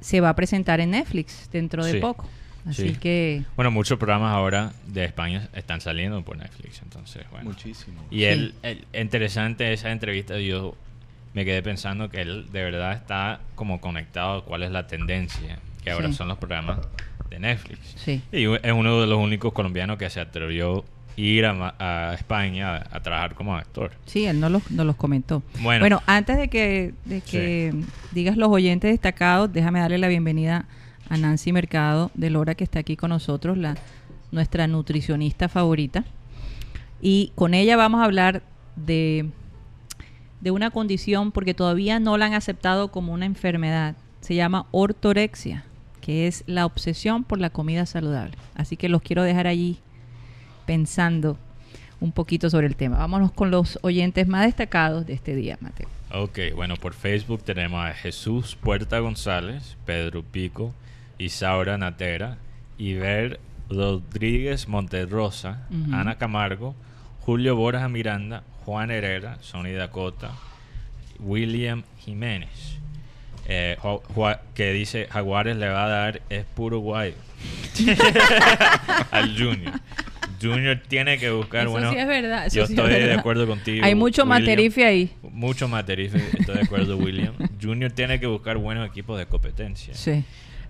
se 0.00 0.20
va 0.20 0.28
a 0.28 0.36
presentar 0.36 0.80
en 0.80 0.90
Netflix 0.90 1.48
dentro 1.50 1.82
de 1.84 1.92
Sí. 1.92 1.98
poco. 1.98 2.26
Así 2.68 2.90
Sí. 2.90 2.94
que 2.96 3.42
Bueno, 3.56 3.70
muchos 3.70 3.98
programas 3.98 4.32
ahora 4.34 4.72
de 4.86 5.04
España 5.04 5.48
están 5.54 5.80
saliendo 5.80 6.22
por 6.22 6.36
Netflix, 6.36 6.80
entonces, 6.82 7.24
bueno. 7.30 7.50
Muchísimo. 7.50 8.00
Y 8.10 8.18
Sí. 8.18 8.24
él, 8.24 8.54
él- 8.62 8.84
interesante 8.92 9.72
esa 9.72 9.90
entrevista, 9.90 10.38
yo 10.38 10.76
me 11.34 11.44
quedé 11.44 11.62
pensando 11.62 12.08
que 12.08 12.20
él 12.20 12.46
de 12.52 12.62
verdad 12.62 12.92
está 12.92 13.40
como 13.54 13.80
conectado 13.80 14.38
a 14.38 14.44
cuál 14.44 14.62
es 14.62 14.70
la 14.70 14.86
tendencia, 14.86 15.58
que 15.82 15.90
ahora 15.90 16.08
Sí. 16.08 16.14
son 16.14 16.28
los 16.28 16.38
programas 16.38 16.78
de 17.30 17.38
Netflix. 17.40 17.80
sí. 17.96 18.22
Y 18.30 18.44
es 18.44 18.72
uno 18.72 19.00
de 19.00 19.06
los 19.06 19.18
únicos 19.18 19.52
colombianos 19.52 19.96
que 19.98 20.08
se 20.10 20.20
atrevió 20.20 20.78
a 20.80 21.20
ir 21.20 21.44
a, 21.46 21.54
ma- 21.54 21.74
a 21.78 22.14
España 22.14 22.76
a, 22.76 22.96
a 22.96 23.00
trabajar 23.02 23.34
como 23.34 23.56
actor. 23.56 23.90
Sí, 24.06 24.24
él 24.26 24.38
no 24.38 24.48
los, 24.50 24.70
no 24.70 24.84
los 24.84 24.96
comentó. 24.96 25.42
Bueno. 25.60 25.80
Bueno, 25.82 26.02
antes 26.06 26.36
de 26.36 26.48
que, 26.48 26.92
de 27.06 27.20
que 27.22 27.74
digas 28.12 28.36
los 28.36 28.50
oyentes 28.50 28.90
destacados, 28.92 29.52
déjame 29.52 29.80
darle 29.80 29.98
la 29.98 30.08
bienvenida 30.08 30.58
a 30.58 30.64
Nancy 31.16 31.52
Mercado 31.52 32.10
de 32.14 32.30
Lora, 32.30 32.54
que 32.54 32.64
está 32.64 32.80
aquí 32.80 32.96
con 32.96 33.10
nosotros, 33.10 33.58
la, 33.58 33.76
nuestra 34.30 34.66
nutricionista 34.66 35.48
favorita. 35.48 36.04
Y 37.00 37.32
con 37.34 37.54
ella 37.54 37.76
vamos 37.76 38.00
a 38.00 38.04
hablar 38.04 38.42
de, 38.76 39.30
de 40.40 40.50
una 40.50 40.70
condición, 40.70 41.32
porque 41.32 41.54
todavía 41.54 42.00
no 42.00 42.16
la 42.16 42.26
han 42.26 42.34
aceptado 42.34 42.90
como 42.90 43.12
una 43.12 43.26
enfermedad. 43.26 43.96
Se 44.20 44.34
llama 44.34 44.66
ortorexia, 44.70 45.64
que 46.00 46.26
es 46.26 46.44
la 46.46 46.66
obsesión 46.66 47.24
por 47.24 47.38
la 47.38 47.50
comida 47.50 47.86
saludable. 47.86 48.36
Así 48.54 48.76
que 48.76 48.88
los 48.88 49.02
quiero 49.02 49.22
dejar 49.22 49.46
allí 49.46 49.78
pensando 50.66 51.36
un 52.00 52.12
poquito 52.12 52.50
sobre 52.50 52.66
el 52.66 52.76
tema. 52.76 52.98
Vámonos 52.98 53.32
con 53.32 53.50
los 53.50 53.78
oyentes 53.82 54.26
más 54.26 54.46
destacados 54.46 55.06
de 55.06 55.12
este 55.12 55.34
día, 55.34 55.56
Mateo. 55.60 55.88
Ok, 56.12 56.38
bueno, 56.54 56.76
por 56.76 56.94
Facebook 56.94 57.42
tenemos 57.42 57.84
a 57.84 57.94
Jesús 57.94 58.56
Puerta 58.60 58.98
González, 58.98 59.76
Pedro 59.86 60.22
Pico, 60.22 60.74
Isaura 61.22 61.78
Natera, 61.78 62.38
Iber 62.78 63.38
Rodríguez 63.70 64.68
Monterrosa, 64.68 65.66
Ujú. 65.70 65.94
Ana 65.94 66.16
Camargo, 66.18 66.74
Julio 67.20 67.56
Borja 67.56 67.88
Miranda, 67.88 68.42
Juan 68.64 68.90
Herrera, 68.90 69.38
Sonny 69.40 69.72
Dakota, 69.72 70.32
William 71.20 71.84
Jiménez. 72.00 72.78
Eh, 73.46 73.76
que 74.54 74.72
dice 74.72 75.08
Jaguares 75.10 75.56
le 75.56 75.68
va 75.68 75.84
a 75.84 75.88
dar 75.88 76.22
es 76.30 76.44
puro 76.44 76.78
guay 76.78 77.12
al 79.10 79.36
Junior. 79.36 79.72
Junior 80.40 80.80
tiene 80.88 81.18
que 81.18 81.30
buscar, 81.30 81.62
Eso 81.62 81.70
bueno, 81.70 81.90
sí 81.92 81.98
es 81.98 82.06
verdad, 82.06 82.46
eso 82.46 82.56
yo 82.56 82.66
sí 82.66 82.72
es 82.72 82.78
estoy 82.78 82.92
de 82.94 83.14
acuerdo 83.14 83.46
contigo. 83.46 83.84
Hay 83.84 83.94
mucho 83.94 84.22
William. 84.22 84.40
materife 84.40 84.84
ahí. 84.84 85.10
Mucho 85.22 85.68
materife, 85.68 86.18
estoy 86.38 86.56
de 86.56 86.62
acuerdo, 86.62 86.96
William. 86.96 87.34
Junior 87.60 87.92
tiene 87.92 88.18
que 88.18 88.26
buscar 88.26 88.58
buenos 88.58 88.88
equipos 88.88 89.18
de 89.18 89.26
competencia. 89.26 89.94
Sí. 89.94 90.24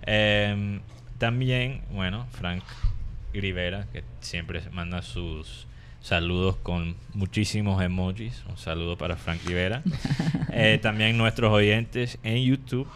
Eh, 0.05 0.79
también, 1.17 1.81
bueno, 1.91 2.27
Frank 2.31 2.63
Rivera, 3.33 3.87
que 3.91 4.03
siempre 4.19 4.61
manda 4.71 5.01
sus 5.01 5.67
saludos 6.01 6.57
con 6.57 6.95
muchísimos 7.13 7.81
emojis. 7.81 8.43
Un 8.49 8.57
saludo 8.57 8.97
para 8.97 9.15
Frank 9.15 9.39
Rivera. 9.45 9.81
Eh, 10.55 10.77
también 10.79 11.17
nuestros 11.17 11.51
oyentes 11.51 12.19
en 12.21 12.43
YouTube, 12.43 12.87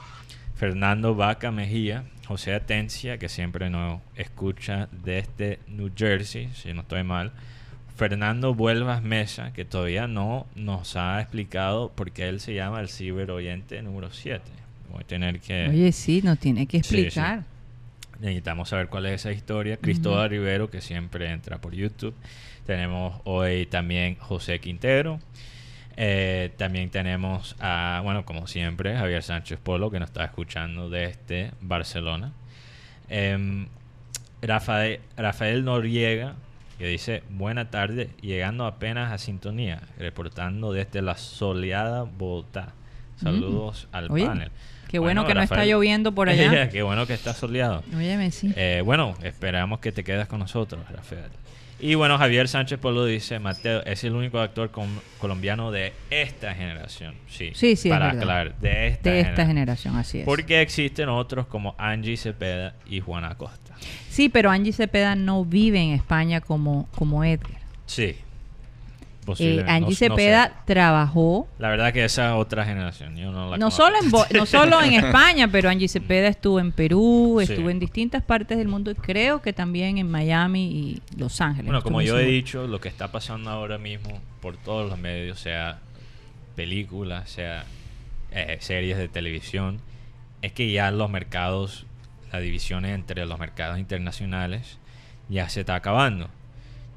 Fernando 0.56 1.16
Vaca 1.16 1.50
Mejía, 1.50 2.04
José 2.28 2.54
Atencia, 2.54 3.18
que 3.18 3.30
siempre 3.30 3.72
nos 3.72 4.00
escucha 4.16 4.90
desde 4.92 5.58
New 5.68 5.92
Jersey, 5.98 6.52
si 6.54 6.72
no 6.74 6.82
estoy 6.82 7.02
mal. 7.02 7.32
Fernando 7.96 8.54
Vuelvas 8.54 9.02
Mesa, 9.02 9.54
que 9.54 9.66
todavía 9.66 10.06
no 10.06 10.46
nos 10.54 10.96
ha 10.98 11.20
explicado 11.20 11.92
por 11.94 12.12
qué 12.12 12.30
él 12.30 12.40
se 12.40 12.54
llama 12.54 12.80
el 12.80 12.90
ciber 12.90 13.32
oyente 13.32 13.82
número 13.82 14.12
7. 14.12 14.44
Voy 14.92 15.02
a 15.04 15.08
tener 15.08 15.40
que... 15.40 15.68
Oye, 15.70 15.92
sí, 15.92 16.22
nos 16.24 16.40
tiene 16.40 16.66
que 16.68 16.84
Sí, 16.84 16.90
sí. 16.90 17.02
explicar. 17.04 17.44
Necesitamos 18.20 18.70
saber 18.70 18.88
cuál 18.88 19.06
es 19.08 19.14
esa 19.22 19.32
historia. 19.32 19.78
Cristóbal 19.78 20.30
Rivero, 20.30 20.70
que 20.70 20.82
siempre 20.82 21.32
entra 21.32 21.60
por 21.62 21.74
YouTube. 21.76 22.16
Tenemos 22.66 23.22
hoy 23.26 23.66
también 23.68 24.16
José 24.16 24.60
Quintero. 24.60 25.20
Eh, 25.96 26.52
también 26.58 26.90
tenemos 26.90 27.56
a, 27.60 28.02
bueno, 28.04 28.26
como 28.26 28.48
siempre, 28.48 28.96
Javier 28.96 29.24
Sánchez 29.24 29.60
Polo, 29.60 29.90
que 29.92 30.00
nos 30.00 30.10
está 30.10 30.26
escuchando 30.26 30.90
desde 30.90 31.52
Barcelona. 31.62 32.34
Em, 33.10 33.68
Rafael, 34.42 35.00
Rafael 35.16 35.64
Noriega, 35.64 36.36
que 36.78 36.88
dice, 36.88 37.24
buena 37.30 37.70
tarde, 37.72 38.10
llegando 38.22 38.66
apenas 38.68 39.12
a 39.12 39.18
sintonía, 39.18 39.82
reportando 39.98 40.72
desde 40.74 41.02
la 41.02 41.18
soleada 41.18 42.04
Bogotá. 42.04 42.74
Saludos 43.16 43.88
al 43.92 44.12
Oye, 44.12 44.26
panel. 44.26 44.52
Qué 44.88 45.00
bueno, 45.00 45.22
Bueno, 45.24 45.28
que 45.28 45.34
no 45.36 45.42
está 45.44 45.66
lloviendo 45.66 46.14
por 46.14 46.30
allá. 46.30 46.70
Qué 46.72 46.82
bueno 46.82 47.06
que 47.06 47.14
está 47.14 47.34
soleado. 47.34 47.84
Óyeme, 47.96 48.32
sí. 48.32 48.54
Eh, 48.56 48.82
bueno, 48.86 49.16
esperamos 49.24 49.80
que 49.80 49.92
te 49.92 50.04
quedes 50.04 50.28
con 50.28 50.40
nosotros, 50.40 50.82
Rafael. 50.90 51.30
Y 51.80 51.94
bueno, 51.94 52.18
Javier 52.18 52.48
Sánchez 52.48 52.80
Polo 52.80 53.06
dice, 53.06 53.38
Mateo, 53.38 53.84
es 53.86 54.04
el 54.04 54.14
único 54.14 54.40
actor 54.40 54.72
colombiano 55.20 55.70
de 55.72 55.94
esta 56.10 56.56
generación. 56.56 57.14
Sí, 57.28 57.52
Sí, 57.54 57.76
sí, 57.76 57.90
es 57.90 57.94
para 57.94 58.08
verdad. 58.08 58.22
aclarar, 58.22 58.56
de 58.60 58.88
esta, 58.88 59.12
de 59.12 59.20
esta 59.20 59.46
generación. 59.46 59.48
generación, 59.48 59.96
así 59.98 60.20
es. 60.20 60.26
Porque 60.26 60.62
existen 60.62 61.08
otros 61.10 61.46
como 61.46 61.76
Angie 61.78 62.18
Cepeda 62.18 62.74
y 62.90 63.00
Juana 63.00 63.36
Costa. 63.36 63.76
Sí, 64.10 64.28
pero 64.30 64.50
Angie 64.50 64.74
Cepeda 64.74 65.16
no 65.16 65.46
vive 65.46 65.80
en 65.80 65.92
España 65.92 66.42
como, 66.42 66.90
como 66.96 67.24
Edgar. 67.24 67.62
Sí. 67.86 68.16
Eh, 69.40 69.64
Angie 69.68 69.80
no- 69.82 69.88
no 69.90 69.92
Cepeda 69.96 70.46
sé. 70.48 70.54
trabajó 70.66 71.48
La 71.60 71.70
verdad 71.70 71.92
que 71.94 72.06
esa 72.06 72.36
otra 72.38 72.66
generación, 72.66 73.16
yo 73.18 73.32
no 73.32 73.50
la 73.52 73.58
no 73.58 73.70
conozco. 73.70 73.84
solo 73.84 73.98
en 74.32 74.38
no 74.38 74.46
solo 74.46 74.82
en 74.82 74.94
España, 75.06 75.48
pero 75.52 75.70
Angie 75.70 75.88
Cepeda 75.88 76.28
estuvo 76.28 76.60
en 76.60 76.72
Perú, 76.72 77.42
Sí. 77.46 77.52
estuvo 77.54 77.70
en 77.70 77.80
distintas 77.80 78.24
partes 78.24 78.58
del 78.58 78.68
mundo 78.68 78.92
y 78.92 78.96
creo 78.96 79.42
que 79.42 79.54
también 79.54 79.98
en 79.98 80.10
Miami 80.10 80.66
y 80.66 81.02
Los 81.18 81.42
Ángeles. 81.42 81.66
Bueno, 81.66 81.82
como 81.84 82.02
yo 82.02 82.18
he 82.18 82.26
dicho, 82.26 82.68
lo 82.68 82.80
que 82.80 82.88
está 82.90 83.12
pasando 83.12 83.50
ahora 83.50 83.78
mismo 83.78 84.20
por 84.42 84.56
todos 84.58 84.90
los 84.90 84.98
medios, 85.00 85.40
sea 85.40 85.80
películas, 86.56 87.30
sea 87.30 87.66
eh, 88.32 88.58
series 88.62 88.98
de 88.98 89.08
televisión, 89.08 89.80
es 90.42 90.52
que 90.52 90.72
ya 90.72 90.92
los 90.92 91.10
mercados, 91.10 91.86
la 92.32 92.40
división 92.40 92.86
entre 92.86 93.26
los 93.26 93.40
mercados 93.40 93.80
internacionales 93.80 94.78
ya 95.30 95.50
se 95.50 95.62
está 95.62 95.76
acabando. 95.76 96.30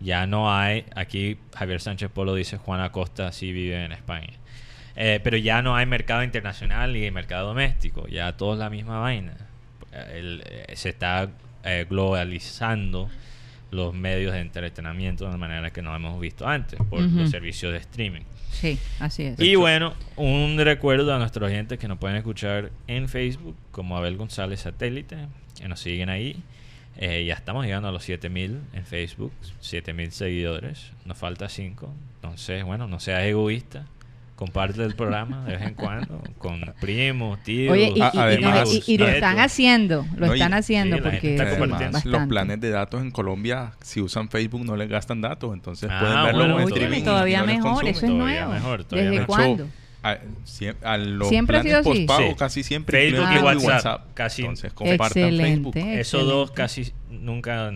Ya 0.01 0.27
no 0.27 0.53
hay, 0.55 0.85
aquí 0.95 1.37
Javier 1.55 1.81
Sánchez 1.81 2.11
Polo 2.11 2.35
dice 2.35 2.57
Juan 2.57 2.81
Acosta 2.81 3.33
sí 3.33 3.53
vive 3.53 3.85
en 3.85 3.93
España. 3.93 4.33
Eh, 4.97 5.21
pero 5.23 5.37
ya 5.37 5.63
no 5.63 5.77
hay 5.77 5.87
mercado 5.87 6.23
internacional 6.25 6.97
y 6.97 7.11
mercado 7.11 7.49
doméstico, 7.49 8.07
ya 8.09 8.37
todo 8.37 8.55
es 8.55 8.59
la 8.59 8.71
misma 8.71 8.99
vaina. 9.01 9.35
El- 10.13 10.43
eh, 10.47 10.73
se 10.77 10.89
está 10.91 11.29
eh, 11.65 11.87
globalizando 11.89 13.11
los 13.71 13.95
medios 13.95 14.33
de 14.33 14.41
entretenimiento 14.41 15.25
de 15.25 15.31
una 15.31 15.39
manera 15.39 15.71
que 15.71 15.81
no 15.83 15.95
hemos 15.95 16.21
visto 16.21 16.47
antes 16.49 16.81
por 16.89 17.01
los 17.03 17.31
servicios 17.31 17.73
de 17.73 17.79
streaming. 17.79 18.23
Sí, 18.51 18.79
así 18.99 19.23
es. 19.25 19.39
Y 19.39 19.55
bueno, 19.55 19.95
un 20.17 20.59
recuerdo 20.59 21.15
a 21.15 21.19
nuestros 21.19 21.49
oyentes 21.49 21.79
que 21.79 21.87
nos 21.87 21.99
pueden 21.99 22.17
escuchar 22.17 22.71
en 22.89 23.09
Facebook 23.09 23.57
como 23.71 23.97
Abel 23.97 24.17
González 24.17 24.61
Satélite, 24.61 25.17
que 25.61 25.69
nos 25.69 25.79
siguen 25.81 26.09
ahí. 26.11 26.37
Eh, 26.97 27.25
ya 27.25 27.35
estamos 27.35 27.65
llegando 27.65 27.89
a 27.89 27.93
los 27.93 28.05
7000 28.05 28.59
en 28.75 28.85
Facebook, 28.85 29.33
7000 29.61 30.13
seguidores, 30.13 30.93
nos 31.05 31.17
falta 31.17 31.49
5. 31.49 31.93
Entonces, 32.17 32.63
bueno, 32.65 32.87
no 32.89 33.01
seas 33.01 33.23
egoísta, 33.23 33.87
comparte 34.37 34.83
el 34.85 34.95
programa 34.95 35.45
de 35.47 35.53
vez 35.57 35.63
en 35.69 35.75
cuando 35.75 36.23
con 36.39 36.61
primos, 36.81 37.43
tíos. 37.43 37.73
Oye, 37.73 37.93
y, 37.95 37.99
y- 37.99 38.03
y- 38.03 38.19
además- 38.19 38.69
y- 38.87 38.93
y 38.95 38.99
lo 38.99 39.09
están 39.09 39.39
haciendo, 39.39 40.05
lo 40.17 40.27
No, 40.27 40.35
y- 40.35 40.39
están 40.39 40.53
haciendo 40.55 40.97
sí, 40.97 41.03
porque. 41.03 41.39
Además, 41.41 42.05
los 42.05 42.27
planes 42.27 42.61
de 42.61 42.71
datos 42.71 43.01
en 43.01 43.11
Colombia, 43.11 43.73
si 43.83 44.01
usan 44.03 44.29
Facebook, 44.29 44.65
no 44.67 44.77
les 44.77 44.89
gastan 44.89 45.21
datos. 45.23 45.55
Entonces 45.55 45.89
Ah, 45.91 45.99
pueden 46.01 46.25
verlo 46.25 46.39
bueno, 46.55 46.61
en 46.61 46.69
streaming. 46.69 47.03
todavía 47.05 47.41
no 47.41 47.47
mejor, 47.47 47.63
consumen. 47.85 47.95
eso 47.95 48.07
es 48.07 48.13
Todavía 48.13 48.41
nuevo. 48.47 48.53
mejor, 48.53 48.85
todavía 48.85 49.11
¿Desde 49.11 49.21
mejor. 49.21 49.37
cuándo? 49.37 49.67
A, 50.03 50.17
sie- 50.47 50.75
a 50.83 50.97
los 50.97 51.29
¿Siempre 51.29 51.59
ha 51.59 51.63
sido 51.63 51.79
así? 51.81 51.89
postpago 52.07 52.29
Sí. 52.31 52.35
casi 52.39 52.63
siempre 52.63 53.11
Facebook 53.11 53.29
y 53.33 53.65
WhatsApp, 53.67 54.07
casi- 54.15 54.43
Entonces 54.43 54.73
compartan 54.73 55.07
Excelente. 55.07 55.73
Facebook. 55.73 55.77
Esos 55.77 56.27
dos 56.27 56.51
casi 56.53 56.93
nunca... 57.11 57.71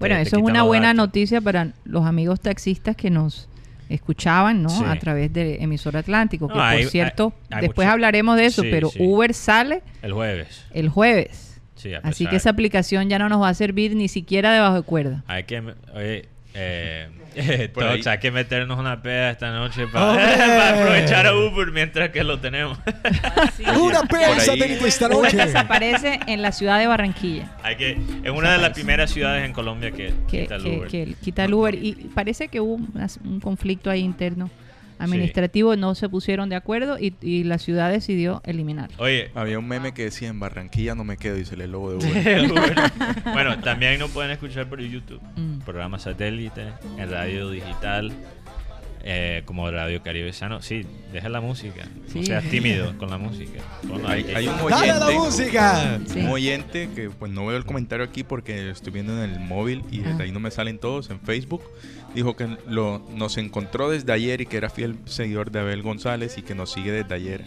Bueno, 0.00 0.16
te- 0.16 0.22
te 0.22 0.22
eso 0.22 0.36
es 0.38 0.42
una 0.42 0.62
buena 0.64 0.88
datos. 0.88 0.96
noticia 0.96 1.40
para 1.40 1.72
los 1.84 2.06
amigos 2.06 2.40
taxistas 2.40 2.96
que 2.96 3.10
nos 3.10 3.48
escuchaban, 3.88 4.62
¿no? 4.62 4.68
Sí. 4.70 4.82
A 4.86 4.98
través 4.98 5.32
de 5.32 5.56
emisor 5.62 5.96
Atlántico, 5.96 6.48
que 6.48 6.54
No, 6.54 6.62
hay- 6.62 6.82
por 6.82 6.90
cierto, 6.90 7.32
hay- 7.50 7.56
hay 7.56 7.60
después 7.66 7.86
mucho- 7.86 7.92
hablaremos 7.92 8.36
de 8.36 8.46
eso, 8.46 8.62
Sí, 8.62 8.68
pero 8.70 8.88
sí. 8.90 8.98
Uber 9.00 9.34
sale 9.34 9.82
El 10.02 10.12
jueves. 10.12 10.64
el 10.72 10.88
jueves. 10.88 11.60
Así 12.02 12.26
que 12.26 12.36
esa 12.36 12.50
aplicación 12.50 13.08
ya 13.08 13.18
no 13.18 13.28
nos 13.30 13.40
va 13.40 13.48
a 13.48 13.54
servir 13.54 13.96
ni 13.96 14.08
siquiera 14.08 14.52
debajo 14.52 14.74
de 14.76 14.82
cuerda. 14.82 15.24
Hay 15.26 15.44
que, 15.44 15.60
oye, 15.94 16.28
eh, 16.54 17.08
Por 17.74 17.84
ahí. 17.84 17.96
Tox, 17.98 18.06
hay 18.08 18.18
que 18.18 18.30
meternos 18.30 18.78
una 18.78 19.00
peda 19.02 19.30
esta 19.30 19.50
noche 19.52 19.84
¡Hombre! 19.84 19.94
para 20.36 20.70
aprovechar 20.80 21.26
a 21.26 21.34
Uber 21.34 21.70
mientras 21.72 22.10
que 22.10 22.24
lo 22.24 22.38
tenemos. 22.40 22.78
Una 23.80 24.00
Por 24.00 24.08
pea 24.08 24.34
ahí- 24.34 24.40
satélite 24.40 24.88
esta 24.88 25.06
Uber 25.06 25.32
noche. 25.32 25.36
desaparece 25.36 26.20
en 26.26 26.42
la 26.42 26.52
ciudad 26.52 26.78
de 26.78 26.86
Barranquilla. 26.86 27.50
hay 27.62 27.76
que, 27.76 27.98
es 28.22 28.30
una 28.30 28.52
de 28.52 28.58
las 28.58 28.70
primeras 28.70 29.10
ciudades 29.10 29.44
en 29.44 29.52
Colombia 29.52 29.90
que, 29.90 30.12
que, 30.28 30.42
quita 30.42 30.56
el 30.56 30.62
que- 30.62 30.76
Uber. 30.78 30.88
que 30.88 31.14
quita 31.22 31.44
el 31.44 31.54
Uber. 31.54 31.74
Y 31.74 31.92
parece 32.14 32.48
que 32.48 32.60
hubo 32.60 32.74
una- 32.74 33.06
un 33.24 33.40
conflicto 33.40 33.90
ahí 33.90 34.00
interno 34.00 34.50
administrativo, 35.00 35.76
no 35.76 35.94
se 35.94 36.08
pusieron 36.08 36.48
de 36.48 36.56
acuerdo 36.56 36.98
y, 36.98 37.14
y 37.20 37.44
la 37.44 37.58
ciudad 37.58 37.90
decidió 37.90 38.40
eliminarlo. 38.44 38.96
Oye, 38.98 39.30
Había 39.34 39.58
un 39.58 39.66
meme 39.68 39.92
que 39.92 40.04
decía 40.04 40.28
en 40.28 40.38
Barranquilla 40.40 40.94
no 40.94 41.04
me 41.04 41.16
quedo 41.16 41.38
y 41.38 41.44
se 41.44 41.56
le 41.56 41.66
logo 41.66 41.92
de 41.92 41.96
Uber. 42.10 42.50
Uber. 42.52 42.74
bueno, 43.32 43.58
también 43.60 43.98
nos 43.98 44.10
pueden 44.10 44.30
escuchar 44.30 44.68
por 44.68 44.80
YouTube, 44.80 45.20
Mm. 45.36 45.60
programa 45.60 45.98
satélite, 45.98 46.66
en 46.98 47.10
radio 47.10 47.50
digital, 47.50 48.12
eh, 49.02 49.42
como 49.46 49.70
Radio 49.70 50.02
Caribe 50.02 50.30
Sano. 50.34 50.60
Sí, 50.60 50.84
deja 51.12 51.30
la 51.30 51.40
música, 51.40 51.84
Sí. 52.08 52.20
no 52.20 52.26
seas 52.26 52.44
tímido 52.50 52.98
con 52.98 53.08
la 53.08 53.16
música. 53.16 53.60
Ponla 53.88 54.10
hay, 54.10 54.46
un 54.46 54.68
¡Dale 54.70 54.88
la 54.88 55.06
oyente, 55.06 55.18
música! 55.18 55.98
Sí. 56.06 56.18
un 56.20 56.26
oyente 56.28 56.90
que 56.94 57.08
pues 57.08 57.32
no 57.32 57.46
veo 57.46 57.56
el 57.56 57.64
comentario 57.64 58.04
aquí 58.04 58.24
porque 58.24 58.68
estoy 58.70 58.92
viendo 58.92 59.12
en 59.24 59.30
el 59.30 59.40
móvil 59.40 59.82
y 59.90 60.00
desde 60.00 60.10
Ah. 60.12 60.24
ahí 60.24 60.32
no 60.32 60.40
me 60.40 60.50
salen 60.50 60.78
todos 60.78 61.08
en 61.08 61.18
Facebook. 61.20 61.62
Dijo 62.14 62.34
que 62.34 62.48
lo, 62.66 63.00
nos 63.14 63.36
encontró 63.38 63.88
desde 63.90 64.12
ayer 64.12 64.40
y 64.40 64.46
que 64.46 64.56
era 64.56 64.68
fiel 64.68 64.96
seguidor 65.04 65.50
de 65.50 65.60
Abel 65.60 65.82
González 65.82 66.36
y 66.38 66.42
que 66.42 66.54
nos 66.54 66.72
sigue 66.72 66.90
desde 66.90 67.14
ayer. 67.14 67.44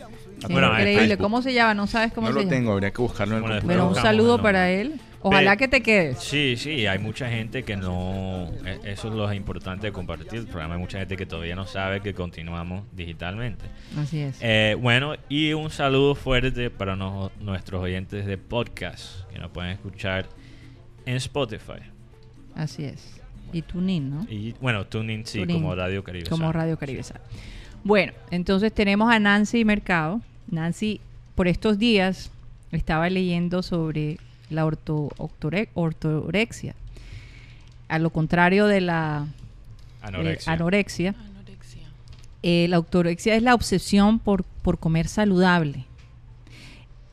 Bueno, 0.50 0.68
increíble. 0.72 1.18
¿Cómo 1.18 1.42
se 1.42 1.54
llama? 1.54 1.74
¿No 1.74 1.86
sabes 1.88 2.14
cómo 2.14 2.28
No 2.28 2.34
se 2.34 2.36
lo 2.36 2.42
llama? 2.42 2.50
tengo, 2.56 2.72
habría 2.74 2.92
que 2.92 3.02
buscarlo 3.02 3.38
en 3.38 3.44
el 3.44 3.50
Bueno. 3.50 3.68
Pero 3.68 3.88
un 3.90 3.96
saludo 3.96 4.42
para 4.42 4.72
él. 4.72 5.00
Ojalá 5.26 5.56
que 5.56 5.70
te 5.70 5.82
quedes. 5.82 6.20
Sí, 6.20 6.56
sí, 6.58 6.86
hay 6.86 7.00
mucha 7.00 7.30
gente 7.30 7.64
que 7.64 7.78
no... 7.78 8.50
e- 8.66 8.92
Eso 8.92 9.08
es 9.08 9.14
lo 9.14 9.32
importante 9.34 9.88
de 9.88 9.94
compartir 9.94 10.40
el 10.40 10.48
programa. 10.48 10.76
Hay 10.76 10.82
mucha 10.82 11.00
gente 11.00 11.16
que 11.16 11.26
todavía 11.26 11.56
no 11.56 11.66
sabe 11.66 12.02
que 12.02 12.14
continuamos 12.14 12.84
digitalmente. 12.92 13.64
Así 13.98 14.20
es. 14.20 14.38
Eh, 14.42 14.76
bueno, 14.80 15.16
y 15.30 15.54
un 15.54 15.70
saludo 15.70 16.14
fuerte 16.16 16.70
para 16.70 16.98
no- 16.98 17.32
nuestros 17.40 17.82
oyentes 17.82 18.26
de 18.26 18.38
podcast 18.38 19.30
que 19.32 19.40
nos 19.40 19.50
pueden 19.52 19.72
escuchar 19.72 20.28
en 21.06 21.16
Spotify. 21.16 21.80
Así 22.54 22.84
es. 22.84 23.22
Y 23.54 23.62
Tunin, 23.62 24.10
¿no? 24.10 24.26
Y 24.30 24.56
bueno, 24.60 24.86
tuning 24.86 25.26
sí, 25.26 25.40
TuneIn, 25.40 25.62
como 25.62 25.76
Radio 25.76 26.04
Caribe. 26.04 26.26
Como. 26.30 26.52
Radio 26.52 26.78
Caribe. 26.78 27.02
Bueno, 27.84 28.14
entonces 28.32 28.74
tenemos 28.74 29.12
a 29.14 29.20
Nancy 29.20 29.64
Mercado. 29.64 30.22
Nancy, 30.50 31.00
por 31.36 31.48
estos 31.48 31.78
días, 31.80 32.32
estaba 32.72 33.10
leyendo 33.10 33.62
sobre 33.64 34.18
la 34.50 34.66
orto- 34.66 35.10
octore- 35.18 35.70
ortorexia. 35.74 36.76
A 37.88 38.00
lo 38.00 38.10
contrario 38.10 38.66
de 38.68 38.82
la 38.82 39.28
eh, 39.28 40.06
Anorexia. 40.08 40.52
anorexia, 40.54 41.16
eh, 42.42 42.68
la 42.70 42.80
ortorexia 42.80 43.36
es 43.36 43.44
la 43.44 43.54
obsesión 43.56 44.20
por, 44.20 44.44
por 44.44 44.78
comer 44.80 45.08
saludable. 45.08 45.86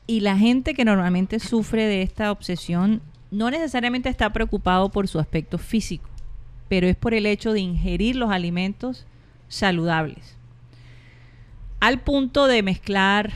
Y 0.07 0.21
la 0.21 0.37
gente 0.37 0.75
que 0.75 0.85
normalmente 0.85 1.39
sufre 1.39 1.85
de 1.85 2.03
esta 2.03 2.33
obsesión 2.33 3.01
no 3.31 3.49
necesariamente 3.51 4.09
está 4.09 4.33
preocupado 4.33 4.89
por 4.89 5.07
su 5.07 5.21
aspecto 5.21 5.57
físico, 5.57 6.10
pero 6.71 6.87
es 6.87 6.95
por 6.97 7.13
el 7.15 7.27
hecho 7.27 7.53
de 7.53 7.61
ingerir 7.61 8.15
los 8.17 8.31
alimentos 8.31 9.05
saludables. 9.49 10.37
Al 11.81 11.99
punto 12.01 12.47
de 12.47 12.63
mezclar 12.63 13.33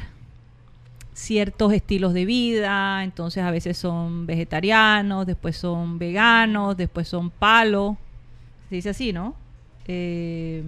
ciertos 1.14 1.72
estilos 1.72 2.12
de 2.14 2.24
vida, 2.26 3.02
entonces 3.04 3.42
a 3.42 3.50
veces 3.50 3.76
son 3.76 4.26
vegetarianos, 4.26 5.26
después 5.26 5.56
son 5.56 5.98
veganos, 5.98 6.76
después 6.76 7.08
son 7.08 7.30
palo, 7.30 7.96
se 8.68 8.76
dice 8.76 8.90
así, 8.90 9.12
¿no? 9.12 9.34
Eh, 9.86 10.62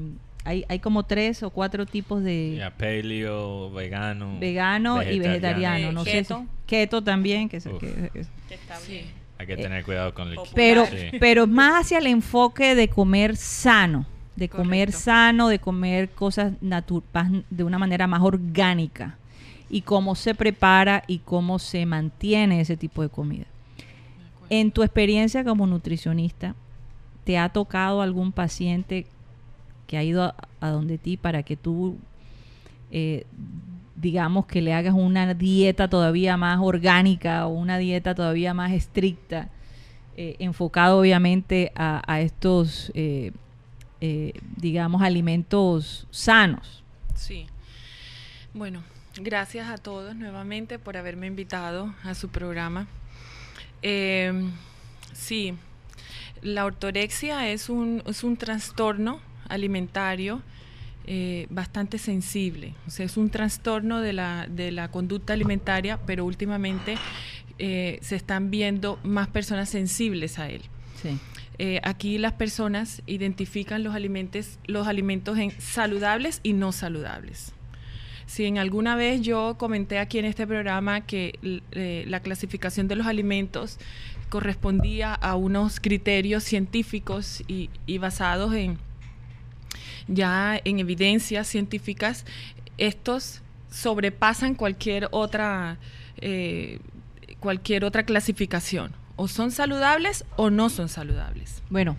hay, 0.45 0.65
hay 0.69 0.79
como 0.79 1.03
tres 1.05 1.43
o 1.43 1.51
cuatro 1.51 1.87
tipos 1.87 2.23
de 2.23 2.57
Ya, 2.59 2.71
paleo, 2.71 3.71
vegano. 3.73 4.39
vegano 4.39 5.03
y 5.03 5.19
vegetariano, 5.19 5.93
no 5.93 6.05
sé 6.05 6.13
keto. 6.13 6.39
si- 6.41 6.47
keto 6.67 7.03
también, 7.03 7.49
que, 7.49 7.59
que- 7.61 8.11
Que 8.49 8.55
está 8.55 8.79
bien. 8.89 9.07
Hay 9.39 9.47
que 9.47 9.57
tener 9.57 9.85
cuidado 9.85 10.15
con 10.15 10.29
el... 10.29 10.39
pero, 10.55 10.87
Sí. 10.87 11.17
pero 11.21 11.47
más 11.47 11.83
hacia 11.85 11.99
el 11.99 12.07
enfoque 12.07 12.75
de 12.75 12.89
comer 12.89 13.37
sano, 13.37 14.07
de 14.35 14.49
comer 14.49 14.93
sano, 14.93 15.49
de 15.49 15.59
comer 15.59 16.11
cosas 16.11 16.53
de 16.61 17.65
una 17.65 17.79
manera 17.79 18.07
más 18.07 18.23
orgánica 18.23 19.17
y 19.69 19.83
cómo 19.83 20.15
se 20.15 20.35
prepara 20.35 21.03
y 21.07 21.19
cómo 21.19 21.59
se 21.59 21.85
mantiene 21.87 22.61
ese 22.61 22.77
tipo 22.77 23.03
de 23.03 23.09
comida. 23.09 23.47
En 24.49 24.71
tu 24.71 24.83
experiencia 24.83 25.45
como 25.45 25.67
nutricionista, 25.67 26.55
¿te 27.25 27.37
ha 27.37 27.49
tocado 27.49 28.01
algún 28.01 28.33
paciente 28.33 29.07
que 29.87 29.97
ha 29.99 30.03
ido 30.05 30.23
a, 30.23 30.35
a 30.61 30.69
donde 30.71 30.99
ti 30.99 31.17
para 31.17 31.43
que 31.43 31.57
tú, 31.57 31.97
eh, 32.91 33.27
digamos, 33.97 34.47
que 34.47 34.63
le 34.63 34.75
hagas 34.75 34.95
una 34.95 35.35
dieta 35.35 35.89
todavía 35.89 36.37
más 36.37 36.59
orgánica 36.61 37.47
o 37.47 37.51
una 37.51 37.79
dieta 37.79 38.15
todavía 38.15 38.55
más 38.55 38.73
estricta, 38.73 39.49
eh, 40.17 40.37
enfocado 40.39 41.01
obviamente 41.01 41.73
a, 41.75 42.21
estos, 42.21 42.93
eh, 42.95 43.33
eh, 44.01 44.33
digamos, 44.57 45.03
alimentos 45.03 46.07
sanos? 46.11 46.85
Sí. 47.15 47.47
Bueno, 48.55 48.83
Gracias 49.19 49.71
a 49.71 49.79
todos 49.79 50.15
nuevamente 50.15 50.79
por 50.79 50.99
haberme 50.99 51.27
invitado 51.27 51.95
a 52.05 52.15
su 52.15 52.29
programa. 52.29 52.87
Eh, 53.81 54.31
sí, 55.15 55.55
la 56.43 56.67
ortorexia 56.67 57.49
es 57.49 57.71
un, 57.71 58.03
es 58.05 58.23
un 58.25 58.37
trastorno 58.37 59.21
alimentario 59.49 60.43
eh, 61.07 61.47
bastante 61.51 61.99
sensible. 61.99 62.75
O 62.87 62.91
sea, 62.91 63.07
es 63.07 63.17
un 63.17 63.31
trastorno 63.31 64.01
de 64.01 64.13
la, 64.13 64.47
de 64.49 64.73
la 64.73 64.91
conducta 64.91 65.33
alimentaria, 65.33 65.99
pero 66.07 66.25
últimamente 66.25 66.97
eh, 67.59 67.99
se 68.03 68.17
están 68.17 68.51
viendo 68.51 68.99
más 69.03 69.29
personas 69.29 69.69
sensibles 69.69 70.39
a 70.39 70.49
él. 70.49 70.63
Sí. 71.01 71.19
Eh, 71.59 71.81
aquí 71.85 72.19
las 72.19 72.33
personas 72.33 73.03
identifican 73.07 73.83
los 73.83 73.95
alimentos, 73.95 74.59
los 74.67 74.87
alimentos 74.87 75.39
en 75.39 75.53
saludables 75.59 76.41
y 76.43 76.53
no 76.53 76.73
saludables. 76.73 77.53
Si 78.27 78.45
en 78.45 78.59
alguna 78.59 78.97
vez 78.97 79.23
yo 79.23 79.57
comenté 79.57 79.99
aquí 79.99 80.19
en 80.19 80.25
este 80.25 80.47
programa 80.47 81.07
que 81.07 81.39
eh, 81.73 82.05
la 82.09 82.21
clasificación 82.21 82.89
de 82.89 82.97
los 82.97 83.07
alimentos 83.07 83.79
correspondía 84.29 85.15
a 85.15 85.37
unos 85.37 85.79
criterios 85.79 86.43
científicos 86.43 87.43
y, 87.47 87.71
y 87.87 87.99
basados 87.99 88.53
en 88.55 88.79
ya 90.09 90.61
en 90.65 90.79
evidencias 90.79 91.47
científicas, 91.49 92.25
estos 92.79 93.43
sobrepasan 93.71 94.55
cualquier 94.55 95.09
otra 95.11 95.79
eh, 96.19 96.79
cualquier 97.41 97.85
otra 97.85 98.05
clasificación. 98.05 98.93
O 99.17 99.29
son 99.29 99.51
saludables 99.51 100.25
o 100.37 100.51
no 100.51 100.69
son 100.69 100.89
saludables. 100.89 101.63
Bueno, 101.71 101.97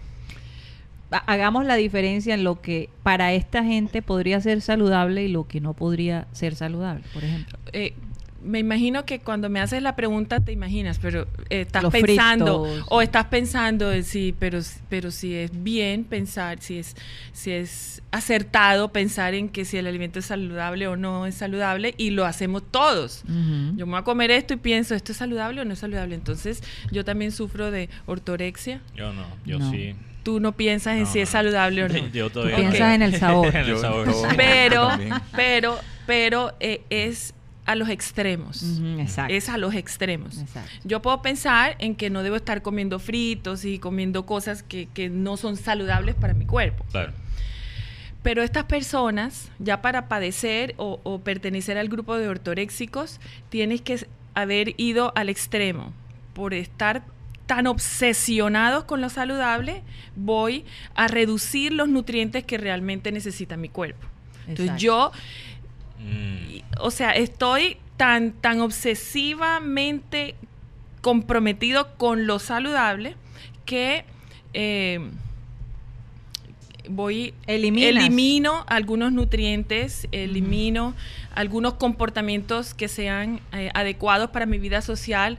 ha- 1.11 1.17
hagamos 1.31 1.65
la 1.65 1.75
diferencia 1.75 2.33
en 2.33 2.43
lo 2.43 2.61
que 2.61 2.89
para 3.03 3.33
esta 3.33 3.63
gente 3.63 4.01
podría 4.01 4.39
ser 4.41 4.61
saludable 4.61 5.23
y 5.23 5.27
lo 5.27 5.47
que 5.47 5.59
no 5.61 5.73
podría 5.73 6.27
ser 6.31 6.55
saludable, 6.55 7.03
por 7.13 7.23
ejemplo. 7.23 7.57
Eh, 7.73 7.93
me 8.47 8.59
imagino 8.59 9.05
que 9.05 9.19
cuando 9.19 9.49
me 9.49 9.59
haces 9.59 9.81
la 9.81 9.95
pregunta 9.95 10.39
te 10.39 10.51
imaginas, 10.51 10.99
pero 10.99 11.27
eh, 11.49 11.61
estás 11.61 11.83
Los 11.83 11.91
pensando 11.91 12.65
fritos. 12.65 12.87
o 12.89 13.01
estás 13.01 13.25
pensando 13.25 13.91
en 13.91 14.03
sí, 14.03 14.33
pero 14.39 14.59
pero 14.89 15.11
si 15.11 15.35
es 15.35 15.51
bien 15.63 16.03
pensar, 16.05 16.59
si 16.61 16.79
es 16.79 16.95
si 17.33 17.51
es 17.51 18.01
acertado 18.11 18.91
pensar 18.91 19.33
en 19.33 19.49
que 19.49 19.65
si 19.65 19.77
el 19.77 19.85
alimento 19.87 20.19
es 20.19 20.25
saludable 20.25 20.87
o 20.87 20.95
no 20.95 21.25
es 21.25 21.35
saludable 21.35 21.93
y 21.97 22.09
lo 22.11 22.25
hacemos 22.25 22.63
todos. 22.71 23.23
Yo 23.27 23.85
me 23.85 23.91
voy 23.91 23.99
a 23.99 24.03
comer 24.03 24.31
esto 24.31 24.53
y 24.53 24.57
pienso, 24.57 24.95
¿esto 24.95 25.11
es 25.11 25.17
saludable 25.17 25.61
o 25.61 25.65
no 25.65 25.73
es 25.73 25.79
saludable? 25.79 26.15
Entonces, 26.15 26.63
yo 26.91 27.03
también 27.05 27.31
sufro 27.31 27.69
de 27.69 27.89
ortorexia. 28.05 28.81
Yo 28.95 29.13
no, 29.13 29.25
yo 29.45 29.59
No. 29.59 29.69
sí. 29.71 29.93
Tú 30.23 30.39
no 30.41 30.51
piensas 30.51 30.95
en 30.97 31.03
No, 31.03 31.11
si 31.11 31.19
es 31.19 31.29
no. 31.29 31.31
saludable 31.33 31.83
o 31.85 31.87
no. 31.89 32.07
Yo 32.13 32.29
todavía 32.29 32.55
Tú 32.57 32.61
piensas 32.61 32.95
en 32.95 33.01
el 33.01 33.15
sabor. 33.15 33.47
en 33.55 33.55
el 33.55 33.67
Yo- 33.67 33.79
sabor. 33.79 34.07
yo- 34.07 34.23
pero, 34.35 34.89
pero, 35.35 35.77
pero 36.05 36.53
eh, 36.59 36.81
es 36.89 37.33
a 37.67 37.75
los 37.75 37.89
extremos. 37.89 38.63
Exacto. 38.97 39.33
Es 39.33 39.49
a 39.49 39.57
los 39.57 39.75
extremos. 39.75 40.39
Exacto. 40.39 40.71
Yo 40.85 41.01
puedo 41.01 41.21
pensar 41.21 41.75
en 41.79 41.95
que 41.95 42.09
no 42.09 42.23
debo 42.23 42.37
estar 42.37 42.61
comiendo 42.61 42.97
fritos 42.97 43.65
y 43.65 43.77
comiendo 43.77 44.25
cosas 44.25 44.63
que, 44.63 44.87
que 44.93 45.09
no 45.09 45.35
son 45.35 45.57
saludables 45.57 46.15
para 46.15 46.33
mi 46.33 46.45
cuerpo. 46.45 46.85
Claro. 46.91 47.11
Pero 48.23 48.41
estas 48.41 48.63
personas, 48.63 49.51
ya 49.59 49.81
para 49.81 50.07
padecer 50.07 50.75
o, 50.77 51.01
o 51.03 51.19
pertenecer 51.19 51.77
al 51.77 51.89
grupo 51.89 52.17
de 52.17 52.29
ortoréxicos, 52.29 53.19
tienes 53.49 53.81
que 53.81 54.07
haber 54.33 54.73
ido 54.77 55.11
al 55.15 55.27
extremo. 55.27 55.91
Por 56.33 56.53
estar 56.53 57.03
tan 57.47 57.67
obsesionados 57.67 58.85
con 58.85 59.01
lo 59.01 59.09
saludable, 59.09 59.83
voy 60.15 60.63
a 60.95 61.07
reducir 61.09 61.73
los 61.73 61.89
nutrientes 61.89 62.45
que 62.45 62.57
realmente 62.57 63.11
necesita 63.11 63.57
mi 63.57 63.67
cuerpo. 63.67 64.07
Entonces 64.47 64.75
Exacto. 64.75 64.81
yo 64.81 65.11
Mm, 65.99 66.36
o 66.79 66.91
sea, 66.91 67.11
estoy 67.11 67.77
tan, 67.97 68.31
tan 68.31 68.61
obsesivamente 68.61 70.35
comprometido 71.01 71.95
con 71.97 72.27
lo 72.27 72.39
saludable 72.39 73.15
que 73.65 74.05
eh, 74.53 74.99
voy 76.89 77.33
Eliminas. 77.47 78.03
elimino 78.03 78.65
algunos 78.67 79.11
nutrientes, 79.11 80.07
elimino 80.11 80.95
algunos 81.35 81.75
comportamientos 81.75 82.73
que 82.73 82.87
sean 82.87 83.41
eh, 83.51 83.69
adecuados 83.73 84.29
para 84.31 84.45
mi 84.45 84.57
vida 84.57 84.81
social, 84.81 85.37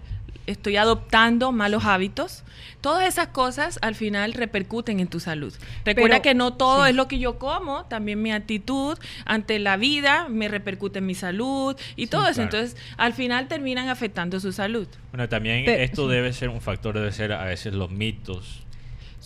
estoy 0.48 0.76
adoptando 0.76 1.52
malos 1.52 1.84
hábitos. 1.84 2.44
Todas 2.80 3.06
esas 3.08 3.28
cosas 3.28 3.78
al 3.82 3.94
final 3.94 4.32
repercuten 4.34 5.00
en 5.00 5.08
tu 5.08 5.18
salud. 5.20 5.52
Recuerda 5.84 6.16
Pero- 6.16 6.22
que 6.22 6.34
no 6.34 6.52
todo 6.54 6.84
sí. 6.84 6.90
es 6.90 6.96
lo 6.96 7.08
que 7.08 7.18
yo 7.18 7.38
como, 7.38 7.84
también 7.86 8.22
mi 8.22 8.32
actitud 8.32 8.96
ante 9.24 9.58
la 9.58 9.76
vida 9.76 10.28
me 10.28 10.48
repercute 10.48 10.98
en 11.00 11.06
mi 11.06 11.14
salud 11.14 11.76
y 11.96 12.06
todo 12.06 12.22
eso. 12.28 12.34
claro. 12.42 12.44
Entonces, 12.58 12.76
al 12.96 13.12
final 13.14 13.48
terminan 13.48 13.88
afectando 13.88 14.38
su 14.40 14.52
salud. 14.52 14.86
Bueno, 15.12 15.28
también 15.28 15.68
esto 15.68 16.06
sí. 16.08 16.14
debe 16.14 16.32
ser 16.32 16.48
un 16.50 16.60
factor, 16.60 16.94
debe 16.94 17.12
ser 17.12 17.32
a 17.32 17.44
veces 17.44 17.74
los 17.74 17.90
mitos 17.90 18.62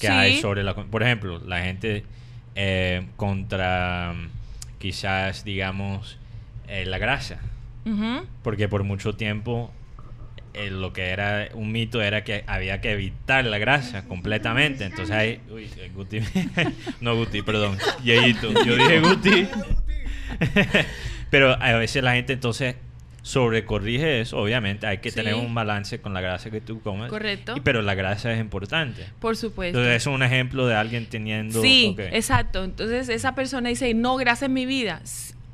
que 0.01 0.07
Sí. 0.07 0.13
hay 0.13 0.41
sobre 0.41 0.63
la... 0.65 0.75
Por 0.75 1.03
ejemplo, 1.03 1.39
la 1.47 1.61
gente 1.63 2.05
eh, 2.55 3.07
contra 3.17 4.15
quizás, 4.79 5.45
digamos, 5.45 6.19
eh, 6.69 6.85
la 6.87 6.99
grasa. 6.99 7.39
Porque 8.43 8.69
por 8.69 8.85
mucho 8.85 9.15
tiempo 9.15 9.71
eh, 10.55 10.71
lo 10.71 10.93
que 10.93 11.09
era 11.11 11.49
un 11.55 11.73
mito 11.73 12.03
era 12.03 12.25
que 12.25 12.45
había 12.47 12.81
que 12.81 12.93
evitar 12.93 13.45
la 13.45 13.59
grasa 13.59 14.05
completamente. 14.07 14.85
Entonces 14.85 15.15
hay... 15.15 15.41
Uy, 15.51 15.69
eh, 15.79 15.91
Guti. 15.95 16.21
no 17.01 17.17
Guti, 17.17 17.43
perdón. 17.43 17.79
Yeyito. 18.05 18.53
Yo 18.65 18.77
dije 18.77 19.01
Guti. 19.01 19.49
Pero 21.31 21.57
a 21.61 21.73
veces 21.79 22.03
la 22.03 22.15
gente 22.15 22.35
entonces 22.35 22.77
sobrecorrige 23.23 24.21
eso. 24.21 24.39
Obviamente 24.39 24.87
hay 24.87 24.99
que 24.99 25.11
Sí. 25.11 25.17
tener 25.17 25.35
un 25.35 25.55
balance 25.55 26.01
con 26.01 26.13
la 26.13 26.21
grasa 26.21 26.51
que 26.51 26.61
tú 26.61 26.81
comes. 26.83 27.09
Correcto. 27.09 27.55
Y- 27.57 27.61
pero 27.61 27.81
la 27.81 27.95
grasa 27.95 28.33
es 28.33 28.41
importante. 28.41 29.07
Por 29.21 29.37
supuesto. 29.37 29.79
Entonces 29.79 30.03
es 30.03 30.07
un 30.07 30.23
ejemplo 30.23 30.67
de 30.67 30.75
alguien 30.75 31.07
teniendo... 31.07 31.63
Sí, 31.63 31.95
exacto. 31.99 32.65
Entonces 32.65 33.09
esa 33.09 33.35
persona 33.35 33.69
dice, 33.69 33.95
no 33.95 34.17
grasa 34.17 34.47
en 34.47 34.53
mi 34.53 34.67
vida, 34.67 35.01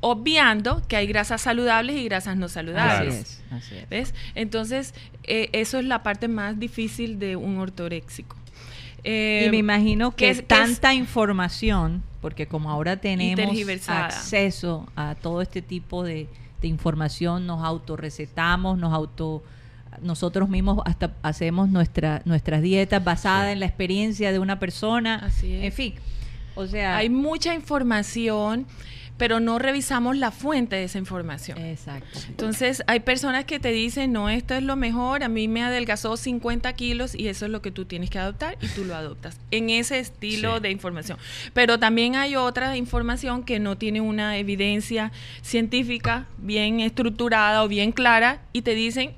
obviando 0.01 0.81
que 0.87 0.95
hay 0.95 1.07
grasas 1.07 1.41
saludables 1.41 1.95
y 1.97 2.03
grasas 2.05 2.37
no 2.37 2.47
saludables. 2.49 3.13
Así 3.13 3.21
es, 3.21 3.43
así 3.51 3.75
es. 3.75 3.89
¿Ves? 3.89 4.13
Entonces, 4.35 4.93
eh, 5.23 5.49
eso 5.53 5.77
es 5.79 5.85
la 5.85 6.03
parte 6.03 6.27
más 6.27 6.59
difícil 6.59 7.19
de 7.19 7.35
un 7.35 7.57
ortoréxico. 7.59 8.35
Eh, 9.03 9.45
y 9.47 9.49
me 9.49 9.57
imagino 9.57 10.11
que 10.11 10.25
que 10.25 10.29
es- 10.31 10.37
que 10.37 10.41
es- 10.43 10.47
tanta 10.47 10.93
información, 10.93 12.03
porque 12.21 12.47
como 12.47 12.69
ahora 12.69 12.97
tenemos 12.97 13.55
acceso 13.87 14.87
a 14.95 15.15
todo 15.15 15.41
este 15.41 15.61
tipo 15.61 16.03
de, 16.03 16.27
de 16.61 16.67
información, 16.67 17.47
nos 17.47 17.63
autorrecetamos, 17.63 18.77
nos 18.77 18.93
auto 18.93 19.43
nosotros 20.01 20.47
mismos 20.49 20.79
hasta 20.85 21.13
hacemos 21.23 21.67
nuestra, 21.69 22.21
nuestras 22.23 22.61
dietas 22.61 23.03
basadas 23.03 23.47
Sí. 23.47 23.51
en 23.53 23.59
la 23.59 23.65
experiencia 23.65 24.31
de 24.31 24.39
una 24.39 24.59
persona. 24.59 25.15
Así 25.15 25.53
es. 25.53 25.63
En 25.63 25.71
fin, 25.73 25.93
o 26.55 26.67
sea, 26.67 26.95
Hay 26.97 27.09
mucha 27.09 27.53
información, 27.55 28.65
pero 29.19 29.39
no 29.39 29.59
revisamos 29.59 30.17
la 30.17 30.31
fuente 30.31 30.77
de 30.77 30.85
esa 30.85 30.97
información. 30.97 31.59
exacto. 31.59 32.17
Entonces, 32.29 32.81
hay 32.87 33.01
personas 33.01 33.45
que 33.45 33.59
te 33.59 33.71
dicen, 33.71 34.11
no, 34.11 34.29
esto 34.29 34.55
es 34.55 34.63
lo 34.63 34.75
mejor, 34.75 35.23
a 35.23 35.29
mí 35.29 35.47
me 35.47 35.61
adelgazó 35.61 36.17
50 36.17 36.73
kilos 36.73 37.13
y 37.13 37.27
eso 37.27 37.45
es 37.45 37.51
lo 37.51 37.61
que 37.61 37.69
tú 37.69 37.85
tienes 37.85 38.09
que 38.09 38.17
adoptar 38.17 38.57
y 38.61 38.67
tú 38.69 38.85
lo 38.85 38.95
adoptas 38.95 39.37
en 39.51 39.69
ese 39.69 39.99
estilo 39.99 40.55
Sí. 40.55 40.61
de 40.63 40.71
información. 40.71 41.19
Pero 41.53 41.77
también 41.79 42.15
hay 42.15 42.35
otra 42.35 42.75
información 42.75 43.43
que 43.43 43.59
no 43.59 43.77
tiene 43.77 44.01
una 44.01 44.37
evidencia 44.37 45.11
científica 45.43 46.25
bien 46.37 46.79
estructurada 46.79 47.63
o 47.63 47.67
bien 47.67 47.91
clara 47.91 48.39
y 48.53 48.61
te 48.63 48.73
dicen, 48.73 49.11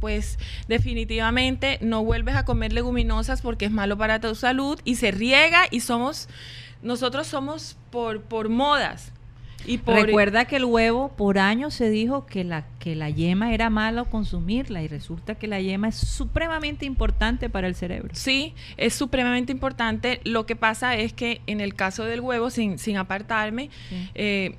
pues 0.00 0.38
definitivamente 0.68 1.78
no 1.80 2.04
vuelves 2.04 2.36
a 2.36 2.44
comer 2.44 2.72
leguminosas 2.72 3.42
porque 3.42 3.64
es 3.64 3.70
malo 3.72 3.96
para 3.98 4.20
tu 4.20 4.34
salud 4.34 4.78
y 4.84 4.94
se 4.96 5.10
riega 5.10 5.62
y 5.70 5.80
somos, 5.80 6.28
nosotros 6.82 7.26
somos 7.26 7.76
por, 7.90 8.20
por 8.22 8.48
modas. 8.48 9.10
Y 9.66 9.78
por, 9.78 9.94
Recuerda 9.94 10.44
que 10.44 10.56
el 10.56 10.64
huevo 10.64 11.08
por 11.16 11.38
años 11.38 11.74
se 11.74 11.88
dijo 11.90 12.26
que 12.26 12.44
la 12.44 12.64
que 12.78 12.94
la 12.94 13.08
yema 13.08 13.54
era 13.54 13.70
malo 13.70 14.04
consumirla 14.04 14.82
y 14.82 14.88
resulta 14.88 15.34
que 15.36 15.46
la 15.46 15.60
yema 15.60 15.88
es 15.88 15.96
supremamente 15.96 16.84
importante 16.84 17.48
para 17.48 17.66
el 17.66 17.74
cerebro. 17.74 18.10
Sí, 18.12 18.54
es 18.76 18.94
supremamente 18.94 19.52
importante. 19.52 20.20
Lo 20.24 20.44
que 20.44 20.54
pasa 20.56 20.96
es 20.96 21.12
que 21.12 21.40
en 21.46 21.60
el 21.60 21.74
caso 21.74 22.04
del 22.04 22.20
huevo, 22.20 22.50
sin, 22.50 22.78
sin 22.78 22.96
apartarme, 22.98 23.70
Sí. 23.88 24.10
eh, 24.14 24.54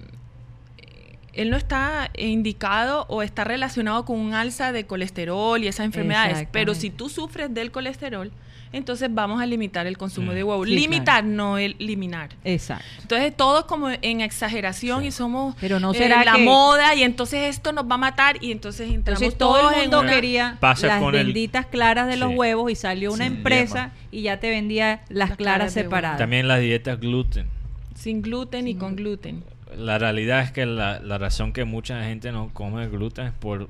él 1.34 1.50
no 1.50 1.58
está 1.58 2.10
indicado 2.18 3.06
o 3.10 3.22
está 3.22 3.44
relacionado 3.44 4.06
con 4.06 4.18
un 4.20 4.34
alza 4.34 4.72
de 4.72 4.86
colesterol 4.86 5.62
y 5.64 5.68
esas 5.68 5.86
enfermedades. 5.86 6.48
Pero 6.52 6.74
si 6.76 6.90
tú 6.90 7.10
sufres 7.10 7.54
del 7.54 7.72
colesterol, 7.72 8.32
entonces 8.78 9.10
vamos 9.12 9.42
a 9.42 9.46
limitar 9.46 9.88
el 9.88 9.98
consumo 9.98 10.32
Mm. 10.32 10.36
de 10.36 10.44
huevo. 10.44 10.66
Sí, 10.66 10.76
Limitar, 10.76 11.24
no 11.24 11.58
el- 11.58 11.76
eliminar. 11.80 12.30
Exacto. 12.44 12.86
Entonces 13.02 13.36
todos 13.36 13.66
como 13.66 13.90
en 13.90 14.22
exageración 14.22 15.02
Sí. 15.02 15.08
y 15.08 15.12
somos 15.12 15.56
Pero 15.60 15.80
no 15.80 15.94
eh, 15.94 16.10
la 16.10 16.34
que- 16.34 16.44
moda 16.44 16.94
y 16.96 17.04
entonces 17.04 17.50
esto 17.56 17.72
nos 17.72 17.90
va 17.90 17.96
a 17.96 17.98
matar 17.98 18.38
y 18.44 18.52
entonces 18.52 18.90
entramos 18.90 19.22
Entonces 19.22 19.38
todo 19.38 19.60
todos 19.60 19.72
el 19.74 19.78
en 19.78 19.82
mundo 19.86 20.02
una- 20.02 20.12
quería 20.12 20.58
Pasa 20.60 20.88
las 20.88 21.02
con 21.02 21.16
el- 21.16 21.26
benditas 21.26 21.66
claras 21.68 22.08
de 22.08 22.18
los 22.18 22.30
Sí. 22.32 22.36
huevos 22.36 22.72
y 22.72 22.76
salió 22.76 23.12
una 23.14 23.26
empresa 23.26 23.92
y 24.12 24.22
ya 24.24 24.40
te 24.40 24.50
vendía 24.50 25.02
las, 25.10 25.30
Las 25.30 25.38
claras 25.38 25.38
claras 25.38 25.74
separadas. 25.74 26.18
También 26.18 26.48
las 26.48 26.60
dietas 26.60 27.00
gluten. 27.00 27.48
sin 27.96 28.22
gluten 28.22 28.68
y 28.68 28.72
Sin 28.72 28.80
con 28.80 28.96
gluten. 28.96 29.44
la 29.78 29.98
realidad 29.98 30.42
es 30.42 30.52
que 30.52 30.66
la, 30.66 31.00
la 31.00 31.18
razón 31.18 31.54
que 31.54 31.64
mucha 31.64 32.04
gente 32.04 32.32
no 32.32 32.50
come 32.54 32.88
gluten 32.90 33.28
es 33.28 33.32
por 33.34 33.70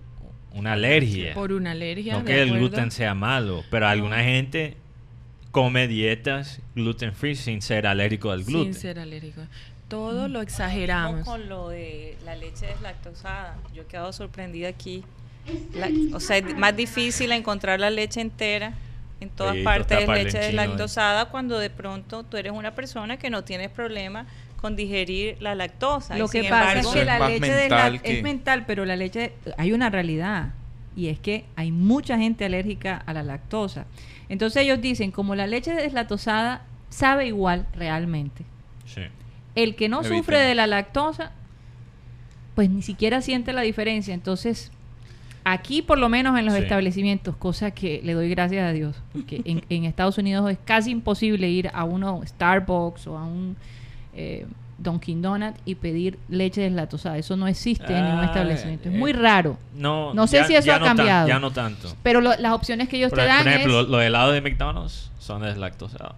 una 0.52 0.74
alergia. 0.74 1.34
Por 1.34 1.52
una 1.52 1.72
alergia. 1.72 2.14
no 2.18 2.26
que 2.26 2.42
el 2.42 2.52
gluten 2.52 2.90
sea 2.92 3.14
malo, 3.14 3.64
pero 3.70 3.88
alguna 3.88 4.24
gente 4.24 4.78
come 5.56 5.88
dietas 5.88 6.60
gluten 6.76 7.14
free 7.14 7.34
sin 7.36 7.62
ser 7.62 7.88
alérgico 7.88 8.30
al 8.32 8.44
gluten. 8.44 8.74
Sin 8.74 8.82
ser 8.82 9.00
alérgico. 9.00 9.42
Todo 9.88 10.28
lo 10.28 10.42
exageramos. 10.42 11.26
Con 11.26 11.48
lo 11.48 11.70
de 11.70 12.18
la 12.26 12.36
leche 12.36 12.66
deslactosada. 12.66 13.56
Yo 13.74 13.84
he 13.84 13.86
quedado 13.86 14.12
sorprendida 14.12 14.68
aquí. 14.68 15.04
La- 15.74 15.90
o 16.14 16.20
sea, 16.20 16.38
es 16.38 16.58
más 16.58 16.76
difícil 16.76 17.32
encontrar 17.32 17.80
la 17.80 17.90
leche 17.90 18.20
entera. 18.20 18.74
En 19.22 19.30
todas 19.30 19.56
Sí, 19.56 19.64
partes 19.64 19.98
es 20.02 20.10
el 20.10 20.14
leche 20.14 20.38
eh. 20.40 20.46
deslactosada 20.48 21.30
cuando 21.30 21.58
de 21.58 21.70
pronto 21.70 22.24
tú 22.24 22.36
eres 22.36 22.52
una 22.52 22.76
persona 22.76 23.16
que 23.18 23.30
no 23.30 23.46
tienes 23.46 23.70
problema 23.70 24.26
con 24.58 24.76
digerir 24.76 25.38
la 25.42 25.56
lactosa. 25.56 26.18
Lo 26.18 26.26
y 26.26 26.30
que 26.30 26.44
pasa 26.50 26.74
embargo, 26.74 26.90
es 26.90 26.96
que 27.00 27.06
la 27.06 27.30
leche 27.30 27.52
de 27.54 27.62
mental 27.70 27.94
la- 27.94 28.00
que- 28.02 28.18
es 28.18 28.24
mental, 28.24 28.66
pero 28.68 28.84
la 28.84 28.98
leche 28.98 29.32
hay 29.58 29.72
una 29.72 29.90
realidad 29.90 30.50
y 30.96 31.08
es 31.08 31.20
que 31.20 31.46
hay 31.56 31.72
mucha 31.72 32.18
gente 32.18 32.46
alérgica 32.46 32.98
a 33.06 33.14
la 33.14 33.24
lactosa. 33.24 33.86
Entonces 34.30 34.64
ellos 34.64 34.82
dicen, 34.82 35.12
como 35.12 35.36
la 35.36 35.48
leche 35.48 35.74
deslactosada 35.74 36.64
sabe 36.90 37.28
igual 37.28 37.68
realmente. 37.76 38.46
Sí. 38.86 39.02
El 39.56 39.76
que 39.76 39.90
no 39.90 40.04
sufre 40.04 40.40
de 40.40 40.56
la 40.56 40.68
lactosa, 40.68 41.32
pues 42.56 42.70
ni 42.70 42.82
siquiera 42.82 43.22
siente 43.22 43.52
la 43.54 43.62
diferencia. 43.62 44.14
Entonces, 44.14 44.72
aquí 45.44 45.82
por 45.82 45.98
lo 45.98 46.10
menos 46.10 46.38
en 46.40 46.46
los 46.46 46.56
Sí. 46.56 46.62
establecimientos, 46.62 47.36
cosa 47.36 47.72
que 47.72 48.02
le 48.04 48.14
doy 48.14 48.30
gracias 48.30 48.64
a 48.64 48.72
Dios, 48.72 48.96
porque 49.14 49.42
en, 49.46 49.64
en 49.70 49.86
Estados 49.86 50.18
Unidos 50.18 50.50
es 50.50 50.58
casi 50.64 50.92
imposible 50.92 51.50
ir 51.50 51.70
a 51.74 51.84
uno 51.84 52.22
Starbucks 52.26 53.08
o 53.08 53.18
a 53.18 53.26
un 53.26 53.56
eh, 54.14 54.46
Dunkin' 54.78 55.22
Donut 55.22 55.56
y 55.66 55.76
pedir 55.76 56.20
leche 56.30 56.62
deslactosada. 56.62 57.18
Eso 57.18 57.36
no 57.38 57.48
existe 57.48 57.96
en 57.96 58.04
ningún 58.06 58.20
Ah, 58.20 58.26
establecimiento. 58.26 58.90
Es 58.90 58.96
eh, 58.96 58.98
muy 58.98 59.14
raro. 59.14 59.58
No, 59.76 60.14
No 60.14 60.28
sé 60.28 60.38
ya- 60.38 60.46
si 60.48 60.56
eso 60.56 60.74
ha 60.74 60.80
no 60.80 60.86
tan- 60.86 60.98
cambiado. 60.98 61.28
ya 61.28 61.40
no 61.40 61.52
tanto. 61.52 61.96
Pero 62.04 62.20
lo- 62.22 62.36
las 62.38 62.52
opciones 62.54 62.90
que 62.90 62.98
ellos 62.98 63.10
Por, 63.10 63.20
te 63.20 63.26
dan 63.26 63.44
por 63.44 63.52
ejemplo, 63.54 63.82
es... 63.82 63.88
los 63.88 64.02
helados 64.04 64.34
de 64.34 64.42
McDonald's 64.42 65.12
son 65.20 65.42
deslactosados. 65.44 66.16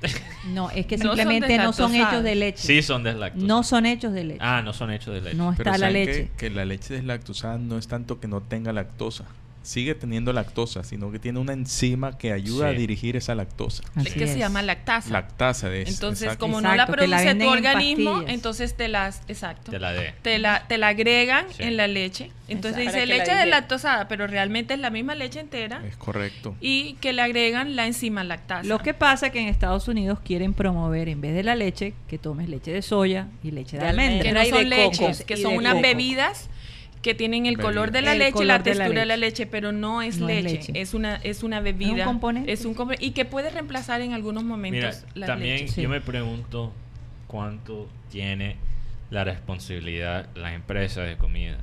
No, 0.54 0.70
es 0.70 0.86
que 0.86 0.96
No 0.96 1.06
son 1.08 1.16
simplemente 1.16 1.58
no 1.58 1.72
son 1.72 1.94
hechos 1.94 2.22
de 2.22 2.34
leche. 2.34 2.58
Sí, 2.66 2.82
son 2.82 3.02
deslactosados. 3.02 3.46
No 3.48 3.62
son 3.64 3.84
hechos 3.84 4.12
de 4.12 4.24
leche. 4.24 4.38
Ah, 4.42 4.62
no 4.64 4.72
son 4.72 4.90
hechos 4.92 5.12
de 5.12 5.20
leche. 5.20 5.36
No 5.36 5.52
Pero 5.56 5.70
está 5.70 5.78
la 5.78 5.88
¿saben 5.88 5.92
leche. 6.06 6.30
Que, 6.36 6.48
que 6.48 6.50
la 6.50 6.64
leche 6.64 6.94
deslactosada 6.94 7.58
no 7.58 7.76
es 7.76 7.88
tanto 7.88 8.18
que 8.20 8.28
no 8.28 8.40
tenga 8.40 8.72
lactosa. 8.72 9.24
Sigue 9.68 9.94
teniendo 9.94 10.32
lactosa, 10.32 10.82
sino 10.82 11.12
que 11.12 11.18
tiene 11.18 11.38
una 11.40 11.52
enzima 11.52 12.16
que 12.16 12.32
ayuda 12.32 12.70
Sí. 12.70 12.74
a 12.74 12.78
dirigir 12.78 13.16
esa 13.16 13.34
lactosa. 13.34 13.82
Es 14.02 14.14
que 14.14 14.24
es. 14.24 14.30
se 14.32 14.38
llama 14.38 14.62
lactasa. 14.62 15.10
Lactasa 15.10 15.68
de 15.68 15.82
Entonces, 15.82 16.22
exacto. 16.22 16.46
como 16.46 16.62
no 16.62 16.74
la 16.74 16.86
produce 16.86 17.34
tu 17.34 17.42
en 17.42 17.48
organismo, 17.48 18.22
entonces 18.26 18.74
te 18.78 18.88
las, 18.88 19.20
exacto, 19.28 19.70
De 19.70 19.78
la 19.78 19.92
D. 19.92 20.14
te 20.22 20.38
la, 20.38 20.66
te 20.66 20.78
la 20.78 20.88
agregan 20.88 21.44
Sí. 21.54 21.64
en 21.64 21.76
la 21.76 21.86
leche. 21.86 22.30
Entonces 22.48 22.78
Exacto. 22.86 22.96
Dice 23.00 23.06
la 23.06 23.12
leche 23.12 23.24
digiera. 23.24 23.40
deslactosada, 23.40 24.08
pero 24.08 24.26
realmente 24.26 24.72
es 24.72 24.80
la 24.80 24.88
misma 24.88 25.14
leche 25.14 25.38
entera 25.38 25.82
Es 25.86 25.98
correcto. 25.98 26.56
y 26.62 26.94
que 26.94 27.12
le 27.12 27.20
agregan 27.20 27.76
la 27.76 27.86
enzima 27.86 28.24
lactasa. 28.24 28.66
Lo 28.66 28.78
que 28.78 28.94
pasa 28.94 29.26
es 29.26 29.32
que 29.32 29.40
en 29.40 29.48
Estados 29.48 29.86
Unidos 29.86 30.18
quieren 30.24 30.54
promover, 30.54 31.10
en 31.10 31.20
vez 31.20 31.34
de 31.34 31.42
la 31.42 31.54
leche, 31.56 31.92
que 32.08 32.16
tomes 32.16 32.48
leche 32.48 32.70
de 32.72 32.80
soya 32.80 33.26
y 33.44 33.50
leche 33.50 33.76
de, 33.76 33.82
De 33.82 33.88
almendra. 33.90 34.22
que 34.22 34.32
no 34.32 34.42
y 34.42 34.48
son 34.48 34.70
de 34.70 34.76
coco. 34.76 34.90
leches, 35.08 35.24
que 35.24 35.34
Y 35.34 35.42
son 35.42 35.52
de 35.52 35.58
unas 35.58 35.72
coco. 35.74 35.82
bebidas 35.82 36.48
que 37.02 37.14
tienen 37.14 37.46
el 37.46 37.58
color 37.58 37.90
de 37.92 38.02
la 38.02 38.12
El 38.12 38.18
leche 38.18 38.42
y 38.42 38.46
la 38.46 38.58
de 38.58 38.70
la 38.70 38.74
textura 38.76 39.00
de 39.00 39.06
la 39.06 39.16
leche. 39.16 39.46
pero 39.46 39.72
no 39.72 40.02
es 40.02 40.18
No 40.18 40.28
es 40.28 40.42
leche, 40.44 40.72
es 40.74 40.94
una 40.94 41.16
es 41.16 41.42
una 41.42 41.60
bebida, 41.60 42.04
componente. 42.04 42.50
es 42.52 42.64
un 42.64 42.74
compo- 42.74 42.94
y 42.98 43.12
que 43.12 43.24
puede 43.24 43.50
reemplazar 43.50 44.00
en 44.00 44.12
algunos 44.14 44.42
Mira, 44.44 44.56
momentos 44.56 45.04
la 45.14 45.26
también 45.26 45.56
leche. 45.58 45.68
Sí. 45.68 45.82
yo 45.82 45.88
me 45.88 46.00
pregunto 46.00 46.72
cuánto 47.28 47.88
tiene 48.10 48.56
la 49.10 49.24
responsabilidad 49.24 50.28
las 50.34 50.52
empresas 50.54 51.06
de 51.08 51.16
comida 51.16 51.56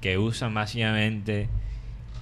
que 0.00 0.18
usan 0.18 0.52
masivamente 0.52 1.48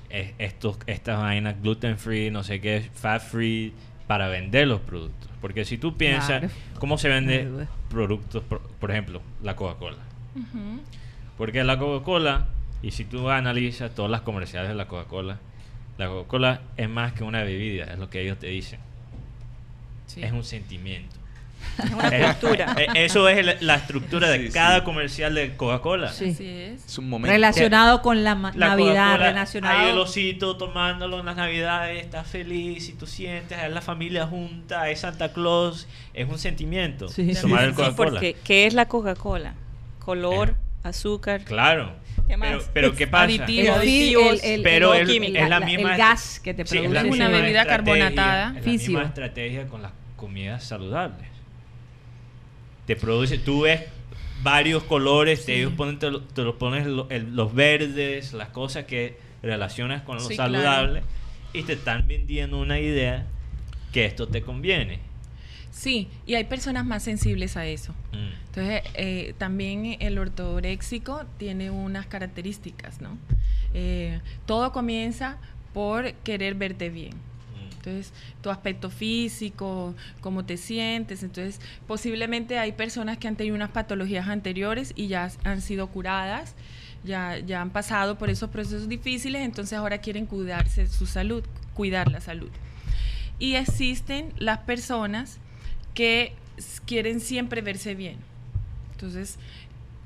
es- 0.08 0.32
estos, 0.38 0.78
estas 0.86 1.18
vainas 1.18 1.60
gluten 1.60 1.98
free, 1.98 2.30
no 2.30 2.44
sé 2.44 2.60
qué, 2.60 2.88
fat 2.94 3.20
free 3.20 3.72
para 4.06 4.28
vender 4.28 4.68
los 4.68 4.80
productos. 4.80 5.28
Porque 5.40 5.64
si 5.64 5.76
tú 5.76 5.96
piensas 5.96 6.38
Claro. 6.40 6.48
cómo 6.78 6.96
se 6.96 7.08
vende 7.08 7.66
productos, 7.90 8.42
por, 8.44 8.60
por 8.62 8.90
ejemplo, 8.92 9.20
la 9.42 9.56
Coca-Cola. 9.56 9.98
Ujú. 10.36 10.80
Porque 11.38 11.62
la 11.64 11.78
Coca-Cola, 11.78 12.46
y 12.82 12.90
si 12.92 13.04
tú 13.04 13.28
analizas 13.30 13.94
todas 13.94 14.10
las 14.10 14.22
comerciales 14.22 14.68
de 14.68 14.74
la 14.74 14.86
Coca-Cola, 14.88 15.38
la 15.98 16.08
Coca-Cola 16.08 16.60
es 16.76 16.88
más 16.88 17.12
que 17.12 17.24
una 17.24 17.42
bebida, 17.42 17.84
es 17.84 17.98
lo 17.98 18.08
que 18.10 18.22
ellos 18.22 18.38
te 18.38 18.46
dicen. 18.48 18.80
Sí. 20.06 20.22
Es 20.22 20.32
un 20.32 20.44
sentimiento. 20.44 21.14
es 21.82 21.90
una 21.90 22.34
cultura. 22.34 22.74
eh, 22.78 22.86
Eso 22.94 23.28
es 23.28 23.38
el- 23.38 23.56
la 23.66 23.74
estructura 23.76 24.28
de 24.28 24.46
Sí, 24.46 24.52
cada 24.52 24.78
sí. 24.78 24.84
comercial 24.84 25.34
de 25.34 25.56
Coca-Cola. 25.56 26.12
Sí. 26.12 26.30
Así 26.30 26.46
es. 26.48 26.84
Es 26.86 26.98
un 26.98 27.08
momento. 27.08 27.32
Relacionado 27.32 28.02
con 28.02 28.22
la 28.24 28.34
Navidad, 28.34 29.20
Hay 29.64 29.90
el 29.90 29.98
osito 29.98 30.56
tomándolo 30.56 31.18
en 31.20 31.26
las 31.26 31.36
navidades, 31.36 32.02
está 32.04 32.24
feliz 32.24 32.88
y 32.88 32.92
tú 32.92 33.06
sientes, 33.06 33.58
es 33.58 33.70
la 33.72 33.80
familia 33.82 34.26
junta, 34.26 34.88
es 34.90 35.00
Santa 35.00 35.32
Claus, 35.32 35.88
es 36.14 36.28
un 36.28 36.38
sentimiento. 36.38 37.08
Sí, 37.08 37.34
sí, 37.34 37.40
tomar 37.42 37.60
sí, 37.60 37.64
el 37.66 37.70
Sí, 37.72 37.76
Coca-Cola. 37.76 38.10
porque 38.10 38.36
¿qué 38.44 38.66
es 38.66 38.74
la 38.74 38.86
Coca-Cola? 38.86 39.54
Color, 39.98 40.50
Eh. 40.50 40.54
Azúcar. 40.88 41.42
Claro. 41.44 41.92
¿Qué 42.26 42.36
más? 42.36 42.48
Pero, 42.50 42.64
pero 42.72 42.94
¿qué 42.96 43.06
pasa? 43.06 43.26
El, 43.26 43.40
aditivos, 43.70 44.42
el- 44.42 44.50
el- 44.50 44.62
pero 44.62 44.94
el- 44.94 45.02
el- 45.02 45.06
química. 45.08 45.42
es 45.44 45.48
la 45.48 45.60
la- 45.60 45.66
misma 45.66 45.92
el 45.92 45.98
gas 45.98 46.40
que 46.40 46.54
te 46.54 46.66
Sí, 46.66 46.78
es 46.78 46.82
produce. 46.82 46.94
la 46.94 47.08
Es 47.08 47.14
una 47.14 47.28
bebida 47.28 47.62
estrategia- 47.62 47.66
carbonatada. 47.76 48.48
Es 48.48 48.54
la 48.56 48.62
Fisio. 48.62 48.88
misma 48.90 49.04
estrategia 49.04 49.66
con 49.68 49.82
las 49.82 49.92
comidas 50.16 50.64
saludables. 50.64 51.28
Te 52.86 52.96
produce, 52.96 53.38
tú 53.38 53.62
ves 53.62 53.82
varios 54.42 54.82
colores, 54.84 55.44
te, 55.44 55.56
ellos 55.56 55.72
ponen, 55.76 55.98
te, 55.98 56.10
lo- 56.10 56.22
te 56.22 56.42
los 56.42 56.54
pones 56.56 56.86
lo- 56.86 57.08
el- 57.10 57.34
los 57.34 57.54
verdes, 57.54 58.32
las 58.32 58.48
cosas 58.48 58.84
que 58.84 59.18
relacionas 59.42 60.02
con 60.02 60.16
lo 60.16 60.22
Sí, 60.22 60.36
saludable 60.36 61.02
y 61.52 61.62
te 61.62 61.74
están 61.74 62.06
vendiendo 62.06 62.58
una 62.58 62.78
idea 62.78 63.26
que 63.92 64.04
esto 64.04 64.28
te 64.28 64.42
conviene. 64.42 65.00
Sí, 65.76 66.08
y 66.24 66.36
hay 66.36 66.44
personas 66.44 66.86
más 66.86 67.02
sensibles 67.02 67.54
a 67.58 67.66
eso. 67.66 67.92
Mm. 68.10 68.46
Entonces, 68.46 68.82
eh, 68.94 69.34
también 69.36 69.98
el 70.00 70.18
ortoréxico 70.18 71.26
tiene 71.36 71.70
unas 71.70 72.06
características, 72.06 73.02
¿no? 73.02 73.18
Eh, 73.74 74.20
todo 74.46 74.72
comienza 74.72 75.36
por 75.74 76.14
querer 76.14 76.54
verte 76.54 76.88
bien. 76.88 77.12
Mm. 77.12 77.74
Entonces, 77.74 78.14
tu 78.40 78.48
aspecto 78.48 78.88
físico, 78.88 79.94
cómo 80.22 80.46
te 80.46 80.56
sientes. 80.56 81.22
Entonces, 81.22 81.60
posiblemente 81.86 82.58
hay 82.58 82.72
personas 82.72 83.18
que 83.18 83.28
han 83.28 83.36
tenido 83.36 83.54
unas 83.54 83.70
patologías 83.70 84.28
anteriores 84.28 84.94
y 84.96 85.08
ya 85.08 85.30
han 85.44 85.60
sido 85.60 85.88
curadas, 85.88 86.54
ya, 87.04 87.38
ya 87.38 87.60
han 87.60 87.68
pasado 87.68 88.16
por 88.16 88.30
esos 88.30 88.48
procesos 88.48 88.88
difíciles, 88.88 89.42
entonces 89.42 89.76
ahora 89.76 89.98
quieren 89.98 90.24
cuidarse 90.24 90.86
su 90.86 91.04
salud, 91.04 91.44
cuidar 91.74 92.10
la 92.10 92.22
salud. 92.22 92.50
Y 93.38 93.56
existen 93.56 94.32
las 94.38 94.60
personas 94.60 95.38
que 95.96 96.32
quieren 96.86 97.18
siempre 97.20 97.60
verse 97.62 97.94
bien. 97.96 98.16
Entonces, 98.92 99.36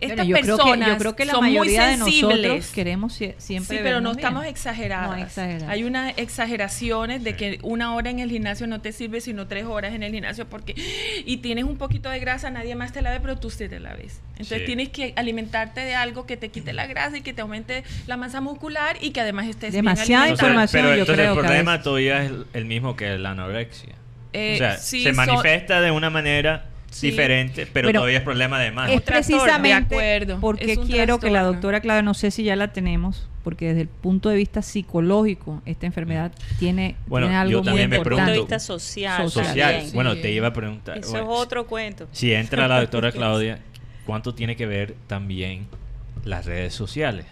Bueno, 0.01 0.15
estas 0.15 0.27
yo, 0.29 0.37
creo 0.41 0.57
personas 0.57 0.87
que, 0.89 0.93
yo 0.95 0.99
creo 0.99 1.17
que 1.17 1.25
la 1.27 1.33
son 1.33 1.45
muy 1.45 1.51
mayoría 1.53 1.87
de 1.89 1.97
nosotros 1.99 2.31
sensibles. 2.33 2.71
queremos 2.73 3.21
sie- 3.21 3.35
siempre 3.37 3.77
Sí, 3.77 3.83
pero 3.85 4.01
no 4.01 4.11
bien. 4.11 4.19
estamos 4.21 4.47
exageradas. 4.47 5.11
No 5.19 5.23
exageradas. 5.23 5.69
Hay 5.69 5.85
unas 5.85 6.15
exageraciones 6.17 7.23
de 7.23 7.37
que 7.37 7.59
una 7.63 7.95
hora 7.95 8.09
en 8.09 8.19
el 8.19 8.31
gimnasio 8.31 8.67
no 8.67 8.81
te 8.81 8.93
sirve, 8.93 9.21
sino 9.21 9.47
tres 9.47 9.67
horas 9.67 9.93
en 9.95 10.03
el 10.03 10.11
gimnasio 10.13 10.47
porque 10.49 10.75
y 11.27 11.37
tienes 11.39 11.65
un 11.65 11.77
poquito 11.77 12.09
de 12.09 12.19
grasa, 12.19 12.49
nadie 12.51 12.75
más 12.77 12.93
te 12.93 13.03
la 13.03 13.11
ve, 13.11 13.21
pero 13.21 13.37
tú 13.37 13.51
sí 13.51 13.69
te 13.69 13.79
la 13.79 13.93
ves. 13.95 14.21
Entonces 14.33 14.61
Sí. 14.61 14.65
tienes 14.65 14.89
que 14.89 15.13
alimentarte 15.17 15.81
de 15.83 15.95
algo 15.95 16.25
que 16.25 16.39
te 16.39 16.49
quite 16.49 16.73
la 16.73 16.87
grasa 16.87 17.19
y 17.19 17.21
que 17.21 17.35
te 17.35 17.43
aumente 17.43 17.85
la 18.07 18.17
masa 18.17 18.41
muscular 18.41 18.97
y 19.03 19.11
que 19.11 19.21
además 19.21 19.49
estés 19.49 19.73
bien 19.73 19.85
Demasiada 19.85 20.23
alimentado. 20.23 20.49
información, 20.49 20.83
pero 20.83 20.95
yo 20.95 21.01
entonces 21.03 21.23
creo 21.27 21.33
el 21.35 21.39
problema 21.41 21.83
todavía 21.83 22.25
es 22.25 22.33
el 22.55 22.65
mismo 22.65 22.97
que 22.97 23.19
la 23.19 23.33
anorexia. 23.33 23.95
Eh, 24.33 24.55
o 24.55 24.59
sea, 24.59 24.77
sí, 24.79 25.03
se 25.03 25.13
manifiesta 25.13 25.81
de 25.81 25.91
una 25.91 26.11
manera 26.11 26.67
Sí. 26.91 27.11
diferente, 27.11 27.67
pero 27.73 27.87
Bueno, 27.87 28.01
todavía 28.01 28.19
es 28.19 28.25
problema 28.25 28.59
de 28.59 28.73
más. 28.73 28.91
Es 28.91 29.01
precisamente 29.03 29.69
de 29.69 29.75
acuerdo, 29.95 30.41
porque 30.41 30.77
quiero 30.77 31.21
que 31.21 31.31
la 31.31 31.43
doctora 31.45 31.81
Claudia, 31.81 32.03
no 32.03 32.15
sé 32.15 32.33
si 32.33 32.43
ya 32.43 32.57
la 32.57 32.73
tenemos, 32.73 33.29
porque 33.45 33.69
desde 33.69 33.83
el 33.83 33.89
punto 33.89 34.29
de 34.29 34.35
vista 34.37 34.61
psicológico, 34.61 35.63
esta 35.67 35.87
enfermedad 35.87 36.33
tiene, 36.59 36.97
Bueno, 37.07 37.29
tiene 37.29 37.37
yo 37.37 37.41
algo 37.43 37.59
muy 37.61 37.67
también 37.67 37.91
me 37.91 37.97
Desde 37.97 37.97
el 37.97 38.03
punto 38.03 38.11
importante. 38.17 38.33
de 38.33 38.39
vista 38.41 38.59
social. 38.59 39.31
social. 39.31 39.73
también. 39.75 39.95
Bueno, 39.95 40.17
te 40.17 40.33
iba 40.33 40.49
a 40.49 40.53
preguntar. 40.53 40.99
Eso 40.99 41.11
bueno, 41.13 41.33
es 41.33 41.39
otro 41.41 41.67
cuento. 41.69 42.09
Si 42.11 42.33
entra 42.35 42.67
la 42.67 42.81
doctora 42.81 43.13
Claudia, 43.13 43.61
¿cuánto 44.05 44.35
tiene 44.35 44.57
que 44.57 44.67
ver 44.67 44.97
también 45.07 45.69
las 46.25 46.45
redes 46.45 46.75
sociales? 46.75 47.25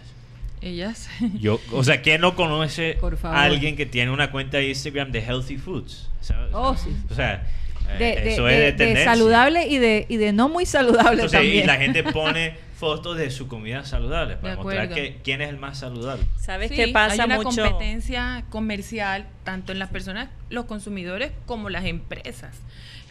Ellas. 0.61 1.09
Yo, 1.39 1.59
o 1.71 1.83
sea, 1.83 2.01
¿quién 2.01 2.21
no 2.21 2.35
conoce 2.35 2.97
a 3.23 3.43
alguien 3.43 3.75
que 3.75 3.85
tiene 3.85 4.11
una 4.11 4.31
cuenta 4.31 4.57
de 4.57 4.69
Instagram 4.69 5.11
de 5.11 5.19
healthy 5.19 5.57
foods? 5.57 6.09
¿Sabes? 6.21 6.49
Oh, 6.53 6.75
sí. 6.75 6.89
O 7.09 7.13
sea, 7.13 7.47
eh, 7.89 7.97
De, 7.97 8.05
de- 8.21 8.33
eso 8.33 8.45
de- 8.45 8.53
es 8.53 8.59
de, 8.59 8.65
de 8.65 8.71
tendencia. 8.73 9.05
saludable 9.13 9.67
y 9.67 9.77
de, 9.77 10.05
y 10.09 10.17
de 10.17 10.33
no 10.33 10.49
muy 10.49 10.65
saludable 10.65 11.13
Entonces, 11.23 11.39
también. 11.39 11.63
y 11.63 11.67
la 11.67 11.77
gente 11.77 12.03
pone 12.11 12.55
fotos 12.75 13.17
de 13.17 13.29
su 13.29 13.47
comida 13.49 13.83
saludable 13.83 14.37
para 14.37 14.55
mostrar 14.55 14.89
que, 14.89 15.17
quién 15.23 15.41
es 15.41 15.49
el 15.49 15.57
más 15.57 15.79
saludable. 15.79 16.23
¿Sabes 16.37 16.69
Sí, 16.69 16.75
qué 16.77 16.87
pasa 16.89 17.23
hay 17.23 17.27
una 17.27 17.35
mucho? 17.37 17.61
competencia 17.63 18.45
comercial 18.49 19.27
tanto 19.43 19.71
en 19.73 19.79
las 19.79 19.89
personas, 19.89 20.29
los 20.49 20.63
consumidores, 20.65 21.31
como 21.45 21.69
las 21.69 21.83
empresas 21.85 22.55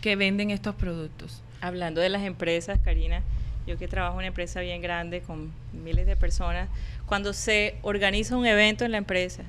que 0.00 0.16
venden 0.16 0.50
estos 0.50 0.74
productos. 0.74 1.42
Hablando 1.60 2.00
de 2.00 2.08
las 2.08 2.22
empresas, 2.22 2.78
Karina, 2.82 3.20
yo 3.66 3.76
que 3.76 3.88
trabajo 3.88 4.14
en 4.14 4.18
una 4.18 4.26
empresa 4.28 4.60
bien 4.60 4.80
grande 4.80 5.20
con 5.20 5.50
miles 5.74 6.06
de 6.06 6.16
personas, 6.16 6.68
cuando 7.08 7.32
se 7.32 7.76
organiza 7.82 8.36
un 8.36 8.46
evento 8.46 8.84
en 8.84 8.92
la 8.92 8.98
empresa, 8.98 9.42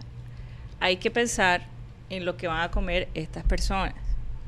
hay 0.79 0.97
que 0.97 1.11
pensar 1.11 1.61
en 2.09 2.25
lo 2.25 2.37
que 2.37 2.47
van 2.47 2.61
a 2.61 2.71
comer 2.71 3.07
estas 3.13 3.43
personas. 3.43 3.93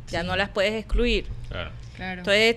Ya 0.09 0.21
Sí. 0.21 0.27
no 0.27 0.35
las 0.35 0.49
puedes 0.49 0.73
excluir. 0.73 1.25
Claro. 1.49 1.71
Claro. 1.95 2.19
Entonces, 2.19 2.55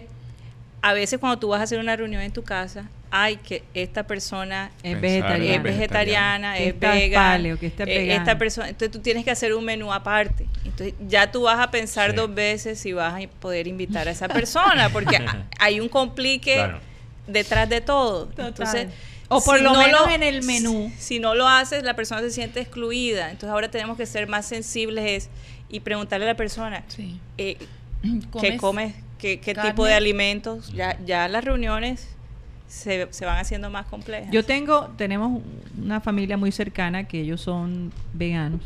a 0.80 0.92
veces 0.92 1.18
cuando 1.18 1.38
tú 1.38 1.48
vas 1.48 1.60
a 1.60 1.64
hacer 1.64 1.78
una 1.78 1.96
reunión 1.96 2.22
en 2.22 2.32
tu 2.32 2.42
casa, 2.44 2.88
hay 3.10 3.36
que 3.36 3.62
esta 3.74 4.04
persona 4.04 4.70
Es 4.82 5.00
vegetariana. 5.00 5.54
es 5.56 5.62
vegetariana, 5.62 6.54
Que 6.56 6.68
es 6.68 6.80
vegana, 6.80 7.30
paleo, 7.36 7.58
que 7.58 7.66
esta 7.66 7.82
es 7.84 7.88
eh, 7.90 7.98
vegana. 7.98 8.18
esta 8.22 8.38
persona, 8.38 8.68
entonces 8.68 8.90
tú 8.90 8.98
tienes 9.00 9.24
que 9.24 9.30
hacer 9.30 9.54
un 9.54 9.64
menú 9.64 9.92
aparte. 9.92 10.46
Entonces 10.64 10.94
ya 11.06 11.30
tú 11.30 11.42
vas 11.42 11.60
a 11.60 11.70
pensar 11.70 12.10
Sí. 12.10 12.16
dos 12.16 12.34
veces 12.34 12.78
si 12.80 12.92
vas 12.92 13.14
a 13.22 13.28
poder 13.40 13.66
invitar 13.68 14.08
a 14.08 14.10
esa 14.10 14.26
persona, 14.28 14.88
porque 14.90 15.16
a- 15.16 15.46
hay 15.60 15.78
un 15.80 15.88
complique 15.88 16.54
Claro. 16.54 16.80
detrás 17.28 17.68
de 17.68 17.80
todo. 17.80 18.26
Total. 18.26 18.46
Entonces, 18.48 18.88
O 19.36 19.40
por 19.42 19.58
si 19.58 19.64
lo 19.64 19.72
no 19.72 19.78
menos 19.80 20.08
en 20.10 20.22
el 20.22 20.42
menú. 20.42 20.92
Si 20.98 21.18
no 21.18 21.34
lo 21.34 21.48
haces, 21.48 21.82
la 21.82 21.94
persona 21.94 22.20
se 22.20 22.30
siente 22.30 22.60
excluida. 22.60 23.30
Entonces 23.30 23.50
ahora 23.50 23.70
tenemos 23.70 23.96
que 23.96 24.06
ser 24.06 24.28
más 24.28 24.46
sensibles 24.46 25.28
y 25.68 25.80
preguntarle 25.80 26.26
a 26.26 26.28
la 26.28 26.36
persona, 26.36 26.84
Sí. 26.88 27.18
eh, 27.38 27.56
¿qué 28.02 28.20
¿Comes 28.30 28.60
comes? 28.60 28.94
¿Qué, 29.18 29.40
qué 29.40 29.54
tipo 29.54 29.86
de 29.86 29.94
alimentos? 29.94 30.72
Ya, 30.72 30.98
ya 31.04 31.28
las 31.28 31.44
reuniones 31.44 32.08
se, 32.68 33.08
se 33.10 33.24
van 33.24 33.38
haciendo 33.38 33.70
más 33.70 33.86
complejas. 33.86 34.30
Yo 34.30 34.44
tengo, 34.44 34.90
tenemos 34.98 35.40
una 35.82 36.00
familia 36.00 36.36
muy 36.36 36.52
cercana 36.52 37.04
que 37.04 37.20
ellos 37.20 37.40
son 37.40 37.92
veganos. 38.12 38.60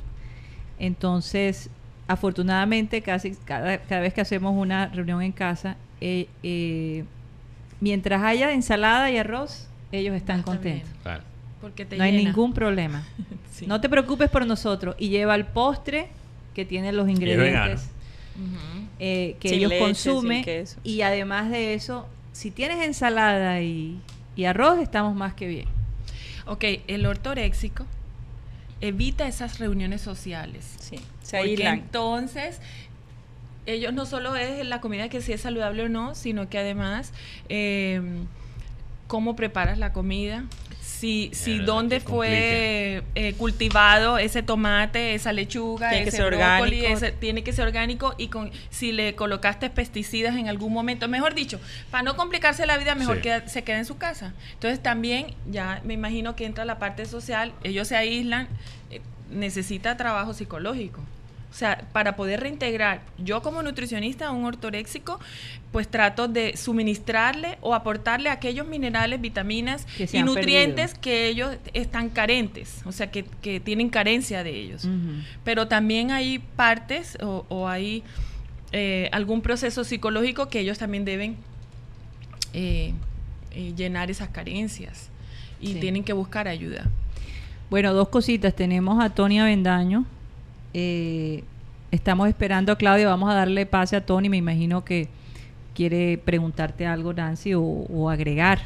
Entonces, 0.79 1.71
afortunadamente, 2.07 3.03
casi 3.03 3.33
cada, 3.45 3.79
cada 3.79 4.01
vez 4.01 4.15
que 4.15 4.21
hacemos 4.21 4.55
una 4.57 4.87
reunión 4.89 5.23
en 5.23 5.33
casa, 5.33 5.77
eh, 6.01 6.29
eh, 6.43 7.05
mientras 7.81 8.23
haya 8.23 8.53
ensalada 8.53 9.11
y 9.11 9.19
arroz, 9.19 9.69
ellos 9.93 10.15
están 10.15 10.43
contentos. 10.43 10.91
Claro. 11.03 11.23
Porque 11.61 11.85
te 11.85 11.97
No 11.97 12.05
hay 12.05 12.13
ningún 12.13 12.53
problema. 12.53 13.07
Sí. 13.51 13.67
No 13.67 13.81
te 13.81 13.89
preocupes 13.89 14.31
por 14.31 14.47
nosotros. 14.47 14.95
Y 15.01 15.09
lleva 15.09 15.35
el 15.35 15.45
postre 15.45 16.07
que 16.55 16.65
tiene 16.65 16.93
los 16.93 17.09
ingredientes 17.09 17.91
eh, 19.01 19.37
que 19.41 19.49
Sin 19.49 19.59
ellos 19.59 19.71
leche, 19.71 19.85
consumen. 19.85 20.45
Y 20.85 21.03
además 21.03 21.51
de 21.51 21.75
eso, 21.75 22.09
si 22.33 22.51
tienes 22.51 22.85
ensalada 22.85 23.61
y, 23.61 24.01
y 24.37 24.45
arroz, 24.45 24.79
estamos 24.79 25.15
más 25.15 25.35
que 25.35 25.47
bien. 25.49 25.67
Ok, 26.47 26.65
el 26.87 27.05
ortoréxico 27.07 27.85
evita 28.81 29.27
esas 29.27 29.59
reuniones 29.59 30.01
sociales. 30.01 30.77
Sí, 30.79 30.97
se 31.23 31.39
Porque 31.39 31.51
aíslan. 31.51 31.79
entonces 31.79 32.61
ellos 33.67 33.93
no 33.93 34.07
solo 34.07 34.35
es 34.35 34.65
la 34.65 34.81
comida 34.81 35.09
que 35.09 35.21
si 35.21 35.33
es 35.33 35.43
saludable 35.43 35.85
o 35.85 35.89
no, 35.89 36.15
sino 36.15 36.49
que 36.49 36.59
además 36.59 37.13
eh, 37.49 38.01
cómo 39.09 39.35
preparas 39.35 39.79
la 39.79 39.93
comida, 39.93 40.45
si, 40.81 41.31
si 41.33 41.59
dónde 41.59 42.01
fue 42.01 43.03
eh, 43.15 43.33
cultivado 43.39 44.19
ese 44.19 44.43
tomate, 44.43 45.15
esa 45.15 45.33
lechuga, 45.33 45.91
Tiene 45.91 46.05
que 46.05 46.11
ser 46.11 46.27
brócoli, 46.27 46.79
orgánico. 46.81 46.87
ese- 46.89 47.13
tiene 47.13 47.45
que 47.45 47.53
ser 47.53 47.67
orgánico 47.67 48.15
y 48.19 48.29
con 48.29 48.51
si 48.71 48.91
le 48.93 49.15
colocaste 49.15 49.71
pesticidas 49.71 50.35
en 50.37 50.49
algún 50.49 50.73
momento, 50.73 51.07
mejor 51.07 51.35
dicho, 51.35 51.61
para 51.93 52.03
no 52.03 52.17
complicarse 52.17 52.67
la 52.67 52.77
vida, 52.79 52.95
mejor 52.97 53.17
Sí. 53.17 53.23
que 53.23 53.43
se 53.49 53.63
quede 53.63 53.79
en 53.79 53.85
su 53.85 53.97
casa. 53.97 54.33
Entonces 54.55 54.83
también 54.83 55.35
ya 55.49 55.81
me 55.85 55.95
imagino 55.95 56.35
que 56.35 56.47
entra 56.47 56.65
la 56.65 56.79
parte 56.81 57.07
social, 57.07 57.53
ellos 57.63 57.87
se 57.87 57.97
aíslan, 57.97 58.49
eh, 58.91 59.01
necesita 59.31 59.97
trabajo 59.97 60.35
psicológico. 60.35 61.01
O 61.51 61.55
sea, 61.59 61.83
para 61.93 62.15
poder 62.15 62.41
reintegrar, 62.41 63.01
yo 63.17 63.41
como 63.43 63.63
nutricionista, 63.63 64.31
un 64.31 64.45
ortoréxico, 64.45 65.19
pues 65.73 65.89
trato 65.89 66.29
de 66.29 66.57
suministrarle 66.57 67.57
o 67.63 67.75
aportarle 67.75 68.29
aquellos 68.29 68.67
minerales, 68.67 69.21
vitaminas 69.21 69.87
y 70.13 70.23
nutrientes 70.23 70.95
que 70.95 71.27
ellos 71.27 71.57
están 71.73 72.11
carentes, 72.11 72.83
o 72.85 72.93
sea, 72.93 73.11
que, 73.11 73.25
que 73.43 73.61
tienen 73.61 73.89
carencia 73.89 74.45
de 74.45 74.51
ellos. 74.51 74.87
Pero 75.43 75.69
también 75.69 76.11
hay 76.11 76.39
partes 76.39 77.17
o, 77.23 77.47
o 77.49 77.67
hay 77.67 78.03
eh, 78.73 79.09
algún 79.13 79.41
proceso 79.41 79.85
psicológico 79.85 80.49
que 80.51 80.61
ellos 80.61 80.77
también 80.79 81.07
deben 81.07 81.37
eh, 82.53 82.93
eh, 83.53 83.73
llenar 83.75 84.11
esas 84.11 84.29
carencias 84.29 85.09
y 85.61 85.73
Sí. 85.75 85.81
tienen 85.81 86.05
que 86.05 86.13
buscar 86.13 86.47
ayuda. 86.47 86.87
Bueno, 87.71 87.93
dos 87.95 88.09
cositas. 88.11 88.55
Tenemos 88.55 89.03
a 89.03 89.11
Tony 89.11 89.41
Avendaño. 89.41 90.05
Eh, 90.75 91.45
estamos 91.91 92.29
esperando 92.29 92.73
a 92.73 92.77
Claudia. 92.77 93.09
Vamos 93.09 93.31
a 93.31 93.35
darle 93.35 93.67
pase 93.67 93.97
a 93.97 94.05
Tony. 94.05 94.29
Me 94.29 94.37
imagino 94.37 94.85
que 94.85 95.09
quiere 95.75 96.19
preguntarte 96.19 96.87
algo, 96.87 97.13
Nancy, 97.13 97.55
o, 97.55 97.63
o 97.63 98.11
agregar. 98.11 98.61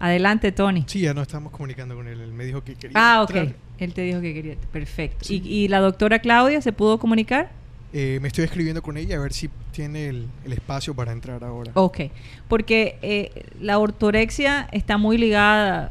Adelante, 0.00 0.52
Tony. 0.52 0.84
Sí, 0.86 1.00
ya 1.00 1.12
nos 1.14 1.22
estamos 1.22 1.52
comunicando 1.52 1.96
con 1.96 2.06
él. 2.06 2.20
Él 2.20 2.32
me 2.32 2.44
dijo 2.44 2.62
que 2.62 2.74
quería. 2.74 2.92
Ah, 2.94 3.22
ok. 3.22 3.30
entrar. 3.30 3.56
Él 3.78 3.94
te 3.94 4.02
dijo 4.02 4.20
que 4.20 4.32
quería. 4.34 4.54
Perfecto. 4.72 5.24
Sí. 5.24 5.42
¿Y, 5.44 5.64
y 5.64 5.68
la 5.68 5.80
doctora 5.80 6.20
Claudia 6.20 6.60
se 6.60 6.72
pudo 6.72 6.98
comunicar? 6.98 7.50
Eh, 7.92 8.18
me 8.20 8.28
estoy 8.28 8.44
escribiendo 8.44 8.82
con 8.82 8.96
ella 8.96 9.16
a 9.16 9.20
ver 9.20 9.32
si 9.32 9.48
tiene 9.72 10.08
el, 10.08 10.26
el 10.44 10.52
espacio 10.52 10.94
para 10.94 11.10
entrar 11.12 11.42
ahora. 11.42 11.72
Ok. 11.74 12.00
Porque 12.46 12.98
eh, 13.02 13.46
la 13.60 13.78
ortorexia 13.78 14.68
está 14.72 14.98
muy 14.98 15.16
ligada 15.16 15.90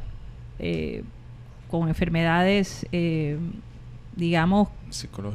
eh, 0.60 1.04
con 1.70 1.88
enfermedades, 1.90 2.86
eh, 2.92 3.38
digamos, 4.18 4.68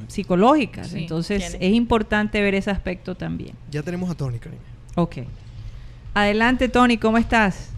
psicológicas. 0.08 0.88
Sí, 0.88 0.98
Entonces 1.02 1.50
tiene. 1.52 1.66
es 1.68 1.72
importante 1.74 2.40
ver 2.42 2.54
ese 2.54 2.70
aspecto 2.70 3.14
también. 3.14 3.54
Ya 3.70 3.82
tenemos 3.82 4.10
a 4.10 4.14
Tony, 4.14 4.38
cariño. 4.38 4.60
Ok. 4.96 5.18
Adelante, 6.14 6.68
Tony, 6.68 6.98
¿cómo 6.98 7.16
estás? 7.16 7.70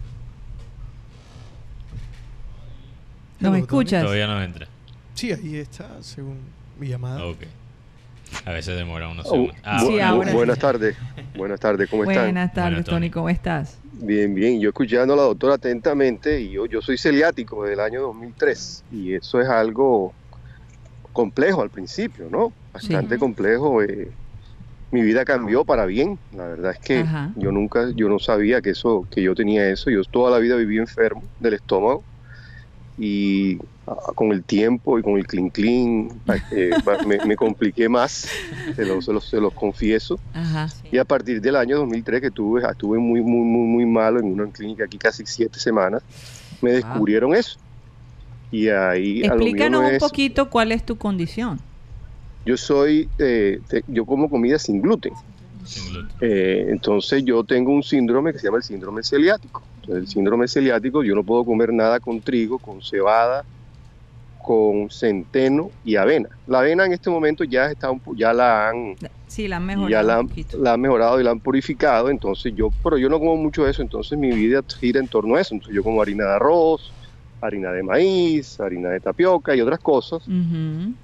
¿Nos 3.39 3.53
Hello, 3.53 3.63
escuchas? 3.63 4.03
Todavía 4.03 4.27
no 4.27 4.41
entra. 4.41 4.67
Sí, 5.13 5.31
ahí 5.31 5.57
está, 5.57 5.87
según 6.01 6.37
mi 6.79 6.87
llamada. 6.87 7.25
Ok. 7.25 7.43
A 8.45 8.51
veces 8.51 8.75
demora 8.75 9.07
unos 9.07 9.25
Oh, 9.27 9.31
segundos. 9.31 9.55
Ah, 9.63 9.79
Sí, 9.79 9.85
bueno. 9.91 10.05
ahora 10.07 10.33
buenas 10.33 10.59
tardes, 10.59 10.97
buenas 11.37 11.59
tardes, 11.59 11.89
¿cómo 11.89 12.03
están? 12.03 12.25
Buenas 12.25 12.53
tardes, 12.53 12.83
Tony. 12.83 12.95
Tony. 12.97 13.09
¿cómo 13.11 13.29
estás? 13.29 13.77
Bien, 13.93 14.33
bien, 14.33 14.59
yo 14.59 14.69
escuchando 14.69 15.13
a 15.13 15.17
la 15.17 15.23
doctora 15.23 15.53
atentamente 15.55 16.41
y 16.41 16.49
yo, 16.51 16.65
yo 16.65 16.81
soy 16.81 16.97
celiático 16.97 17.61
desde 17.63 17.75
el 17.75 17.79
año 17.79 18.01
2003 18.01 18.83
y 18.91 19.13
eso 19.13 19.39
es 19.39 19.47
algo 19.47 20.13
complejo 21.15 21.61
al 21.63 21.69
principio, 21.71 22.29
¿no? 22.29 22.51
Bastante 22.73 23.15
Sí. 23.15 23.19
complejo. 23.19 23.81
eh, 23.81 24.11
mi 24.91 25.01
vida 25.01 25.25
cambió 25.25 25.65
para 25.65 25.85
bien, 25.85 26.19
la 26.31 26.45
verdad 26.47 26.71
es 26.71 26.79
que 26.79 26.99
Ajá. 26.99 27.31
yo 27.35 27.51
nunca, 27.51 27.89
yo 27.95 28.07
no 28.07 28.19
sabía 28.19 28.61
que 28.61 28.69
eso, 28.71 29.05
que 29.09 29.21
yo 29.23 29.33
tenía 29.33 29.67
eso, 29.69 29.89
yo 29.89 30.03
toda 30.03 30.29
la 30.31 30.37
vida 30.39 30.55
viví 30.55 30.77
enfermo 30.77 31.23
del 31.39 31.55
estómago 31.55 32.03
y 32.97 33.57
ah, 33.87 33.95
con 34.15 34.31
el 34.31 34.43
tiempo 34.45 34.97
y 34.97 35.01
con 35.01 35.17
el 35.17 35.27
clean 35.27 35.49
clean 35.49 36.09
eh, 36.51 36.71
me, 37.07 37.17
me 37.25 37.35
compliqué 37.35 37.89
más, 37.89 38.27
se 38.75 38.85
los, 38.85 39.03
se 39.05 39.11
los- 39.13 39.27
se 39.27 39.37
los 39.41 39.53
confieso. 39.53 40.17
Ajá. 40.33 40.67
Y 40.91 40.97
a 40.97 41.03
partir 41.03 41.41
del 41.41 41.55
año 41.57 41.77
2003 41.77 42.21
que 42.21 42.31
tuve, 42.31 42.61
estuve 42.61 42.97
muy, 42.99 43.21
muy, 43.21 43.43
muy, 43.45 43.67
muy 43.67 43.85
malo 43.85 44.19
en 44.19 44.27
una 44.31 44.49
clínica 44.51 44.85
aquí 44.85 44.97
casi 44.97 45.23
siete 45.25 45.59
semanas, 45.59 46.03
me 46.61 46.71
descubrieron 46.71 47.35
eso. 47.35 47.57
Y 48.51 48.69
ahí 48.69 49.23
a 49.23 49.29
lo 49.29 49.35
mío 49.35 49.45
Explícanos 49.45 49.81
no 49.81 49.87
un 49.87 49.93
es- 49.95 49.99
poquito 49.99 50.49
cuál 50.49 50.71
es 50.71 50.85
tu 50.85 50.97
condición. 50.97 51.59
Yo 52.45 52.57
soy, 52.57 53.09
eh, 53.17 53.59
te- 53.67 53.83
yo 53.87 54.05
como 54.05 54.29
comida 54.29 54.59
sin 54.59 54.81
gluten. 54.81 55.13
Sin 55.63 55.91
gluten. 55.91 56.15
Eh, 56.21 56.65
entonces 56.69 57.23
yo 57.25 57.43
tengo 57.43 57.71
un 57.71 57.81
síndrome 57.83 58.31
que 58.31 58.39
se 58.39 58.47
llama 58.47 58.57
el 58.57 58.63
síndrome 58.63 59.01
celiático. 59.03 59.67
Entonces, 59.77 60.01
el 60.03 60.07
síndrome 60.07 60.47
celiático, 60.47 61.03
yo 61.03 61.15
no 61.15 61.23
puedo 61.23 61.43
comer 61.43 61.73
nada 61.73 61.99
con 61.99 62.21
trigo, 62.21 62.59
con 62.59 62.81
cebada, 62.81 63.45
con 64.37 64.89
centeno 64.91 65.71
y 65.83 65.95
avena. 65.95 66.29
La 66.45 66.59
avena 66.59 66.85
en 66.85 66.93
este 66.93 67.09
momento 67.09 67.43
ya 67.43 67.65
está 67.71 67.89
un 67.89 67.99
po- 67.99 68.15
ya 68.15 68.31
la 68.31 68.69
han 68.69 68.95
Sí, 69.27 69.47
la 69.47 69.57
han 69.57 69.65
mejorado 69.65 69.89
ya 69.89 70.03
la, 70.03 70.13
un 70.13 70.19
han- 70.19 70.27
poquito. 70.27 70.57
la 70.59 70.73
han 70.73 70.81
mejorado 70.81 71.19
y 71.19 71.23
la 71.23 71.31
han 71.31 71.41
purificado, 71.41 72.09
entonces 72.11 72.53
yo, 72.55 72.69
pero 72.83 72.97
yo 72.99 73.09
no 73.09 73.17
como 73.17 73.35
mucho 73.37 73.67
eso, 73.67 73.81
entonces 73.81 74.17
mi 74.19 74.31
vida 74.31 74.61
gira 74.79 74.99
en 74.99 75.07
torno 75.07 75.35
a 75.35 75.41
eso, 75.41 75.55
entonces 75.55 75.75
yo 75.75 75.83
como 75.83 75.99
harina 76.01 76.25
de 76.25 76.35
arroz, 76.35 76.93
harina 77.41 77.71
de 77.71 77.83
maíz, 77.83 78.59
harina 78.59 78.89
de 78.89 78.99
tapioca 78.99 79.55
y 79.55 79.61
otras 79.61 79.79
cosas, 79.79 80.23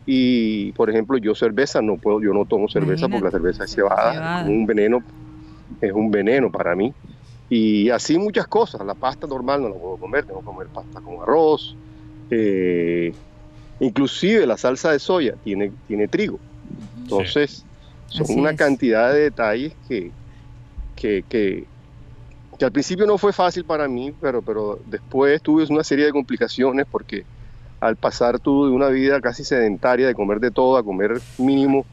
y 0.05 0.71
por 0.73 0.89
ejemplo 0.89 1.17
yo 1.17 1.35
cerveza 1.35 1.81
no 1.81 1.97
puedo, 1.97 2.21
yo 2.21 2.33
no 2.33 2.45
tomo 2.45 2.67
cerveza 2.67 3.07
porque 3.07 3.25
la 3.25 3.31
cerveza 3.31 3.63
es 3.65 3.71
cebada, 3.73 4.13
Cebada. 4.13 4.41
es 4.41 4.47
un 4.47 4.65
veneno, 4.65 5.03
es 5.79 5.91
un 5.91 6.09
veneno 6.11 6.51
para 6.51 6.75
mí, 6.75 6.93
y 7.49 7.89
así 7.89 8.17
muchas 8.17 8.47
cosas, 8.47 8.85
la 8.85 8.95
pasta 8.95 9.27
normal 9.27 9.61
no 9.61 9.69
la 9.69 9.75
puedo 9.75 9.97
comer, 9.97 10.25
tengo 10.25 10.39
que 10.39 10.45
comer 10.45 10.67
pasta 10.67 11.01
con 11.01 11.21
arroz, 11.21 11.75
eh, 12.29 13.13
inclusive 13.79 14.47
la 14.47 14.57
salsa 14.57 14.91
de 14.91 14.99
soya 14.99 15.35
tiene, 15.43 15.71
tiene 15.87 16.07
trigo, 16.07 16.39
entonces 17.03 17.65
son 18.07 18.23
Así 18.23 18.33
una 18.39 18.51
es. 18.51 18.57
cantidad 18.57 19.13
de 19.13 19.19
detalles 19.21 19.73
que, 19.87 20.11
que, 20.95 21.23
que, 21.29 21.65
que 22.61 22.65
al 22.65 22.71
principio 22.71 23.07
no 23.07 23.17
fue 23.17 23.33
fácil 23.33 23.65
para 23.65 23.88
mí, 23.88 24.13
pero, 24.21 24.43
pero 24.43 24.79
después 24.85 25.41
tuve 25.41 25.65
una 25.71 25.83
serie 25.83 26.05
de 26.05 26.11
complicaciones 26.11 26.85
porque 26.91 27.23
al 27.79 27.95
pasar 27.95 28.38
tú 28.38 28.67
de 28.67 28.71
una 28.71 28.89
vida 28.89 29.19
casi 29.19 29.43
sedentaria, 29.43 30.05
de 30.05 30.13
comer 30.13 30.39
de 30.39 30.51
todo 30.51 30.77
a 30.77 30.83
comer 30.83 31.19
mínimo, 31.39 31.83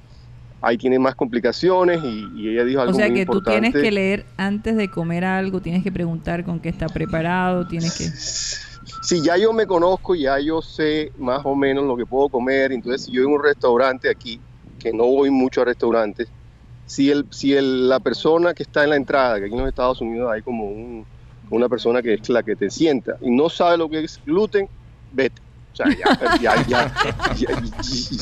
ahí 0.60 0.76
tiene 0.76 0.98
más 0.98 1.14
complicaciones 1.14 2.04
y, 2.04 2.26
y 2.36 2.50
ella 2.50 2.66
dijo 2.66 2.82
algo 2.82 2.92
O 2.92 2.94
sea 2.94 3.08
muy 3.08 3.16
que 3.16 3.24
tú 3.24 3.38
importante. 3.38 3.70
tienes 3.70 3.82
que 3.82 3.90
leer 3.90 4.26
antes 4.36 4.76
de 4.76 4.90
comer 4.90 5.24
algo, 5.24 5.62
tienes 5.62 5.82
que 5.82 5.90
preguntar 5.90 6.44
con 6.44 6.60
qué 6.60 6.68
está 6.68 6.86
preparado, 6.86 7.66
tienes 7.66 7.96
que... 7.96 8.04
Si 9.00 9.22
ya 9.22 9.38
yo 9.38 9.54
me 9.54 9.66
conozco, 9.66 10.14
ya 10.16 10.38
yo 10.38 10.60
sé 10.60 11.12
más 11.16 11.40
o 11.46 11.56
menos 11.56 11.86
lo 11.86 11.96
que 11.96 12.04
puedo 12.04 12.28
comer, 12.28 12.72
entonces 12.72 13.06
si 13.06 13.12
yo 13.12 13.22
en 13.22 13.28
un 13.32 13.42
restaurante 13.42 14.10
aquí, 14.10 14.38
que 14.78 14.92
no 14.92 15.06
voy 15.06 15.30
mucho 15.30 15.62
a 15.62 15.64
restaurantes, 15.64 16.28
si, 16.88 17.10
el, 17.10 17.26
si 17.30 17.52
el- 17.54 17.88
la 17.88 18.00
persona 18.00 18.54
que 18.54 18.62
está 18.62 18.82
en 18.84 18.90
la 18.90 18.96
entrada, 18.96 19.38
que 19.38 19.44
aquí 19.44 19.54
en 19.54 19.60
los 19.60 19.68
Estados 19.68 20.00
Unidos 20.00 20.30
hay 20.32 20.42
como 20.42 20.64
un- 20.64 21.06
una 21.50 21.68
persona 21.68 22.02
que 22.02 22.14
es 22.14 22.28
la 22.30 22.42
que 22.42 22.56
te 22.56 22.68
sienta 22.70 23.16
y 23.20 23.30
no 23.30 23.48
sabe 23.48 23.76
lo 23.78 23.88
que 23.88 24.00
es 24.00 24.18
gluten, 24.24 24.68
vete. 25.10 25.40
O 25.72 25.76
sea, 25.76 25.86
ya, 25.90 26.06
ya, 26.40 26.56
ya, 26.66 26.90
ya, 27.34 27.46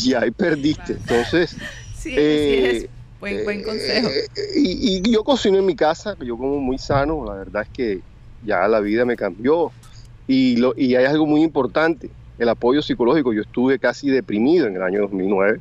ya- 0.05 0.21
ya 0.21 0.33
perdiste. 0.37 0.93
Entonces, 0.95 1.57
Sí, 1.95 2.15
eh, 2.19 2.69
así 2.75 2.77
es. 2.85 2.91
Buen, 3.19 3.45
buen 3.45 3.63
consejo. 3.63 4.09
eh, 4.09 4.27
y, 4.57 4.99
y 5.09 5.13
yo 5.13 5.25
cocino 5.25 5.59
en 5.59 5.65
mi 5.65 5.75
casa, 5.75 6.15
yo 6.21 6.37
como 6.37 6.61
muy 6.61 6.77
sano, 6.79 7.25
la 7.25 7.35
verdad 7.35 7.63
es 7.63 7.71
que 7.73 8.01
ya 8.43 8.69
la 8.69 8.81
vida 8.81 9.05
me 9.05 9.17
cambió. 9.17 9.73
Y, 10.27 10.57
lo, 10.57 10.75
y 10.77 10.97
hay 10.97 11.05
algo 11.07 11.25
muy 11.25 11.43
importante, 11.43 12.11
el 12.37 12.49
apoyo 12.49 12.83
psicológico. 12.83 13.33
Yo 13.33 13.41
estuve 13.43 13.79
casi 13.79 14.11
deprimido 14.11 14.67
en 14.67 14.77
el 14.77 14.83
año 14.83 15.01
2009 15.03 15.61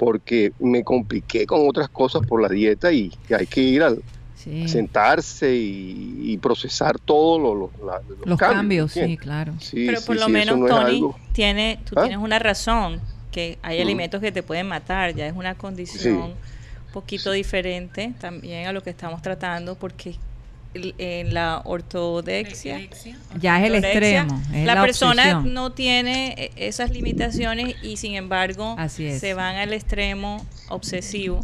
porque 0.00 0.52
me 0.58 0.82
compliqué 0.82 1.44
con 1.46 1.68
otras 1.68 1.90
cosas 1.90 2.22
por 2.26 2.40
la 2.40 2.48
dieta 2.48 2.90
y, 2.90 3.12
y 3.28 3.34
hay 3.34 3.46
que 3.46 3.60
ir 3.60 3.82
al 3.82 4.02
Sí. 4.34 4.66
sentarse 4.66 5.54
y, 5.54 6.32
y 6.32 6.38
procesar 6.38 6.98
todos 6.98 7.38
lo- 7.38 7.54
lo- 7.54 7.70
los, 7.78 8.26
Los 8.26 8.38
cambios, 8.38 8.90
sí, 8.92 9.18
claro. 9.18 9.52
Sí, 9.60 9.84
Pero 9.86 10.00
sí, 10.00 10.06
por 10.06 10.16
lo 10.18 10.30
menos, 10.30 10.58
no 10.58 10.66
Tony, 10.66 11.04
tiene, 11.34 11.78
tú 11.84 11.94
¿Ah? 11.98 12.04
tienes 12.04 12.18
una 12.18 12.38
razón, 12.38 13.02
que 13.30 13.58
hay 13.60 13.82
alimentos 13.82 14.18
que 14.22 14.32
te 14.32 14.42
pueden 14.42 14.66
matar, 14.66 15.14
ya 15.14 15.26
es 15.26 15.34
una 15.36 15.54
condición 15.56 16.16
un 16.30 16.92
poquito 16.94 17.30
diferente 17.32 18.14
también 18.18 18.66
a 18.66 18.72
lo 18.72 18.82
que 18.82 18.88
estamos 18.88 19.20
tratando, 19.20 19.74
porque 19.74 20.16
en 20.74 21.34
la 21.34 21.62
ortodexia, 21.64 22.80
Ya 23.40 23.58
es 23.60 23.66
el 23.66 23.74
extremo, 23.84 24.40
es 24.54 24.64
la, 24.66 24.76
la 24.76 24.82
persona 24.82 25.22
obsesión. 25.22 25.52
no 25.54 25.72
tiene 25.72 26.34
eh, 26.38 26.50
esas 26.56 26.90
limitaciones 26.92 27.74
y 27.82 27.96
sin 27.96 28.14
embargo 28.14 28.76
Así 28.78 29.06
es. 29.06 29.20
se 29.20 29.34
van 29.34 29.56
al 29.56 29.72
extremo 29.72 30.44
obsesivo 30.68 31.40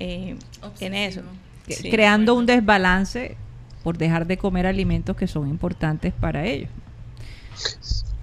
eh, 0.00 0.36
en 0.80 0.94
eso. 0.94 1.22
Sí. 1.68 1.90
creando 1.90 2.34
un 2.34 2.46
desbalance 2.46 3.36
por 3.82 3.98
dejar 3.98 4.26
de 4.26 4.36
comer 4.38 4.66
alimentos 4.66 5.16
que 5.16 5.26
son 5.26 5.48
importantes 5.48 6.12
para 6.12 6.44
ellos. 6.46 6.70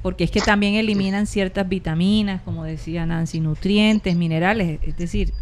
Porque 0.02 0.24
es 0.26 0.32
que 0.32 0.41
también 0.41 0.76
eliminan 0.76 1.28
ciertas 1.28 1.68
vitaminas, 1.70 2.41
como 2.44 2.64
decía 2.65 3.06
Nancy, 3.06 3.40
nutrientes, 3.40 4.15
minerales, 4.15 4.80
es 4.84 4.98
decir, 4.98 5.34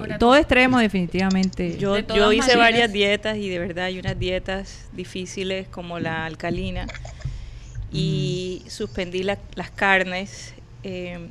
Ahora, 0.00 0.18
todo 0.18 0.36
extremo 0.36 0.78
definitivamente. 0.78 1.76
Yo, 1.78 1.94
De 1.94 2.00
yo 2.02 2.06
todas 2.06 2.34
hice 2.34 2.40
maneras- 2.56 2.58
varias 2.58 2.92
dietas 2.92 3.36
y 3.38 3.48
de 3.48 3.58
verdad 3.58 3.84
hay 3.86 3.98
unas 3.98 4.18
dietas 4.18 4.88
difíciles 4.92 5.68
como 5.68 5.98
la 6.00 6.24
alcalina 6.26 6.86
y 7.92 8.62
suspendí 8.68 9.22
la- 9.22 9.38
las 9.54 9.70
carnes. 9.70 10.54
Eh, 10.82 11.28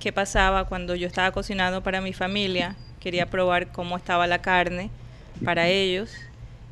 ¿Qué 0.00 0.12
pasaba 0.12 0.64
cuando 0.66 0.94
yo 0.94 1.06
estaba 1.08 1.32
cocinando 1.32 1.82
para 1.82 2.00
mi 2.00 2.12
familia? 2.12 2.76
Quería 3.00 3.26
probar 3.26 3.72
cómo 3.72 3.96
estaba 3.96 4.26
la 4.28 4.40
carne 4.40 4.90
para 5.44 5.68
ellos 5.68 6.10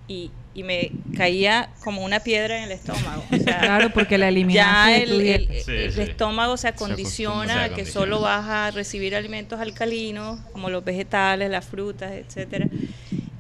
y, 0.07 0.31
y 0.57 0.63
me 0.63 0.91
caía 1.17 1.69
como 1.85 2.03
una 2.03 2.21
piedra 2.21 2.57
en 2.59 2.65
el 2.65 2.73
estómago. 2.73 3.23
O 3.31 3.37
sea, 3.39 3.61
Claro, 3.61 3.91
porque 3.91 4.17
la 4.17 4.29
eliminaste 4.29 4.91
ya 4.91 4.97
el, 4.97 5.09
tu 5.11 5.19
dieta. 5.19 5.53
el- 5.53 5.61
Sí, 5.65 5.73
el 5.73 5.93
sí. 5.93 6.01
estómago 6.01 6.57
se 6.57 6.69
acondiciona 6.69 7.55
Se 7.55 7.61
a 7.61 7.69
que 7.75 7.85
solo 7.85 8.21
vas 8.23 8.47
a 8.49 8.71
recibir 8.71 9.15
alimentos 9.15 9.61
alcalinos 9.61 10.41
como 10.53 10.71
los 10.71 10.83
vegetales, 10.85 11.51
las 11.51 11.65
frutas, 11.67 12.13
etcétera, 12.13 12.69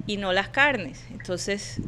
y 0.06 0.18
no 0.18 0.32
las 0.34 0.48
carnes. 0.48 1.00
Entonces, 1.10 1.78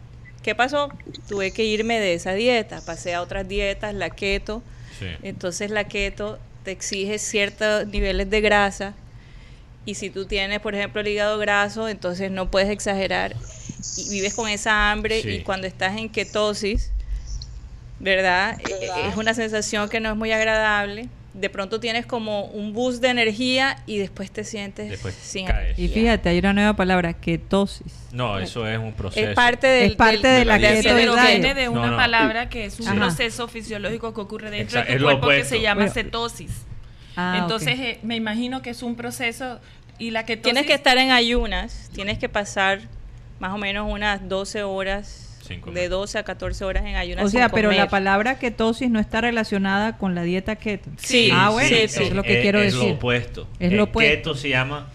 ¿qué 0.43 0.55
pasó? 0.55 0.89
Tuve 1.29 1.51
que 1.53 1.65
irme 1.65 2.01
de 2.01 2.15
esa 2.15 2.33
dieta, 2.33 2.81
pasé 2.81 3.15
a 3.15 3.21
otras 3.23 3.47
dietas, 3.47 3.95
la 3.95 4.11
keto. 4.11 4.63
Sí. 4.99 5.07
Entonces 5.23 5.71
la 5.71 5.85
keto 5.85 6.39
te 6.65 6.71
exige 6.73 7.19
ciertos 7.19 7.87
niveles 7.87 8.31
de 8.31 8.41
grasa 8.41 8.95
y 9.85 9.95
si 9.95 10.11
tú 10.11 10.25
tienes, 10.27 10.61
por 10.61 10.75
ejemplo, 10.75 11.01
el 11.03 11.09
hígado 11.09 11.39
graso, 11.39 11.89
entonces 11.89 12.31
no 12.31 12.51
puedes 12.51 12.69
exagerar 12.71 13.37
y 13.97 14.09
vives 14.10 14.35
con 14.35 14.48
esa 14.48 14.90
hambre 14.90 15.23
Sí. 15.23 15.28
y 15.31 15.40
cuando 15.43 15.66
estás 15.66 15.97
en 15.97 16.09
ketosis, 16.09 16.90
¿verdad? 18.01 18.59
Es 19.09 19.16
una 19.16 19.35
sensación 19.35 19.89
que 19.89 20.01
no 20.01 20.10
es 20.10 20.16
muy 20.16 20.31
agradable. 20.32 21.09
De 21.35 21.51
pronto 21.51 21.78
tienes 21.78 22.05
como 22.06 22.47
un 22.47 22.73
boost 22.73 23.01
de 23.01 23.09
energía 23.09 23.82
y 23.86 23.98
después 23.98 24.31
te 24.31 24.43
sientes 24.44 24.90
Después 24.90 25.15
sin 25.15 25.47
caes. 25.47 25.78
Y 25.78 25.86
fíjate, 25.89 26.28
hay 26.31 26.39
una 26.39 26.52
nueva 26.52 26.74
palabra, 26.74 27.12
ketosis. 27.12 27.93
No, 28.12 28.39
eso 28.40 28.66
es 28.66 28.78
un 28.78 28.93
proceso. 28.93 29.28
Es 29.28 29.35
parte 29.36 29.66
del, 29.69 29.90
Es 29.90 29.97
parte 29.97 30.27
del- 30.27 30.39
de 30.40 30.44
la 30.47 30.55
de 30.55 30.60
la 30.60 30.69
keto 30.82 30.94
Pero 30.97 31.15
viene 31.16 31.55
de 31.55 31.69
una 31.69 31.90
no. 31.90 31.97
palabra 31.97 32.48
que 32.48 32.65
es 32.65 32.81
un 32.81 32.93
proceso 32.97 33.47
fisiológico 33.47 34.15
que 34.15 34.20
ocurre 34.20 34.51
dentro 34.51 34.81
Exacto, 34.81 34.93
de 34.93 34.98
tu 34.98 35.05
cuerpo 35.05 35.28
que 35.28 35.44
se 35.44 35.60
llama 35.60 35.82
Bueno. 35.82 35.93
cetosis. 35.94 36.51
Ah, 37.16 37.39
Entonces, 37.43 37.78
eh, 37.78 37.98
me 38.02 38.16
imagino 38.16 38.62
que 38.62 38.70
es 38.70 38.82
un 38.82 38.97
proceso 38.97 39.60
y 39.98 40.10
la 40.10 40.24
ketosis... 40.24 40.43
Tienes 40.44 40.66
que 40.66 40.74
estar 40.74 40.98
en 40.98 41.10
ayunas, 41.10 41.90
tienes 41.93 42.19
que 42.19 42.28
pasar 42.28 42.81
más 43.40 43.52
o 43.55 43.59
menos 43.59 43.90
unas 43.90 44.28
12 44.28 44.62
horas, 44.62 45.24
de 45.73 45.89
12 45.89 46.19
a 46.19 46.23
14 46.24 46.65
horas 46.65 46.85
en 46.85 46.97
ayunas. 46.97 47.24
O 47.24 47.28
sea, 47.31 47.47
sin 47.48 47.55
pero 47.55 47.73
la 47.73 47.89
palabra 47.89 48.39
ketosis 48.39 48.90
no 48.90 49.01
está 49.01 49.20
relacionada 49.20 49.97
con 49.97 50.15
la 50.15 50.23
dieta 50.23 50.56
keto. 50.56 50.90
Sí, 50.98 51.31
ah, 51.32 51.51
bueno, 51.51 51.69
sí, 51.69 51.74
eso 51.77 51.98
sí. 52.01 52.05
es 52.05 52.12
lo 52.12 52.23
que 52.23 52.43
quiero 52.43 52.59
es 52.60 52.74
decir. 52.74 52.89
lo 52.90 52.94
opuesto. 52.97 53.48
Es 53.59 53.73
lo 53.73 53.85
opuesto. 53.85 54.15
Keto 54.16 54.35
se 54.35 54.51
llama 54.51 54.89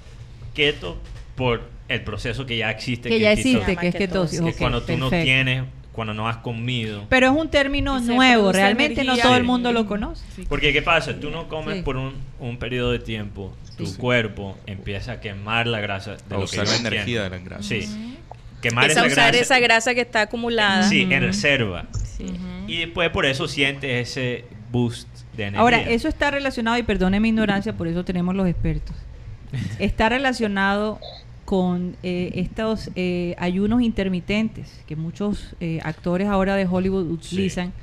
keto 0.53 0.97
por 1.35 1.63
el 1.87 2.01
proceso 2.01 2.45
que 2.45 2.57
ya 2.57 2.69
existe. 2.69 3.09
Que 3.09 3.19
ya 3.19 3.31
es 3.31 3.39
ketosis. 3.39 3.55
existe, 3.55 3.77
que 3.81 3.87
es 3.87 3.95
ketosis. 3.95 4.41
Que 4.41 4.49
ok, 4.51 4.57
cuando 4.57 4.83
tú 4.83 4.97
no 4.97 5.09
tienes, 5.09 5.63
cuando 5.91 6.13
no 6.13 6.27
has 6.27 6.37
comido. 6.37 7.05
Pero 7.09 7.27
es 7.27 7.33
un 7.33 7.49
término 7.49 7.99
nuevo, 7.99 8.51
realmente 8.51 9.03
no 9.03 9.17
todo 9.17 9.35
el 9.35 9.43
mundo 9.43 9.71
lo 9.71 9.87
conoce. 9.87 10.23
Porque 10.49 10.71
¿qué 10.73 10.81
pasa? 10.81 11.19
Tú 11.19 11.29
no 11.31 11.47
comes 11.47 11.77
Sí. 11.77 11.81
por 11.83 11.97
un, 11.97 12.13
un 12.39 12.57
periodo 12.57 12.91
de 12.91 12.99
tiempo, 12.99 13.55
tu 13.77 13.85
Sí. 13.87 13.97
cuerpo 13.97 14.57
empieza 14.67 15.13
a 15.13 15.19
quemar 15.19 15.65
la 15.67 15.79
grasa 15.79 16.11
de 16.11 16.17
A 16.35 16.39
lo 16.39 16.39
que 16.39 16.43
usar 16.45 16.65
yo 16.65 16.71
la 16.71 16.77
energía 16.77 17.23
de 17.23 17.29
la 17.31 17.37
grasa. 17.39 17.63
Sí. 17.63 18.17
Quemar 18.63 18.85
Empieza 18.85 19.01
a 19.01 19.05
esa 19.05 19.13
usar 19.13 19.31
grasa. 19.33 19.43
esa 19.43 19.59
grasa 19.59 19.93
que 19.93 20.01
está 20.01 20.21
acumulada. 20.21 20.83
Sí, 20.89 21.01
en 21.07 21.21
reserva. 21.21 21.85
Sí. 22.17 22.25
Y 22.67 22.77
después 22.79 23.09
por 23.11 23.25
eso 23.27 23.47
sientes 23.47 24.09
ese 24.09 24.45
boost 24.71 25.07
de 25.37 25.43
energía. 25.43 25.59
Ahora, 25.61 25.81
eso 25.81 26.07
está 26.07 26.31
relacionado, 26.31 26.77
y 26.79 26.83
perdone 26.83 27.19
mi 27.19 27.29
ignorancia, 27.29 27.73
por 27.73 27.87
eso 27.87 28.03
tenemos 28.03 28.33
los 28.35 28.47
expertos. 28.47 28.95
Está 29.77 30.09
relacionado 30.09 30.99
con 31.45 31.95
eh, 32.01 32.31
estos 32.35 32.89
eh, 32.95 33.35
ayunos 33.37 33.81
intermitentes 33.83 34.81
que 34.87 34.95
muchos 34.95 35.55
eh, 35.59 35.79
actores 35.83 36.27
ahora 36.27 36.55
de 36.55 36.65
Hollywood 36.65 37.11
utilizan. 37.11 37.73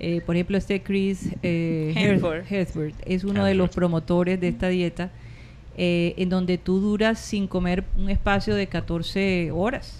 Eh, 0.00 0.20
por 0.26 0.34
ejemplo, 0.34 0.58
este 0.58 0.82
Chris 0.82 1.28
eh, 1.42 1.92
Hemsworth. 1.94 2.50
Hemsworth 2.50 2.94
es 3.06 3.22
uno 3.24 3.44
de 3.44 3.54
los 3.54 3.66
Hemsworth. 3.66 3.74
promotores 3.74 4.40
de 4.40 4.48
esta 4.48 4.68
dieta, 4.68 5.10
eh, 5.82 6.12
en 6.18 6.28
donde 6.28 6.58
tú 6.58 6.78
duras 6.78 7.18
sin 7.18 7.46
comer 7.46 7.84
un 7.96 8.10
espacio 8.10 8.54
de 8.54 8.66
14 8.66 9.50
horas. 9.50 9.94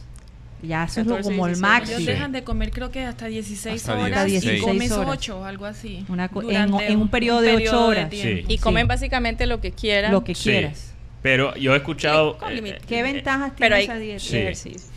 Ya 0.62 0.84
eso 0.84 1.00
es 1.00 1.06
lo 1.06 1.14
14, 1.14 1.30
como 1.30 1.46
el 1.46 1.52
16. 1.54 1.62
máximo. 1.62 1.96
Ellos 2.00 2.06
dejan 2.06 2.32
de 2.32 2.44
comer 2.44 2.70
creo 2.70 2.90
que 2.90 3.02
hasta 3.02 3.28
16 3.28 3.76
Hasta 3.80 3.98
horas 3.98 4.26
16 4.26 4.58
y 4.58 4.62
comes 4.62 4.92
horas. 4.92 5.08
8 5.12 5.44
algo 5.46 5.64
así. 5.64 6.04
Una 6.10 6.28
co- 6.28 6.42
en- 6.42 6.48
durante 6.48 6.86
en 6.92 7.00
un 7.00 7.08
periodo 7.08 7.40
de 7.40 7.54
ocho 7.56 7.86
horas. 7.86 8.10
tiempo. 8.10 8.44
Y 8.52 8.58
Sí. 8.58 8.62
comen 8.62 8.86
básicamente 8.86 9.46
lo 9.46 9.62
que 9.62 9.70
quieran. 9.72 10.12
Lo 10.12 10.22
que 10.22 10.34
Sí. 10.34 10.50
quieras. 10.50 10.92
Pero 11.22 11.54
yo 11.56 11.72
he 11.72 11.78
escuchado... 11.78 12.36
eh, 12.50 12.78
¿Qué 12.86 12.98
eh, 12.98 13.02
ventajas 13.02 13.56
tiene 13.56 13.74
hay 13.74 13.84
esa 13.84 13.96
dieta? 13.96 14.22
Ejercicio. 14.36 14.90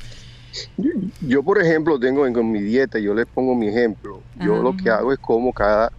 Yo, 0.78 0.92
yo, 1.22 1.44
por 1.44 1.62
ejemplo, 1.62 1.98
tengo 1.98 2.28
en, 2.28 2.34
con 2.34 2.52
mi 2.52 2.62
dieta, 2.62 3.00
yo 3.00 3.14
les 3.14 3.26
pongo 3.26 3.56
mi 3.56 3.70
ejemplo. 3.70 4.22
Yo 4.42 4.56
Ajá. 4.56 4.64
lo 4.64 4.76
que 4.76 4.90
hago 4.90 5.14
es 5.14 5.20
como 5.20 5.54
cada, 5.54 5.94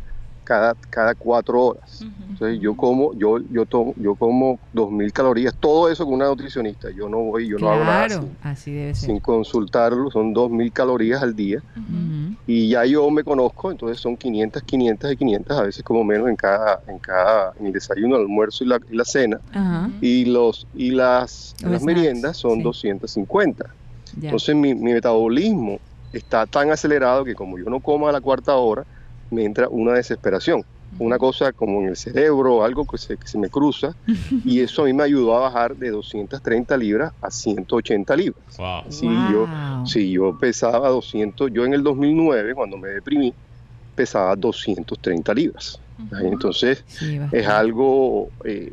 cada, 0.44 0.74
cada 0.90 1.14
cuatro 1.14 1.60
horas. 1.60 2.04
Entonces 2.28 2.60
yo 2.60 2.76
como, 2.76 3.14
yo, 3.14 3.38
yo 3.50 3.66
tomo, 3.66 3.94
yo 3.96 4.14
como 4.14 4.58
dos 4.72 4.90
mil 4.90 5.12
calorías, 5.12 5.54
todo 5.58 5.88
eso 5.88 6.04
con 6.04 6.14
una 6.14 6.26
nutricionista. 6.26 6.90
Yo 6.90 7.08
no 7.08 7.18
voy, 7.18 7.48
yo 7.48 7.58
no 7.58 7.70
hago 7.70 7.84
nada 7.84 8.06
claro, 8.06 8.22
sin, 8.22 8.36
así 8.42 8.72
debe 8.72 8.94
ser. 8.94 9.10
sin 9.10 9.20
consultarlo, 9.20 10.10
son 10.10 10.32
dos 10.32 10.50
mil 10.50 10.72
calorías 10.72 11.22
al 11.22 11.34
día. 11.34 11.62
Y 12.46 12.68
ya 12.68 12.84
yo 12.84 13.10
me 13.10 13.24
conozco, 13.24 13.70
entonces 13.70 13.98
son 13.98 14.16
500, 14.16 14.62
500 14.62 15.12
y 15.12 15.16
500, 15.16 15.58
a 15.58 15.62
veces 15.62 15.82
como 15.82 16.04
menos 16.04 16.28
en 16.28 16.36
cada, 16.36 16.80
en 16.86 16.98
cada, 16.98 17.52
en 17.58 17.66
el 17.66 17.72
desayuno, 17.72 18.16
el 18.16 18.22
almuerzo 18.22 18.64
y 18.64 18.66
la, 18.66 18.78
y 18.90 18.96
la 18.96 19.04
cena. 19.04 19.40
Y 20.00 20.26
los, 20.26 20.66
y 20.74 20.90
las, 20.90 21.54
Los 21.62 21.72
las 21.72 21.82
snacks, 21.82 21.84
meriendas 21.84 22.36
son 22.36 22.58
sí. 22.58 22.62
250. 22.62 23.64
ya. 24.20 24.28
Entonces 24.28 24.54
mi, 24.54 24.74
mi 24.74 24.92
metabolismo 24.92 25.78
está 26.12 26.46
tan 26.46 26.70
acelerado 26.70 27.24
que 27.24 27.34
como 27.34 27.58
yo 27.58 27.64
no 27.64 27.80
como 27.80 28.08
a 28.08 28.12
la 28.12 28.20
cuarta 28.20 28.54
hora, 28.56 28.84
me 29.34 29.44
entra 29.44 29.68
una 29.68 29.92
desesperación. 29.92 30.64
Una 30.96 31.18
cosa 31.18 31.52
como 31.52 31.80
en 31.80 31.88
el 31.88 31.96
cerebro, 31.96 32.62
algo 32.62 32.84
que 32.86 32.98
se, 32.98 33.16
que 33.16 33.26
se 33.26 33.36
me 33.36 33.50
cruza, 33.50 33.96
y 34.44 34.60
eso 34.60 34.82
a 34.82 34.84
mí 34.84 34.92
me 34.92 35.02
ayudó 35.02 35.36
a 35.36 35.40
bajar 35.40 35.74
de 35.76 35.90
230 35.90 36.76
libras 36.76 37.12
a 37.20 37.30
180 37.32 38.14
libras. 38.14 38.44
Wow. 38.56 38.92
Si 38.92 39.06
yo, 39.06 39.48
si 39.86 40.12
yo 40.12 40.38
pesaba 40.38 40.88
200, 40.90 41.50
yo 41.52 41.64
en 41.64 41.74
el 41.74 41.82
2009, 41.82 42.54
cuando 42.54 42.76
me 42.76 42.90
deprimí, 42.90 43.34
pesaba 43.96 44.36
230 44.36 45.34
libras. 45.34 45.80
Entonces 46.22 46.84
Sí, 46.86 47.20
es 47.32 47.46
algo, 47.46 48.28
eh, 48.44 48.72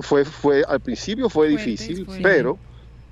fue, 0.00 0.24
fue, 0.24 0.64
al 0.66 0.80
principio 0.80 1.28
fue 1.28 1.48
difícil, 1.48 2.06
pero 2.22 2.58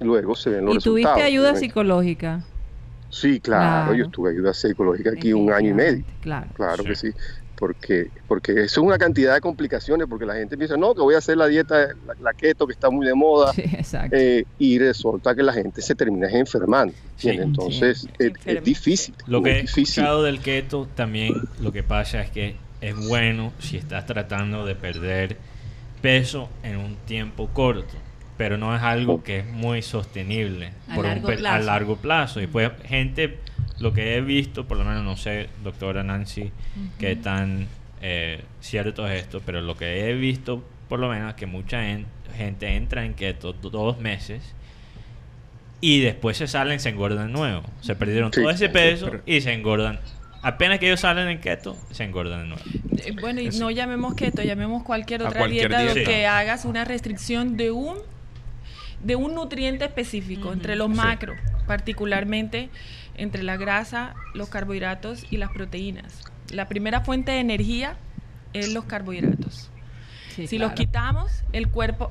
luego 0.00 0.34
se 0.34 0.50
ven 0.50 0.64
los 0.64 0.76
¿Y 0.76 0.78
tuviste 0.78 1.08
resultados. 1.08 1.22
ayuda 1.22 1.56
psicológica? 1.56 2.44
Sí, 3.14 3.38
claro, 3.40 3.90
Claro. 3.90 3.94
yo 3.94 4.08
tuve 4.10 4.30
ayuda 4.32 4.52
psicológica 4.52 5.10
aquí 5.10 5.32
un 5.32 5.52
año 5.52 5.70
y 5.70 5.74
medio. 5.74 6.04
Claro. 6.20 6.48
Claro 6.54 6.82
que 6.82 6.96
sí, 6.96 7.10
porque 7.56 8.10
porque 8.26 8.52
eso 8.52 8.64
es 8.80 8.86
una 8.86 8.98
cantidad 8.98 9.34
de 9.34 9.40
complicaciones, 9.40 10.08
porque 10.08 10.26
la 10.26 10.34
gente 10.34 10.56
piensa, 10.56 10.76
no, 10.76 10.94
que 10.94 11.00
voy 11.02 11.14
a 11.14 11.18
hacer 11.18 11.36
la 11.36 11.46
dieta, 11.46 11.90
la, 12.06 12.14
la 12.20 12.32
keto 12.32 12.66
que 12.66 12.72
está 12.72 12.90
muy 12.90 13.06
de 13.06 13.14
moda, 13.14 13.52
Sí, 13.52 13.62
exacto. 13.72 14.16
eh, 14.18 14.44
y 14.58 14.78
resulta 14.80 15.32
que 15.36 15.44
la 15.44 15.52
gente 15.52 15.80
se 15.80 15.94
termina 15.94 16.28
enfermando. 16.28 16.92
¿entiendes? 17.12 17.46
Entonces 17.46 18.08
es, 18.18 18.32
es 18.44 18.64
difícil. 18.64 19.14
Lo 19.28 19.42
que 19.42 19.50
he 19.52 19.60
difícil. 19.62 19.82
escuchado 19.84 20.22
del 20.24 20.40
keto 20.40 20.88
también, 20.96 21.34
lo 21.60 21.70
que 21.70 21.84
pasa 21.84 22.20
es 22.20 22.30
que 22.30 22.56
es 22.80 22.96
bueno 23.08 23.52
si 23.60 23.76
estás 23.76 24.06
tratando 24.06 24.66
de 24.66 24.74
perder 24.74 25.36
peso 26.02 26.48
en 26.64 26.76
un 26.76 26.96
tiempo 27.06 27.48
corto, 27.52 27.94
pero 28.36 28.56
no 28.58 28.74
es 28.74 28.82
algo 28.82 29.22
que 29.22 29.38
es 29.40 29.46
muy 29.46 29.82
sostenible 29.82 30.72
A 30.88 30.94
por 30.96 31.04
un 31.04 31.10
largo 31.12 31.28
a 31.28 31.36
plazo. 31.36 31.66
largo 31.66 31.96
plazo. 31.96 32.40
Y 32.42 32.46
pues 32.46 32.70
gente, 32.86 33.38
lo 33.78 33.92
que 33.92 34.16
he 34.16 34.20
visto, 34.20 34.66
por 34.66 34.76
lo 34.78 34.84
menos 34.84 35.04
no 35.04 35.16
sé, 35.16 35.48
doctora 35.62 36.02
Nancy, 36.02 36.50
qué 36.98 37.16
tan 37.16 37.68
eh, 38.02 38.42
cierto 38.60 39.08
es 39.08 39.22
esto, 39.22 39.40
pero 39.46 39.60
lo 39.60 39.76
que 39.76 40.08
he 40.10 40.14
visto, 40.14 40.62
por 40.88 40.98
lo 41.00 41.08
menos, 41.08 41.30
es 41.30 41.34
que 41.36 41.46
mucha 41.46 41.90
en- 41.90 42.06
gente 42.36 42.74
entra 42.76 43.04
en 43.04 43.14
keto 43.14 43.52
do- 43.52 43.70
dos 43.70 43.98
meses 44.00 44.42
y 45.80 46.00
después 46.00 46.36
se 46.36 46.46
salen, 46.48 46.80
se 46.80 46.88
engordan 46.90 47.28
de 47.28 47.32
nuevo. 47.32 47.62
Se 47.80 47.94
perdieron 47.94 48.32
Sí, 48.32 48.40
todo 48.40 48.50
ese 48.50 48.66
sí, 48.66 48.72
peso 48.72 49.06
pero- 49.10 49.22
y 49.26 49.40
se 49.40 49.52
engordan. 49.52 50.00
Apenas 50.42 50.78
que 50.78 50.86
ellos 50.86 51.00
salen 51.00 51.28
en 51.28 51.40
keto, 51.40 51.76
se 51.90 52.04
engordan 52.04 52.42
de 52.42 52.48
nuevo. 52.48 52.62
Eh, 52.98 53.12
Bueno, 53.20 53.40
y 53.40 53.48
no 53.50 53.70
llamemos 53.70 54.14
keto, 54.14 54.42
llamemos 54.42 54.82
cualquier 54.82 55.22
otra 55.22 55.38
cualquier 55.38 55.68
dieta, 55.68 55.92
dieta. 55.94 56.10
que 56.10 56.26
hagas 56.26 56.64
una 56.66 56.84
restricción 56.84 57.56
de 57.56 57.70
un 57.70 57.96
de 59.04 59.16
un 59.16 59.34
nutriente 59.34 59.84
específico 59.84 60.52
entre 60.52 60.76
los 60.76 60.90
Sí. 60.90 60.96
macros, 60.96 61.36
particularmente 61.66 62.70
entre 63.16 63.42
la 63.42 63.56
grasa, 63.56 64.14
los 64.34 64.48
carbohidratos 64.48 65.24
y 65.30 65.36
las 65.36 65.50
proteínas. 65.50 66.22
La 66.50 66.66
primera 66.68 67.00
fuente 67.02 67.32
de 67.32 67.38
energía 67.40 67.96
es 68.52 68.72
los 68.72 68.84
carbohidratos. 68.84 69.70
Sí, 70.34 70.46
si 70.48 70.58
los 70.58 70.72
quitamos, 70.72 71.44
el 71.52 71.68
cuerpo 71.68 72.10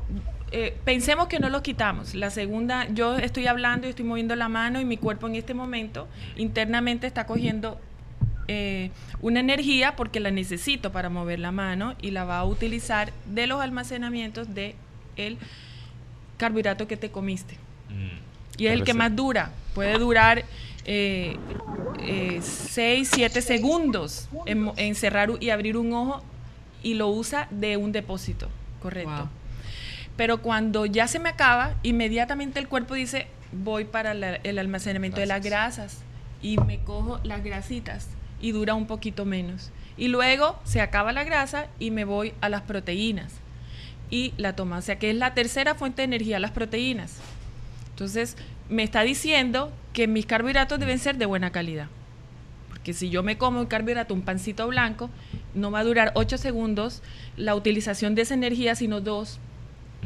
eh, 0.56 0.78
pensemos 0.86 1.28
que 1.28 1.40
no 1.40 1.50
los 1.50 1.64
quitamos. 1.64 2.14
La 2.14 2.30
segunda, 2.30 2.88
yo 2.94 3.18
estoy 3.18 3.48
hablando 3.48 3.88
y 3.88 3.90
estoy 3.90 4.06
moviendo 4.06 4.36
la 4.36 4.50
mano 4.50 4.80
y 4.80 4.86
mi 4.86 4.98
cuerpo 4.98 5.28
en 5.28 5.36
este 5.36 5.54
momento 5.56 6.08
internamente 6.38 7.08
está 7.08 7.26
cogiendo 7.26 7.82
eh, 8.48 8.92
una 9.22 9.40
energía 9.40 9.96
porque 9.96 10.20
la 10.20 10.30
necesito 10.30 10.92
para 10.92 11.10
mover 11.10 11.40
la 11.40 11.52
mano 11.52 11.96
y 12.02 12.12
la 12.12 12.24
va 12.24 12.38
a 12.38 12.46
utilizar 12.46 13.12
de 13.26 13.48
los 13.48 13.62
almacenamientos 13.62 14.54
de 14.54 14.76
el 15.16 15.38
carbohidrato 16.44 16.88
que 16.88 16.98
te 16.98 17.12
comiste. 17.12 17.58
Y 18.58 18.68
es 18.68 18.74
el 18.74 18.84
que 18.84 18.94
más 18.94 19.16
dura. 19.16 19.52
Puede 19.74 19.98
durar 19.98 20.44
6, 20.86 21.40
7 23.14 23.42
segundos 23.42 24.30
en, 24.46 24.96
cerrar 24.96 25.30
y 25.40 25.50
abrir 25.50 25.78
un 25.78 25.94
ojo 25.94 26.24
y 26.82 26.96
lo 26.96 27.08
usa 27.10 27.48
de 27.50 27.78
un 27.78 27.92
depósito. 27.92 28.50
Correcto. 28.82 29.30
Pero 30.18 30.42
cuando 30.42 30.86
ya 30.86 31.08
se 31.08 31.20
me 31.20 31.30
acaba, 31.30 31.76
inmediatamente 31.84 32.60
el 32.60 32.68
cuerpo 32.68 32.94
dice, 32.94 33.28
voy 33.52 33.86
para 33.86 34.14
la- 34.14 34.36
el 34.36 34.60
almacenamiento 34.60 35.20
de 35.20 35.26
las 35.26 35.44
grasas 35.44 36.00
y 36.42 36.58
me 36.58 36.80
cojo 36.84 37.20
las 37.24 37.44
grasitas 37.44 38.10
y 38.42 38.52
dura 38.52 38.76
un 38.76 38.86
poquito 38.86 39.26
menos. 39.26 39.72
Y 39.98 40.10
luego 40.10 40.60
se 40.66 40.82
acaba 40.82 41.14
la 41.14 41.24
grasa 41.24 41.68
y 41.80 41.90
me 41.92 42.04
voy 42.06 42.34
a 42.42 42.50
las 42.50 42.62
proteínas 42.64 43.34
y 44.14 44.34
la 44.38 44.56
toma. 44.56 44.78
O 44.78 44.82
sea 44.82 45.00
que 45.00 45.10
es 45.10 45.16
la 45.16 45.34
tercera 45.34 45.74
fuente 45.74 46.02
de 46.02 46.06
energía, 46.06 46.40
las 46.40 46.52
proteínas. 46.52 47.18
Entonces, 47.90 48.38
me 48.70 48.84
está 48.84 49.02
diciendo 49.02 49.72
que 49.92 50.08
mis 50.08 50.26
carbohidratos 50.28 50.80
deben 50.80 51.00
ser 51.00 51.18
de 51.18 51.26
buena 51.26 51.52
calidad. 51.52 51.88
Porque 52.70 52.94
si 52.94 53.10
yo 53.10 53.24
me 53.24 53.38
como 53.38 53.60
un 53.60 53.66
carbohidrato, 53.66 54.14
un 54.14 54.22
pancito 54.22 54.68
blanco, 54.68 55.10
no 55.56 55.72
va 55.72 55.80
a 55.80 55.84
durar 55.84 56.12
8 56.16 56.38
segundos 56.38 57.02
la 57.38 57.56
utilización 57.56 58.14
de 58.14 58.22
esa 58.24 58.34
energía, 58.36 58.76
sino 58.76 59.02
2. 59.02 59.40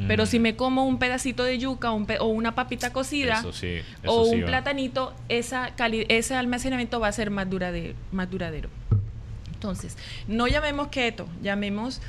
Pero 0.08 0.24
Mm. 0.24 0.28
si 0.28 0.40
me 0.40 0.56
como 0.56 0.86
un 0.86 1.00
pedacito 1.00 1.44
de 1.44 1.58
yuca 1.58 1.92
un 1.92 2.06
pe- 2.06 2.20
o 2.20 2.26
una 2.28 2.54
papita 2.54 2.94
cocida 2.94 3.42
sí, 3.52 3.80
o 4.06 4.26
sí 4.26 4.36
un 4.36 4.44
va. 4.44 4.46
platanito, 4.46 5.14
esa 5.28 5.72
ese 6.08 6.36
almacenamiento 6.36 7.00
va 7.00 7.08
a 7.08 7.12
ser 7.12 7.32
más 7.32 7.50
duradero. 7.50 7.96
Más 8.12 8.30
duradero. 8.30 8.70
Entonces, 9.54 9.98
no 10.28 10.48
llamemos 10.48 10.90
keto, 10.90 11.28
llamemos 11.42 12.00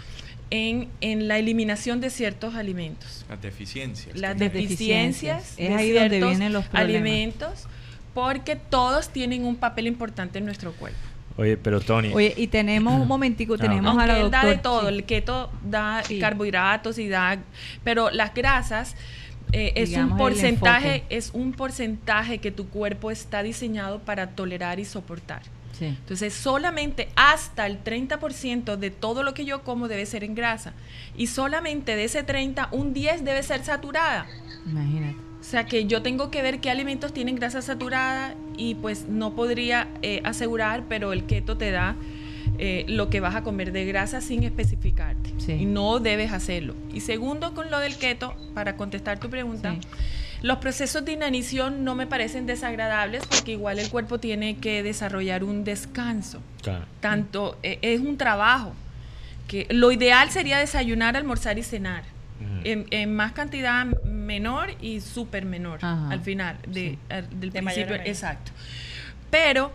en, 0.50 0.88
en 1.00 1.28
la 1.28 1.38
eliminación 1.38 2.00
de 2.00 2.10
ciertos 2.10 2.54
alimentos. 2.54 3.24
Las 3.28 3.40
deficiencias. 3.42 4.16
Las 4.16 4.38
deficiencias, 4.38 5.56
deficiencias. 5.56 5.58
Es 5.58 5.68
de 5.68 5.74
ahí 5.74 5.92
donde 5.92 6.08
ciertos 6.10 6.30
vienen 6.30 6.52
los 6.52 6.64
problemas. 6.66 7.00
alimentos, 7.02 7.66
porque 8.14 8.56
todos 8.56 9.10
tienen 9.10 9.44
un 9.44 9.56
papel 9.56 9.86
importante 9.86 10.38
en 10.38 10.44
nuestro 10.44 10.72
cuerpo. 10.72 10.98
Oye, 11.36 11.56
pero 11.56 11.80
Tony. 11.80 12.12
Oye, 12.12 12.34
y 12.36 12.48
tenemos 12.48 13.00
un 13.00 13.06
momentico, 13.14 13.56
tenemos 13.56 13.90
Aunque 13.90 14.04
a 14.04 14.06
la 14.08 14.18
él 14.20 14.30
da 14.30 14.44
de 14.44 14.56
todo, 14.58 14.88
el 14.88 15.04
keto 15.04 15.50
da 15.62 16.02
Sí. 16.04 16.18
carbohidratos 16.18 16.98
y 16.98 17.08
da, 17.08 17.38
pero 17.84 18.10
las 18.10 18.34
grasas 18.34 18.96
eh, 19.52 19.72
es 19.76 19.90
Digamos, 19.90 20.12
un 20.12 20.18
porcentaje, 20.18 21.04
es 21.10 21.30
un 21.32 21.52
porcentaje 21.52 22.38
que 22.38 22.50
tu 22.50 22.68
cuerpo 22.68 23.10
está 23.10 23.42
diseñado 23.42 24.00
para 24.00 24.30
tolerar 24.30 24.80
y 24.80 24.84
soportar. 24.84 25.42
Sí. 25.78 25.86
Entonces, 25.86 26.34
solamente 26.34 27.08
hasta 27.14 27.66
el 27.66 27.82
30% 27.82 28.76
de 28.76 28.90
todo 28.90 29.22
lo 29.22 29.34
que 29.34 29.44
yo 29.44 29.62
como 29.62 29.88
debe 29.88 30.06
ser 30.06 30.24
en 30.24 30.34
grasa. 30.34 30.72
Y 31.16 31.28
solamente 31.28 31.94
de 31.96 32.04
ese 32.04 32.22
30, 32.22 32.68
un 32.72 32.92
10 32.92 33.24
debe 33.24 33.42
ser 33.42 33.64
saturada. 33.64 34.26
Imagínate. 34.66 35.28
O 35.40 35.44
sea 35.44 35.66
que 35.66 35.86
yo 35.86 36.02
tengo 36.02 36.30
que 36.30 36.42
ver 36.42 36.60
qué 36.60 36.70
alimentos 36.70 37.12
tienen 37.12 37.36
grasa 37.36 37.62
saturada 37.62 38.34
y 38.56 38.74
pues 38.74 39.06
no 39.08 39.34
podría 39.34 39.88
eh, 40.02 40.20
asegurar, 40.24 40.84
pero 40.88 41.12
el 41.12 41.24
keto 41.26 41.56
te 41.56 41.70
da 41.70 41.94
eh, 42.58 42.84
lo 42.88 43.08
que 43.08 43.20
vas 43.20 43.36
a 43.36 43.42
comer 43.42 43.70
de 43.70 43.84
grasa 43.84 44.20
sin 44.20 44.42
especificarte. 44.42 45.32
Sí. 45.38 45.52
Y 45.52 45.64
no 45.64 46.00
debes 46.00 46.32
hacerlo. 46.32 46.74
Y 46.92 47.00
segundo, 47.00 47.54
con 47.54 47.70
lo 47.70 47.78
del 47.78 47.96
keto, 47.96 48.34
para 48.52 48.76
contestar 48.76 49.20
tu 49.20 49.30
pregunta, 49.30 49.76
los 50.42 50.58
procesos 50.58 51.04
de 51.04 51.12
inanición 51.12 51.84
no 51.84 51.94
me 51.94 52.06
parecen 52.06 52.46
desagradables 52.46 53.24
porque 53.26 53.52
igual 53.52 53.78
el 53.78 53.90
cuerpo 53.90 54.18
tiene 54.20 54.56
que 54.58 54.82
desarrollar 54.82 55.42
un 55.44 55.64
descanso. 55.64 56.40
Claro. 56.62 56.84
Tanto 57.00 57.58
eh, 57.62 57.78
es 57.82 58.00
un 58.00 58.16
trabajo 58.16 58.72
que 59.48 59.66
lo 59.70 59.90
ideal 59.92 60.30
sería 60.30 60.58
desayunar, 60.58 61.16
almorzar 61.16 61.58
y 61.58 61.62
cenar. 61.62 62.04
En, 62.62 62.86
en 62.92 63.16
más 63.16 63.32
cantidad 63.32 63.84
menor 64.04 64.70
y 64.80 65.00
súper 65.00 65.44
menor 65.44 65.80
Ajá. 65.82 66.08
al 66.10 66.20
final 66.20 66.56
de, 66.68 66.96
al- 67.08 67.28
del 67.40 67.50
De 67.50 67.62
principio. 67.62 67.96
Exacto. 67.96 68.52
Pero 69.30 69.72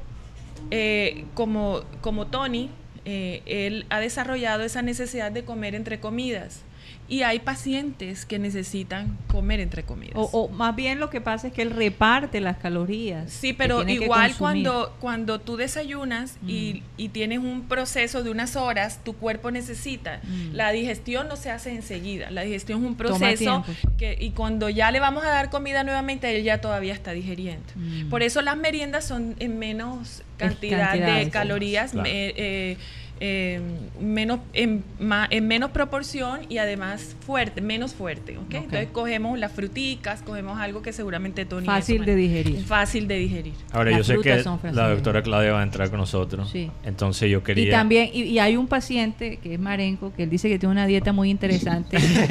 eh, 0.72 1.26
como, 1.34 1.82
como 2.00 2.28
Tony, 2.28 2.70
eh, 3.04 3.42
él 3.46 3.86
ha 3.90 4.00
desarrollado 4.00 4.64
esa 4.64 4.82
necesidad 4.82 5.30
de 5.32 5.44
comer 5.44 5.76
entre 5.76 6.00
comidas. 6.00 6.62
Y 7.10 7.24
hay 7.24 7.40
pacientes 7.40 8.26
que 8.26 8.40
necesitan 8.40 9.18
comer 9.28 9.60
entre 9.60 9.84
comidas. 9.84 10.16
O, 10.16 10.24
o 10.32 10.48
más 10.50 10.76
bien 10.76 11.00
lo 11.00 11.10
que 11.10 11.20
pasa 11.22 11.48
es 11.48 11.54
que 11.54 11.62
él 11.62 11.72
reparte 11.72 12.40
las 12.40 12.58
calorías. 12.58 13.32
Sí, 13.32 13.54
pero 13.54 13.88
igual 13.88 14.34
cuando, 14.38 14.96
cuando 15.00 15.40
tú 15.42 15.58
desayunas 15.58 16.38
y, 16.48 16.82
y 16.98 17.10
tienes 17.10 17.40
un 17.40 17.64
proceso 17.68 18.24
de 18.24 18.32
unas 18.32 18.56
horas, 18.56 19.04
tu 19.04 19.14
cuerpo 19.14 19.52
necesita. 19.52 20.22
Mm. 20.24 20.54
La 20.54 20.72
digestión 20.72 21.28
no 21.28 21.36
se 21.36 21.52
hace 21.52 21.72
enseguida. 21.76 22.32
La 22.32 22.42
digestión 22.44 22.82
es 22.82 22.88
un 22.88 22.96
proceso 22.96 23.66
que, 23.98 24.18
y 24.20 24.32
cuando 24.32 24.70
ya 24.70 24.90
le 24.90 25.00
vamos 25.00 25.24
a 25.26 25.30
dar 25.30 25.50
comida 25.50 25.84
nuevamente, 25.84 26.36
él 26.36 26.44
ya 26.44 26.62
todavía 26.62 26.94
está 26.94 27.12
digeriendo. 27.12 27.66
Mm. 27.76 28.10
Por 28.10 28.24
eso 28.24 28.42
las 28.42 28.56
meriendas 28.58 29.06
son 29.06 29.36
en 29.40 29.60
menos 29.60 30.24
cantidad 30.38 30.94
de 30.94 31.30
calorías, 31.30 31.92
Claro. 31.92 32.10
eh, 32.10 32.78
eh, 33.20 33.62
menos, 34.02 34.40
en, 34.54 34.84
ma- 35.00 35.28
en 35.30 35.48
menos 35.48 35.72
proporción 35.72 36.42
y 36.50 36.58
además 36.58 37.16
fuerte, 37.26 37.62
menos 37.62 37.94
fuerte. 37.94 38.38
¿ok? 38.38 38.54
Entonces 38.56 38.88
cogemos 38.92 39.38
las 39.40 39.52
fruticas, 39.52 40.22
cogemos 40.22 40.60
algo 40.60 40.82
que 40.82 40.92
seguramente 40.94 41.46
Tony 41.46 41.66
Fácil 41.66 41.98
eso 41.98 42.06
de 42.06 42.16
digerir. 42.16 42.64
Fácil 42.66 43.08
de 43.08 43.18
digerir. 43.18 43.54
Ahora, 43.72 43.92
Las 43.92 44.00
yo 44.00 44.04
sé 44.04 44.14
frutas 44.14 44.60
que 44.62 44.72
la 44.72 44.90
doctora 44.90 45.22
Claudia 45.24 45.54
va 45.54 45.62
a 45.62 45.64
entrar 45.64 45.90
con 45.90 46.00
nosotros. 46.00 46.50
Sí. 46.52 46.70
Entonces 46.84 47.30
yo 47.30 47.44
quería. 47.44 47.68
Y 47.68 47.72
también, 47.72 48.10
y, 48.14 48.24
y 48.24 48.40
hay 48.40 48.58
un 48.58 48.68
paciente 48.68 49.38
que 49.38 49.54
es 49.54 49.60
Marenco, 49.60 50.14
que 50.16 50.24
él 50.24 50.30
dice 50.30 50.50
que 50.50 50.60
tiene 50.60 50.72
una 50.74 50.86
dieta 50.88 51.14
muy 51.14 51.30
interesante, 51.30 51.98
eh, 51.98 52.28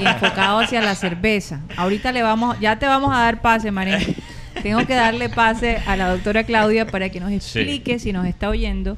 enfocado 0.00 0.58
hacia 0.60 0.80
la 0.82 0.94
cerveza. 0.94 1.60
Ahorita 1.76 2.12
le 2.12 2.22
vamos, 2.22 2.58
ya 2.60 2.78
te 2.78 2.86
vamos 2.86 3.12
a 3.14 3.18
dar 3.20 3.40
pase, 3.40 3.70
Marenco. 3.70 4.12
Tengo 4.62 4.86
que 4.86 4.94
darle 4.94 5.28
pase 5.28 5.78
a 5.84 5.96
la 5.96 6.08
doctora 6.08 6.44
Claudia 6.44 6.86
para 6.86 7.08
que 7.10 7.18
nos 7.18 7.32
explique, 7.32 7.98
si 7.98 8.12
nos 8.12 8.24
está 8.24 8.48
oyendo, 8.48 8.96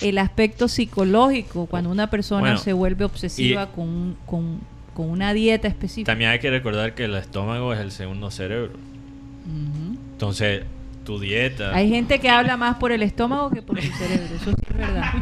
el 0.00 0.18
aspecto 0.18 0.68
psicológico 0.68 1.66
cuando 1.66 1.90
una 1.90 2.08
persona 2.10 2.40
Bueno, 2.40 2.58
se 2.58 2.72
vuelve 2.72 3.04
obsesiva 3.04 3.64
y- 3.70 3.74
con, 3.74 3.88
un- 3.88 4.16
con, 4.26 4.60
con 4.94 5.10
una 5.10 5.32
dieta 5.32 5.68
específica. 5.68 6.10
También 6.12 6.30
hay 6.30 6.38
que 6.38 6.50
recordar 6.50 6.94
que 6.94 7.04
el 7.04 7.14
estómago 7.14 7.72
es 7.74 7.80
el 7.80 7.90
segundo 7.92 8.30
cerebro. 8.30 8.72
Ujú. 8.74 9.96
Entonces, 10.12 10.64
tu 11.04 11.18
dieta. 11.18 11.74
Hay 11.74 11.88
gente 11.88 12.18
que 12.20 12.28
habla 12.28 12.56
más 12.58 12.76
por 12.76 12.92
el 12.92 13.02
estómago 13.02 13.50
que 13.50 13.62
por 13.62 13.80
su 13.80 13.90
cerebro. 13.92 14.26
Eso 14.36 14.50
sí 14.52 14.56
es 14.70 14.76
verdad. 14.76 15.12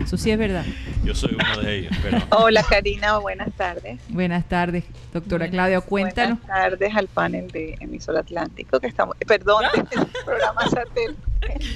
Eso 0.00 0.16
sí 0.16 0.30
es 0.30 0.38
verdad. 0.38 0.64
Yo 1.04 1.14
soy 1.14 1.34
uno 1.34 1.60
de 1.62 1.78
ellos, 1.78 1.92
pero 2.02 2.18
Hola 2.30 2.62
Karina, 2.62 3.18
buenas 3.18 3.52
tardes. 3.52 3.98
Buenas 4.08 4.48
tardes, 4.48 4.84
doctora 5.12 5.38
Buenas. 5.46 5.50
Claudia. 5.50 5.80
Cuéntanos. 5.80 6.38
Buenas 6.40 6.62
tardes 6.70 6.94
al 6.96 7.08
panel 7.08 7.48
de 7.50 7.76
emisor 7.80 8.16
Atlántico 8.16 8.78
que 8.80 8.86
estamos, 8.86 9.16
perdón, 9.26 9.64
del 9.74 10.06
programa 10.24 10.62
satélite. 10.68 11.66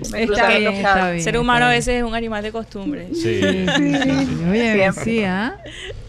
Está 0.00 0.48
bien, 0.48 0.72
está. 0.74 1.18
Ser 1.20 1.38
humano 1.38 1.66
a 1.66 1.70
veces 1.70 1.96
es 1.98 2.02
un 2.02 2.14
animal 2.14 2.42
de 2.42 2.52
costumbre. 2.52 3.08
sí. 3.14 3.28
bien. 3.40 3.70
Sí, 3.76 3.94
sí, 3.94 4.26
sí. 4.26 4.44
Oye, 4.50 4.72
Siempre. 4.74 5.04
sí, 5.04 5.24
¿ah? 5.24 5.56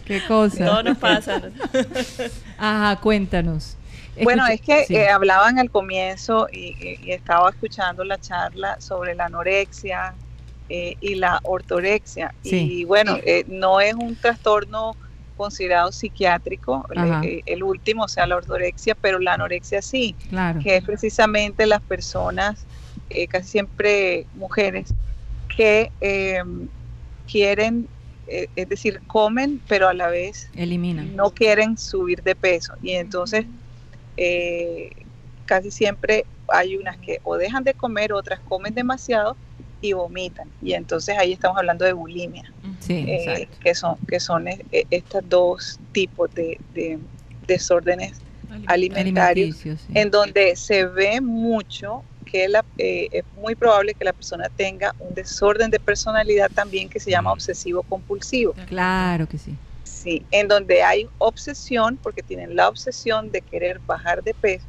Qué 0.04 0.20
cosa. 0.26 0.64
Todo 0.64 0.82
nos 0.82 0.98
pasa. 0.98 1.40
Ajá, 2.58 3.00
cuéntanos. 3.00 3.76
Bueno, 4.22 4.46
es 4.46 4.60
que 4.60 4.84
sí. 4.84 4.94
eh, 4.94 5.08
hablaban 5.08 5.58
al 5.58 5.70
comienzo 5.70 6.46
y, 6.52 6.76
y- 6.78 6.98
y 7.08 7.12
estaba 7.12 7.50
escuchando 7.50 8.04
la 8.04 8.18
charla 8.18 8.76
sobre 8.80 9.14
la 9.14 9.26
anorexia 9.26 10.14
eh, 10.68 10.96
y 11.00 11.16
la 11.16 11.40
ortorexia. 11.42 12.32
Sí. 12.42 12.56
Y 12.80 12.84
bueno, 12.84 13.18
eh, 13.24 13.44
no 13.48 13.80
es 13.80 13.94
un 13.94 14.14
trastorno 14.16 14.96
considerado 15.36 15.90
psiquiátrico, 15.90 16.86
Ajá. 16.94 17.22
eh, 17.24 17.42
el 17.46 17.64
último, 17.64 18.04
o 18.04 18.08
sea, 18.08 18.24
la 18.26 18.36
ortorexia, 18.36 18.94
pero 18.94 19.18
la 19.18 19.34
anorexia 19.34 19.82
sí, 19.82 20.14
Claro. 20.28 20.60
que 20.62 20.76
es 20.76 20.84
precisamente 20.84 21.66
las 21.66 21.82
personas, 21.82 22.66
eh, 23.14 23.26
casi 23.28 23.48
siempre 23.48 24.26
mujeres, 24.34 24.92
que 25.54 25.90
eh, 26.00 26.42
quieren, 27.30 27.86
eh, 28.26 28.48
es 28.56 28.68
decir, 28.68 29.00
comen, 29.06 29.60
pero 29.68 29.88
a 29.88 29.94
la 29.94 30.08
vez 30.08 30.50
Eliminan. 30.54 31.14
no 31.14 31.30
quieren 31.30 31.78
subir 31.78 32.22
de 32.22 32.34
peso. 32.34 32.74
Y 32.82 32.92
entonces 32.92 33.46
eh, 34.16 34.90
casi 35.46 35.70
siempre 35.70 36.24
hay 36.48 36.76
unas 36.76 36.96
que 36.98 37.20
o 37.24 37.36
dejan 37.36 37.64
de 37.64 37.74
comer, 37.74 38.12
otras 38.12 38.40
comen 38.40 38.74
demasiado 38.74 39.36
y 39.80 39.92
vomitan. 39.92 40.48
Y 40.62 40.72
entonces 40.74 41.16
ahí 41.18 41.32
estamos 41.32 41.58
hablando 41.58 41.84
de 41.84 41.92
bulimia, 41.92 42.50
Sí, 42.80 43.04
eh, 43.08 43.48
que 43.60 43.74
son, 43.74 43.96
que 44.08 44.20
son 44.20 44.46
estos 44.90 45.22
dos 45.28 45.80
tipos 45.92 46.32
de, 46.34 46.58
de 46.74 46.98
desórdenes 47.46 48.20
alimentarios, 48.66 49.56
sí. 49.56 49.70
en 49.94 50.10
donde 50.10 50.56
se 50.56 50.84
ve 50.86 51.20
mucho 51.20 52.02
que 52.34 52.48
la, 52.48 52.64
eh, 52.78 53.08
es 53.12 53.22
muy 53.36 53.54
probable 53.54 53.94
que 53.94 54.04
la 54.04 54.12
persona 54.12 54.48
tenga 54.48 54.92
un 54.98 55.14
desorden 55.14 55.70
de 55.70 55.78
personalidad 55.78 56.50
también 56.50 56.88
que 56.88 56.98
se 56.98 57.12
llama 57.12 57.30
obsesivo 57.32 57.84
compulsivo. 57.84 58.54
Claro 58.66 59.28
que 59.28 59.38
sí. 59.38 59.56
Sí, 59.84 60.26
en 60.32 60.48
donde 60.48 60.82
hay 60.82 61.06
obsesión, 61.18 61.96
porque 62.02 62.24
tienen 62.24 62.56
la 62.56 62.68
obsesión 62.68 63.30
de 63.30 63.40
querer 63.40 63.78
bajar 63.86 64.24
de 64.24 64.34
peso, 64.34 64.66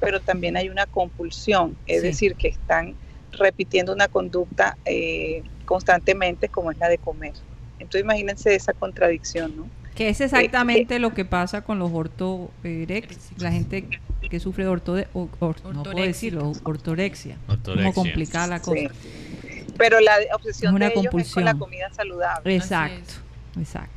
pero 0.00 0.18
también 0.18 0.56
hay 0.56 0.70
una 0.70 0.86
compulsión, 0.86 1.76
es 1.86 2.00
Sí. 2.00 2.08
decir, 2.08 2.34
que 2.34 2.48
están 2.48 2.96
repitiendo 3.30 3.92
una 3.92 4.08
conducta 4.08 4.76
eh, 4.84 5.44
constantemente 5.66 6.48
como 6.48 6.72
es 6.72 6.78
la 6.78 6.88
de 6.88 6.98
comer. 6.98 7.34
Entonces 7.78 8.02
imagínense 8.02 8.56
esa 8.56 8.72
contradicción, 8.72 9.54
¿no? 9.54 9.70
Que 9.98 10.10
es 10.10 10.20
exactamente 10.20 11.00
lo 11.00 11.12
que 11.12 11.24
pasa 11.24 11.62
con 11.62 11.80
los 11.80 11.90
ortorex, 11.92 13.30
la 13.38 13.50
gente 13.50 13.88
que 14.30 14.38
sufre 14.38 14.62
de 14.62 14.70
orto, 14.70 14.96
or- 15.12 15.56
no 15.74 15.82
puedo 15.82 15.96
decirlo, 16.06 16.52
ortorexia. 16.62 17.36
Ortorexia. 17.48 17.92
Como 17.92 18.06
complicada 18.06 18.46
la 18.46 18.60
cosa. 18.62 18.78
Sí. 18.78 19.64
Pero 19.76 19.98
la 19.98 20.12
obsesión 20.34 20.70
Es 20.72 20.76
una 20.76 20.86
de 20.86 20.92
ellos 20.92 21.04
es 21.04 21.10
con 21.10 21.18
compulsión. 21.20 21.44
la 21.44 21.54
comida 21.54 21.92
saludable. 21.92 22.54
Exacto, 22.54 23.14
exacto. 23.58 23.90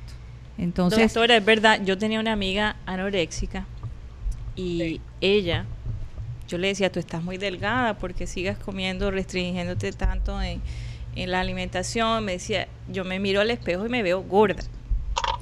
Entonces, 0.58 1.14
Doctora, 1.14 1.38
es 1.38 1.46
verdad, 1.46 1.82
yo 1.86 1.96
tenía 2.00 2.20
una 2.20 2.34
amiga 2.34 2.78
anoréxica 2.88 3.68
y 4.56 5.02
ella, 5.22 5.66
yo 6.48 6.58
le 6.58 6.68
decía, 6.70 6.92
tú 6.92 7.00
estás 7.00 7.24
muy 7.24 7.38
delgada 7.38 7.94
porque 8.00 8.26
sigas 8.26 8.58
comiendo, 8.58 9.12
restringiéndote 9.12 9.92
tanto 9.92 10.42
en, 10.42 10.62
en 11.16 11.30
la 11.32 11.42
alimentación. 11.42 12.26
Me 12.26 12.34
decía, 12.34 12.68
yo 12.90 13.04
me 13.06 13.20
miro 13.20 13.42
al 13.42 13.52
espejo 13.52 13.86
y 13.86 13.90
me 13.90 14.02
veo 14.02 14.22
gorda. 14.24 14.64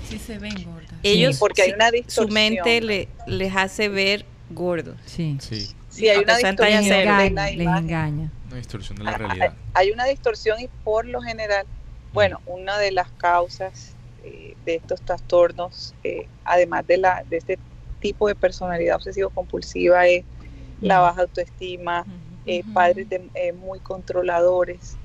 Sí 0.10 0.18
se 0.18 0.40
ven 0.40 0.64
gordas. 0.64 1.00
Ellos, 1.04 1.38
porque 1.38 1.62
hay 1.62 2.04
su 2.08 2.28
mente 2.30 2.82
le, 2.82 3.10
les 3.28 3.56
hace 3.56 3.90
ver 3.90 4.26
gordos. 4.50 5.00
sí, 5.06 5.38
Sí, 5.40 5.76
Sí, 5.90 6.08
hay 6.10 6.18
una 6.18 6.38
les 6.38 6.44
distorsión 6.48 6.94
engaña, 7.00 7.50
les 7.52 7.68
engaña. 7.68 8.32
una 8.46 8.56
distorsión 8.56 8.98
de 8.98 9.04
la 9.04 9.12
hay, 9.12 9.18
realidad. 9.18 9.54
hay 9.74 9.92
una 9.92 10.06
distorsión 10.06 10.60
y 10.60 10.68
por 10.84 11.06
lo 11.06 11.22
general, 11.22 11.68
bueno, 12.12 12.42
una 12.46 12.78
de 12.80 12.92
las 12.92 13.12
causas 13.12 13.96
eh, 14.24 14.56
de 14.66 14.76
estos 14.76 15.02
trastornos, 15.04 15.94
eh, 16.04 16.28
además 16.44 16.88
de, 16.88 16.98
la, 16.98 17.24
de 17.28 17.38
este 17.38 17.60
tipo 18.00 18.28
de 18.28 18.34
personalidad 18.36 18.96
obsesivo-compulsiva, 18.96 20.08
es 20.08 20.26
la 20.82 21.00
baja 21.00 21.22
autoestima, 21.22 22.06
eh, 22.46 22.64
padres 22.74 23.08
de- 23.10 23.30
eh, 23.36 23.54
muy 23.54 23.80
controladores 23.80 24.98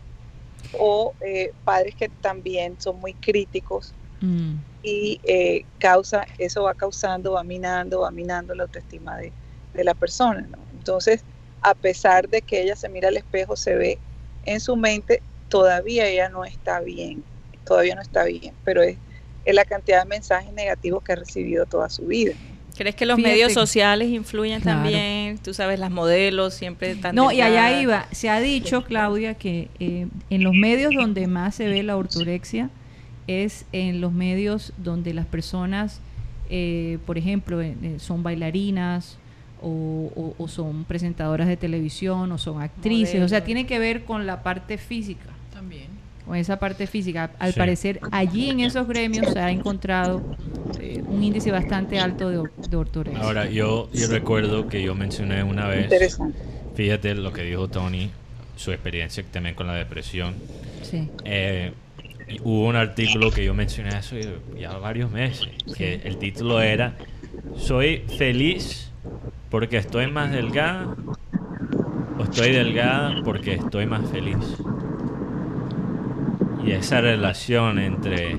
o 0.72 1.14
eh, 1.20 1.52
padres 1.64 1.94
que 1.94 2.08
también 2.08 2.78
son 2.80 2.96
muy 3.00 3.12
críticos 3.14 3.94
Mm, 4.24 4.54
y 4.82 5.20
eh, 5.24 5.64
causa, 5.78 6.26
eso 6.38 6.64
va 6.64 6.74
causando, 6.74 7.32
va 7.32 7.42
minando, 7.44 8.00
va 8.00 8.10
minando 8.10 8.54
la 8.54 8.64
autoestima 8.64 9.16
de, 9.18 9.32
de 9.72 9.84
la 9.84 9.94
persona. 9.94 10.46
¿no? 10.50 10.58
Entonces, 10.72 11.24
a 11.62 11.74
pesar 11.74 12.28
de 12.28 12.42
que 12.42 12.62
ella 12.62 12.76
se 12.76 12.88
mira 12.88 13.08
al 13.08 13.16
espejo, 13.16 13.56
se 13.56 13.74
ve 13.76 13.98
en 14.44 14.60
su 14.60 14.76
mente, 14.76 15.22
todavía 15.48 16.06
ella 16.06 16.28
no 16.28 16.44
está 16.44 16.80
bien, 16.80 17.24
todavía 17.64 17.94
no 17.94 18.02
está 18.02 18.24
bien, 18.24 18.54
pero 18.64 18.82
es, 18.82 18.98
es 19.44 19.54
la 19.54 19.64
cantidad 19.64 20.02
de 20.02 20.08
mensajes 20.08 20.52
negativos 20.52 21.02
que 21.02 21.12
ha 21.12 21.16
recibido 21.16 21.64
toda 21.64 21.88
su 21.88 22.02
vida. 22.06 22.34
¿Crees 22.76 22.96
que 22.96 23.06
los 23.06 23.16
Fíjate. 23.16 23.32
medios 23.32 23.52
sociales 23.52 24.08
influyen 24.08 24.60
Claro. 24.60 24.82
también? 24.82 25.38
Tú 25.38 25.54
sabes, 25.54 25.78
las 25.78 25.90
modelos 25.90 26.54
siempre 26.54 26.90
están 26.90 27.14
No, 27.14 27.30
y 27.30 27.40
allá 27.40 27.80
iba. 27.80 28.08
Se 28.12 28.28
ha 28.28 28.40
dicho, 28.40 28.82
Claudia, 28.84 29.34
que 29.34 29.68
eh, 29.78 30.08
en 30.28 30.42
los 30.42 30.54
medios 30.54 30.92
donde 30.94 31.26
más 31.26 31.54
se 31.54 31.68
ve 31.68 31.82
la 31.82 31.96
ortorexia 31.96 32.68
es 33.26 33.64
en 33.72 34.00
los 34.00 34.12
medios 34.12 34.72
donde 34.76 35.14
las 35.14 35.26
personas, 35.26 36.00
eh, 36.50 36.98
por 37.06 37.18
ejemplo, 37.18 37.60
eh, 37.62 37.74
son 37.98 38.22
bailarinas 38.22 39.18
o, 39.62 39.68
o- 40.14 40.34
o 40.36 40.48
son 40.48 40.84
presentadoras 40.84 41.48
de 41.48 41.56
televisión 41.56 42.30
o 42.32 42.38
son 42.38 42.60
actrices. 42.62 43.22
O 43.22 43.28
sea, 43.28 43.44
tiene 43.44 43.66
que 43.66 43.78
ver 43.78 44.04
con 44.04 44.26
la 44.26 44.42
parte 44.42 44.76
física. 44.78 45.30
También. 45.52 45.86
Con 46.26 46.36
esa 46.36 46.58
parte 46.58 46.86
física. 46.86 47.30
Al 47.38 47.52
Sí. 47.52 47.58
parecer, 47.58 48.00
allí 48.10 48.50
en 48.50 48.60
esos 48.60 48.86
gremios 48.88 49.28
se 49.32 49.38
ha 49.40 49.50
encontrado 49.50 50.22
eh, 50.80 51.02
un 51.08 51.22
índice 51.22 51.50
bastante 51.50 51.98
alto 51.98 52.28
de, 52.30 52.48
de 52.68 52.76
ortorexia. 52.76 53.22
Ahora, 53.22 53.48
yo, 53.48 53.88
yo 53.92 54.08
recuerdo 54.08 54.68
que 54.68 54.82
yo 54.82 54.94
mencioné 54.94 55.42
una 55.42 55.66
vez, 55.68 55.88
fíjate 56.74 57.14
lo 57.14 57.32
que 57.32 57.42
dijo 57.42 57.68
Tony, 57.68 58.10
su 58.56 58.72
experiencia 58.72 59.22
también 59.30 59.54
con 59.54 59.66
la 59.66 59.74
depresión. 59.74 60.34
Sí. 60.82 61.08
Eh, 61.24 61.72
y 62.28 62.40
hubo 62.42 62.66
un 62.66 62.76
artículo 62.76 63.30
que 63.30 63.44
yo 63.44 63.54
mencioné 63.54 63.90
hace 63.90 64.36
ya 64.58 64.76
varios 64.78 65.10
meses, 65.10 65.48
que 65.76 66.00
el 66.04 66.16
título 66.18 66.60
era 66.60 66.96
¿Soy 67.56 68.04
feliz 68.18 68.90
porque 69.50 69.76
estoy 69.76 70.10
más 70.10 70.32
delgada 70.32 70.94
o 72.18 72.22
estoy 72.22 72.52
delgada 72.52 73.22
porque 73.24 73.54
estoy 73.54 73.86
más 73.86 74.08
feliz? 74.10 74.36
Y 76.64 76.72
esa 76.72 77.00
relación 77.00 77.78
entre 77.78 78.38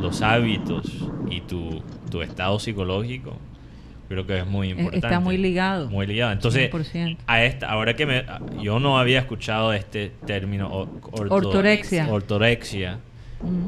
los 0.00 0.22
hábitos 0.22 0.86
y 1.28 1.40
tu, 1.40 1.82
tu 2.10 2.22
estado 2.22 2.58
psicológico 2.58 3.36
creo 4.10 4.26
que 4.26 4.38
es 4.38 4.46
muy 4.46 4.66
Eh, 4.66 4.70
importante. 4.72 5.06
Está 5.06 5.20
muy 5.20 5.36
ligado. 5.38 5.88
Muy 5.88 6.04
ligado. 6.06 6.32
Entonces, 6.32 6.68
100%. 6.70 7.16
a 7.28 7.44
esta, 7.44 7.70
ahora 7.70 7.94
que 7.94 8.04
me, 8.06 8.24
yo 8.60 8.80
no 8.80 8.98
había 8.98 9.20
escuchado 9.20 9.72
este 9.72 10.10
término 10.26 10.68
orto- 11.12 11.32
Ortorexia. 11.32 12.08
ortorexia, 12.10 12.98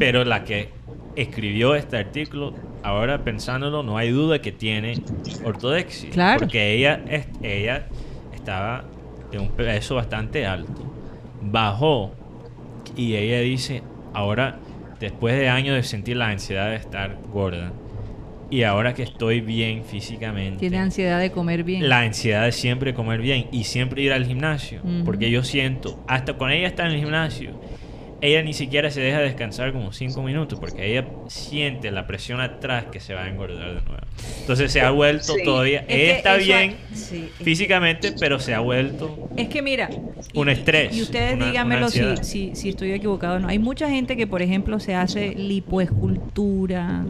pero 0.01 0.25
la 0.25 0.43
que 0.45 0.69
escribió 1.15 1.77
este 1.77 1.97
artículo, 1.97 2.55
ahora 2.83 3.23
pensándolo, 3.23 3.85
no 3.85 3.97
hay 3.97 4.11
duda 4.11 4.41
que 4.41 4.51
tiene 4.51 5.01
ortorexia, 5.45 6.11
Claro. 6.11 6.41
porque 6.41 6.75
ella 6.75 7.87
estaba 8.35 8.85
de 9.31 9.39
un 9.39 9.49
peso 9.51 9.95
bastante 9.95 10.45
alto, 10.45 10.93
bajó 11.41 12.11
y 12.97 13.15
ella 13.15 13.41
dice, 13.41 13.83
ahora 14.13 14.57
después 14.99 15.39
de 15.39 15.49
años 15.49 15.77
de 15.77 15.83
sentir 15.85 16.17
la 16.17 16.29
ansiedad 16.31 16.69
de 16.71 16.77
estar 16.77 17.17
gorda 17.33 17.73
y 18.53 18.65
ahora 18.65 18.93
que 18.93 19.03
estoy 19.03 19.41
bien 19.41 19.83
físicamente, 19.83 20.59
Tiene 20.59 20.77
ansiedad 20.79 21.19
de 21.19 21.31
comer 21.31 21.65
bien. 21.65 21.89
la 21.89 22.01
ansiedad 22.01 22.45
de 22.45 22.53
siempre 22.53 22.93
comer 22.93 23.23
bien 23.23 23.47
y 23.51 23.65
siempre 23.65 24.03
ir 24.03 24.13
al 24.13 24.27
gimnasio. 24.27 24.81
Ujú. 24.85 25.05
Porque 25.07 25.31
yo 25.31 25.43
siento, 25.43 25.99
hasta 26.07 26.35
cuando 26.35 26.55
ella 26.57 26.69
está 26.69 26.85
en 26.87 26.93
el 26.93 26.99
gimnasio, 27.01 27.53
ella 28.21 28.43
ni 28.43 28.53
siquiera 28.53 28.91
se 28.91 29.01
deja 29.01 29.21
descansar 29.21 29.73
como 29.73 29.93
cinco 29.95 30.23
minutos 30.23 30.61
porque 30.61 30.87
ella 30.93 31.07
siente 31.29 31.91
la 31.91 32.07
presión 32.07 32.41
atrás 32.43 32.85
que 32.93 33.01
se 33.01 33.15
va 33.15 33.25
a 33.25 33.29
engordar 33.31 33.69
de 33.69 33.81
nuevo. 33.81 34.03
Entonces 34.43 34.71
se 34.71 34.83
ha 34.83 34.91
vuelto 34.91 35.33
Sí. 35.35 35.43
todavía, 35.45 35.81
Es 35.81 35.87
ella 35.89 35.97
que 36.05 36.11
está 36.19 36.37
eso- 36.37 36.47
bien 36.47 36.77
sí, 36.93 37.29
es- 37.39 37.45
físicamente, 37.45 38.13
pero 38.21 38.39
se 38.39 38.53
ha 38.53 38.61
vuelto 38.61 39.31
Es 39.35 39.49
que 39.49 39.63
mira, 39.63 39.89
un 40.35 40.51
estrés. 40.51 40.95
y 40.95 41.01
ustedes 41.01 41.35
una- 41.37 41.47
díganmelo 41.47 41.87
una 41.87 42.17
si, 42.19 42.51
si, 42.51 42.55
si 42.55 42.69
estoy 42.69 42.93
equivocado 42.93 43.37
o 43.37 43.39
no. 43.39 43.49
Hay 43.49 43.59
mucha 43.59 43.89
gente 43.89 44.15
que, 44.15 44.27
por 44.27 44.43
ejemplo, 44.43 44.79
se 44.79 44.95
hace 44.95 45.35
lipoescultura. 45.35 47.07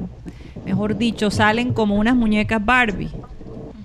Mejor 0.64 0.96
dicho, 0.96 1.30
salen 1.30 1.72
como 1.72 1.96
unas 1.96 2.14
muñecas 2.14 2.64
Barbie. 2.64 3.10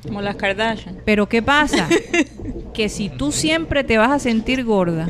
Como 0.04 0.22
las 0.22 0.36
Kardashian. 0.36 0.98
Pero 1.06 1.28
¿qué 1.28 1.42
pasa? 1.42 1.88
que 2.74 2.90
si 2.90 3.10
tú 3.10 3.32
siempre 3.32 3.84
te 3.84 3.98
vas 3.98 4.12
a 4.12 4.20
sentir 4.20 4.64
gorda, 4.64 5.10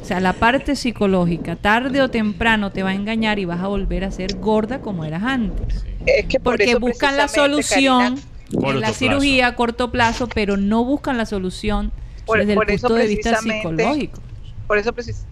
o 0.00 0.04
sea, 0.04 0.20
la 0.20 0.32
parte 0.32 0.76
psicológica, 0.76 1.56
tarde 1.56 2.00
o 2.00 2.08
temprano 2.08 2.70
te 2.70 2.82
va 2.82 2.90
a 2.90 2.94
engañar 2.94 3.38
y 3.38 3.44
vas 3.44 3.60
a 3.60 3.66
volver 3.66 4.04
a 4.04 4.10
ser 4.10 4.36
gorda 4.36 4.80
como 4.80 5.04
eras 5.04 5.22
antes. 5.22 5.84
Es 6.06 6.26
que 6.26 6.38
por 6.40 6.54
Porque 6.54 6.70
eso 6.70 6.80
buscan 6.80 7.16
la 7.16 7.28
solución 7.28 8.20
Karina, 8.50 8.68
en 8.70 8.80
la 8.80 8.92
cirugía 8.92 9.48
a 9.48 9.56
corto 9.56 9.90
plazo, 9.90 10.28
pero 10.28 10.56
no 10.56 10.84
buscan 10.84 11.16
la 11.16 11.26
solución 11.26 11.92
Por- 12.26 12.38
desde 12.38 12.54
por 12.54 12.70
el 12.70 12.78
punto 12.78 12.94
de 12.94 13.06
vista 13.08 13.36
psicológico. 13.36 14.20
Por 14.66 14.78
eso 14.78 14.92
precisamente 14.92 15.31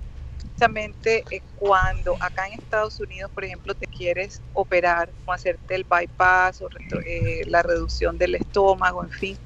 eh, 1.05 1.41
cuando 1.55 2.17
acá 2.21 2.47
en 2.47 2.55
Estados 2.55 3.01
Unidos, 3.01 3.31
por 3.33 3.45
ejemplo, 3.45 3.75
te 3.75 3.87
quieres 3.87 4.43
operar 4.53 5.13
o 5.25 5.33
hacerte 5.33 5.75
el 5.75 5.85
bypass 5.85 6.61
o 6.63 6.69
eh, 7.07 7.43
la 7.47 7.63
reducción 7.63 8.19
del 8.19 8.35
estómago, 8.35 9.03
en 9.05 9.11
fin, 9.11 9.39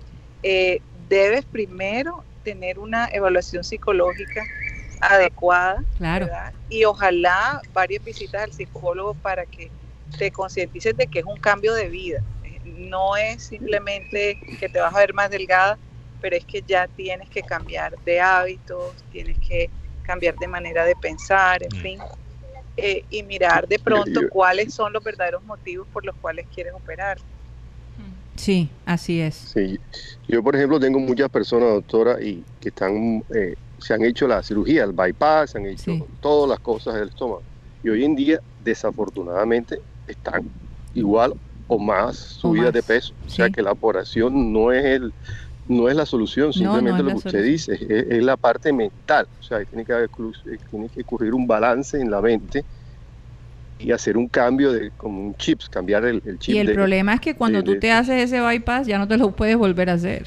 eh, 0.42 0.80
debes 0.92 1.44
primero 1.46 2.24
tener 2.42 2.78
una 2.78 3.08
evaluación 3.12 3.64
psicológica 3.64 4.44
adecuada 5.00 5.82
Claro. 5.94 6.28
y 6.68 6.84
ojalá 6.84 7.60
varias 7.72 8.02
visitas 8.02 8.42
al 8.42 8.52
psicólogo 8.52 9.14
para 9.14 9.46
que 9.46 9.72
te 10.16 10.30
concientices 10.30 10.96
de 10.96 11.06
que 11.06 11.20
es 11.20 11.24
un 11.24 11.38
cambio 11.38 11.74
de 11.74 11.88
vida. 11.88 12.22
Eh, 12.42 12.60
No 12.64 13.16
es 13.16 13.44
simplemente 13.44 14.38
que 14.58 14.68
te 14.68 14.80
vas 14.80 14.94
a 14.94 14.98
ver 14.98 15.14
más 15.14 15.30
delgada, 15.30 15.78
pero 16.20 16.36
es 16.36 16.44
que 16.46 16.62
ya 16.62 16.88
tienes 16.88 17.28
que 17.30 17.42
cambiar 17.42 17.98
de 18.04 18.20
hábitos, 18.20 19.04
tienes 19.10 19.38
que 19.38 19.70
cambiar 20.04 20.36
de 20.36 20.46
manera 20.46 20.84
de 20.84 20.94
pensar, 20.94 21.62
en 21.62 21.70
fin, 21.70 21.98
eh, 22.76 23.04
y 23.10 23.22
mirar 23.22 23.66
de 23.66 23.78
pronto 23.78 24.20
cuáles 24.30 24.72
son 24.74 24.92
los 24.92 25.02
verdaderos 25.02 25.42
motivos 25.44 25.86
por 25.92 26.04
los 26.04 26.14
cuales 26.16 26.46
quieres 26.54 26.72
operar. 26.74 27.18
Sí, 28.36 28.68
así 28.84 29.20
es. 29.20 29.34
Sí, 29.34 29.78
yo 30.26 30.42
por 30.42 30.56
ejemplo 30.56 30.80
tengo 30.80 30.98
muchas 30.98 31.30
personas, 31.30 31.68
doctora, 31.68 32.20
y 32.20 32.42
que 32.60 32.68
están, 32.70 33.22
eh, 33.34 33.54
se 33.78 33.94
han 33.94 34.04
hecho 34.04 34.26
la 34.26 34.42
cirugía, 34.42 34.84
el 34.84 34.92
bypass, 34.92 35.52
se 35.52 35.58
han 35.58 35.66
hecho 35.66 35.92
Sí. 35.92 36.04
todas 36.20 36.50
las 36.50 36.58
cosas 36.58 36.94
del 36.94 37.08
estómago. 37.08 37.42
Y 37.82 37.90
hoy 37.90 38.04
en 38.04 38.16
día, 38.16 38.40
desafortunadamente, 38.64 39.78
están 40.08 40.50
igual 40.94 41.34
o 41.68 41.78
más 41.78 42.16
subidas 42.16 42.72
de 42.72 42.80
más, 42.80 42.86
peso. 42.86 43.14
O 43.26 43.30
sea 43.30 43.46
sí. 43.46 43.52
que 43.52 43.62
la 43.62 43.72
operación 43.72 44.52
no 44.52 44.72
es 44.72 44.84
el 44.84 45.12
no 45.66 45.88
es 45.88 45.96
la 45.96 46.06
solución, 46.06 46.48
No, 46.48 46.52
simplemente 46.52 47.02
no 47.02 47.08
lo 47.10 47.10
que 47.20 47.28
usted 47.28 47.42
dice, 47.44 47.74
es, 47.74 47.80
es 48.10 48.22
la 48.22 48.36
parte 48.36 48.72
mental. 48.72 49.26
O 49.38 49.42
sea, 49.42 49.64
tiene 49.64 49.84
que, 49.84 49.92
haber 49.92 50.08
eh, 50.08 50.58
tiene 50.70 50.88
que 50.90 51.02
ocurrir 51.02 51.34
un 51.34 51.46
balance 51.46 52.00
en 52.00 52.10
la 52.10 52.20
mente 52.20 52.64
y 53.78 53.90
hacer 53.92 54.16
un 54.16 54.28
cambio 54.28 54.72
de 54.72 54.92
como 54.92 55.20
un 55.20 55.34
chips, 55.34 55.68
cambiar 55.68 56.04
el, 56.04 56.22
el 56.24 56.38
chip. 56.38 56.54
Y 56.54 56.58
el 56.58 56.68
de- 56.68 56.74
problema 56.74 57.14
es 57.14 57.20
que 57.20 57.34
cuando 57.34 57.58
de- 57.62 57.64
tú 57.74 57.78
te 57.80 57.90
haces 57.92 58.22
ese 58.22 58.40
bypass 58.40 58.86
ya 58.86 58.98
no 58.98 59.08
te 59.08 59.16
lo 59.16 59.32
puedes 59.32 59.56
volver 59.56 59.90
a 59.90 59.94
hacer. 59.94 60.26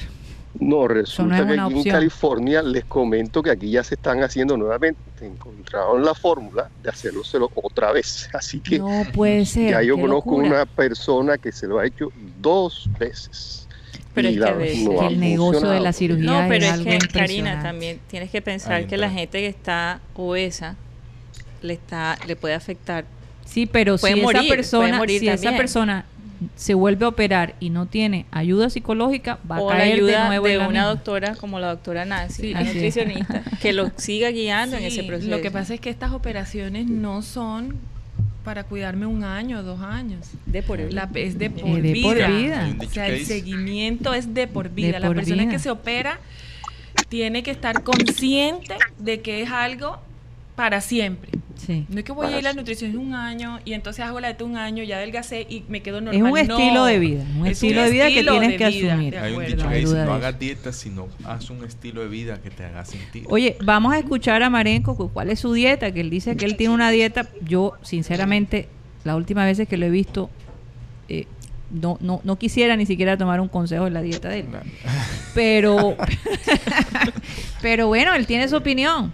No, 0.60 0.88
resulta 0.88 1.38
es 1.38 1.46
que 1.46 1.52
aquí 1.52 1.72
en 1.72 1.78
opción. 1.78 1.94
California 1.94 2.62
les 2.62 2.84
comento 2.86 3.42
que 3.42 3.50
aquí 3.50 3.70
ya 3.70 3.84
se 3.84 3.94
están 3.94 4.22
haciendo 4.22 4.56
nuevamente. 4.56 5.00
Encontraron 5.20 6.04
la 6.04 6.14
fórmula 6.14 6.70
de 6.82 6.90
hacérselo 6.90 7.50
otra 7.54 7.92
vez. 7.92 8.28
Así 8.32 8.60
que 8.60 8.78
No 8.78 9.02
puede 9.12 9.44
ser. 9.46 9.70
ya 9.70 9.82
yo 9.82 9.94
conozco 9.94 10.30
locura. 10.30 10.48
una 10.48 10.66
persona 10.66 11.38
que 11.38 11.52
se 11.52 11.66
lo 11.68 11.78
ha 11.78 11.86
hecho 11.86 12.10
dos 12.14 12.90
veces. 12.98 13.67
Pero 14.14 14.28
Y 14.30 14.32
es 14.32 14.38
la- 14.38 14.56
que 14.58 14.74
no 14.84 15.08
el 15.08 15.20
negocio 15.20 15.68
de 15.68 15.80
la 15.80 15.92
cirugía 15.92 16.24
No, 16.42 16.48
pero 16.48 16.64
es 16.64 16.72
es 16.72 16.72
algo 16.72 16.90
que, 16.90 16.98
Karina, 17.08 17.62
también 17.62 18.00
tienes 18.08 18.30
que 18.30 18.42
pensar 18.42 18.86
que 18.86 18.96
la 18.96 19.10
gente 19.10 19.38
que 19.40 19.46
está 19.46 20.00
obesa 20.14 20.76
le 21.62 21.74
está 21.74 22.18
le 22.26 22.34
puede 22.36 22.54
afectar. 22.54 23.04
Sí, 23.44 23.66
pero 23.66 23.96
Puede 23.96 24.14
si 24.14 24.20
morir, 24.20 24.38
esa 24.40 24.46
puede 24.46 24.56
persona, 24.56 24.96
morir 24.98 25.20
si 25.20 25.28
esa 25.28 25.56
persona 25.56 26.04
se 26.54 26.74
vuelve 26.74 27.04
a 27.04 27.08
operar 27.08 27.54
y 27.60 27.70
no 27.70 27.86
tiene 27.86 28.26
ayuda 28.30 28.70
psicológica, 28.70 29.38
va 29.50 29.60
o 29.60 29.70
a 29.70 29.74
caer 29.74 29.94
ayuda 29.94 30.22
de 30.22 30.28
nuevo 30.28 30.46
de 30.46 30.52
en 30.52 30.58
la 30.58 30.68
una 30.68 30.80
misma. 30.80 30.88
doctora 30.94 31.34
como 31.34 31.58
la 31.58 31.68
doctora 31.68 32.04
Nancy, 32.04 32.42
Sí. 32.42 32.52
la 32.54 32.60
es. 32.60 32.66
nutricionista, 32.74 33.42
que 33.60 33.72
lo 33.72 33.90
siga 33.96 34.30
guiando 34.30 34.76
en 34.76 34.84
ese 34.84 35.02
proceso. 35.04 35.30
Lo 35.30 35.40
que 35.40 35.50
pasa 35.50 35.74
es 35.74 35.80
que 35.80 35.90
estas 35.90 36.12
operaciones 36.12 36.86
no 36.86 37.22
son 37.22 37.76
para 38.48 38.64
cuidarme 38.64 39.04
un 39.04 39.24
año, 39.24 39.62
dos 39.62 39.82
años. 39.82 40.30
de 40.46 40.62
por 40.62 40.78
vida. 40.78 40.88
La, 40.90 41.20
es 41.20 41.36
de 41.36 41.50
por 41.50 41.68
Es 41.68 41.82
de 41.82 42.00
por 42.00 42.16
vida. 42.16 42.74
O 42.80 42.88
sea, 42.88 43.08
el 43.08 43.26
seguimiento 43.26 44.14
es 44.14 44.32
de 44.32 44.46
por 44.46 44.70
vida. 44.70 44.92
De 44.92 45.00
la 45.00 45.06
por 45.08 45.16
persona 45.16 45.42
vida. 45.42 45.52
que 45.52 45.58
se 45.58 45.68
opera 45.68 46.18
tiene 47.10 47.42
que 47.42 47.50
estar 47.50 47.82
consciente 47.82 48.74
de 48.98 49.20
que 49.20 49.42
es 49.42 49.50
algo 49.50 50.00
para 50.58 50.80
siempre. 50.80 51.30
Sí. 51.54 51.86
No 51.88 51.98
es 52.00 52.04
que 52.04 52.10
voy 52.10 52.26
a 52.26 52.30
ir 52.30 52.38
a 52.38 52.42
la 52.42 52.52
nutrición 52.52 52.96
un 52.98 53.14
año 53.14 53.60
y 53.64 53.74
entonces 53.74 54.04
hago 54.04 54.18
la 54.18 54.32
de 54.32 54.42
un 54.42 54.56
año, 54.56 54.82
ya 54.82 54.96
adelgacé 54.96 55.46
y 55.48 55.62
me 55.68 55.82
quedo 55.82 55.98
Es 55.98 56.02
normal. 56.04 56.22
un 56.24 56.48
No. 56.48 56.58
estilo 56.58 56.84
de 56.84 56.98
vida, 56.98 57.24
un 57.38 57.46
Es 57.46 57.52
estilo 57.52 57.82
de 57.82 57.90
vida 57.92 58.08
que 58.08 58.24
tienes 58.24 58.58
que 58.58 58.68
vida, 58.68 58.92
asumir. 58.94 59.18
Hay 59.18 59.32
un 59.34 59.44
dicho 59.46 59.64
No 59.64 59.70
que 59.70 59.76
dice, 59.76 60.04
no 60.04 60.14
hagas 60.14 60.36
dieta, 60.36 60.72
sino 60.72 61.06
haz 61.24 61.48
un 61.50 61.62
estilo 61.64 62.00
de 62.00 62.08
vida 62.08 62.40
que 62.42 62.50
te 62.50 62.64
haga 62.64 62.84
sentir. 62.84 63.24
Oye, 63.28 63.56
vamos 63.64 63.92
a 63.92 63.98
escuchar 64.00 64.42
a 64.42 64.50
Marenco 64.50 64.96
cu- 64.96 65.10
cuál 65.12 65.30
es 65.30 65.38
su 65.38 65.52
dieta, 65.52 65.92
que 65.92 66.00
él 66.00 66.10
dice 66.10 66.36
que 66.36 66.44
él 66.44 66.56
tiene 66.56 66.74
una 66.74 66.90
dieta. 66.90 67.28
Yo, 67.44 67.74
sinceramente, 67.82 68.68
las 69.04 69.14
últimas 69.16 69.46
veces 69.46 69.68
que 69.68 69.76
lo 69.76 69.86
he 69.86 69.90
visto, 69.90 70.28
eh, 71.08 71.26
no, 71.70 71.98
no, 72.00 72.20
no 72.24 72.36
quisiera 72.36 72.74
ni 72.76 72.84
siquiera 72.86 73.16
tomar 73.16 73.40
un 73.40 73.46
consejo 73.48 73.84
de 73.84 73.90
la 73.92 74.02
dieta 74.02 74.28
de 74.28 74.40
él. 74.40 74.46
No. 74.50 74.58
Pero, 75.34 75.96
pero 77.62 77.86
bueno, 77.88 78.14
él 78.14 78.26
tiene 78.26 78.48
su 78.48 78.56
opinión. 78.56 79.12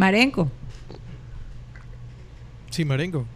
Marenco. 0.00 0.50
Sí, 2.70 2.86
Marengo. 2.86 3.26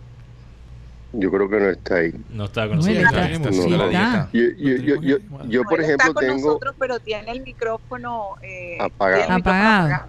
Yo 1.13 1.31
creo 1.31 1.47
que 1.49 1.61
no 1.61 1.69
está 1.69 1.97
ahí. 1.97 2.15
No 2.31 2.45
está 2.47 2.67
con 2.67 2.77
nosotros. 2.77 3.05
está- 3.05 3.31
Está 3.31 3.39
no, 3.39 3.49
haciendo 3.51 3.77
no. 3.77 3.85
la 3.85 3.89
dieta. 3.89 4.29
Yo, 4.33 4.41
yo, 4.57 4.77
yo, 4.83 5.03
yo, 5.03 5.19
yo, 5.47 5.63
por 5.65 5.75
Él 5.81 5.91
está 5.91 5.95
ejemplo, 6.07 6.15
con 6.15 6.25
tengo 6.25 6.47
nosotros, 6.49 6.75
pero 6.79 6.99
tiene 7.01 7.31
el 7.33 7.43
micrófono 7.43 8.31
eh, 8.43 8.79
Apagado. 8.81 9.21
tiene 9.21 9.35
el 9.35 9.37
micrófono 9.37 9.61
Apagado. 9.69 10.07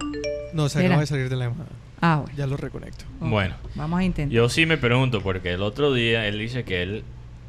No, 0.54 0.68
se 0.70 0.86
acaba 0.86 1.00
de 1.02 1.06
salir 1.06 1.28
de 1.28 1.36
la 1.36 1.48
llamada. 1.48 1.68
Ah, 2.00 2.20
bueno. 2.24 2.36
Ya 2.38 2.46
lo 2.46 2.56
reconecto. 2.56 3.04
Ok, 3.20 3.28
Bueno. 3.28 3.54
Vamos 3.74 4.00
a 4.00 4.04
intentar. 4.04 4.32
Yo 4.34 4.48
sí 4.48 4.64
me 4.64 4.78
pregunto, 4.78 5.20
porque 5.22 5.52
el 5.52 5.60
otro 5.62 5.92
día 5.92 6.26
él 6.26 6.38
dice 6.38 6.64
que 6.64 6.82
él 6.82 7.04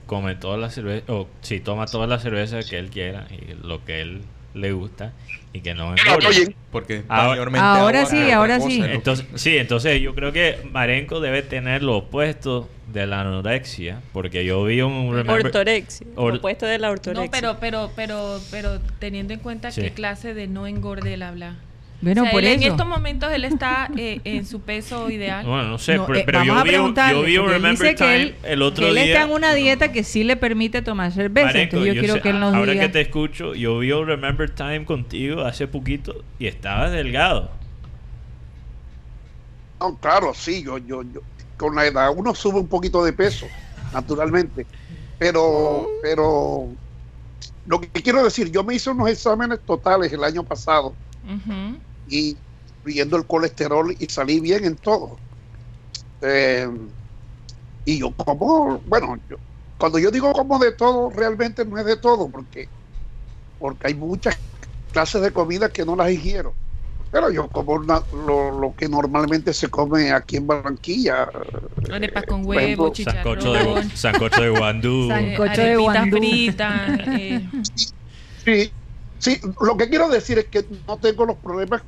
come 0.06 0.36
toda 0.36 0.58
la 0.58 0.70
cerveza, 0.70 1.06
o 1.14 1.28
si 1.42 1.62
toma 1.62 1.86
toda 1.86 2.08
la 2.08 2.20
cerveza 2.20 2.60
que 2.62 2.78
él 2.78 2.90
quiera 2.90 3.26
y 3.32 3.54
lo 3.66 3.86
que 3.86 4.02
él 4.02 4.22
le 4.58 4.72
gusta 4.74 5.14
y 5.54 5.62
que 5.62 5.74
no 5.74 5.96
engorda. 5.96 6.30
Porque 6.72 7.04
Ahora- 7.08 7.30
mayormente 7.30 7.66
ahora 7.66 8.06
sí, 8.06 8.32
ahora 8.32 8.58
cosa, 8.58 8.70
sí. 8.70 8.80
¿no? 8.80 8.86
Entonces, 8.86 9.26
sí, 9.36 9.58
entonces 9.58 10.02
yo 10.02 10.14
creo 10.14 10.32
que 10.34 10.58
Marenco 10.72 11.20
debe 11.20 11.42
tener 11.42 11.84
lo 11.84 11.98
opuesto 11.98 12.70
de 12.88 13.06
la 13.08 13.22
anorexia, 13.22 14.02
porque 14.14 14.46
yo 14.46 14.64
vi 14.64 14.82
un 14.82 15.12
remember- 15.14 15.46
Ortorexia, 15.46 16.08
Or- 16.16 16.36
opuesto 16.36 16.66
de 16.66 16.80
la 16.80 16.90
ortorexia. 16.92 17.26
No, 17.26 17.32
pero, 17.32 17.58
pero, 17.60 17.92
pero, 17.96 18.40
pero 18.52 18.80
teniendo 19.00 19.34
en 19.34 19.40
cuenta 19.40 19.72
Sí. 19.72 19.82
qué 19.82 19.92
clase 19.92 20.34
de 20.34 20.48
no 20.48 20.68
engorde 20.68 21.14
él 21.14 21.22
habla. 21.24 21.56
Bueno, 22.00 22.22
O 22.22 22.26
sea, 22.26 22.32
por 22.32 22.44
él 22.44 22.48
En 22.54 22.60
eso. 22.64 22.72
estos 22.74 22.88
momentos 22.88 23.32
él 23.34 23.44
está 23.44 23.90
eh, 23.98 24.22
en 24.24 24.46
su 24.46 24.62
peso 24.62 25.10
ideal. 25.10 25.46
Bueno, 25.46 25.64
no 25.70 25.78
sé, 25.80 25.96
No, 25.98 26.06
pero, 26.06 26.20
eh, 26.20 26.24
pero 26.26 26.38
vamos 26.40 26.56
yo 26.56 26.60
a 26.60 26.64
vi, 26.64 26.72
yo 27.12 27.22
vi 27.24 27.38
un 27.38 27.48
Remember 27.50 27.72
dice 27.72 27.90
que 27.96 27.96
Time 27.96 28.16
él- 28.16 28.36
el 28.44 28.62
otro 28.62 28.84
que 28.86 28.90
él 28.90 28.96
día. 28.96 29.06
está 29.06 29.24
en 29.24 29.32
una 29.32 29.54
dieta 29.56 29.92
que 29.92 30.04
sí 30.04 30.24
le 30.24 30.36
permite 30.38 30.82
tomar 30.84 31.12
cerveza. 31.12 31.48
Marenco, 31.48 31.78
entonces 31.78 31.88
yo, 31.88 31.94
yo 31.96 32.02
quiero 32.02 32.14
sé- 32.16 32.22
que 32.22 32.30
él 32.30 32.40
nos 32.40 32.54
ahora 32.54 32.72
diga. 32.74 32.84
que 32.86 32.90
te 32.94 33.02
escucho, 33.02 33.56
yo 33.56 33.80
vi 33.80 33.92
un 33.92 34.06
Remember 34.08 34.54
Time 34.54 34.86
contigo 34.86 35.42
hace 35.42 35.68
poquito 35.68 36.26
y 36.38 36.46
estabas 36.48 36.92
delgado. 36.92 37.52
No, 39.80 39.98
claro, 40.00 40.34
sí, 40.34 40.64
yo, 40.64 40.78
yo, 40.80 41.04
yo, 41.04 41.22
con 41.56 41.76
la 41.76 41.86
edad 41.86 42.12
uno 42.16 42.34
sube 42.34 42.60
un 42.60 42.68
poquito 42.68 43.04
de 43.04 43.14
peso, 43.14 43.54
naturalmente. 43.92 44.68
Pero, 45.18 45.96
pero, 46.02 46.78
lo 47.66 47.82
que 47.82 47.92
quiero 48.04 48.24
decir, 48.24 48.52
yo 48.52 48.64
me 48.64 48.76
hice 48.76 48.90
unos 48.92 49.10
exámenes 49.10 49.64
totales 49.66 50.14
el 50.14 50.24
año 50.24 50.46
pasado 50.46 51.00
Y 52.06 52.38
viendo 52.84 53.18
el 53.18 53.28
colesterol 53.28 53.96
y 53.98 54.06
salí 54.08 54.40
bien 54.40 54.66
en 54.66 54.76
todo. 54.78 55.18
Eh, 56.22 56.68
y 57.86 58.00
yo 58.00 58.14
como, 58.16 58.80
bueno, 58.86 59.18
yo- 59.30 59.38
cuando 59.78 60.00
yo 60.00 60.10
digo 60.12 60.32
como 60.34 60.58
de 60.60 60.74
todo, 60.74 61.10
realmente 61.10 61.66
no 61.66 61.78
es 61.78 61.86
de 61.86 61.98
todo, 61.98 62.30
porque, 62.32 62.70
porque 63.58 63.88
hay 63.88 63.94
muchas 63.94 64.38
clases 64.92 65.22
de 65.22 65.32
comida 65.32 65.70
que 65.70 65.86
no 65.86 65.96
las 65.96 66.12
ingiero. 66.12 66.56
Pero 67.12 67.30
yo 67.32 67.48
como 67.50 67.74
una- 67.74 68.04
lo, 68.12 68.60
lo 68.60 68.74
que 68.76 68.90
normalmente 68.90 69.54
se 69.54 69.70
come 69.70 70.12
aquí 70.12 70.38
en 70.38 70.48
Barranquilla. 70.48 71.30
Arepas 71.90 72.26
con 72.26 72.46
huevo, 72.46 72.94
Sancocho 72.96 73.54
de, 73.54 73.84
sancocho 73.96 74.42
de 74.42 74.50
guandú. 74.50 75.08
San- 75.08 75.24
eh, 75.24 75.38
Sancocho 75.38 75.62
de 75.62 75.78
guandú. 75.78 76.18
fritas, 76.18 77.00
eh, 77.14 77.48
Sí, 77.64 77.88
sí, 78.44 78.74
lo 79.62 79.78
que 79.78 79.90
quiero 79.90 80.10
decir 80.10 80.38
es 80.40 80.46
que 80.48 80.66
no 80.88 80.98
tengo 80.98 81.26
los 81.26 81.38
problemas. 81.38 81.82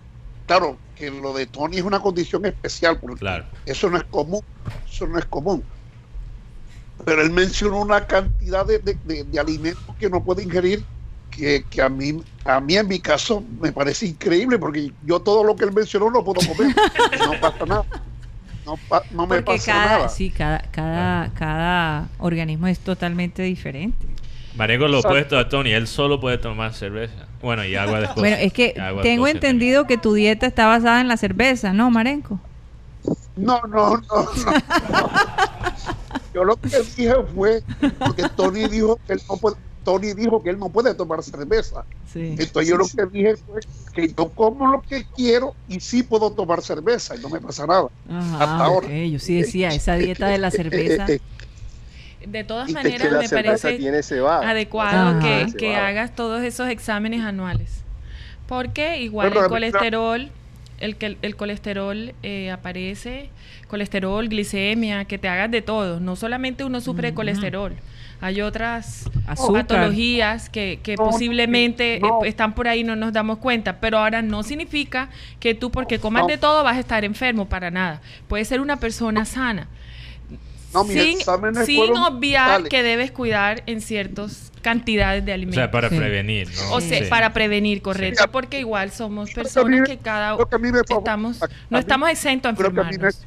Claro, 0.45 0.77
que 0.95 1.11
lo 1.11 1.34
de 1.34 1.45
Tony 1.45 1.77
es 1.77 1.84
una 1.84 1.99
condición 2.01 2.45
especial, 2.45 2.99
porque 2.99 3.19
Claro. 3.19 3.45
eso 3.65 3.89
no 3.89 3.97
es 3.97 4.03
común, 4.06 4.41
eso 4.88 5.06
no 5.07 5.19
es 5.19 5.26
común. 5.26 5.64
Pero 7.06 7.22
él 7.22 7.31
mencionó 7.31 7.80
una 7.80 8.06
cantidad 8.06 8.65
de, 8.65 8.80
de- 8.80 8.97
de- 9.03 9.23
de 9.23 9.39
alimentos 9.39 9.95
que 9.97 10.10
no 10.10 10.23
puede 10.23 10.43
ingerir 10.43 10.84
que, 11.30 11.64
que 11.69 11.81
a 11.81 11.88
mí, 11.89 12.22
a 12.45 12.60
mí 12.60 12.76
en 12.76 12.88
mi 12.88 12.99
caso 12.99 13.43
me 13.61 13.72
parece 13.72 14.07
increíble, 14.07 14.57
porque 14.57 14.91
yo 15.06 15.19
todo 15.22 15.43
lo 15.43 15.56
que 15.56 15.65
él 15.65 15.72
mencionó 15.72 16.10
lo 16.10 16.23
puedo 16.23 16.41
comer, 16.41 16.73
no 17.26 17.39
pasa 17.39 17.65
nada. 17.68 17.85
No, 18.65 18.76
pa- 18.89 19.03
no 19.11 19.27
me 19.27 19.41
Porque 19.41 19.57
pasa 19.57 19.72
cada, 19.73 19.85
nada. 19.97 20.10
sí, 20.10 20.31
cada, 20.31 20.60
cada, 20.72 21.34
cada 21.35 22.10
organismo 22.18 22.68
es 22.68 22.80
totalmente 22.80 23.43
diferente. 23.43 24.06
Marengo 24.60 24.90
lo 24.90 24.99
opuesto 24.99 25.40
a 25.40 25.48
Tony, 25.48 25.72
él 25.72 25.88
solo 25.88 26.19
puede 26.19 26.38
tomar 26.38 26.73
cerveza. 26.73 27.27
Bueno, 27.41 27.64
y 27.64 27.77
agua 27.77 28.02
después. 28.02 28.18
Bueno, 28.19 28.36
es 28.36 28.52
que 28.52 28.76
Agua 28.77 29.02
tengo 29.02 29.27
entendido 29.27 29.88
que 29.88 29.98
tu 29.98 30.14
dieta 30.14 30.45
está 30.45 30.68
basada 30.68 30.99
en 30.99 31.07
la 31.07 31.15
cerveza, 31.15 31.72
¿no, 31.72 31.90
Marenco? 31.90 32.41
No, 33.38 33.61
no, 33.61 33.95
no, 33.95 34.02
no. 34.02 34.27
Yo 36.34 36.44
lo 36.44 36.57
que 36.57 36.77
dije 36.98 37.14
fue 37.34 37.64
porque 37.99 38.23
Tony 38.36 38.68
dijo 38.68 38.99
que 39.07 39.14
él 39.14 39.22
no 39.30 39.38
puede, 39.38 39.56
Tony 39.86 40.14
dijo 40.14 40.44
que 40.44 40.49
él 40.49 40.60
no 40.60 40.68
puede 40.68 40.94
tomar 40.94 41.23
cerveza. 41.23 41.86
Sí. 42.11 42.36
Entonces 42.38 42.68
yo 42.68 42.76
lo 42.76 42.86
que 42.86 43.06
dije 43.06 43.38
fue 43.38 43.61
que 43.94 44.14
yo 44.14 44.30
como 44.30 44.69
lo 44.69 44.81
que 44.81 45.06
quiero 45.15 45.56
y 45.69 45.80
sí 45.80 46.03
puedo 46.03 46.31
tomar 46.31 46.61
cerveza 46.61 47.15
y 47.15 47.19
no 47.19 47.30
me 47.30 47.40
pasa 47.40 47.65
nada. 47.65 47.88
Hasta 48.10 48.44
Ajá, 48.44 48.65
ahora. 48.65 48.88
ok, 48.88 48.94
yo 49.10 49.19
sí 49.19 49.40
decía, 49.40 49.69
esa 49.69 49.95
dieta 49.95 50.27
de 50.27 50.38
la 50.38 50.52
cerveza. 50.52 51.07
De 52.25 52.43
todas 52.43 52.69
maneras, 52.71 53.01
que 53.07 53.11
la 53.13 53.19
me 53.21 53.29
parece 53.29 53.77
tiene 53.77 53.99
adecuado 54.43 55.17
Ajá. 55.17 55.19
que, 55.19 55.53
que 55.57 55.75
hagas 55.75 56.15
todos 56.15 56.43
esos 56.43 56.67
exámenes 56.69 57.21
anuales. 57.23 57.83
Porque 58.47 59.01
igual 59.01 59.35
el 59.35 59.47
colesterol, 59.47 60.29
el, 60.79 60.95
que 60.97 61.17
el 61.21 61.35
colesterol 61.35 62.13
eh, 62.23 62.51
aparece, 62.51 63.29
colesterol, 63.67 64.27
glicemia, 64.27 65.05
que 65.05 65.17
te 65.17 65.27
hagas 65.29 65.51
de 65.51 65.61
todo. 65.61 65.99
No 65.99 66.15
solamente 66.15 66.63
uno 66.63 66.81
sufre 66.81 67.09
de 67.09 67.13
colesterol. 67.13 67.73
Hay 68.21 68.41
otras 68.41 69.09
Azúcar. 69.27 69.65
patologías 69.65 70.49
que, 70.49 70.79
que 70.83 70.97
No, 70.97 71.05
posiblemente 71.05 71.99
no. 72.01 72.25
eh, 72.25 72.27
están 72.27 72.53
por 72.53 72.67
ahí 72.67 72.81
y 72.81 72.83
no 72.83 72.97
nos 72.97 73.13
damos 73.13 73.37
cuenta, 73.37 73.79
pero 73.79 73.97
ahora 73.99 74.21
no 74.21 74.43
significa 74.43 75.07
que 75.39 75.53
tú 75.53 75.71
porque 75.71 75.99
comas 75.99 76.23
No. 76.23 76.27
de 76.27 76.37
todo 76.37 76.63
vas 76.65 76.75
a 76.75 76.79
estar 76.81 77.05
enfermo, 77.05 77.47
para 77.47 77.71
nada. 77.71 78.01
Puedes 78.27 78.47
ser 78.49 78.59
una 78.59 78.75
persona 78.77 79.23
sana. 79.23 79.67
No, 80.73 80.83
mis 80.83 81.01
sin 81.01 81.17
exámenes 81.17 81.65
sin 81.65 81.77
fueron 81.77 81.97
obviar 81.97 82.63
que 82.69 82.83
debes 82.83 83.11
cuidar 83.11 83.63
en 83.65 83.81
ciertas 83.81 84.51
cantidades 84.61 85.25
de 85.25 85.31
O 85.31 85.35
alimentos. 85.35 85.55
sea, 85.55 85.71
para 85.71 85.89
Sí. 85.89 85.95
prevenir, 85.97 86.47
¿no? 86.55 86.73
O 86.75 86.81
sea, 86.81 87.03
Sí. 87.03 87.09
para 87.09 87.33
prevenir, 87.33 87.81
correcto, 87.81 88.23
Sí. 88.23 88.29
porque 88.31 88.59
igual 88.59 88.91
somos 88.91 89.29
que 89.29 89.35
personas 89.35 89.79
me- 89.81 89.87
que 89.87 89.97
cada 89.97 90.35
me 90.71 90.83
favor- 90.83 90.87
estamos 90.99 91.41
a- 91.41 91.45
a 91.45 91.47
no 91.47 91.77
mí- 91.77 91.79
estamos 91.79 92.09
exentos 92.09 92.49
a 92.49 92.51
me 92.53 92.57
enfermarnos. 92.67 93.25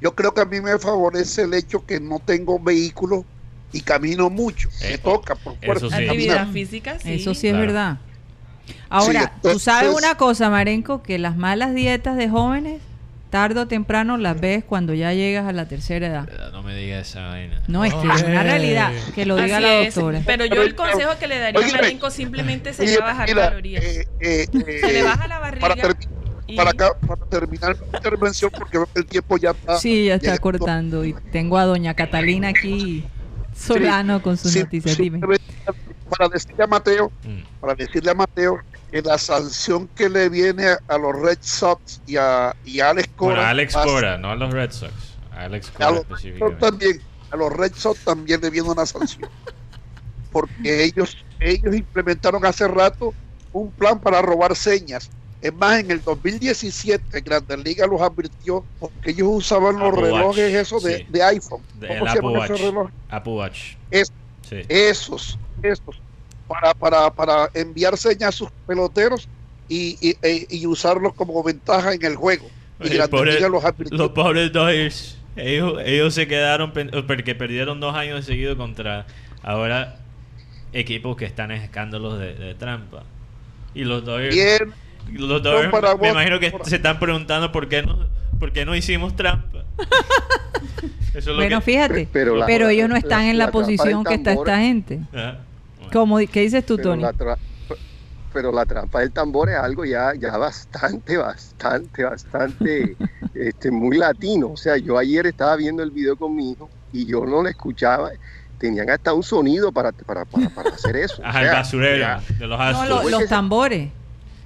yo 0.00 0.14
creo 0.14 0.32
que 0.32 0.40
a 0.40 0.44
mí 0.44 0.60
me 0.60 0.78
favorece 0.78 1.42
el 1.42 1.54
hecho 1.54 1.84
que 1.84 1.98
no 2.00 2.20
tengo 2.20 2.58
vehículo 2.60 3.24
y 3.72 3.80
camino 3.82 4.30
mucho. 4.30 4.68
Me 4.80 4.94
Eh, 4.94 4.98
toca 4.98 5.34
por 5.34 5.54
eso 5.54 5.66
fuerza. 5.90 5.96
Actividad 5.96 6.48
física, 6.52 6.98
sí. 7.00 7.12
Eso 7.14 7.34
sí 7.34 7.48
es 7.48 7.54
verdad. 7.54 7.98
Ahora, 8.88 9.32
Sí, 9.42 9.50
tú 9.52 9.58
sabes 9.58 9.94
una 9.94 10.14
cosa, 10.16 10.48
Marenco, 10.50 11.02
que 11.02 11.18
las 11.18 11.36
malas 11.36 11.74
dietas 11.74 12.16
de 12.16 12.28
jóvenes, 12.28 12.80
tarde 13.30 13.60
o 13.60 13.66
temprano 13.68 14.16
las 14.16 14.40
ves 14.40 14.64
cuando 14.64 14.94
ya 14.94 15.12
llegas 15.12 15.46
a 15.46 15.52
la 15.52 15.66
tercera 15.66 16.06
edad. 16.06 16.28
No 16.52 16.62
me 16.62 16.74
digas 16.76 17.08
esa 17.08 17.26
vaina. 17.28 17.60
No, 17.68 17.84
es 17.84 17.92
que 17.94 18.08
es 18.08 18.22
una 18.22 18.42
realidad, 18.42 18.92
que 19.14 19.26
lo 19.26 19.36
diga 19.36 19.56
Así 19.58 19.62
la 19.66 19.80
es, 19.80 19.94
doctora. 19.94 20.22
Pero 20.26 20.44
yo 20.46 20.62
el 20.62 20.74
consejo 20.74 21.12
que 21.18 21.26
le 21.28 21.38
daría 21.38 21.60
a 21.60 21.64
Óyeme. 21.64 21.80
Marenco 21.80 22.10
simplemente 22.10 22.72
sería 22.72 22.94
Oye, 22.96 23.02
bajar 23.02 23.28
mira, 23.28 23.48
calorías. 23.48 23.84
eh, 23.84 24.06
eh, 24.20 24.46
Se 24.52 24.92
le 24.92 25.00
eh, 25.00 25.02
baja 25.02 25.28
la 25.28 25.38
barriga 25.38 25.68
para, 25.68 25.82
termi- 25.82 26.08
y- 26.46 26.56
para 26.56 26.70
acá- 26.70 26.96
para 27.06 27.24
terminar 27.26 27.76
mi 27.78 27.96
intervención, 27.96 28.50
porque 28.56 28.78
veo 28.78 28.88
que 28.92 29.00
el 29.00 29.06
tiempo 29.06 29.36
ya 29.36 29.50
está. 29.50 29.76
Sí, 29.78 30.06
ya 30.06 30.14
está 30.14 30.26
llegando. 30.32 30.42
cortando. 30.42 31.04
Y 31.04 31.12
tengo 31.30 31.58
a 31.58 31.64
doña 31.64 31.94
Catalina 31.94 32.48
aquí, 32.48 33.04
Solano, 33.54 34.22
con 34.22 34.36
sus 34.36 34.52
Sí, 34.52 34.60
noticias. 34.60 34.96
sí, 34.96 35.02
Dime. 35.02 35.20
Para 36.08 36.28
decirle 36.30 36.64
a 36.64 36.66
Mateo, 36.66 37.12
Mm. 37.24 37.60
para 37.60 37.74
decirle 37.74 38.10
a 38.10 38.14
Mateo 38.14 38.58
que 38.90 39.02
la 39.02 39.18
sanción 39.18 39.86
que 39.88 40.08
le 40.08 40.28
viene 40.28 40.66
a, 40.68 40.78
a 40.88 40.98
los 40.98 41.14
Red 41.20 41.38
Sox 41.40 42.00
y 42.06 42.16
a, 42.16 42.54
y 42.64 42.80
a 42.80 42.90
Alex 42.90 43.08
Cora. 43.16 43.34
Bueno, 43.34 43.46
a 43.46 43.50
Alex 43.50 43.76
va 43.76 43.82
a- 43.82 43.84
Cora, 43.84 44.18
no 44.18 44.30
a 44.30 44.36
los 44.36 44.52
Red 44.52 44.70
Sox. 44.72 44.92
A 45.32 45.44
Alex 45.44 45.68
A 45.68 45.72
Cora 45.72 45.90
los, 45.90 46.00
específicamente. 46.00 46.60
también, 46.60 47.02
a 47.30 47.36
los 47.36 47.52
Red 47.52 47.72
Sox 47.74 48.00
también 48.04 48.40
le 48.40 48.50
viene 48.50 48.68
una 48.70 48.86
sanción. 48.86 49.28
Porque 50.32 50.84
ellos, 50.84 51.16
ellos 51.40 51.74
implementaron 51.74 52.44
hace 52.44 52.68
rato 52.68 53.14
un 53.52 53.70
plan 53.70 53.98
para 54.00 54.20
robar 54.22 54.54
señas. 54.54 55.10
Es 55.40 55.54
más, 55.54 55.78
en 55.80 55.90
el 55.90 56.02
2017 56.02 57.20
Grandes 57.20 57.58
Ligas 57.64 57.88
los 57.88 58.00
advirtió 58.00 58.64
porque 58.80 59.10
ellos 59.12 59.28
usaban 59.30 59.78
los 59.78 59.92
Watch, 59.92 60.00
relojes 60.00 60.54
esos 60.54 60.82
de, 60.82 60.98
sí. 60.98 61.06
de 61.08 61.22
iPhone. 61.22 61.62
De- 61.74 61.88
¿Cómo 61.88 62.00
se 62.06 62.10
Apple 62.10 62.14
llaman 62.20 62.32
Watch. 62.40 62.44
esos 62.50 62.60
relojes? 62.60 62.94
Apple 63.08 63.32
Watch. 63.34 63.60
Es- 63.90 64.12
Sí. 64.48 64.62
esos, 64.68 65.38
esos, 65.62 66.00
para, 66.48 66.74
para, 66.74 67.10
para 67.12 67.50
enviar 67.54 67.96
señas 67.96 68.30
a 68.30 68.32
sus 68.32 68.48
peloteros 68.66 69.28
y, 69.68 69.96
y, 70.00 70.16
e- 70.22 70.46
y 70.50 70.66
usarlos 70.66 71.12
como 71.14 71.42
ventaja 71.42 71.92
en 71.92 72.04
el 72.04 72.16
juego. 72.16 72.48
Y 72.80 72.88
Grandes 72.88 73.08
pobre- 73.10 73.40
los. 73.48 73.62
Los 73.90 74.08
pobres 74.10 74.52
Dodgers. 74.52 75.18
Ellos, 75.36 75.78
ellos 75.84 76.14
se 76.14 76.26
quedaron 76.26 76.72
porque 77.06 77.34
perdieron 77.34 77.78
dos 77.78 77.94
años 77.94 78.16
de 78.16 78.22
seguido 78.32 78.56
contra 78.56 79.06
ahora 79.42 79.96
equipos 80.72 81.16
que 81.16 81.24
están 81.26 81.50
en 81.52 81.62
escándalos 81.62 82.18
de, 82.18 82.34
de 82.34 82.54
trampa. 82.54 83.04
Y 83.74 83.84
los 83.84 84.04
Dodgers, 84.04 84.34
Bien, 84.34 84.72
los 85.12 85.42
Dodgers 85.42 85.70
para 85.70 85.90
me 85.94 86.00
vos, 86.00 86.08
imagino 86.10 86.40
que 86.40 86.50
por- 86.50 86.66
se 86.66 86.76
están 86.76 86.98
preguntando 86.98 87.52
por 87.52 87.68
qué 87.68 87.82
no, 87.82 88.08
por 88.40 88.52
qué 88.52 88.64
no 88.64 88.74
hicimos 88.74 89.14
trampa. 89.14 89.64
Eso 91.10 91.18
es 91.18 91.26
lo 91.26 91.36
Bueno, 91.36 91.58
que- 91.60 91.64
fíjate, 91.64 92.08
Pero 92.12 92.44
pero, 92.46 92.66
la- 92.66 92.72
ellos 92.72 92.88
no 92.88 92.96
están 92.96 93.24
la- 93.24 93.30
en 93.30 93.38
la, 93.38 93.50
posición 93.50 94.04
que 94.04 94.14
está 94.14 94.32
esta 94.32 94.58
gente. 94.58 95.00
Ajá. 95.12 95.38
Como, 95.92 96.18
¿Qué 96.18 96.40
dices 96.40 96.64
tú, 96.66 96.76
pero 96.76 96.90
Tony? 96.90 97.02
la, 97.02 97.12
pero 98.32 98.52
la 98.52 98.66
trampa 98.66 99.00
del 99.00 99.12
tambor 99.12 99.48
es 99.50 99.56
algo 99.56 99.84
ya, 99.84 100.12
ya 100.14 100.36
bastante, 100.36 101.16
bastante, 101.16 102.04
bastante, 102.04 102.96
este, 103.34 103.70
muy 103.70 103.96
latino. 103.96 104.50
O 104.52 104.56
sea, 104.56 104.76
yo 104.76 104.98
ayer 104.98 105.26
estaba 105.26 105.56
viendo 105.56 105.82
el 105.82 105.90
video 105.90 106.16
con 106.16 106.34
mi 106.34 106.52
hijo 106.52 106.68
y 106.92 107.06
yo 107.06 107.24
no 107.24 107.42
lo 107.42 107.48
escuchaba. 107.48 108.10
Tenían 108.58 108.90
hasta 108.90 109.12
un 109.14 109.22
sonido 109.22 109.72
para, 109.72 109.92
para, 109.92 110.24
para, 110.24 110.50
para 110.50 110.70
hacer 110.70 110.96
eso. 110.96 111.22
O 111.22 111.26
Ajá, 111.26 111.40
el 111.40 111.46
sea, 111.46 111.54
basurero 111.54 111.98
ya- 111.98 112.22
de 112.38 112.46
los 112.46 112.58
No, 112.58 112.86
lo- 112.86 113.08
los 113.08 113.26
tambores. 113.26 113.92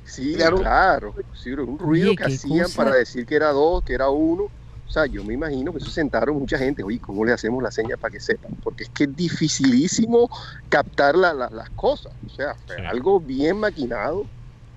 Sí, 0.04 0.34
Claro. 0.34 1.14
sí, 1.34 1.50
era 1.50 1.62
un 1.62 1.78
ruido 1.78 2.08
Oye, 2.10 2.16
que 2.16 2.24
hacían 2.24 2.64
cosa. 2.64 2.84
para 2.84 2.96
decir 2.96 3.24
que 3.24 3.34
era 3.36 3.50
dos, 3.52 3.82
que 3.84 3.94
era 3.94 4.10
uno. 4.10 4.48
O 4.92 4.94
sea, 4.94 5.06
yo 5.06 5.24
me 5.24 5.32
imagino 5.32 5.72
que 5.72 5.78
eso 5.78 5.90
sentaron 5.90 6.38
mucha 6.38 6.58
gente. 6.58 6.82
Oye, 6.82 6.98
¿cómo 6.98 7.24
le 7.24 7.32
hacemos 7.32 7.62
la 7.62 7.70
seña 7.70 7.96
para 7.96 8.12
que 8.12 8.20
sepan? 8.20 8.50
Porque 8.62 8.82
es 8.84 8.90
que 8.90 9.04
es 9.04 9.16
dificilísimo 9.16 10.28
captar 10.68 11.14
la- 11.16 11.32
la- 11.32 11.48
las 11.48 11.70
cosas. 11.70 12.12
O 12.26 12.28
sea, 12.28 12.54
fue 12.66 12.76
Sí. 12.76 12.82
algo 12.86 13.18
bien 13.18 13.58
maquinado. 13.58 14.26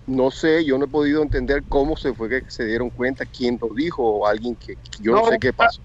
No 0.07 0.31
sé, 0.31 0.63
yo 0.63 0.77
no 0.77 0.85
he 0.85 0.87
podido 0.87 1.21
entender 1.21 1.63
cómo 1.67 1.97
se 1.97 2.13
fue 2.13 2.29
que 2.29 2.49
se 2.49 2.63
dieron 2.63 2.91
cuenta, 2.91 3.25
quién 3.25 3.59
lo 3.61 3.67
dijo 3.75 4.03
o 4.03 4.25
alguien 4.25 4.55
que, 4.55 4.75
que 4.77 5.03
yo 5.03 5.11
no, 5.11 5.23
No, 5.23 5.27
sé 5.31 5.37
qué 5.37 5.51
pasó. 5.51 5.81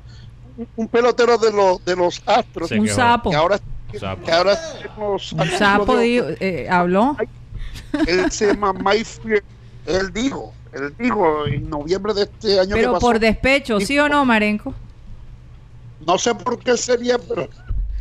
un, 0.56 0.68
un 0.76 0.86
pelotero 0.86 1.36
de 1.36 1.50
los, 1.50 1.84
de 1.84 1.96
los 1.96 2.22
Astros. 2.24 2.68
Se 2.68 2.78
Un 2.78 2.86
sapo. 2.86 3.30
Que 3.30 3.36
ahora, 3.36 3.58
Sapo. 3.98 4.24
que 4.24 4.30
ahora 4.30 4.56
Un 4.96 5.18
sapo 5.18 5.96
de- 5.96 6.04
dijo- 6.04 6.26
eh, 6.38 6.68
habló. 6.70 7.16
Él 8.06 8.30
se 8.30 8.46
llama 8.46 8.72
Mike 8.74 9.04
Fier- 9.24 9.42
Él 9.86 10.12
dijo, 10.12 10.54
él 10.72 10.94
dijo 10.98 11.46
en 11.46 11.68
noviembre 11.68 12.14
de 12.14 12.22
este 12.22 12.60
año 12.60 12.74
que 12.74 12.80
Pero 12.80 12.92
pasó, 12.92 13.06
por 13.06 13.18
despecho, 13.18 13.80
¿sí 13.80 13.98
o 13.98 14.08
no, 14.08 14.24
Marenco? 14.24 14.74
no 15.98 16.18
sé 16.18 16.34
por 16.34 16.58
qué 16.62 16.76
sería, 16.76 17.18
pero 17.18 17.48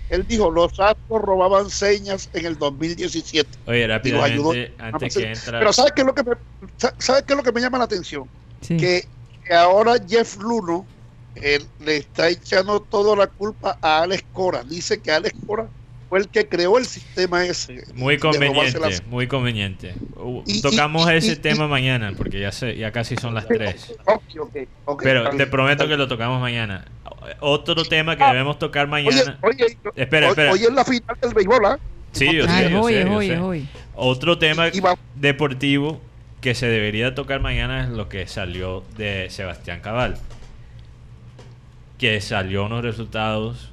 él 0.10 0.26
dijo, 0.28 0.50
los 0.50 0.72
Astros 0.80 1.22
robaban 1.22 1.70
señas 1.70 2.30
en 2.34 2.46
el 2.46 2.58
2017. 2.58 3.60
Oye, 3.66 3.84
ayudó. 3.84 4.54
rápidamente, 4.54 4.76
antes 4.80 5.16
que 5.16 5.32
entra. 5.32 5.60
Pero 5.60 5.74
¿sabes 5.74 5.92
qué 5.96 6.02
es 6.02 6.08
lo 6.08 6.16
que 6.16 6.24
me, 6.24 6.36
sa- 6.78 6.96
¿sabes 6.98 7.24
qué 7.24 7.34
es 7.34 7.38
lo 7.38 7.44
que 7.44 7.52
me 7.52 7.62
llama 7.62 7.78
la 7.78 7.84
atención? 7.86 8.30
Sí. 8.62 8.78
Que, 8.78 9.04
que 9.44 9.54
ahora 9.54 9.96
Jeff 10.08 10.38
Luno 10.38 10.90
él, 11.36 11.72
le 11.80 11.98
está 11.98 12.30
echando 12.30 12.82
toda 12.82 13.16
la 13.16 13.28
culpa 13.28 13.78
a 13.82 14.02
Alex 14.04 14.24
Cora. 14.32 14.64
Dice 14.64 15.02
que 15.02 15.12
Alex 15.12 15.36
Cora 15.46 15.70
fue 16.10 16.20
el 16.20 16.28
que 16.28 16.48
creó 16.48 16.78
el 16.78 16.86
sistema 16.86 17.46
ese. 17.46 17.84
Muy 17.94 18.18
conveniente, 18.18 18.80
las- 18.80 19.06
muy 19.06 19.28
conveniente. 19.28 19.94
Uh, 20.16 20.42
Y- 20.46 20.58
y- 20.58 20.62
Tocamos 20.62 21.10
y- 21.12 21.16
ese 21.16 21.34
y- 21.34 21.36
tema 21.36 21.68
mañana, 21.68 22.14
porque 22.18 22.40
ya 22.40 22.52
se, 22.52 22.76
ya 22.76 22.92
casi 22.92 23.16
son 23.16 23.36
las 23.36 23.48
3. 23.48 23.94
Ok, 24.06 24.24
ok, 24.40 24.56
ok, 24.86 25.04
Pero 25.04 25.30
te 25.32 25.46
prometo 25.48 25.88
que 25.88 25.96
lo 25.98 26.08
tocamos 26.08 26.42
mañana. 26.42 26.86
Otro 27.42 27.84
tema 27.86 28.16
que 28.18 28.24
Ah, 28.24 28.32
debemos 28.32 28.58
tocar 28.58 28.86
Oye, 28.92 29.04
mañana. 29.04 29.38
oye, 29.44 29.78
Espera, 29.96 30.28
hoy- 30.28 30.32
espera. 30.32 30.52
hoy 30.52 30.64
es 30.64 30.72
la 30.74 30.84
final 30.86 31.18
del 31.22 31.34
béisbol, 31.34 31.66
¿ah? 31.66 31.80
Sí, 32.12 32.34
yo 32.34 32.48
sé, 32.48 32.66
es 32.66 32.72
yo 32.72 32.82
hoy, 32.82 32.94
sé, 32.94 33.04
yo 33.06 33.14
hoy, 33.14 33.28
sé. 33.28 33.38
hoy. 33.38 33.68
Otro 33.94 34.40
tema 34.40 34.70
Y 34.74 34.80
va- 34.80 34.98
deportivo 35.16 36.02
que 36.42 36.56
se 36.56 36.68
debería 36.68 37.14
tocar 37.14 37.40
mañana 37.40 37.84
es 37.84 37.90
lo 37.90 38.10
que 38.10 38.26
salió 38.26 38.84
de 38.98 39.28
Sebastián 39.30 39.82
Cabal. 39.82 40.18
Que 41.98 42.22
salió 42.22 42.66
unos 42.66 42.84
resultados 42.84 43.72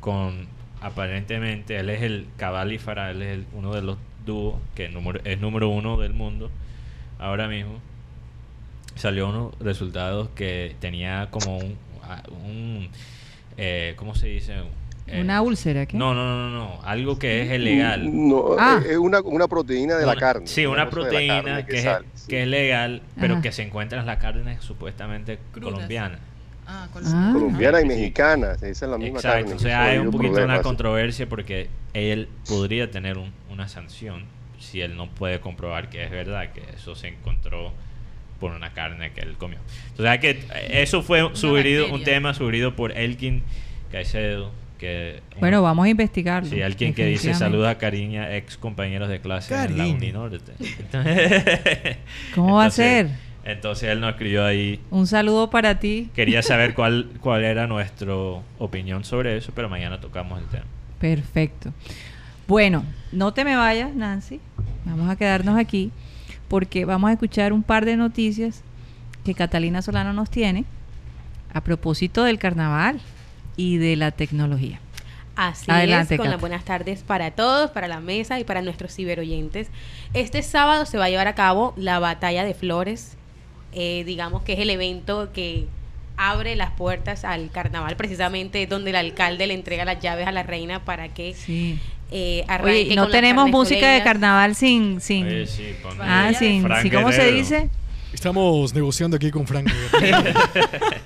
con 0.00 0.46
aparentemente 0.80 1.76
él 1.78 1.90
es 1.90 2.02
el 2.02 2.26
Cabal 2.36 2.72
y 2.72 2.78
Farah, 2.78 3.10
él 3.10 3.22
es 3.22 3.34
el- 3.34 3.46
uno 3.52 3.74
de 3.74 3.82
los 3.82 3.98
dúos 4.24 4.56
que 4.74 4.86
es 4.86 4.92
número, 4.92 5.20
es 5.24 5.40
número 5.40 5.68
uno 5.68 5.96
del 5.96 6.12
mundo 6.12 6.50
ahora 7.18 7.48
mismo. 7.48 7.80
Salió 8.94 9.28
unos 9.28 9.58
resultados 9.60 10.28
que 10.34 10.74
tenía 10.80 11.28
como 11.30 11.58
un, 11.58 12.88
eh, 13.56 13.94
¿cómo 13.96 14.14
se 14.14 14.28
dice? 14.28 14.54
Eh, 15.06 15.20
Una 15.22 15.40
úlcera, 15.40 15.86
¿qué? 15.86 15.96
no, 15.96 16.12
no, 16.14 16.24
no, 16.36 16.50
no, 16.50 16.82
algo 16.82 17.18
que 17.18 17.42
es 17.42 17.58
ilegal. 17.58 18.10
No, 18.28 18.56
Ah. 18.58 18.80
es 18.86 18.96
una, 18.98 19.20
una 19.20 19.46
proteína 19.48 19.96
de 19.96 20.04
la 20.04 20.16
carne. 20.16 20.46
Sí, 20.46 20.66
una 20.66 20.90
proteína 20.90 21.64
que, 21.64 21.78
es, 21.78 21.88
que 22.28 22.42
es 22.42 22.48
legal, 22.48 23.00
pero 23.18 23.34
Ajá. 23.34 23.42
que 23.42 23.52
se 23.52 23.62
encuentra 23.62 24.00
en 24.00 24.06
las 24.06 24.18
carnes 24.18 24.60
supuestamente 24.62 25.38
Crudas. 25.52 25.72
colombianas. 25.72 26.20
Ah, 26.70 26.86
Ah. 26.94 27.30
colombiana 27.32 27.80
y 27.80 27.86
mexicana, 27.86 28.52
esa 28.52 28.66
es 28.68 28.82
la 28.82 28.98
misma 28.98 29.18
Exacto, 29.20 29.38
carne. 29.40 29.54
o 29.54 29.58
sea, 29.58 29.84
hay 29.84 29.98
un 29.98 30.10
poquito 30.10 30.32
problemas. 30.34 30.56
una 30.58 30.62
controversia 30.62 31.26
porque 31.28 31.68
él 31.94 32.28
podría 32.46 32.90
tener 32.90 33.16
un- 33.16 33.32
una 33.50 33.68
sanción 33.68 34.24
si 34.58 34.80
él 34.82 34.96
no 34.96 35.08
puede 35.08 35.40
comprobar 35.40 35.88
que 35.88 36.04
es 36.04 36.10
verdad, 36.10 36.52
que 36.52 36.62
eso 36.76 36.94
se 36.94 37.08
encontró 37.08 37.72
por 38.38 38.52
una 38.52 38.72
carne 38.74 39.12
que 39.12 39.20
él 39.22 39.36
comió. 39.38 39.58
O 39.98 40.02
sea, 40.02 40.20
que 40.20 40.30
eh, 40.30 40.42
eso 40.82 41.02
fue 41.02 41.28
sugerido, 41.34 41.90
un 41.92 42.04
tema 42.04 42.34
sugerido 42.34 42.76
por 42.76 42.92
Elkin 42.92 43.42
Caicedo, 43.90 44.50
que... 44.78 45.22
un- 45.34 45.40
Bueno, 45.40 45.62
vamos 45.62 45.86
a 45.86 45.88
investigarlo. 45.88 46.50
Sí, 46.50 46.60
alguien 46.60 46.92
que 46.94 47.06
dice 47.06 47.32
saluda 47.34 47.70
a 47.70 47.78
Cariña, 47.78 48.36
ex 48.36 48.56
compañeros 48.58 49.08
de 49.08 49.20
clase 49.20 49.54
en 49.54 49.60
la 49.60 49.66
Cariño. 49.68 49.96
Uninorte. 49.96 50.52
Entonces- 50.60 51.96
¿Cómo 52.34 52.56
va 52.56 52.66
a 52.66 52.70
ser? 52.70 53.08
Entonces 53.48 53.88
él 53.88 54.00
nos 54.00 54.10
escribió 54.10 54.44
ahí 54.44 54.78
Un 54.90 55.06
saludo 55.06 55.48
para 55.48 55.78
ti. 55.80 56.10
Quería 56.14 56.42
saber 56.44 56.74
cuál, 56.74 57.08
cuál 57.20 57.44
era 57.44 57.66
nuestra 57.66 58.12
opinión 58.58 59.04
sobre 59.04 59.36
eso, 59.36 59.52
pero 59.54 59.68
mañana 59.68 60.00
tocamos 60.00 60.38
el 60.38 60.46
tema. 60.46 60.64
Perfecto. 61.00 61.72
Bueno, 62.46 62.84
no 63.10 63.32
te 63.32 63.44
me 63.44 63.56
vayas, 63.56 63.94
Nancy. 63.94 64.40
Vamos 64.84 65.08
a 65.08 65.16
quedarnos 65.16 65.58
aquí 65.58 65.90
porque 66.48 66.84
vamos 66.84 67.08
a 67.10 67.12
escuchar 67.12 67.52
un 67.52 67.62
par 67.62 67.84
de 67.84 67.96
noticias 67.96 68.62
que 69.24 69.34
Catalina 69.34 69.82
Solano 69.82 70.12
nos 70.12 70.30
tiene 70.30 70.64
a 71.52 71.62
propósito 71.62 72.24
del 72.24 72.38
carnaval 72.38 73.00
y 73.56 73.78
de 73.78 73.96
la 73.96 74.10
tecnología. 74.10 74.80
Así 75.36 75.70
Adelante, 75.70 76.14
es, 76.14 76.18
con 76.18 76.24
Cata. 76.24 76.32
las 76.32 76.40
buenas 76.40 76.64
tardes 76.64 77.02
para 77.02 77.30
todos, 77.30 77.70
para 77.70 77.86
la 77.86 78.00
mesa 78.00 78.40
y 78.40 78.44
para 78.44 78.60
nuestros 78.60 78.94
ciberoyentes. 78.94 79.68
Este 80.12 80.42
sábado 80.42 80.84
se 80.84 80.98
va 80.98 81.04
a 81.04 81.10
llevar 81.10 81.28
a 81.28 81.34
cabo 81.34 81.74
la 81.76 81.98
Batalla 82.00 82.44
de 82.44 82.54
Flores, 82.54 83.17
eh, 83.80 84.02
digamos 84.04 84.42
que 84.42 84.54
es 84.54 84.58
el 84.58 84.70
evento 84.70 85.30
que 85.32 85.66
abre 86.16 86.56
las 86.56 86.72
puertas 86.72 87.24
al 87.24 87.48
carnaval, 87.52 87.94
precisamente 87.96 88.66
donde 88.66 88.90
el 88.90 88.96
alcalde 88.96 89.46
le 89.46 89.54
entrega 89.54 89.84
las 89.84 90.00
llaves 90.00 90.26
a 90.26 90.32
la 90.32 90.42
reina 90.42 90.84
para 90.84 91.08
que 91.08 91.32
Sí. 91.34 91.78
eh, 92.10 92.44
arranque 92.48 92.72
Oye, 92.72 92.92
y 92.92 92.96
no 92.96 93.08
tenemos 93.08 93.48
música 93.48 93.92
de 93.92 94.02
carnaval 94.02 94.56
sin... 94.56 95.00
sin 95.00 95.26
Oye, 95.26 95.46
sí, 95.46 95.76
ah, 96.00 96.32
sin, 96.36 96.66
¿cómo 96.90 97.12
se 97.12 97.30
dice? 97.30 97.70
Estamos 98.12 98.74
negociando 98.74 99.16
aquí 99.16 99.30
con 99.30 99.46
Frank 99.46 99.70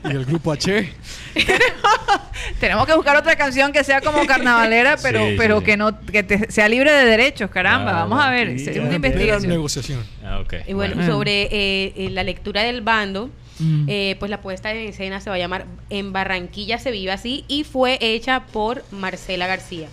y 0.05 0.09
el 0.09 0.25
grupo 0.25 0.53
H. 0.53 0.93
Tenemos 2.61 2.87
que 2.87 2.95
buscar 2.95 3.17
otra 3.17 3.35
canción 3.37 3.73
que 3.73 3.83
sea 3.85 4.01
como 4.01 4.25
carnavalera, 4.25 4.97
pero, 5.03 5.21
Sí, 5.29 5.35
pero 5.37 5.59
sí. 5.59 5.65
que 5.65 5.77
no 5.77 6.01
que 6.01 6.23
te- 6.23 6.51
sea 6.51 6.69
libre 6.69 6.93
de 6.93 7.05
derechos, 7.05 7.51
caramba. 7.51 7.91
Ah, 7.91 7.95
Vamos 8.05 8.25
a 8.25 8.31
ver, 8.31 8.59
sí, 8.59 8.71
es 8.71 8.77
una 8.79 8.95
investigación. 8.95 9.51
negociación. 9.51 10.01
Ah, 10.25 10.41
ok. 10.41 10.55
Y 10.69 10.73
bueno, 10.75 10.95
Bueno. 10.95 11.13
sobre 11.13 11.43
eh, 11.51 11.93
eh, 11.97 12.11
la 12.11 12.23
lectura 12.23 12.63
del 12.63 12.81
bando, 12.83 13.31
Mm. 13.59 13.85
eh, 13.89 14.17
pues 14.19 14.31
la 14.31 14.41
puesta 14.41 14.73
en 14.73 14.89
escena 14.89 15.21
se 15.21 15.29
va 15.29 15.37
a 15.37 15.39
llamar 15.39 15.67
En 15.91 16.13
Barranquilla 16.13 16.79
se 16.79 16.91
vive 16.91 17.13
así 17.13 17.45
y 17.49 17.65
fue 17.65 17.99
hecha 18.01 18.47
por 18.47 18.83
Marcela 18.91 19.47
García. 19.47 19.89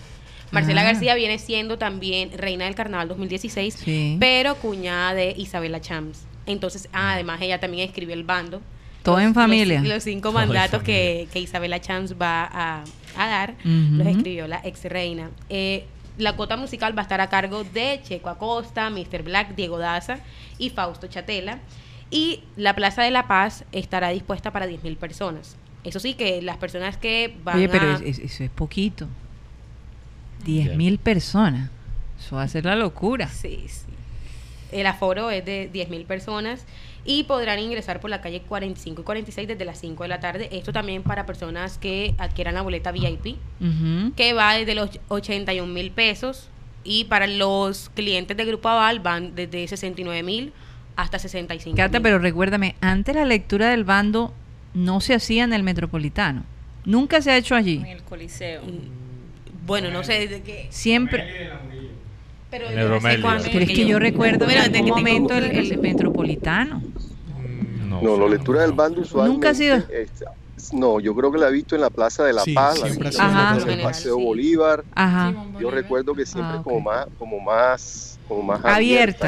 Marcela 0.50 0.80
Ah. 0.80 0.84
García 0.84 1.14
viene 1.14 1.38
siendo 1.38 1.76
también 1.76 2.30
reina 2.36 2.64
del 2.64 2.74
carnaval 2.74 3.08
2016, 3.08 3.74
Sí. 3.74 4.16
pero 4.18 4.54
cuñada 4.56 5.12
de 5.14 5.34
Isabela 5.36 5.80
Chams. 5.80 6.20
Entonces, 6.52 6.88
ah, 6.92 7.14
además 7.14 7.40
ella 7.40 7.58
también 7.60 7.86
escribió 7.88 8.14
el 8.14 8.24
bando. 8.24 8.60
Todo 9.02 9.16
Los- 9.16 9.24
en 9.24 9.34
familia. 9.34 9.80
Los, 9.80 9.88
los 9.88 10.02
cinco 10.04 10.32
mandatos 10.32 10.82
que, 10.82 11.26
que 11.32 11.40
Isabela 11.40 11.80
Chams 11.80 12.14
va 12.20 12.44
a, 12.44 12.84
a 13.16 13.26
dar, 13.28 13.54
los 13.64 14.06
escribió 14.06 14.46
la 14.46 14.60
ex 14.64 14.84
reina. 14.84 15.30
Eh, 15.48 15.86
la 16.18 16.36
cuota 16.36 16.56
musical 16.58 16.94
va 16.96 17.00
a 17.00 17.04
estar 17.04 17.20
a 17.22 17.28
cargo 17.30 17.64
de 17.64 18.00
Checo 18.04 18.28
Acosta, 18.28 18.90
Mr. 18.90 19.22
Black, 19.22 19.54
Diego 19.54 19.78
Daza 19.78 20.18
y 20.58 20.68
Fausto 20.70 21.06
Chatela. 21.06 21.60
Y 22.10 22.42
la 22.56 22.74
Plaza 22.74 23.02
de 23.02 23.10
la 23.10 23.26
Paz 23.26 23.64
estará 23.72 24.10
dispuesta 24.10 24.50
para 24.50 24.66
10.000 24.66 24.96
personas. 24.96 25.56
Eso 25.84 25.98
sí, 25.98 26.12
que 26.14 26.42
las 26.42 26.58
personas 26.58 26.98
que 26.98 27.36
van 27.42 27.56
Oye, 27.56 27.68
pero 27.70 27.92
a... 27.92 27.94
es- 27.94 28.02
es- 28.02 28.18
eso 28.18 28.44
es 28.44 28.50
poquito. 28.50 29.06
10 30.44 30.76
mil 30.76 30.98
personas. 30.98 31.70
Eso 32.18 32.36
va 32.36 32.42
a 32.42 32.48
ser 32.48 32.64
la 32.64 32.74
locura. 32.76 33.28
Sí, 33.28 33.64
sí. 33.68 33.86
El 34.72 34.86
aforo 34.86 35.30
es 35.30 35.44
de 35.44 35.70
10.000 35.72 36.06
personas 36.06 36.64
y 37.04 37.24
podrán 37.24 37.58
ingresar 37.58 38.00
por 38.00 38.10
la 38.10 38.20
calle 38.20 38.42
45 38.42 39.00
y 39.00 39.04
46 39.04 39.48
desde 39.48 39.64
las 39.64 39.80
5 39.80 40.02
de 40.02 40.08
la 40.08 40.20
tarde. 40.20 40.48
Esto 40.52 40.72
también 40.72 41.02
para 41.02 41.26
personas 41.26 41.78
que 41.78 42.14
adquieran 42.18 42.54
la 42.54 42.62
boleta 42.62 42.92
VIP, 42.92 43.36
que 44.16 44.32
va 44.32 44.54
desde 44.54 44.74
los 44.74 44.90
81 45.08 45.72
mil 45.72 45.90
pesos 45.90 46.48
y 46.84 47.04
para 47.04 47.26
los 47.26 47.90
clientes 47.90 48.36
de 48.36 48.44
Grupo 48.44 48.68
Aval 48.68 49.00
van 49.00 49.34
desde 49.34 49.66
69 49.66 50.22
mil 50.22 50.52
hasta 50.96 51.18
65 51.18 51.76
Cata, 51.76 52.00
pero 52.00 52.18
recuérdame, 52.18 52.74
antes 52.80 53.14
la 53.14 53.24
lectura 53.24 53.70
del 53.70 53.84
bando 53.84 54.34
no 54.74 55.00
se 55.00 55.14
hacía 55.14 55.44
en 55.44 55.52
el 55.52 55.62
Metropolitano. 55.62 56.44
Nunca 56.84 57.20
se 57.20 57.30
ha 57.30 57.36
hecho 57.36 57.54
allí. 57.54 57.76
En 57.76 57.86
el 57.86 58.02
Coliseo. 58.02 58.62
Bueno, 59.66 59.90
no 59.90 60.02
sé 60.02 60.26
desde 60.26 60.42
qué... 60.42 60.66
Siempre. 60.70 61.50
Pero 62.50 62.66
En 62.66 62.72
el 62.72 62.78
hace 62.78 62.88
Romelio. 62.88 63.22
cuándo, 63.22 63.44
Pero 63.52 63.60
es 63.64 63.68
que 63.70 63.86
yo 63.86 63.98
recuerdo 63.98 64.44
Bueno, 64.46 64.62
en 64.64 64.74
algún 64.76 64.88
momento 64.90 65.34
el, 65.34 65.44
el 65.44 65.78
Metropolitano. 65.78 66.82
No, 67.88 68.02
No, 68.02 68.16
la 68.18 68.28
lectura 68.28 68.62
del 68.62 68.72
bando 68.72 69.00
usualmente. 69.02 69.34
Nunca 69.34 69.50
ha 69.50 69.54
sido. 69.54 69.76
es- 69.76 70.24
no, 70.74 71.00
yo 71.00 71.14
creo 71.14 71.32
que 71.32 71.38
la 71.38 71.48
he 71.48 71.52
visto 71.52 71.74
en 71.74 71.80
la 71.80 71.88
Plaza 71.90 72.22
de 72.22 72.32
la 72.34 72.42
Sí, 72.42 72.52
Paz, 72.52 72.80
en 72.84 72.92
General, 72.94 73.80
Paseo 73.82 74.16
sí. 74.16 74.22
Bolívar. 74.24 74.84
Ajá. 74.94 75.32
Yo 75.32 75.38
Bolívar. 75.52 75.74
recuerdo 75.74 76.14
que 76.14 76.26
siempre 76.26 76.52
Ah, 76.52 76.56
es 76.58 76.62
como 76.62 76.80
más, 76.80 77.06
como 77.18 77.40
más, 77.40 78.18
como 78.28 78.42
más 78.42 78.58
Abierta. 78.64 78.76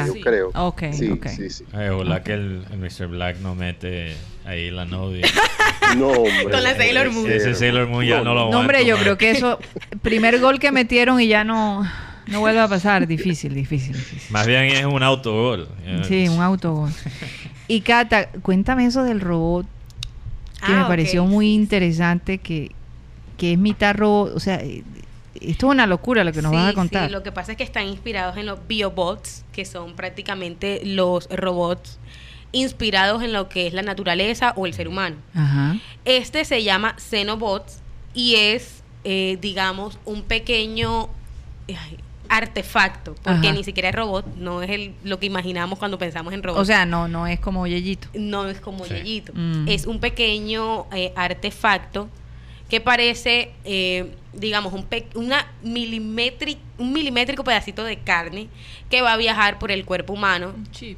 abierta, 0.03 0.07
yo 0.07 0.13
Sí. 0.13 0.21
creo. 0.21 0.51
Ok, 0.53 0.83
sí, 0.91 1.11
ok. 1.11 1.27
sí, 1.27 1.49
sí. 1.49 1.65
Ay, 1.73 1.89
ojalá 1.89 2.21
que 2.23 2.33
el, 2.33 2.63
el 2.71 2.77
Mr. 2.77 3.07
Black 3.07 3.37
no 3.39 3.55
mete 3.55 4.15
ahí 4.45 4.69
la 4.69 4.85
novia. 4.85 5.25
No, 5.97 6.07
hombre. 6.09 6.43
Con 6.49 6.63
la 6.63 6.75
Sailor 6.75 7.11
Moon. 7.11 7.29
Ese 7.29 7.53
Sailor 7.55 7.87
Moon 7.87 8.05
ya 8.05 8.21
no 8.21 8.33
lo 8.33 8.49
No, 8.49 8.59
hombre, 8.59 8.85
yo 8.85 8.97
creo 8.97 9.17
que 9.17 9.31
eso, 9.31 9.59
primer 10.01 10.39
gol 10.39 10.57
que 10.59 10.71
metieron 10.71 11.19
y 11.19 11.27
ya 11.27 11.43
no, 11.43 11.83
no 12.27 12.39
vuelve 12.39 12.59
a 12.59 12.67
pasar. 12.67 13.05
Difícil, 13.07 13.53
difícil, 13.53 13.93
difícil. 13.93 14.31
Más 14.31 14.45
bien 14.47 14.63
es 14.65 14.85
un 14.85 15.03
autogol. 15.03 15.67
Sí, 16.07 16.27
un 16.29 16.41
autogol. 16.41 16.91
Y 17.67 17.81
Cata, 17.81 18.29
cuéntame 18.41 18.85
eso 18.85 19.03
del 19.03 19.19
robot, 19.21 19.65
que 20.65 20.71
Ah, 20.73 20.75
me 20.77 20.81
ok, 20.83 20.87
pareció 20.87 21.25
muy 21.25 21.45
sí, 21.45 21.49
sí. 21.51 21.55
interesante, 21.55 22.37
que, 22.37 22.71
que 23.37 23.53
es 23.53 23.57
mitad 23.59 23.95
robot. 23.95 24.33
O 24.35 24.39
sea, 24.39 24.61
esto 24.61 24.87
es 25.41 25.63
una 25.63 25.87
locura 25.87 26.23
lo 26.23 26.31
que 26.31 26.41
nos 26.41 26.51
Sí, 26.51 26.55
vas 26.57 26.65
a 26.67 26.69
sí, 26.69 26.75
contar. 26.75 27.11
lo 27.11 27.23
que 27.23 27.31
pasa 27.31 27.51
es 27.53 27.57
que 27.57 27.63
están 27.63 27.87
inspirados 27.87 28.37
en 28.37 28.45
los 28.45 28.59
biobots, 28.67 29.43
que 29.51 29.65
son 29.65 29.95
prácticamente 29.95 30.81
los 30.85 31.27
robots 31.29 31.99
inspirados 32.51 33.23
en 33.23 33.33
lo 33.33 33.49
que 33.49 33.65
es 33.67 33.73
la 33.73 33.81
naturaleza 33.81 34.53
o 34.55 34.65
el 34.67 34.73
ser 34.73 34.87
humano. 34.87 35.15
Ajá. 35.33 35.75
Este 36.05 36.45
se 36.45 36.63
llama 36.63 36.95
Xenobots 36.99 37.79
y 38.13 38.35
es, 38.35 38.83
eh, 39.05 39.37
digamos, 39.41 39.97
un 40.05 40.21
pequeño 40.21 41.09
ay, 41.67 41.97
artefacto, 42.29 43.15
porque 43.23 43.47
Ajá. 43.47 43.53
ni 43.57 43.63
siquiera 43.63 43.89
es 43.89 43.95
robot, 43.95 44.25
no 44.37 44.61
es 44.63 44.69
el, 44.69 44.93
lo 45.03 45.19
que 45.19 45.25
imaginamos 45.25 45.77
cuando 45.79 45.97
pensamos 45.99 46.33
en 46.33 46.41
robot. 46.43 46.59
O 46.61 46.65
sea, 46.65 46.85
no, 46.85 47.07
no 47.07 47.27
es 47.27 47.39
como 47.39 47.67
Yeyito. 47.67 48.07
no 48.13 48.47
es 48.49 48.59
como 48.59 48.85
Sí. 48.85 48.93
Yeyito. 48.95 49.33
Mm. 49.35 49.67
Es 49.67 49.85
un 49.85 49.99
pequeño 49.99 50.85
eh, 50.93 51.13
artefacto 51.15 52.09
que 52.69 52.81
parece, 52.81 53.51
eh, 53.65 54.15
digamos, 54.33 54.73
un, 54.73 54.83
pe- 54.83 55.07
una 55.15 55.45
milimétric- 55.63 56.57
un 56.79 56.91
milimétrico 56.91 57.43
pedacito 57.43 57.83
de 57.83 57.97
carne 57.99 58.47
que 58.89 59.01
va 59.01 59.13
a 59.13 59.17
viajar 59.17 59.59
por 59.59 59.71
el 59.71 59.85
cuerpo 59.85 60.13
humano. 60.13 60.53
Un 60.55 60.71
chip. 60.71 60.97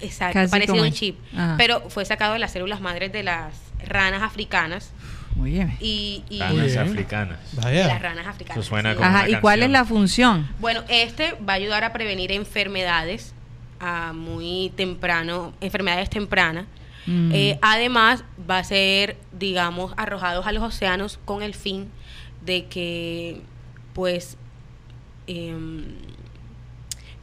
Exacto, 0.00 0.34
Casi 0.34 0.50
parecido 0.50 0.82
a 0.82 0.86
un 0.86 0.92
chip. 0.92 1.16
Ajá. 1.32 1.54
Pero 1.56 1.88
fue 1.88 2.04
sacado 2.04 2.34
de 2.34 2.38
las 2.38 2.52
células 2.52 2.80
madres 2.82 3.12
de 3.12 3.22
las 3.22 3.54
ranas 3.86 4.22
africanas. 4.22 4.92
Oye. 5.40 5.76
Y, 5.80 6.22
y 6.30 6.38
Ranas 6.38 6.76
africanas. 6.76 7.38
Vaya. 7.54 7.88
las 7.88 8.00
ranas 8.02 8.26
africanas. 8.26 8.58
Eso 8.58 8.68
suena 8.68 8.90
sí. 8.92 8.96
como- 8.96 9.08
Ajá, 9.08 9.24
una 9.28 9.38
¿y 9.38 9.40
cuál 9.40 9.62
es 9.62 9.70
la 9.70 9.84
función? 9.84 10.48
Bueno, 10.60 10.82
este 10.88 11.32
va 11.46 11.54
a 11.54 11.56
ayudar 11.56 11.84
a 11.84 11.92
prevenir 11.92 12.30
enfermedades 12.32 13.34
a 13.80 14.12
muy 14.12 14.72
temprano, 14.76 15.52
enfermedades 15.60 16.08
tempranas. 16.08 16.66
Mm. 17.06 17.32
Eh, 17.34 17.58
además, 17.60 18.24
va 18.48 18.58
a 18.58 18.64
ser, 18.64 19.16
digamos, 19.32 19.92
arrojados 19.96 20.46
a 20.46 20.52
los 20.52 20.62
océanos 20.62 21.18
con 21.24 21.42
el 21.42 21.54
fin 21.54 21.88
de 22.44 22.66
que, 22.66 23.42
pues, 23.92 24.36
em, 25.26 25.84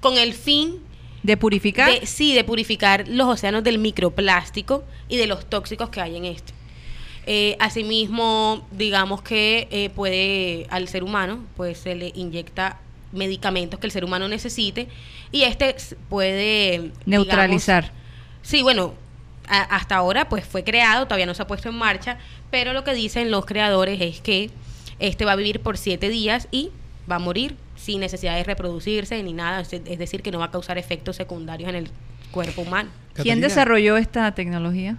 con 0.02 0.18
el 0.18 0.34
fin 0.34 0.80
¿De 1.24 1.38
purificar? 1.38 1.92
de, 2.00 2.06
sí, 2.06 2.34
de 2.34 2.44
purificar 2.44 3.08
los 3.08 3.28
océanos 3.28 3.64
del 3.64 3.78
microplástico 3.80 4.84
y 5.08 5.18
de 5.18 5.28
los 5.28 5.46
tóxicos 5.50 5.90
que 5.90 6.02
hay 6.02 6.18
en 6.18 6.26
este. 6.26 6.54
Eh, 7.34 7.56
asimismo, 7.62 8.68
digamos 8.72 9.22
que 9.22 9.70
eh, 9.72 9.90
puede 9.96 10.68
al 10.70 10.90
ser 10.90 11.02
humano, 11.02 11.40
pues 11.56 11.78
se 11.78 11.96
le 11.96 12.12
inyecta 12.14 12.78
medicamentos 13.14 13.80
que 13.80 13.88
el 13.88 13.92
ser 13.92 14.04
humano 14.04 14.28
necesite 14.28 14.90
y 15.32 15.44
este 15.44 15.74
puede 16.10 16.72
digamos, 16.72 16.98
Neutralizar. 17.06 17.92
Sí, 18.42 18.62
bueno, 18.64 18.96
a- 19.48 19.62
hasta 19.78 19.96
ahora 19.96 20.28
pues 20.28 20.44
fue 20.44 20.66
creado, 20.66 21.06
todavía 21.06 21.26
no 21.26 21.34
se 21.34 21.42
ha 21.42 21.48
puesto 21.48 21.70
en 21.70 21.76
marcha, 21.76 22.18
pero 22.50 22.74
lo 22.74 22.84
que 22.84 22.94
dicen 22.94 23.32
los 23.32 23.46
creadores 23.46 24.02
es 24.02 24.20
que 24.20 24.50
este 25.00 25.24
va 25.24 25.32
a 25.32 25.36
vivir 25.38 25.62
por 25.62 25.78
siete 25.78 26.10
días 26.10 26.50
y 26.52 26.70
va 27.10 27.16
a 27.16 27.20
morir 27.20 27.56
sin 27.78 28.02
necesidad 28.02 28.36
de 28.36 28.44
reproducirse 28.44 29.24
ni 29.24 29.32
nada, 29.32 29.62
es 29.62 29.72
es 29.72 29.98
decir, 29.98 30.22
que 30.22 30.32
no 30.32 30.40
va 30.40 30.46
a 30.48 30.52
causar 30.52 30.78
efectos 30.78 31.16
secundarios 31.16 31.70
en 31.70 31.76
el 31.76 31.90
cuerpo 32.32 32.64
humano. 32.64 32.90
¿Quién 33.14 33.16
Catalina, 33.36 33.48
desarrolló 33.48 33.96
esta 33.96 34.30
tecnología? 34.34 34.98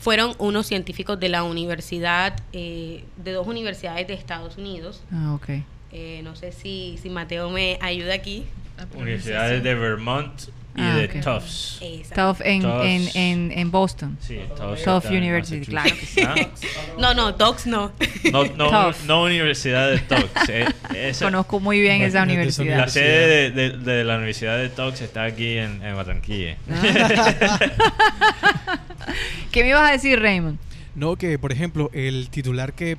Fueron 0.00 0.34
unos 0.38 0.66
científicos 0.66 1.20
de 1.20 1.28
la 1.28 1.42
universidad, 1.44 2.34
eh, 2.54 3.04
de 3.18 3.32
dos 3.32 3.46
universidades 3.46 4.08
de 4.08 4.14
Estados 4.14 4.56
Unidos. 4.56 5.02
Ah, 5.12 5.34
ok. 5.34 5.62
Eh, 5.92 6.22
no 6.24 6.34
sé 6.36 6.52
si, 6.52 6.98
si 7.02 7.10
Mateo 7.10 7.50
me 7.50 7.78
ayuda 7.82 8.14
aquí. 8.14 8.46
Universidades 8.94 9.62
de 9.62 9.74
Vermont 9.74 10.32
y 10.76 10.80
Ah, 10.82 10.94
de. 10.96 11.08
Tufts. 11.08 11.80
Tufts 12.14 12.42
en, 12.44 12.62
Tufts. 12.62 12.84
en, 12.84 13.08
en, 13.16 13.52
en 13.58 13.70
Boston. 13.70 14.16
Sí, 14.20 14.38
Tufts 14.56 14.84
Tufts 14.84 15.10
University, 15.10 15.66
claro 15.66 15.90
que 15.94 16.06
sí. 16.06 16.22
Massachusetts. 16.22 16.66
No, 16.98 17.12
no, 17.14 17.32
Docs 17.32 17.66
no. 17.66 17.92
No, 18.32 18.44
no, 18.44 18.70
Tufts. 18.86 19.04
no 19.06 19.22
Universidad 19.24 19.90
de 19.90 19.98
Tufts. 19.98 20.48
eh, 20.48 20.64
esa- 20.94 21.24
Conozco 21.26 21.58
muy 21.60 21.80
bien 21.80 22.02
esa 22.02 22.22
universidad. 22.22 22.78
La 22.78 22.88
sede 22.88 23.50
de, 23.50 23.70
de- 23.70 23.78
de 23.78 24.04
la 24.04 24.16
Universidad 24.16 24.58
de 24.58 24.68
Tufts 24.68 25.00
está 25.00 25.24
aquí 25.24 25.56
en, 25.58 25.82
en 25.84 25.96
Barranquilla. 25.96 26.56
¿Qué 29.50 29.62
me 29.62 29.70
ibas 29.70 29.88
a 29.88 29.92
decir, 29.92 30.20
Raymond? 30.20 30.58
No, 30.94 31.16
que 31.16 31.38
por 31.38 31.52
ejemplo, 31.52 31.90
el 31.92 32.28
titular 32.30 32.72
que 32.74 32.96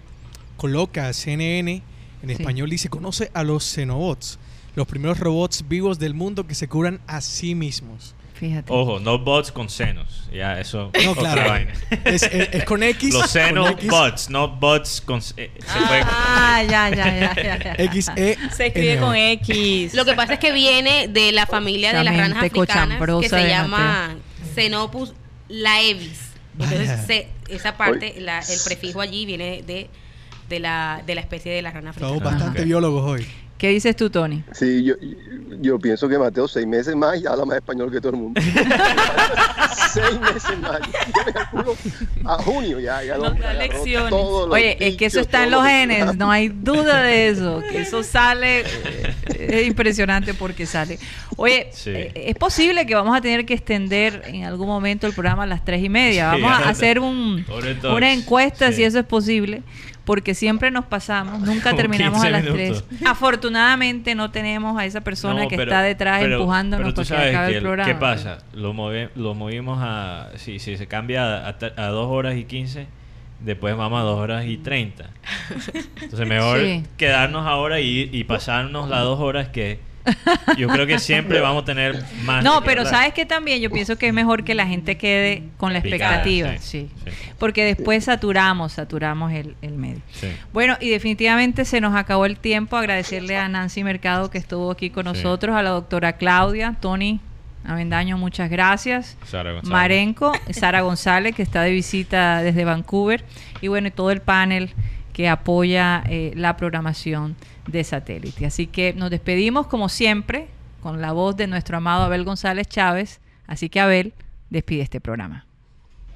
coloca 0.57 1.11
CNN 1.13 1.81
en 2.23 2.29
Sí. 2.29 2.33
español 2.33 2.69
dice, 2.69 2.89
conoce 2.89 3.31
a 3.33 3.43
los 3.43 3.63
Xenobots, 3.63 4.39
los 4.75 4.87
primeros 4.87 5.19
robots 5.19 5.67
vivos 5.67 5.99
del 5.99 6.13
mundo 6.13 6.47
que 6.47 6.55
se 6.55 6.67
curan 6.67 6.99
a 7.07 7.21
sí 7.21 7.55
mismos. 7.55 8.15
Fíjate. 8.33 8.73
Ojo, 8.73 8.99
no 8.99 9.19
bots 9.19 9.51
con 9.51 9.69
senos. 9.69 10.27
Ya, 10.33 10.59
eso 10.59 10.89
No, 11.03 11.11
otra 11.11 11.33
claro. 11.35 11.49
vaina. 11.51 11.73
Es- 12.05 12.23
es- 12.23 12.49
es 12.51 12.63
con 12.65 12.81
X, 12.81 13.13
Los 13.13 13.21
con 13.23 13.29
senos 13.29 13.71
X. 13.71 13.87
bots, 13.89 14.29
no 14.31 14.47
bots 14.47 14.99
con... 15.01 15.19
eh, 15.37 15.51
se 15.59 15.79
puede- 15.87 16.03
Ah, 16.09 16.63
ya, 16.67 16.89
ya, 16.89 16.95
ya, 17.19 17.35
ya, 17.35 17.59
ya. 17.63 17.75
X, 17.77 18.09
E, 18.15 18.37
Se 18.55 18.65
escribe 18.67 18.97
con 18.97 19.15
X. 19.15 19.93
Lo 19.93 20.05
que 20.05 20.13
pasa 20.13 20.33
es 20.33 20.39
que 20.39 20.51
viene 20.51 21.07
de 21.07 21.31
la 21.33 21.45
familia 21.45 21.93
de 21.93 22.03
las 22.03 22.17
ranas 22.17 22.37
africanas 22.43 22.99
que 23.21 23.29
se 23.29 23.47
llama 23.47 24.15
Xenopus 24.55 25.13
laevis. 25.47 26.31
Entonces, 26.59 26.89
se- 27.05 27.27
esa 27.49 27.77
parte, 27.77 28.15
la- 28.19 28.39
el 28.39 28.59
prefijo 28.65 29.01
allí 29.01 29.27
viene 29.27 29.61
de, 29.61 29.87
de, 30.49 30.59
la, 30.59 31.03
de 31.05 31.13
la 31.13 31.21
especie 31.21 31.51
de 31.51 31.61
la 31.61 31.69
rana 31.69 31.91
africana. 31.91 32.09
Somos 32.15 32.23
bastante 32.23 32.63
biólogos 32.65 33.03
hoy. 33.07 33.27
¿Qué 33.61 33.69
dices 33.69 33.95
tú, 33.95 34.09
Tony? 34.09 34.43
Sí, 34.53 34.83
yo, 34.83 34.95
yo 35.61 35.77
pienso 35.77 36.09
que 36.09 36.17
Mateo 36.17 36.47
seis 36.47 36.65
meses 36.65 36.95
más 36.95 37.21
y 37.21 37.27
habla 37.27 37.45
más 37.45 37.57
español 37.57 37.91
que 37.91 37.99
todo 38.01 38.13
el 38.13 38.17
mundo. 38.17 38.41
seis 39.93 40.19
meses 40.19 40.57
más. 40.59 40.79
Yo 40.81 41.25
me 41.27 41.31
calculo 41.31 41.75
a 42.25 42.33
junio 42.41 42.79
ya. 42.79 43.03
ya 43.03 43.17
Nos 43.17 43.37
da 43.37 43.53
lecciones. 43.53 44.11
Oye, 44.13 44.77
es 44.79 44.97
que 44.97 45.05
eso 45.05 45.19
está 45.19 45.43
en 45.43 45.51
los 45.51 45.63
genes, 45.63 46.15
no 46.17 46.31
hay 46.31 46.49
duda 46.49 47.03
de 47.03 47.27
eso. 47.29 47.61
Que 47.69 47.81
eso 47.81 48.01
sale, 48.17 48.63
es 49.29 49.67
impresionante 49.67 50.33
porque 50.33 50.65
sale. 50.65 50.97
Oye, 51.37 51.69
Sí. 51.71 51.91
eh, 51.93 52.11
es 52.15 52.35
posible 52.37 52.87
que 52.87 52.95
vamos 52.95 53.15
a 53.15 53.21
tener 53.21 53.45
que 53.45 53.53
extender 53.53 54.23
en 54.25 54.43
algún 54.45 54.65
momento 54.65 55.05
el 55.05 55.13
programa 55.13 55.43
a 55.43 55.45
las 55.45 55.63
tres 55.63 55.83
y 55.83 55.89
media. 55.89 56.33
Sí, 56.35 56.41
Vamos 56.41 56.65
a 56.65 56.69
hacer 56.69 56.97
un, 56.99 57.45
una 57.83 58.11
encuesta 58.11 58.69
Sí. 58.69 58.77
si 58.77 58.83
eso 58.85 58.97
es 58.97 59.05
posible. 59.05 59.61
Porque 60.05 60.33
siempre 60.33 60.71
nos 60.71 60.85
pasamos, 60.85 61.41
nunca 61.41 61.73
terminamos 61.75 62.19
a 62.23 62.27
15 62.27 62.31
las 62.31 62.43
minutos. 62.55 62.85
tres. 62.89 63.01
Afortunadamente 63.07 64.15
no 64.15 64.31
tenemos 64.31 64.77
a 64.79 64.85
esa 64.85 65.01
persona 65.01 65.43
No, 65.43 65.47
que 65.47 65.55
pero- 65.57 65.71
está 65.71 65.83
detrás 65.83 66.21
pero- 66.21 66.37
empujándonos 66.39 66.93
pero 66.93 66.93
tú 66.93 67.07
para 67.09 67.21
que 67.21 67.23
sabes 67.23 67.35
acabe 67.35 67.45
que 67.47 67.51
el 67.51 67.57
el- 67.57 67.63
programa. 67.63 67.91
¿Qué 67.93 67.99
pasa? 67.99 68.37
Lo, 68.53 68.73
movi- 68.73 69.09
lo 69.15 69.33
movimos 69.35 69.79
a... 69.81 70.29
Si, 70.37 70.59
si 70.59 70.77
se 70.77 70.87
cambia 70.87 71.47
a, 71.47 71.57
ta- 71.59 71.73
a 71.77 71.87
dos 71.87 72.07
horas 72.09 72.35
y 72.35 72.45
15, 72.45 72.87
después 73.41 73.75
vamos 73.77 73.99
a 74.01 74.03
dos 74.03 74.17
horas 74.19 74.45
y 74.45 74.57
30. 74.57 75.09
Entonces 76.01 76.27
mejor 76.27 76.59
Sí. 76.61 76.83
quedarnos 76.97 77.45
ahora 77.47 77.79
y, 77.79 78.09
y 78.11 78.23
pasarnos 78.23 78.89
las 78.89 79.01
dos 79.01 79.19
horas 79.19 79.49
que... 79.49 79.79
Yo 80.57 80.67
creo 80.67 80.87
que 80.87 80.99
siempre 80.99 81.39
vamos 81.39 81.63
a 81.63 81.65
tener 81.65 82.03
más... 82.23 82.43
No, 82.43 82.63
pero 82.63 82.81
hablar. 82.81 82.93
sabes 82.93 83.13
que 83.13 83.25
también 83.25 83.61
yo 83.61 83.69
pienso 83.69 83.97
que 83.97 84.07
es 84.07 84.13
mejor 84.13 84.43
que 84.43 84.55
la 84.55 84.67
gente 84.67 84.97
quede 84.97 85.43
con 85.57 85.73
la 85.73 85.81
Picada, 85.81 86.15
expectativa, 86.15 86.57
sí, 86.57 86.89
sí. 87.03 87.11
Porque 87.37 87.63
después 87.63 88.05
saturamos, 88.05 88.73
saturamos 88.73 89.31
el, 89.31 89.55
el 89.61 89.73
medio. 89.73 90.01
Sí. 90.11 90.27
Bueno, 90.53 90.77
y 90.79 90.89
definitivamente 90.89 91.65
se 91.65 91.81
nos 91.81 91.95
acabó 91.95 92.25
el 92.25 92.37
tiempo. 92.37 92.77
Agradecerle 92.77 93.37
a 93.37 93.47
Nancy 93.47 93.83
Mercado 93.83 94.29
que 94.29 94.37
estuvo 94.37 94.71
aquí 94.71 94.89
con 94.89 95.05
nosotros, 95.05 95.55
a 95.55 95.61
la 95.61 95.71
doctora 95.71 96.13
Claudia, 96.13 96.75
Tony 96.79 97.19
Avendaño, 97.63 98.17
muchas 98.17 98.49
gracias. 98.49 99.17
Sara 99.25 99.51
González. 99.51 99.71
Marenco, 99.71 100.33
Sara 100.49 100.81
González, 100.81 101.35
que 101.35 101.43
está 101.43 101.61
de 101.61 101.71
visita 101.71 102.41
desde 102.41 102.65
Vancouver, 102.65 103.23
y 103.61 103.67
bueno, 103.67 103.87
y 103.87 103.91
todo 103.91 104.11
el 104.11 104.21
panel 104.21 104.71
que 105.13 105.29
apoya 105.29 106.03
eh, 106.09 106.31
la 106.35 106.57
programación 106.57 107.35
de 107.67 107.83
satélite. 107.83 108.45
Así 108.45 108.67
que 108.67 108.93
nos 108.93 109.09
despedimos 109.09 109.67
como 109.67 109.89
siempre 109.89 110.47
con 110.81 111.01
la 111.01 111.11
voz 111.11 111.37
de 111.37 111.47
nuestro 111.47 111.77
amado 111.77 112.03
Abel 112.03 112.23
González 112.23 112.67
Chávez. 112.67 113.21
Así 113.47 113.69
que 113.69 113.79
Abel, 113.79 114.13
despide 114.49 114.81
este 114.81 114.99
programa. 114.99 115.45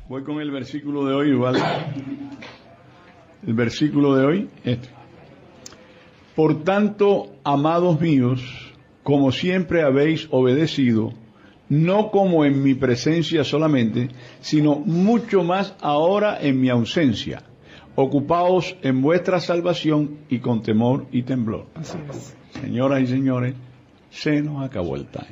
Voy 0.08 0.24
con 0.24 0.40
el 0.40 0.52
versículo 0.52 1.06
de 1.06 1.14
hoy, 1.14 1.34
¿vale? 1.36 1.60
El 3.46 3.54
versículo 3.54 4.16
de 4.16 4.26
hoy, 4.26 4.50
este. 4.64 4.90
Por 6.36 6.64
tanto, 6.64 7.34
amados 7.44 8.02
míos, 8.02 8.74
como 9.04 9.32
siempre 9.32 9.84
habéis 9.84 10.28
obedecido, 10.32 11.14
no 11.70 12.12
como 12.12 12.44
en 12.44 12.62
mi 12.62 12.74
presencia 12.74 13.44
solamente, 13.44 14.10
sino 14.42 14.76
mucho 14.76 15.44
más 15.44 15.76
ahora 15.80 16.38
en 16.42 16.60
mi 16.60 16.70
ausencia. 16.70 17.44
Ocupaos 17.96 18.76
en 18.82 19.02
vuestra 19.02 19.40
salvación 19.40 20.20
y 20.30 20.40
con 20.40 20.62
temor 20.62 21.06
y 21.12 21.24
temblor. 21.24 21.68
Señoras 22.62 23.02
y 23.02 23.08
señores, 23.08 23.56
se 24.10 24.42
nos 24.42 24.66
acabó 24.66 24.96
el 24.96 25.08
time. 25.08 25.28